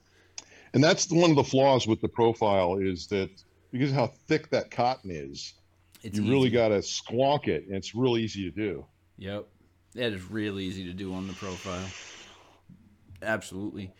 And 0.74 0.82
that's 0.82 1.06
the- 1.06 1.14
one 1.14 1.30
of 1.30 1.36
the 1.36 1.44
flaws 1.44 1.86
with 1.86 2.00
the 2.00 2.08
profile 2.08 2.76
is 2.76 3.06
that 3.08 3.30
because 3.72 3.90
of 3.90 3.96
how 3.96 4.06
thick 4.06 4.50
that 4.50 4.70
cotton 4.70 5.10
is, 5.10 5.54
It's 6.02 6.18
you 6.18 6.30
really 6.30 6.50
got 6.50 6.68
to 6.68 6.78
squonk 6.78 7.48
it, 7.48 7.64
and 7.66 7.74
it's 7.74 7.94
real 7.94 8.16
easy 8.16 8.44
to 8.44 8.50
do. 8.50 8.86
Yep. 9.18 9.46
That 9.94 10.12
is 10.12 10.30
real 10.30 10.60
easy 10.60 10.84
to 10.84 10.92
do 10.92 11.12
on 11.14 11.26
the 11.26 11.32
profile. 11.34 11.86
Absolutely. 13.22 13.92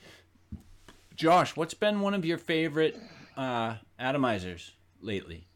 Josh, 1.16 1.56
what's 1.56 1.74
been 1.74 2.00
one 2.00 2.14
of 2.14 2.24
your 2.24 2.38
favorite 2.38 2.96
uh, 3.36 3.76
atomizers 3.98 4.70
lately? 5.00 5.48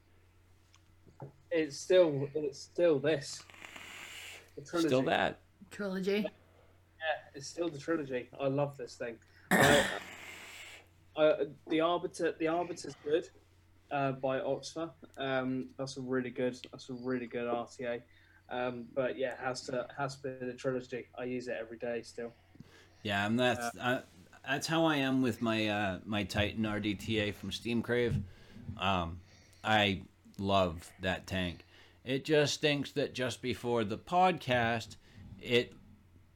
It's 1.51 1.77
still, 1.77 2.29
it's 2.35 2.59
still 2.59 2.99
this. 2.99 3.43
The 4.57 4.63
trilogy. 4.63 4.89
Still 4.89 5.03
that. 5.03 5.39
Trilogy. 5.71 6.21
Yeah, 6.23 7.31
it's 7.35 7.47
still 7.47 7.69
the 7.69 7.79
trilogy. 7.79 8.29
I 8.41 8.49
love 8.49 8.77
this 8.77 8.97
thing. 8.97 9.17
I, 9.51 9.85
I, 11.17 11.47
the 11.69 11.81
Arbiter, 11.81 12.35
the 12.39 12.49
Arbiter's 12.49 12.97
good. 13.05 13.29
Uh, 13.91 14.13
by 14.13 14.41
OXVA. 14.41 14.91
Um, 15.19 15.67
that's 15.77 15.99
a 15.99 16.01
really 16.01 16.31
good. 16.31 16.59
That's 16.71 16.89
a 16.89 16.95
really 16.95 17.27
good 17.27 17.45
RTA. 17.47 18.01
Um, 18.49 18.87
but 18.95 19.19
yeah, 19.19 19.35
has 19.39 19.61
to 19.67 19.87
has 19.99 20.17
to 20.17 20.23
be 20.23 20.47
the 20.47 20.55
trilogy. 20.55 21.09
I 21.19 21.25
use 21.25 21.47
it 21.47 21.59
every 21.61 21.77
day 21.77 22.01
still. 22.01 22.33
Yeah, 23.03 23.27
and 23.27 23.39
that's 23.39 23.77
uh, 23.79 24.01
that's 24.49 24.67
how 24.67 24.87
I 24.87 24.97
am 24.97 25.21
with 25.21 25.43
my 25.43 25.69
uh, 25.69 25.99
my 26.07 26.25
Titan 26.25 26.65
RDTA 26.65 27.35
from 27.35 27.53
Steam 27.53 27.83
Crave. 27.83 28.17
Um, 28.79 29.21
I 29.63 30.03
love 30.39 30.91
that 31.01 31.27
tank. 31.27 31.65
It 32.05 32.25
just 32.25 32.55
stinks 32.55 32.93
that 32.93 33.15
just 33.15 33.43
before 33.43 33.85
the 33.85 33.99
podcast, 33.99 34.97
it 35.41 35.75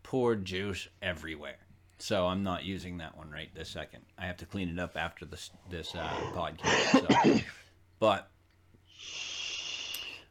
poured 0.03 0.45
juice 0.45 0.89
everywhere. 1.01 1.57
So 1.99 2.27
I'm 2.27 2.43
not 2.43 2.65
using 2.65 2.99
that 2.99 3.17
one 3.17 3.31
right 3.31 3.49
this 3.55 3.71
second. 3.71 4.03
I 4.19 4.27
have 4.27 4.37
to 4.39 4.47
clean 4.47 4.69
it 4.69 4.79
up 4.79 4.97
after 4.97 5.25
this 5.25 5.51
this 5.71 5.95
uh, 5.95 6.09
podcast. 6.35 7.35
So. 7.35 7.41
But 7.99 8.29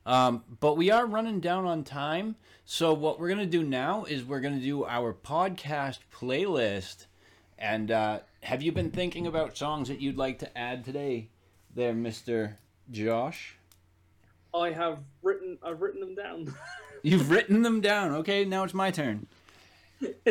um, 0.05 0.43
but 0.59 0.77
we 0.77 0.91
are 0.91 1.05
running 1.05 1.39
down 1.39 1.65
on 1.65 1.83
time. 1.83 2.35
So 2.63 2.93
what 2.93 3.19
we're 3.19 3.29
gonna 3.29 3.47
do 3.47 3.63
now 3.63 4.05
is 4.05 4.23
we're 4.23 4.39
gonna 4.39 4.59
do 4.59 4.85
our 4.85 5.13
podcast 5.13 5.99
playlist. 6.13 7.07
And 7.57 7.89
uh, 7.89 8.19
have 8.41 8.61
you 8.61 8.71
been 8.71 8.91
thinking 8.91 9.25
about 9.25 9.57
songs 9.57 9.87
that 9.87 9.99
you'd 9.99 10.17
like 10.17 10.39
to 10.39 10.57
add 10.57 10.85
today, 10.85 11.29
there, 11.73 11.93
Mister 11.93 12.57
Josh? 12.91 13.57
I 14.53 14.71
have 14.71 14.99
written. 15.23 15.57
I've 15.63 15.81
written 15.81 16.01
them 16.01 16.15
down. 16.15 16.53
You've 17.03 17.29
written 17.29 17.61
them 17.61 17.81
down. 17.81 18.11
Okay, 18.13 18.45
now 18.45 18.63
it's 18.63 18.73
my 18.73 18.89
turn. 18.89 19.27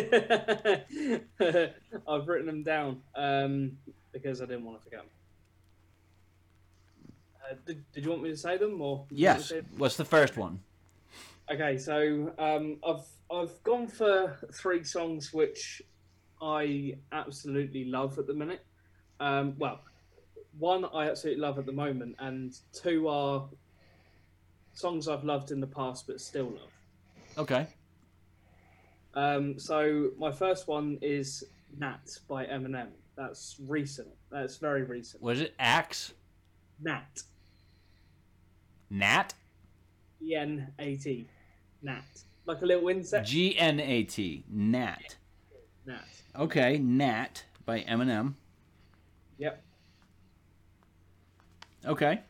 I've 2.08 2.28
written 2.28 2.46
them 2.46 2.62
down 2.62 3.00
um, 3.14 3.72
because 4.12 4.42
I 4.42 4.46
didn't 4.46 4.64
want 4.64 4.78
to 4.78 4.84
forget 4.84 5.00
them. 5.00 5.08
Uh, 7.42 7.54
did, 7.66 7.84
did 7.92 8.04
you 8.04 8.10
want 8.10 8.22
me 8.22 8.30
to 8.30 8.36
say 8.36 8.56
them 8.56 8.80
or? 8.80 9.04
did 9.08 9.18
you 9.18 9.26
want 9.26 9.38
me 9.38 9.56
Yes. 9.56 9.64
What's 9.76 9.96
the 9.96 10.04
first 10.04 10.36
one? 10.36 10.60
Okay, 11.50 11.76
so 11.76 12.32
um, 12.38 12.78
I've 12.86 13.04
I've 13.30 13.62
gone 13.64 13.86
for 13.86 14.38
three 14.54 14.82
songs 14.82 15.32
which 15.32 15.82
I 16.40 16.96
absolutely 17.12 17.84
love 17.84 18.18
at 18.18 18.26
the 18.26 18.34
minute. 18.34 18.64
Um, 19.20 19.54
well, 19.58 19.80
one 20.58 20.84
I 20.86 21.10
absolutely 21.10 21.42
love 21.42 21.58
at 21.58 21.66
the 21.66 21.72
moment, 21.72 22.16
and 22.18 22.54
two 22.72 23.08
are 23.08 23.46
songs 24.72 25.06
I've 25.08 25.24
loved 25.24 25.50
in 25.50 25.60
the 25.60 25.66
past 25.66 26.06
but 26.06 26.20
still 26.20 26.46
love. 26.46 26.72
Okay. 27.36 27.66
Um, 29.14 29.58
so 29.58 30.10
my 30.18 30.32
first 30.32 30.66
one 30.68 30.98
is 31.00 31.44
Gnat 31.78 32.18
by 32.28 32.46
Eminem. 32.46 32.88
That's 33.16 33.56
recent. 33.66 34.08
That's 34.30 34.56
very 34.56 34.82
recent. 34.82 35.22
Was 35.22 35.40
it 35.40 35.54
Axe? 35.58 36.14
Nat. 36.82 37.22
Nat? 38.90 39.34
E 40.22 40.34
N 40.34 40.72
A 40.78 40.96
T. 40.96 41.26
Nat. 41.82 42.02
Like 42.46 42.62
a 42.62 42.66
little 42.66 42.88
insect. 42.88 43.26
G 43.26 43.56
N 43.58 43.78
A 43.80 44.02
T. 44.02 44.44
Nat. 44.50 45.16
Nat. 45.86 46.04
Okay, 46.36 46.78
Gnat 46.78 47.44
by 47.64 47.80
Eminem. 47.82 48.34
Yep. 49.38 49.62
Okay. 51.86 52.20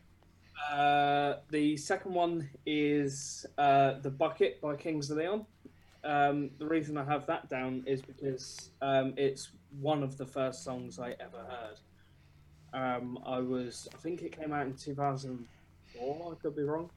Uh, 0.71 1.35
the 1.49 1.77
second 1.77 2.13
one 2.13 2.49
is 2.65 3.45
uh, 3.57 3.93
The 4.01 4.09
Bucket 4.09 4.61
by 4.61 4.75
Kings 4.75 5.09
of 5.09 5.17
Leon. 5.17 5.45
Um, 6.05 6.51
the 6.59 6.67
reason 6.67 6.97
I 6.97 7.03
have 7.03 7.25
that 7.25 7.49
down 7.49 7.83
is 7.87 8.01
because 8.01 8.69
um, 8.81 9.15
it's 9.17 9.49
one 9.81 10.03
of 10.03 10.17
the 10.17 10.25
first 10.25 10.63
songs 10.63 10.99
I 10.99 11.15
ever 11.19 11.39
heard. 11.39 11.79
Um, 12.73 13.17
I 13.25 13.39
was, 13.39 13.87
I 13.93 13.97
think 13.97 14.21
it 14.21 14.37
came 14.37 14.53
out 14.53 14.67
in 14.67 14.75
2004, 14.75 16.31
I 16.31 16.41
could 16.41 16.55
be 16.55 16.61
wrong. 16.61 16.91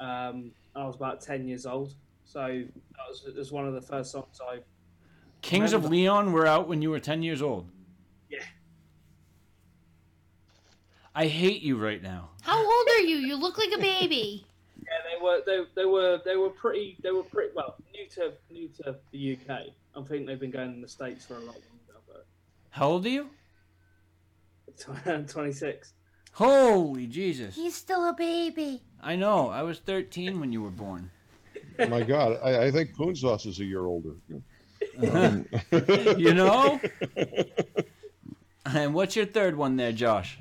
Um, 0.00 0.52
I 0.74 0.86
was 0.86 0.96
about 0.96 1.20
10 1.20 1.46
years 1.46 1.66
old. 1.66 1.94
So 2.24 2.40
that 2.40 3.08
was, 3.08 3.24
it 3.26 3.36
was 3.36 3.52
one 3.52 3.66
of 3.66 3.74
the 3.74 3.82
first 3.82 4.10
songs 4.10 4.40
I. 4.42 4.60
Kings 5.42 5.74
of 5.74 5.84
Leon 5.90 6.32
were 6.32 6.46
out 6.46 6.66
when 6.66 6.80
you 6.80 6.90
were 6.90 6.98
10 6.98 7.22
years 7.22 7.42
old. 7.42 7.68
Yeah. 8.30 8.38
I 11.14 11.26
hate 11.26 11.60
you 11.60 11.76
right 11.76 12.02
now. 12.02 12.30
How 12.40 12.56
old 12.56 12.88
are 12.96 13.02
you? 13.02 13.16
You 13.16 13.36
look 13.36 13.58
like 13.58 13.72
a 13.74 13.78
baby. 13.78 14.45
Yeah, 14.86 14.92
they 15.10 15.22
were 15.22 15.40
they, 15.46 15.64
they 15.74 15.84
were 15.84 16.20
they 16.24 16.36
were 16.36 16.50
pretty 16.50 16.96
they 17.02 17.10
were 17.10 17.24
pretty 17.24 17.52
well 17.54 17.76
new 17.92 18.08
to 18.14 18.32
new 18.50 18.68
to 18.82 18.96
the 19.12 19.38
UK. 19.38 19.60
I 19.96 20.02
think 20.02 20.26
they've 20.26 20.38
been 20.38 20.50
going 20.50 20.74
in 20.74 20.80
the 20.80 20.88
states 20.88 21.24
for 21.24 21.34
a 21.34 21.38
lot 21.38 21.54
longer, 21.54 22.00
but 22.06 22.26
How 22.70 22.88
old 22.88 23.06
are 23.06 23.10
you? 23.10 23.30
26. 25.26 25.94
Holy 26.32 27.06
Jesus. 27.06 27.54
He's 27.54 27.74
still 27.74 28.08
a 28.08 28.12
baby. 28.12 28.82
I 29.02 29.16
know. 29.16 29.48
I 29.48 29.62
was 29.62 29.78
13 29.78 30.38
when 30.38 30.52
you 30.52 30.62
were 30.62 30.70
born. 30.70 31.10
My 31.78 32.02
God, 32.02 32.38
I, 32.44 32.66
I 32.66 32.70
think 32.70 32.94
Poon 32.94 33.14
Sauce 33.16 33.46
is 33.46 33.58
a 33.60 33.64
year 33.64 33.86
older. 33.86 34.16
Um, 35.12 35.46
You 36.18 36.34
know? 36.34 36.80
and 38.66 38.94
what's 38.94 39.16
your 39.16 39.26
third 39.26 39.56
one 39.56 39.76
there, 39.76 39.92
Josh? 39.92 40.38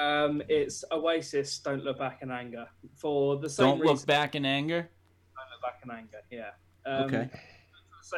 Um, 0.00 0.42
it's 0.48 0.84
Oasis. 0.90 1.58
Don't 1.58 1.84
look 1.84 1.98
back 1.98 2.20
in 2.22 2.30
anger 2.30 2.66
for 2.96 3.36
the 3.36 3.48
same 3.48 3.66
Don't 3.66 3.80
reason. 3.80 3.96
look 3.96 4.06
back 4.06 4.34
in 4.34 4.44
anger. 4.44 4.88
Don't 5.36 5.46
look 5.50 5.62
back 5.62 5.80
in 5.84 5.90
anger. 5.90 6.22
Yeah. 6.30 6.50
Um, 6.86 7.04
Okay. 7.04 7.28
For 7.30 7.36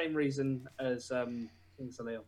the 0.01 0.05
same 0.05 0.15
reason 0.15 0.69
as 0.79 1.11
um, 1.11 1.49
Kings 1.77 1.99
of 1.99 2.07
Leon. 2.07 2.23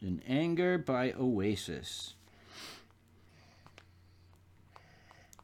In 0.00 0.20
Anger 0.26 0.78
by 0.78 1.12
Oasis. 1.12 2.14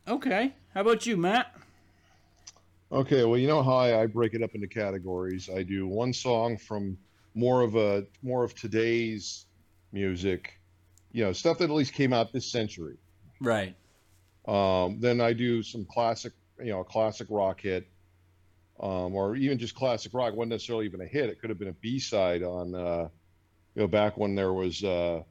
Okay. 0.09 0.55
How 0.75 0.81
about 0.81 1.07
you, 1.07 1.17
Matt? 1.17 1.55
Okay, 2.91 3.25
well, 3.25 3.39
you 3.39 3.47
know 3.47 3.63
how 3.63 3.77
I, 3.77 4.03
I 4.03 4.07
break 4.07 4.35
it 4.35 4.43
up 4.43 4.55
into 4.55 4.67
categories. 4.67 5.51
I 5.55 5.63
do 5.63 5.87
one 5.87 6.13
song 6.13 6.57
from 6.57 6.97
more 7.35 7.61
of 7.63 7.77
a 7.77 8.07
more 8.23 8.43
of 8.43 8.55
today's 8.55 9.45
music, 9.93 10.59
you 11.13 11.25
know, 11.25 11.33
stuff 11.33 11.59
that 11.59 11.65
at 11.65 11.71
least 11.71 11.93
came 11.93 12.13
out 12.13 12.33
this 12.33 12.51
century. 12.51 12.97
Right. 13.41 13.75
Um, 14.47 15.01
then 15.01 15.21
I 15.21 15.33
do 15.33 15.63
some 15.63 15.85
classic, 15.85 16.33
you 16.59 16.71
know, 16.71 16.85
classic 16.85 17.29
rock 17.31 17.61
hit, 17.61 17.87
um, 18.81 19.15
or 19.15 19.37
even 19.37 19.59
just 19.59 19.75
classic 19.75 20.13
rock. 20.15 20.35
wasn't 20.35 20.51
necessarily 20.53 20.87
even 20.87 21.01
a 21.01 21.07
hit. 21.07 21.29
It 21.29 21.41
could 21.41 21.51
have 21.51 21.59
been 21.59 21.69
a 21.69 21.73
B 21.75 21.99
side 21.99 22.43
on, 22.43 22.75
uh, 22.75 23.09
you 23.75 23.83
know, 23.83 23.89
back 23.89 24.17
when 24.17 24.35
there 24.35 24.53
was 24.53 24.83
uh, 24.83 25.23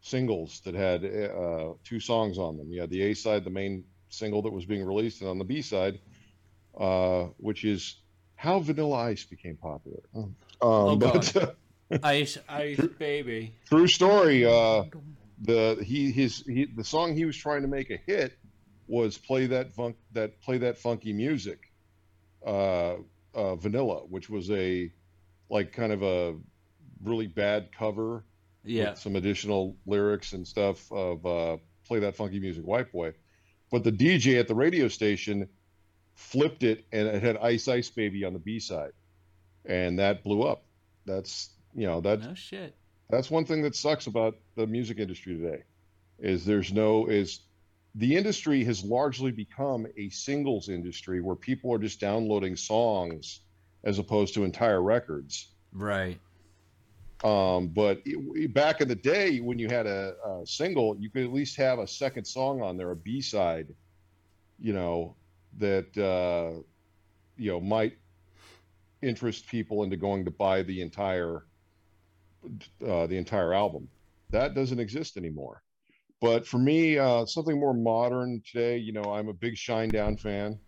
singles 0.00 0.60
that 0.64 0.74
had 0.74 1.04
uh, 1.04 1.74
two 1.84 2.00
songs 2.00 2.38
on 2.38 2.56
them. 2.56 2.70
You 2.72 2.80
had 2.80 2.90
the 2.90 3.02
A 3.02 3.14
side, 3.14 3.44
the 3.44 3.50
main 3.50 3.84
single 4.10 4.42
that 4.42 4.52
was 4.52 4.64
being 4.64 4.84
released, 4.84 5.20
and 5.20 5.30
on 5.30 5.38
the 5.38 5.44
B 5.44 5.62
side, 5.62 5.98
uh, 6.78 7.24
which 7.38 7.64
is 7.64 7.96
how 8.36 8.60
Vanilla 8.60 8.96
Ice 8.96 9.24
became 9.24 9.56
popular. 9.56 10.00
Um, 10.14 10.36
Oh, 10.60 10.96
but, 10.96 11.32
God. 11.34 11.56
Ice, 12.02 12.36
ice, 12.48 12.80
baby. 12.98 13.54
true 13.68 13.86
story. 13.86 14.44
Uh, 14.44 14.84
the 15.40 15.82
he 15.84 16.10
his 16.10 16.42
he 16.46 16.66
the 16.66 16.84
song 16.84 17.14
he 17.16 17.24
was 17.24 17.36
trying 17.36 17.62
to 17.62 17.68
make 17.68 17.90
a 17.90 17.96
hit 17.96 18.36
was 18.86 19.16
play 19.16 19.46
that 19.46 19.72
funk 19.72 19.96
that 20.12 20.40
play 20.40 20.58
that 20.58 20.78
funky 20.78 21.12
music, 21.12 21.72
uh, 22.46 22.96
uh, 23.34 23.54
Vanilla, 23.56 24.00
which 24.00 24.28
was 24.28 24.50
a 24.50 24.90
like 25.48 25.72
kind 25.72 25.92
of 25.92 26.02
a 26.02 26.34
really 27.02 27.26
bad 27.26 27.70
cover 27.72 28.24
Yeah. 28.64 28.94
some 28.94 29.16
additional 29.16 29.76
lyrics 29.86 30.32
and 30.32 30.46
stuff 30.46 30.90
of 30.92 31.24
uh, 31.24 31.56
play 31.86 32.00
that 32.00 32.16
funky 32.16 32.40
music, 32.40 32.64
White 32.66 32.92
Boy. 32.92 33.14
But 33.70 33.84
the 33.84 33.92
DJ 33.92 34.38
at 34.40 34.48
the 34.48 34.54
radio 34.54 34.88
station 34.88 35.48
flipped 36.14 36.64
it 36.64 36.84
and 36.92 37.06
it 37.08 37.22
had 37.22 37.36
Ice 37.38 37.68
Ice 37.68 37.88
Baby 37.88 38.24
on 38.24 38.32
the 38.34 38.38
B 38.38 38.58
side, 38.60 38.92
and 39.64 39.98
that 40.00 40.22
blew 40.24 40.42
up. 40.42 40.64
That's 41.06 41.50
you 41.74 41.86
know 41.86 42.00
that 42.00 42.20
No 42.20 42.34
shit. 42.34 42.74
that's 43.10 43.30
one 43.30 43.44
thing 43.44 43.62
that 43.62 43.74
sucks 43.76 44.06
about 44.06 44.36
the 44.56 44.66
music 44.66 44.98
industry 44.98 45.36
today 45.36 45.62
is 46.18 46.44
there's 46.44 46.72
no 46.72 47.06
is 47.06 47.40
the 47.94 48.16
industry 48.16 48.64
has 48.64 48.84
largely 48.84 49.30
become 49.30 49.86
a 49.96 50.08
singles 50.10 50.68
industry 50.68 51.20
where 51.20 51.36
people 51.36 51.72
are 51.72 51.78
just 51.78 52.00
downloading 52.00 52.56
songs 52.56 53.40
as 53.84 53.98
opposed 53.98 54.34
to 54.34 54.44
entire 54.44 54.82
records 54.82 55.48
Right. 55.72 56.18
um, 57.24 57.68
but 57.68 58.00
it, 58.04 58.52
back 58.54 58.80
in 58.80 58.88
the 58.88 58.94
day 58.94 59.40
when 59.40 59.58
you 59.58 59.68
had 59.68 59.86
a, 59.86 60.14
a 60.24 60.46
single 60.46 60.96
you 60.98 61.10
could 61.10 61.24
at 61.24 61.32
least 61.32 61.56
have 61.56 61.78
a 61.78 61.86
second 61.86 62.24
song 62.24 62.62
on 62.62 62.76
there 62.76 62.90
a 62.90 62.96
b-side 62.96 63.68
you 64.60 64.72
know 64.72 65.14
that 65.58 65.96
uh, 65.98 66.60
you 67.36 67.50
know 67.50 67.60
might 67.60 67.96
interest 69.02 69.46
people 69.46 69.82
into 69.84 69.96
going 69.96 70.24
to 70.24 70.30
buy 70.30 70.62
the 70.62 70.80
entire 70.82 71.44
uh, 72.86 73.06
the 73.06 73.16
entire 73.16 73.52
album. 73.54 73.88
That 74.30 74.54
doesn't 74.54 74.78
exist 74.78 75.16
anymore. 75.16 75.62
But 76.20 76.46
for 76.46 76.58
me, 76.58 76.98
uh, 76.98 77.26
something 77.26 77.58
more 77.58 77.74
modern 77.74 78.42
today, 78.50 78.76
you 78.76 78.92
know, 78.92 79.04
I'm 79.04 79.28
a 79.28 79.32
big 79.32 79.54
Shinedown 79.54 80.18
fan. 80.18 80.58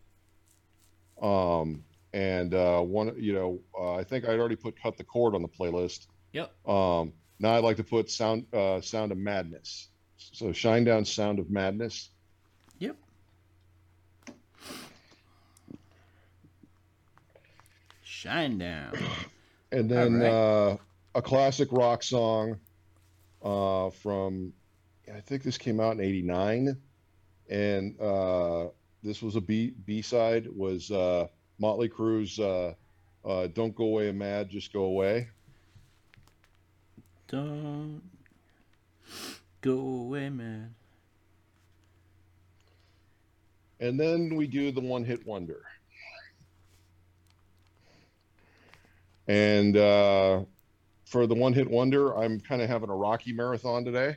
Um, 1.21 1.85
and 2.13 2.55
uh, 2.55 2.81
one, 2.81 3.15
you 3.17 3.33
know, 3.33 3.61
uh, 3.79 3.95
I 3.95 4.05
think 4.05 4.25
I'd 4.25 4.39
already 4.39 4.57
put 4.57 4.81
"Cut 4.81 4.97
the 4.97 5.05
Cord" 5.05 5.35
on 5.35 5.43
the 5.43 5.49
playlist. 5.49 6.07
Yep. 6.33 6.53
Um, 6.69 7.13
now 7.39 7.55
I'd 7.57 7.65
like 7.65 7.77
to 7.77 7.85
put 7.85 8.11
"Sound 8.11 8.47
uh, 8.53 8.81
Sound 8.81 9.13
of 9.13 9.19
Madness." 9.19 9.89
So 10.17 10.47
"Shinedown 10.47 11.07
"Sound 11.07 11.39
of 11.39 11.51
Madness." 11.51 12.11
Yep. 12.79 12.97
Shinedown. 18.05 19.01
and 19.73 19.91
then 19.91 20.21
right. 20.21 20.29
uh, 20.29 20.77
a 21.15 21.23
classic 21.23 21.69
rock 21.73 22.03
song 22.03 22.59
uh, 23.43 23.91
from 23.91 24.53
I 25.13 25.21
think 25.21 25.43
this 25.43 25.59
came 25.59 25.81
out 25.81 25.93
in 25.93 26.01
'89, 26.01 26.77
and 27.49 28.01
uh, 28.01 28.69
this 29.03 29.23
was 29.23 29.37
a 29.37 29.41
B 29.41 29.73
B 29.85 30.03
side 30.03 30.47
was 30.47 30.91
uh, 30.91 31.27
Motley 31.59 31.89
Crue's 31.89 32.39
uh, 32.39 32.75
uh, 33.25 33.49
"Don't 33.49 33.75
Go 33.75 33.85
Away 33.85 34.13
Mad, 34.13 34.49
Just 34.49 34.73
Go 34.73 34.85
Away." 34.85 35.29
Don't 37.29 38.03
go 39.61 39.79
away, 39.79 40.31
man. 40.31 40.75
And 43.79 43.99
then 43.99 44.35
we 44.37 44.47
do 44.47 44.73
the 44.73 44.81
one 44.81 45.05
hit 45.05 45.25
wonder. 45.27 45.63
And 49.29 49.77
uh, 49.77 50.43
for 51.11 51.27
the 51.27 51.35
one 51.35 51.53
hit 51.53 51.69
wonder, 51.69 52.17
I'm 52.17 52.39
kind 52.39 52.63
of 52.63 52.69
having 52.69 52.89
a 52.89 52.95
Rocky 52.95 53.33
marathon 53.33 53.85
today. 53.85 54.17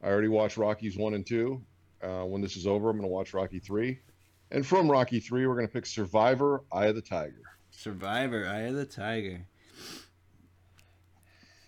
I 0.00 0.06
already 0.06 0.28
watched 0.28 0.56
Rockies 0.56 0.96
one 0.96 1.14
and 1.14 1.26
two. 1.26 1.60
Uh, 2.00 2.22
when 2.22 2.40
this 2.40 2.56
is 2.56 2.64
over, 2.64 2.88
I'm 2.88 2.96
going 2.96 3.08
to 3.08 3.12
watch 3.12 3.34
Rocky 3.34 3.58
three. 3.58 3.98
And 4.52 4.64
from 4.64 4.88
Rocky 4.88 5.18
three, 5.18 5.48
we're 5.48 5.56
going 5.56 5.66
to 5.66 5.72
pick 5.72 5.84
Survivor 5.84 6.62
Eye 6.72 6.86
of 6.86 6.94
the 6.94 7.02
Tiger. 7.02 7.42
Survivor, 7.72 8.46
Eye 8.46 8.60
of 8.60 8.76
the 8.76 8.86
Tiger. 8.86 9.44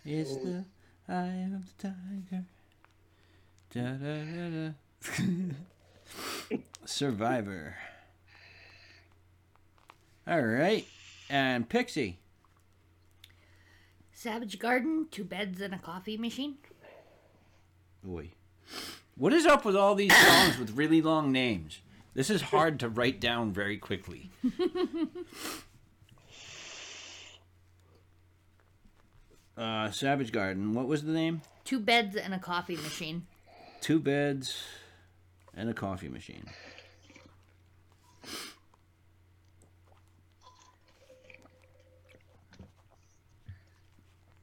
It's 0.05 0.37
the 0.37 0.65
Eye 1.09 1.49
of 1.53 1.77
the 1.77 1.89
Tiger. 1.89 2.45
Da, 3.71 3.93
da, 3.95 4.73
da. 6.49 6.59
Survivor. 6.85 7.75
All 10.29 10.43
right. 10.43 10.87
And 11.29 11.69
Pixie. 11.69 12.22
Savage 14.23 14.59
Garden, 14.61 15.09
two 15.11 15.25
beds 15.25 15.61
and 15.61 15.75
a 15.75 15.79
coffee 15.79 16.17
machine. 16.17 16.55
Boy. 18.05 18.31
What 19.17 19.33
is 19.33 19.47
up 19.47 19.65
with 19.65 19.75
all 19.75 19.97
these 19.97 20.17
songs 20.17 20.61
with 20.61 20.77
really 20.77 21.03
long 21.03 21.33
names? 21.33 21.81
This 22.15 22.31
is 22.31 22.41
hard 22.41 22.79
to 22.81 22.89
write 22.89 23.19
down 23.21 23.53
very 23.53 23.79
quickly. 23.79 24.31
uh, 29.57 29.91
Savage 29.91 30.31
Garden. 30.31 30.73
What 30.73 30.87
was 30.87 31.03
the 31.03 31.11
name? 31.11 31.43
Two 31.65 31.81
beds 31.81 32.15
and 32.15 32.33
a 32.33 32.39
coffee 32.39 32.77
machine. 32.77 33.27
Two 33.81 33.99
beds 33.99 34.63
and 35.53 35.69
a 35.69 35.75
coffee 35.75 36.09
machine. 36.09 36.47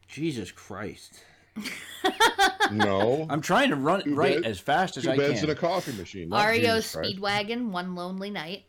Jesus 0.09 0.51
Christ. 0.51 1.21
No. 2.71 3.27
I'm 3.29 3.41
trying 3.41 3.69
to 3.69 3.75
run 3.75 4.01
Two 4.03 4.15
right 4.15 4.41
bed- 4.41 4.45
as 4.49 4.59
fast 4.59 4.97
as 4.97 5.07
I 5.07 5.11
can. 5.11 5.17
Two 5.17 5.23
I 5.23 5.27
beds 5.27 5.39
can. 5.41 5.49
and 5.49 5.57
a 5.57 5.61
coffee 5.61 5.93
machine. 5.93 6.29
not 6.29 6.45
REO 6.49 6.75
Jesus 6.77 6.95
Speedwagon, 6.95 7.69
One 7.69 7.95
Lonely 7.95 8.31
Night. 8.31 8.65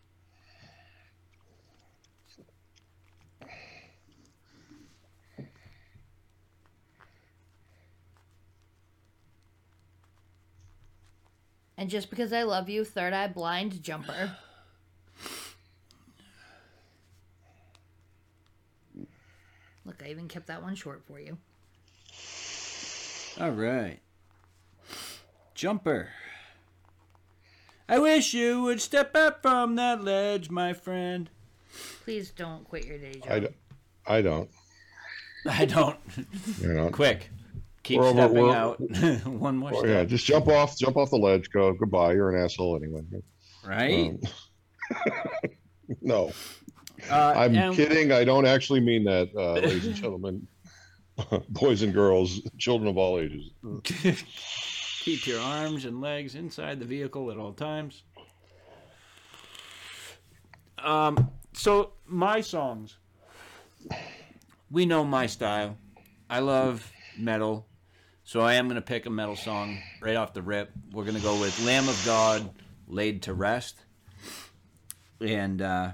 And 11.76 11.88
just 11.88 12.10
because 12.10 12.32
I 12.32 12.42
love 12.42 12.68
you, 12.68 12.84
Third 12.84 13.12
Eye 13.14 13.28
Blind 13.28 13.82
Jumper. 13.82 14.36
Look, 19.86 20.02
I 20.04 20.08
even 20.10 20.18
kept 20.30 20.46
that 20.46 20.62
one 20.62 20.74
short 20.74 21.02
for 21.06 21.18
you. 21.20 21.36
All 23.40 23.50
right. 23.50 23.98
Jumper. 25.54 26.08
I 27.88 27.98
wish 27.98 28.32
you 28.34 28.62
would 28.62 28.80
step 28.80 29.14
up 29.16 29.42
from 29.42 29.74
that 29.76 30.02
ledge, 30.04 30.48
my 30.50 30.72
friend. 30.72 31.28
Please 32.04 32.30
don't 32.30 32.64
quit 32.64 32.86
your 32.86 32.98
day 32.98 33.14
job. 33.14 33.24
I, 33.30 33.40
d- 33.40 33.48
I 34.06 34.22
don't. 34.22 34.50
I 35.48 35.64
don't. 35.64 35.98
You 36.60 36.72
know. 36.74 36.90
Quick. 36.90 37.30
Keep 37.82 38.00
We're 38.00 38.06
over- 38.08 38.18
stepping 38.18 38.42
we're- 38.42 38.54
out. 38.54 38.80
One 39.26 39.56
more 39.56 39.70
Well, 39.72 39.80
step. 39.80 39.90
yeah, 39.90 40.04
just 40.04 40.24
jump 40.26 40.48
off, 40.48 40.78
jump 40.78 40.96
off 40.96 41.10
the 41.10 41.16
ledge. 41.16 41.50
Go 41.50 41.72
goodbye. 41.72 42.12
You're 42.12 42.34
an 42.36 42.44
asshole 42.44 42.76
anyway. 42.76 43.02
Right? 43.66 44.10
Um, 44.10 45.50
no, 46.02 46.32
uh, 47.10 47.32
I'm 47.36 47.54
and- 47.54 47.74
kidding. 47.74 48.12
I 48.12 48.24
don't 48.24 48.46
actually 48.46 48.80
mean 48.80 49.04
that, 49.04 49.30
uh, 49.36 49.54
ladies 49.54 49.86
and 49.86 49.94
gentlemen, 49.94 50.46
boys 51.48 51.82
and 51.82 51.92
girls, 51.92 52.40
children 52.58 52.88
of 52.88 52.96
all 52.98 53.18
ages. 53.18 53.50
Keep 55.04 55.26
your 55.26 55.40
arms 55.40 55.84
and 55.86 56.00
legs 56.00 56.34
inside 56.34 56.78
the 56.78 56.84
vehicle 56.84 57.30
at 57.30 57.38
all 57.38 57.52
times. 57.52 58.02
Um, 60.78 61.30
so 61.52 61.92
my 62.06 62.40
songs. 62.40 62.96
We 64.70 64.86
know 64.86 65.04
my 65.04 65.26
style. 65.26 65.78
I 66.28 66.40
love 66.40 66.90
metal. 67.18 67.66
So 68.24 68.40
I 68.40 68.54
am 68.54 68.66
going 68.66 68.76
to 68.76 68.82
pick 68.82 69.06
a 69.06 69.10
metal 69.10 69.36
song 69.36 69.80
right 70.00 70.16
off 70.16 70.32
the 70.32 70.42
rip. 70.42 70.70
We're 70.92 71.04
going 71.04 71.16
to 71.16 71.22
go 71.22 71.40
with 71.40 71.58
Lamb 71.64 71.88
of 71.88 72.00
God, 72.04 72.48
Laid 72.86 73.22
to 73.22 73.34
Rest. 73.34 73.84
And 75.20 75.60
uh, 75.60 75.92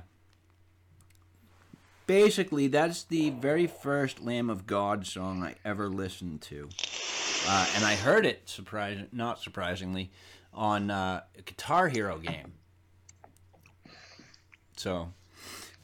basically, 2.07 2.69
that's 2.69 3.05
the 3.05 3.31
very 3.31 3.66
first 3.66 4.20
Lamb 4.20 4.51
of 4.51 4.66
God 4.66 5.07
song 5.07 5.43
I 5.43 5.55
ever 5.65 5.89
listened 5.89 6.43
to. 6.43 6.69
Uh, 7.49 7.66
and 7.74 7.85
I 7.85 7.95
heard 7.95 8.27
it, 8.27 8.49
surprise, 8.49 8.99
not 9.12 9.41
surprisingly, 9.41 10.11
on 10.53 10.91
uh, 10.91 11.23
a 11.39 11.43
Guitar 11.43 11.89
Hero 11.89 12.19
game. 12.19 12.53
So, 14.77 15.12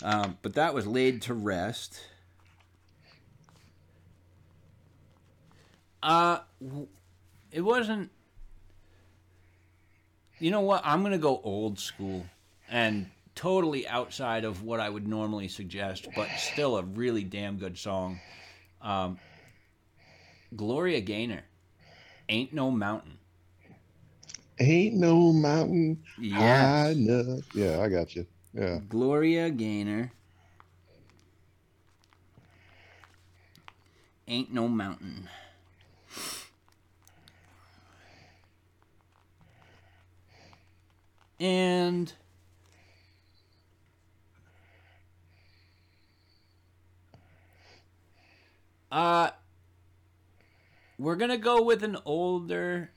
um, 0.03 0.39
but 0.43 0.55
that 0.55 0.75
was 0.75 0.87
laid 0.87 1.23
to 1.23 1.35
rest. 1.35 2.01
Uh, 6.03 6.41
it 7.53 7.61
wasn't. 7.61 8.11
You 10.39 10.51
know 10.51 10.61
what? 10.61 10.83
I'm 10.85 11.03
gonna 11.03 11.19
go 11.19 11.41
old 11.45 11.79
school 11.79 12.27
and 12.69 13.09
totally 13.35 13.87
outside 13.87 14.45
of 14.45 14.63
what 14.63 14.81
I 14.81 14.89
would 14.89 15.07
normally 15.07 15.49
suggest, 15.49 16.09
but 16.15 16.29
still 16.39 16.77
a 16.77 16.83
really 16.83 17.25
damn 17.25 17.57
good 17.57 17.79
song. 17.79 18.21
Um, 18.81 19.19
Gloria 20.55 21.01
Gaynor, 21.01 21.43
"Ain't 22.29 22.53
No 22.53 22.71
Mountain." 22.71 23.19
Ain't 24.61 24.95
no 24.95 25.33
mountain 25.33 26.05
high 26.17 26.91
Yes. 26.91 26.97
enough. 26.97 27.41
Yeah, 27.55 27.81
I 27.81 27.89
got 27.89 28.15
you. 28.15 28.27
Yeah. 28.55 28.79
Gloria 28.89 29.51
Gaynor. 29.51 30.13
Ain't 34.29 34.53
no 34.53 34.69
mountain. 34.69 35.29
And 41.41 42.13
uh 48.93 49.31
we're 50.99 51.17
going 51.17 51.31
to 51.33 51.39
go 51.39 51.63
with 51.63 51.83
an 51.83 51.97
older 52.05 52.93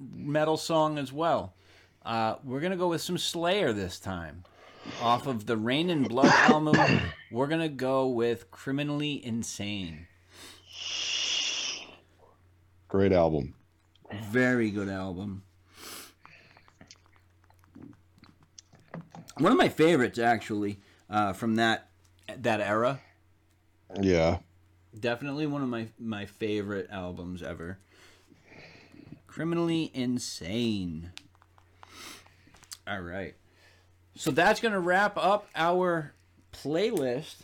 metal 0.00 0.56
song 0.56 0.96
as 0.96 1.12
well. 1.12 1.52
Uh, 2.02 2.36
we're 2.44 2.60
going 2.60 2.70
to 2.70 2.78
go 2.78 2.88
with 2.88 3.02
some 3.02 3.18
Slayer 3.18 3.74
this 3.74 3.98
time 4.00 4.44
off 5.00 5.26
of 5.26 5.46
the 5.46 5.56
Reign 5.56 5.90
in 5.90 6.04
Blood 6.04 6.26
album, 6.50 7.00
we're 7.30 7.46
gonna 7.46 7.68
go 7.68 8.08
with 8.08 8.50
Criminally 8.50 9.24
Insane. 9.24 10.06
Great 12.88 13.12
album. 13.12 13.54
Very 14.30 14.70
good 14.70 14.88
album. 14.88 15.44
One 19.38 19.52
of 19.52 19.58
my 19.58 19.70
favorites, 19.70 20.18
actually, 20.18 20.78
uh, 21.08 21.32
from 21.32 21.56
that 21.56 21.88
that 22.36 22.60
era. 22.60 23.00
Yeah. 24.00 24.38
Definitely 24.98 25.46
one 25.46 25.62
of 25.62 25.68
my 25.68 25.88
my 25.98 26.26
favorite 26.26 26.88
albums 26.90 27.42
ever. 27.42 27.78
Criminally 29.26 29.90
Insane. 29.94 31.12
All 32.86 33.00
right. 33.00 33.34
So 34.14 34.30
that's 34.30 34.60
going 34.60 34.72
to 34.72 34.80
wrap 34.80 35.16
up 35.16 35.48
our 35.54 36.12
playlist. 36.52 37.36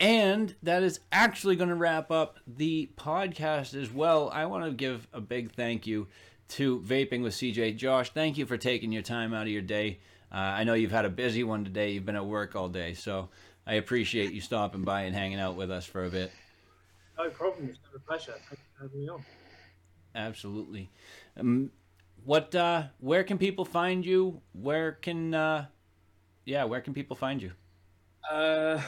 And 0.00 0.56
that 0.64 0.82
is 0.82 0.98
actually 1.12 1.54
going 1.54 1.68
to 1.68 1.76
wrap 1.76 2.10
up 2.10 2.38
the 2.44 2.90
podcast 2.96 3.80
as 3.80 3.92
well. 3.92 4.30
I 4.30 4.46
want 4.46 4.64
to 4.64 4.72
give 4.72 5.06
a 5.12 5.20
big 5.20 5.52
thank 5.52 5.86
you 5.86 6.08
to 6.48 6.80
Vaping 6.80 7.22
with 7.22 7.34
CJ. 7.34 7.76
Josh, 7.76 8.10
thank 8.10 8.36
you 8.36 8.44
for 8.44 8.56
taking 8.56 8.90
your 8.90 9.02
time 9.02 9.32
out 9.32 9.42
of 9.42 9.52
your 9.52 9.62
day. 9.62 10.00
Uh, 10.32 10.38
I 10.38 10.64
know 10.64 10.74
you've 10.74 10.90
had 10.90 11.04
a 11.04 11.10
busy 11.10 11.44
one 11.44 11.64
today. 11.64 11.92
You've 11.92 12.04
been 12.04 12.16
at 12.16 12.26
work 12.26 12.56
all 12.56 12.68
day. 12.68 12.94
So 12.94 13.28
I 13.64 13.74
appreciate 13.74 14.32
you 14.32 14.40
stopping 14.40 14.82
by 14.82 15.02
and 15.02 15.14
hanging 15.14 15.38
out 15.38 15.54
with 15.54 15.70
us 15.70 15.84
for 15.84 16.04
a 16.04 16.10
bit. 16.10 16.32
No 17.22 17.30
problem. 17.30 17.68
It's 17.68 17.78
been 17.78 17.94
a 17.94 18.00
pleasure. 18.00 18.32
Thank 18.32 18.50
you 18.50 18.56
for 18.76 18.82
having 18.82 19.00
me 19.00 19.08
on. 19.08 19.24
Absolutely. 20.14 20.90
Um, 21.36 21.70
what? 22.24 22.54
Uh, 22.54 22.84
where 22.98 23.22
can 23.22 23.38
people 23.38 23.64
find 23.64 24.04
you? 24.04 24.40
Where 24.52 24.92
can? 24.92 25.32
Uh, 25.32 25.66
yeah, 26.44 26.64
where 26.64 26.80
can 26.80 26.94
people 26.94 27.14
find 27.14 27.40
you? 27.40 27.52
Uh, 28.28 28.80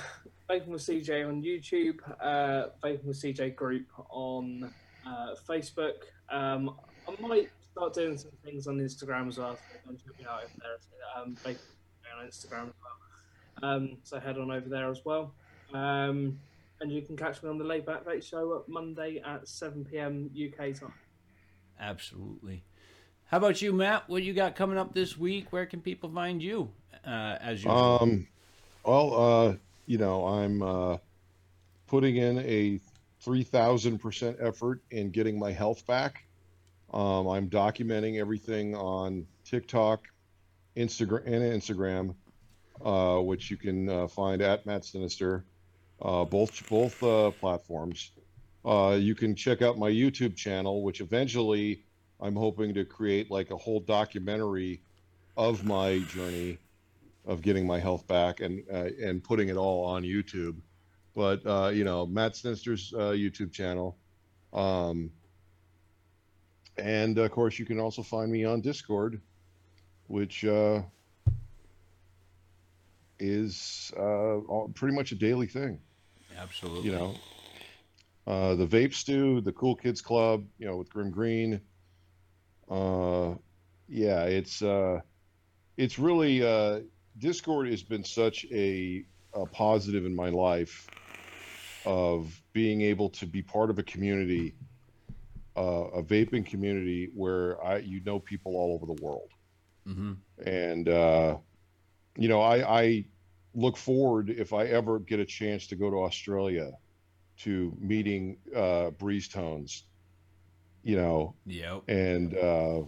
Vaping 0.51 0.67
with 0.67 0.83
CJ 0.83 1.29
on 1.29 1.43
YouTube, 1.43 1.99
uh, 2.21 2.71
Vaping 2.83 3.05
with 3.05 3.23
CJ 3.23 3.55
group 3.55 3.87
on 4.11 4.73
uh, 5.07 5.35
Facebook. 5.49 5.95
Um, 6.29 6.75
I 7.07 7.21
might 7.21 7.51
start 7.71 7.95
doing 7.95 8.19
some 8.19 8.33
things 8.45 8.67
on 8.67 8.79
Instagram 8.79 9.29
as 9.29 9.39
well. 9.39 9.55
So 9.55 9.79
go 9.85 9.91
and 9.91 9.99
check 9.99 10.19
me 10.19 10.27
out 10.29 10.43
over 10.43 10.53
there. 10.61 11.23
Um, 11.23 11.37
Vaping 11.45 12.19
on 12.19 12.27
Instagram 12.27 12.69
as 12.69 12.75
well. 12.83 13.71
Um, 13.71 13.97
so 14.03 14.19
head 14.19 14.39
on 14.39 14.51
over 14.51 14.69
there 14.69 14.91
as 14.91 15.05
well. 15.05 15.33
Um, 15.73 16.39
and 16.81 16.93
you 16.93 17.03
can 17.03 17.17
catch 17.17 17.43
me 17.43 17.49
on 17.49 17.59
the 17.59 17.65
Laid 17.65 17.87
Back 17.87 18.05
Vape 18.05 18.23
Show 18.23 18.57
at 18.57 18.69
Monday 18.69 19.23
at 19.25 19.49
7 19.49 19.85
p.m. 19.85 20.31
UK 20.35 20.75
time. 20.75 20.93
Absolutely. 21.81 22.65
How 23.27 23.39
about 23.39 23.61
you, 23.63 23.73
Matt? 23.73 24.09
What 24.09 24.23
you 24.23 24.35
got 24.35 24.55
coming 24.55 24.79
up 24.79 24.95
this 24.95 25.17
week? 25.17 25.47
Where 25.51 25.67
can 25.67 25.81
people 25.81 26.11
find 26.11 26.43
you? 26.43 26.71
Uh, 27.07 27.37
as 27.41 27.65
you 27.65 27.71
Um, 27.71 28.27
well, 28.85 29.15
uh, 29.15 29.55
you 29.87 29.99
know, 29.99 30.27
I'm 30.27 30.63
uh, 30.63 30.99
putting 31.87 32.17
in 32.17 32.39
a 32.39 32.81
3,000% 33.25 34.37
effort 34.41 34.83
in 34.91 35.11
getting 35.11 35.39
my 35.39 35.53
health 35.53 35.87
back. 35.87 36.27
Um, 36.93 37.27
I'm 37.27 37.49
documenting 37.49 38.21
everything 38.21 38.77
on 38.77 39.27
TikTok, 39.45 40.07
Instagram, 40.77 41.27
and 41.27 41.61
Instagram, 41.61 42.15
uh, 42.85 43.21
which 43.21 43.51
you 43.51 43.57
can 43.57 43.89
uh, 43.89 44.07
find 44.07 44.43
at 44.43 44.65
Matt 44.67 44.85
Sinister. 44.85 45.45
Uh, 46.05 46.25
both 46.25 46.69
both 46.69 47.03
uh, 47.03 47.31
platforms. 47.33 48.11
Uh, 48.65 48.97
you 49.01 49.15
can 49.15 49.35
check 49.35 49.63
out 49.63 49.79
my 49.79 49.91
YouTube 49.91 50.37
channel, 50.37 50.83
which 50.83 51.01
eventually 51.01 51.83
I'm 52.21 52.37
hoping 52.37 52.75
to 52.75 52.85
create 52.85 53.31
like 53.31 53.51
a 53.51 53.57
whole 53.57 53.81
documentary 53.81 54.83
of 55.37 55.65
my 55.65 55.99
journey 56.11 56.59
of 57.27 57.41
getting 57.41 57.67
my 57.67 57.79
health 57.79 58.07
back 58.07 58.41
and 58.41 58.63
uh, 58.71 58.91
and 59.03 59.25
putting 59.25 59.49
it 59.49 59.57
all 59.57 59.85
on 59.85 60.03
YouTube. 60.03 60.57
But 61.15 61.47
uh, 61.47 61.71
you 61.73 61.85
know, 61.85 62.05
Matt 62.07 62.37
Sinister's 62.37 62.93
uh, 62.95 63.13
YouTube 63.13 63.53
channel, 63.53 63.97
um, 64.53 65.11
and 66.77 67.17
of 67.19 67.31
course, 67.31 67.59
you 67.59 67.65
can 67.65 67.81
also 67.81 68.03
find 68.03 68.31
me 68.31 68.45
on 68.45 68.61
Discord, 68.61 69.21
which 70.09 70.45
is 73.19 73.93
uh, 73.99 74.39
pretty 74.75 74.95
much 74.95 75.13
a 75.13 75.15
daily 75.15 75.47
thing. 75.47 75.81
Absolutely. 76.37 76.85
You 76.87 76.93
know, 76.93 77.21
uh, 78.27 78.55
the 78.55 78.67
Vape 78.67 78.95
Stew, 78.95 79.41
the 79.41 79.53
Cool 79.53 79.77
Kids 79.77 80.01
Club, 80.01 80.45
you 80.59 80.67
know, 80.67 80.77
with 80.77 80.91
Grimm 80.91 81.11
Green. 81.11 81.61
Uh, 82.71 83.35
yeah, 83.89 84.25
it's 84.25 84.63
uh, 84.63 85.01
it's 85.77 85.99
really 85.99 86.43
uh, 86.43 86.81
Discord 87.19 87.69
has 87.69 87.83
been 87.83 88.05
such 88.05 88.45
a, 88.53 89.05
a 89.35 89.47
positive 89.47 90.05
in 90.05 90.15
my 90.15 90.29
life 90.31 90.91
of 91.85 92.41
being 92.53 92.81
able 92.83 93.09
to 93.11 93.27
be 93.27 93.43
part 93.43 93.71
of 93.71 93.79
a 93.79 93.83
community, 93.83 94.57
uh, 95.57 95.87
a 95.95 96.03
vaping 96.03 96.47
community 96.47 97.11
where 97.15 97.63
I 97.65 97.79
you 97.79 98.01
know 98.05 98.19
people 98.21 98.57
all 98.57 98.75
over 98.75 98.87
the 98.87 98.95
world, 99.05 99.31
hmm 99.87 100.13
and 100.45 100.89
uh, 100.89 101.37
you 102.17 102.29
know 102.29 102.41
I, 102.41 102.81
I 102.83 103.05
look 103.55 103.77
forward 103.77 104.31
if 104.31 104.53
I 104.53 104.65
ever 104.67 104.99
get 104.99 105.21
a 105.21 105.25
chance 105.25 105.67
to 105.69 105.77
go 105.77 105.91
to 105.91 105.97
Australia 106.03 106.73
to 107.39 107.77
meeting 107.81 108.37
uh, 108.55 108.91
Breeze 108.91 109.29
Tones, 109.29 109.85
you 110.83 110.97
know, 110.97 111.35
Yep. 111.47 111.83
and 111.89 112.37
uh, 112.37 112.83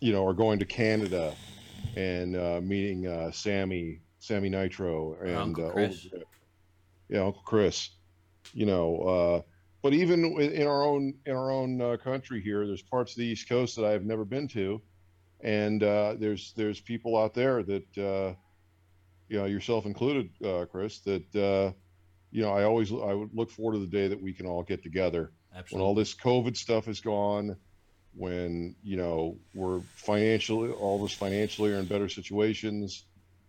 you 0.00 0.12
know, 0.12 0.22
or 0.22 0.34
going 0.34 0.58
to 0.58 0.64
Canada 0.64 1.34
and 1.96 2.36
uh, 2.36 2.60
meeting 2.62 3.06
uh, 3.06 3.30
Sammy, 3.30 4.00
Sammy 4.18 4.48
Nitro, 4.48 5.16
and 5.22 5.36
Uncle 5.36 5.68
uh, 5.68 5.72
Chris. 5.72 6.06
oh, 6.14 6.22
yeah, 7.08 7.24
Uncle 7.24 7.42
Chris. 7.44 7.90
You 8.52 8.66
know, 8.66 8.96
uh, 8.98 9.40
but 9.82 9.94
even 9.94 10.24
in 10.40 10.66
our 10.66 10.82
own 10.84 11.14
in 11.26 11.34
our 11.34 11.50
own 11.50 11.80
uh, 11.80 11.96
country 11.96 12.40
here, 12.40 12.66
there's 12.66 12.82
parts 12.82 13.12
of 13.12 13.18
the 13.18 13.24
East 13.26 13.48
Coast 13.48 13.76
that 13.76 13.84
I've 13.84 14.04
never 14.04 14.24
been 14.24 14.48
to, 14.48 14.80
and 15.40 15.82
uh, 15.82 16.14
there's 16.18 16.52
there's 16.56 16.80
people 16.80 17.16
out 17.16 17.34
there 17.34 17.62
that 17.62 17.98
uh, 17.98 18.34
you 19.34 19.40
know, 19.40 19.46
yourself 19.46 19.84
included, 19.84 20.30
uh, 20.44 20.64
Chris, 20.70 21.00
that 21.00 21.34
uh, 21.34 21.72
you 22.30 22.40
know, 22.42 22.52
I 22.52 22.62
always 22.62 22.92
I 22.92 23.12
would 23.12 23.34
look 23.34 23.50
forward 23.50 23.72
to 23.74 23.80
the 23.80 23.88
day 23.88 24.06
that 24.06 24.22
we 24.22 24.32
can 24.32 24.46
all 24.46 24.62
get 24.62 24.80
together 24.84 25.32
when 25.70 25.82
all 25.82 25.92
this 25.94 26.14
COVID 26.14 26.56
stuff 26.56 26.86
is 26.86 27.00
gone, 27.00 27.56
when 28.14 28.76
you 28.84 28.96
know 28.96 29.36
we're 29.52 29.80
financially, 29.96 30.70
all 30.70 30.96
of 30.98 31.02
us 31.02 31.12
financially 31.12 31.72
are 31.72 31.78
in 31.80 31.86
better 31.86 32.08
situations, 32.08 33.06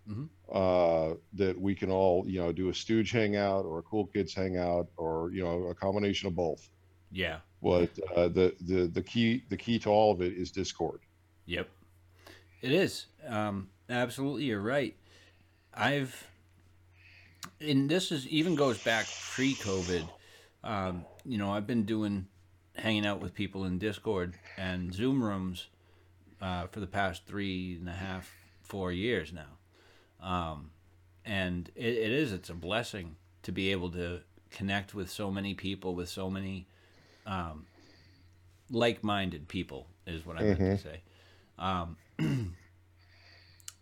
Mhm. 0.09 0.27
uh, 0.51 1.15
that 1.33 1.59
we 1.59 1.75
can 1.75 1.91
all 1.91 2.27
you 2.27 2.39
know 2.39 2.51
do 2.51 2.69
a 2.69 2.73
Stooge 2.73 3.11
hangout 3.11 3.63
or 3.65 3.77
a 3.77 3.83
Cool 3.83 4.07
Kids 4.07 4.33
hangout 4.33 4.87
or 4.97 5.31
you 5.31 5.43
know 5.43 5.65
a 5.67 5.75
combination 5.75 6.27
of 6.27 6.35
both. 6.35 6.67
yeah. 7.11 7.41
But 7.61 7.91
uh, 8.15 8.27
the 8.29 8.55
the 8.61 8.87
the 8.87 9.01
key 9.03 9.43
the 9.49 9.57
key 9.57 9.77
to 9.79 9.89
all 9.89 10.11
of 10.11 10.21
it 10.21 10.33
is 10.33 10.49
Discord. 10.51 11.01
Yep. 11.45 11.67
It 12.61 12.71
is. 12.71 13.05
Um, 13.27 13.69
absolutely, 13.89 14.45
you're 14.45 14.61
right. 14.61 14.95
I've, 15.75 16.27
and 17.59 17.89
this 17.89 18.11
is 18.11 18.27
even 18.27 18.55
goes 18.55 18.81
back 18.83 19.07
pre-COVID. 19.33 20.07
Um, 20.63 21.05
you 21.25 21.37
know, 21.37 21.51
I've 21.51 21.67
been 21.67 21.83
doing, 21.83 22.27
hanging 22.75 23.05
out 23.05 23.21
with 23.21 23.33
people 23.33 23.65
in 23.65 23.77
Discord 23.77 24.35
and 24.57 24.93
Zoom 24.93 25.23
rooms 25.23 25.67
uh, 26.41 26.67
for 26.67 26.79
the 26.79 26.87
past 26.87 27.25
three 27.25 27.77
and 27.79 27.89
a 27.89 27.93
half, 27.93 28.31
four 28.63 28.91
years 28.91 29.33
now. 29.33 30.25
Um, 30.27 30.71
and 31.25 31.69
it, 31.75 31.93
it 31.93 32.11
is. 32.11 32.31
It's 32.31 32.49
a 32.49 32.53
blessing 32.53 33.15
to 33.43 33.51
be 33.51 33.71
able 33.71 33.91
to 33.91 34.21
connect 34.51 34.95
with 34.95 35.09
so 35.09 35.29
many 35.29 35.53
people, 35.53 35.93
with 35.93 36.09
so 36.09 36.29
many 36.29 36.67
um, 37.25 37.65
like-minded 38.71 39.47
people, 39.47 39.87
is 40.07 40.25
what 40.25 40.37
I 40.37 40.43
meant 40.43 40.59
to 40.59 40.77
say 40.77 41.01
um, 41.57 41.97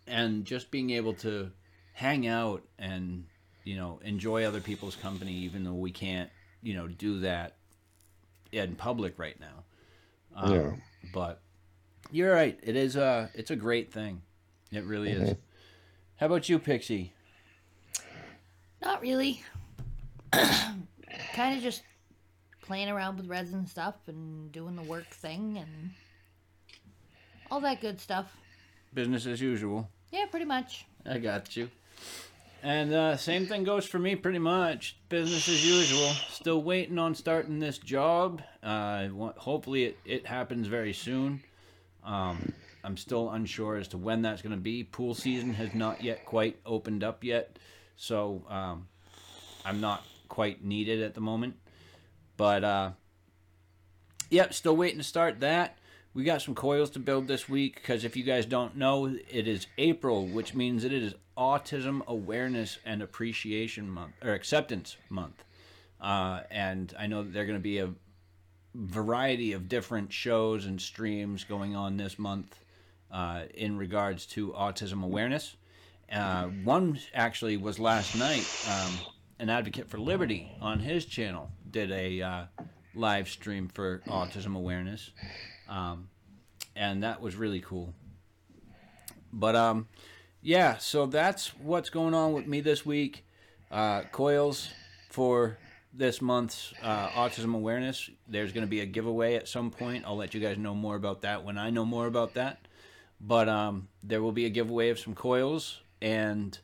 and 0.06 0.44
just 0.44 0.70
being 0.70 0.90
able 0.90 1.14
to 1.14 1.50
hang 1.94 2.26
out 2.26 2.62
and 2.78 3.24
you 3.64 3.76
know 3.76 3.98
enjoy 4.04 4.44
other 4.44 4.60
people's 4.60 4.96
company 4.96 5.32
even 5.32 5.64
though 5.64 5.72
we 5.74 5.90
can't 5.90 6.28
you 6.62 6.74
know 6.74 6.86
do 6.88 7.20
that 7.20 7.54
in 8.52 8.74
public 8.76 9.18
right 9.18 9.38
now 9.40 9.64
um, 10.36 10.52
Yeah. 10.52 10.70
but 11.12 11.40
you're 12.10 12.32
right 12.34 12.58
it 12.62 12.76
is 12.76 12.96
a 12.96 13.30
it's 13.34 13.50
a 13.50 13.56
great 13.56 13.92
thing 13.92 14.20
it 14.72 14.84
really 14.84 15.10
is 15.10 15.34
how 16.16 16.26
about 16.26 16.48
you 16.48 16.58
pixie 16.58 17.12
Not 18.82 19.00
really. 19.00 19.42
kind 20.32 21.56
of 21.56 21.62
just 21.62 21.82
playing 22.60 22.88
around 22.88 23.16
with 23.16 23.26
resin 23.28 23.66
stuff 23.66 23.94
and 24.08 24.50
doing 24.52 24.74
the 24.76 24.82
work 24.82 25.06
thing 25.08 25.58
and 25.58 25.90
all 27.50 27.60
that 27.60 27.80
good 27.80 28.00
stuff. 28.00 28.36
business 28.92 29.26
as 29.26 29.40
usual 29.40 29.88
Yeah, 30.12 30.26
pretty 30.30 30.46
much. 30.46 30.86
I 31.06 31.18
got 31.18 31.56
you. 31.56 31.68
And 32.62 32.94
uh, 32.94 33.16
same 33.18 33.46
thing 33.46 33.64
goes 33.64 33.84
for 33.84 33.98
me, 33.98 34.16
pretty 34.16 34.38
much. 34.38 34.96
Business 35.10 35.48
as 35.48 35.66
usual. 35.66 36.08
Still 36.30 36.62
waiting 36.62 36.98
on 36.98 37.14
starting 37.14 37.58
this 37.58 37.76
job. 37.76 38.40
Uh, 38.62 39.08
hopefully, 39.36 39.84
it, 39.84 39.98
it 40.06 40.26
happens 40.26 40.66
very 40.66 40.94
soon. 40.94 41.42
Um, 42.02 42.54
I'm 42.82 42.96
still 42.96 43.30
unsure 43.30 43.76
as 43.76 43.88
to 43.88 43.98
when 43.98 44.22
that's 44.22 44.40
going 44.40 44.54
to 44.54 44.60
be. 44.60 44.82
Pool 44.82 45.14
season 45.14 45.52
has 45.54 45.74
not 45.74 46.02
yet 46.02 46.24
quite 46.24 46.58
opened 46.64 47.04
up 47.04 47.22
yet, 47.22 47.58
so 47.96 48.42
um, 48.48 48.88
I'm 49.64 49.82
not 49.82 50.02
quite 50.28 50.64
needed 50.64 51.02
at 51.02 51.14
the 51.14 51.20
moment. 51.20 51.56
But 52.36 52.64
uh, 52.64 52.90
yep, 54.30 54.54
still 54.54 54.76
waiting 54.76 54.98
to 54.98 55.04
start 55.04 55.40
that. 55.40 55.78
We 56.14 56.22
got 56.22 56.42
some 56.42 56.54
coils 56.54 56.90
to 56.90 57.00
build 57.00 57.26
this 57.26 57.48
week 57.48 57.74
because 57.74 58.04
if 58.04 58.16
you 58.16 58.22
guys 58.22 58.46
don't 58.46 58.76
know, 58.76 59.06
it 59.06 59.48
is 59.48 59.66
April, 59.78 60.26
which 60.28 60.54
means 60.54 60.84
it 60.84 60.92
is 60.92 61.12
Autism 61.36 62.06
Awareness 62.06 62.78
and 62.86 63.02
Appreciation 63.02 63.90
Month 63.90 64.14
or 64.22 64.32
Acceptance 64.32 64.96
Month. 65.10 65.42
Uh, 66.00 66.42
and 66.52 66.94
I 66.96 67.08
know 67.08 67.24
that 67.24 67.32
there 67.32 67.42
are 67.42 67.46
going 67.46 67.58
to 67.58 67.62
be 67.62 67.78
a 67.78 67.90
variety 68.74 69.54
of 69.54 69.68
different 69.68 70.12
shows 70.12 70.66
and 70.66 70.80
streams 70.80 71.42
going 71.42 71.74
on 71.74 71.96
this 71.96 72.16
month 72.16 72.60
uh, 73.10 73.42
in 73.52 73.76
regards 73.76 74.24
to 74.26 74.52
autism 74.52 75.02
awareness. 75.02 75.56
Uh, 76.12 76.44
one 76.62 77.00
actually 77.12 77.56
was 77.56 77.80
last 77.80 78.14
night. 78.14 78.46
Um, 78.70 78.98
an 79.40 79.50
advocate 79.50 79.88
for 79.88 79.98
liberty 79.98 80.52
on 80.60 80.78
his 80.78 81.06
channel 81.06 81.50
did 81.72 81.90
a 81.90 82.22
uh, 82.22 82.44
live 82.94 83.28
stream 83.28 83.66
for 83.66 84.00
autism 84.06 84.54
awareness, 84.54 85.10
um, 85.68 86.08
and 86.76 87.02
that 87.02 87.20
was 87.20 87.36
really 87.36 87.60
cool. 87.60 87.94
But 89.32 89.56
um, 89.56 89.88
yeah, 90.42 90.76
so 90.78 91.06
that's 91.06 91.48
what's 91.58 91.90
going 91.90 92.14
on 92.14 92.32
with 92.32 92.46
me 92.46 92.60
this 92.60 92.84
week. 92.84 93.24
Uh, 93.70 94.02
coils 94.12 94.68
for 95.10 95.58
this 95.92 96.20
month's 96.20 96.74
uh, 96.82 97.08
autism 97.08 97.54
awareness. 97.54 98.10
There's 98.28 98.52
going 98.52 98.66
to 98.66 98.70
be 98.70 98.80
a 98.80 98.86
giveaway 98.86 99.36
at 99.36 99.48
some 99.48 99.70
point. 99.70 100.04
I'll 100.06 100.16
let 100.16 100.34
you 100.34 100.40
guys 100.40 100.58
know 100.58 100.74
more 100.74 100.96
about 100.96 101.22
that 101.22 101.44
when 101.44 101.56
I 101.56 101.70
know 101.70 101.84
more 101.84 102.06
about 102.06 102.34
that. 102.34 102.58
But 103.20 103.48
um, 103.48 103.88
there 104.02 104.20
will 104.20 104.32
be 104.32 104.44
a 104.44 104.50
giveaway 104.50 104.90
of 104.90 104.98
some 104.98 105.14
coils 105.14 105.80
and 106.02 106.58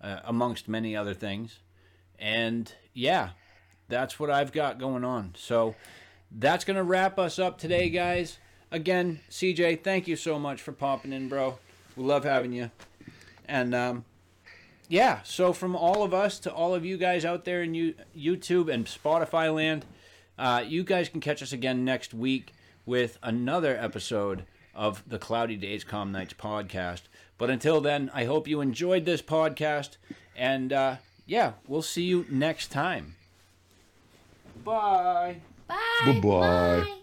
uh, 0.00 0.20
amongst 0.24 0.68
many 0.68 0.96
other 0.96 1.14
things. 1.14 1.60
And 2.18 2.72
yeah, 2.92 3.30
that's 3.88 4.18
what 4.20 4.30
I've 4.30 4.52
got 4.52 4.78
going 4.78 5.04
on. 5.04 5.34
So 5.36 5.74
that's 6.30 6.64
going 6.64 6.76
to 6.76 6.82
wrap 6.82 7.18
us 7.18 7.38
up 7.38 7.58
today, 7.58 7.88
guys. 7.88 8.38
Again, 8.72 9.20
CJ, 9.30 9.84
thank 9.84 10.08
you 10.08 10.16
so 10.16 10.38
much 10.38 10.62
for 10.62 10.72
popping 10.72 11.12
in, 11.12 11.28
bro. 11.28 11.58
We 11.94 12.04
love 12.04 12.24
having 12.24 12.52
you. 12.52 12.70
And 13.46 13.74
um, 13.74 14.04
yeah, 14.88 15.20
so 15.24 15.52
from 15.52 15.76
all 15.76 16.02
of 16.02 16.14
us 16.14 16.38
to 16.40 16.52
all 16.52 16.74
of 16.74 16.82
you 16.84 16.96
guys 16.96 17.26
out 17.26 17.44
there 17.44 17.62
in 17.62 17.74
you, 17.74 17.94
YouTube 18.16 18.72
and 18.72 18.86
Spotify 18.86 19.54
land, 19.54 19.84
uh, 20.38 20.64
you 20.66 20.84
guys 20.84 21.10
can 21.10 21.20
catch 21.20 21.42
us 21.42 21.52
again 21.52 21.84
next 21.84 22.14
week 22.14 22.54
with 22.86 23.18
another 23.22 23.76
episode 23.76 24.44
of 24.74 25.02
the 25.06 25.18
Cloudy 25.18 25.56
Days 25.56 25.84
Calm 25.84 26.10
Nights 26.10 26.32
podcast. 26.32 27.02
But 27.36 27.50
until 27.50 27.82
then, 27.82 28.10
I 28.14 28.24
hope 28.24 28.48
you 28.48 28.62
enjoyed 28.62 29.04
this 29.04 29.20
podcast. 29.20 29.98
And 30.34 30.72
uh, 30.72 30.96
yeah, 31.26 31.52
we'll 31.68 31.82
see 31.82 32.04
you 32.04 32.24
next 32.30 32.68
time. 32.68 33.16
Bye. 34.64 35.42
Bye. 35.68 35.76
Bye-bye. 36.06 36.20
Bye. 36.20 37.01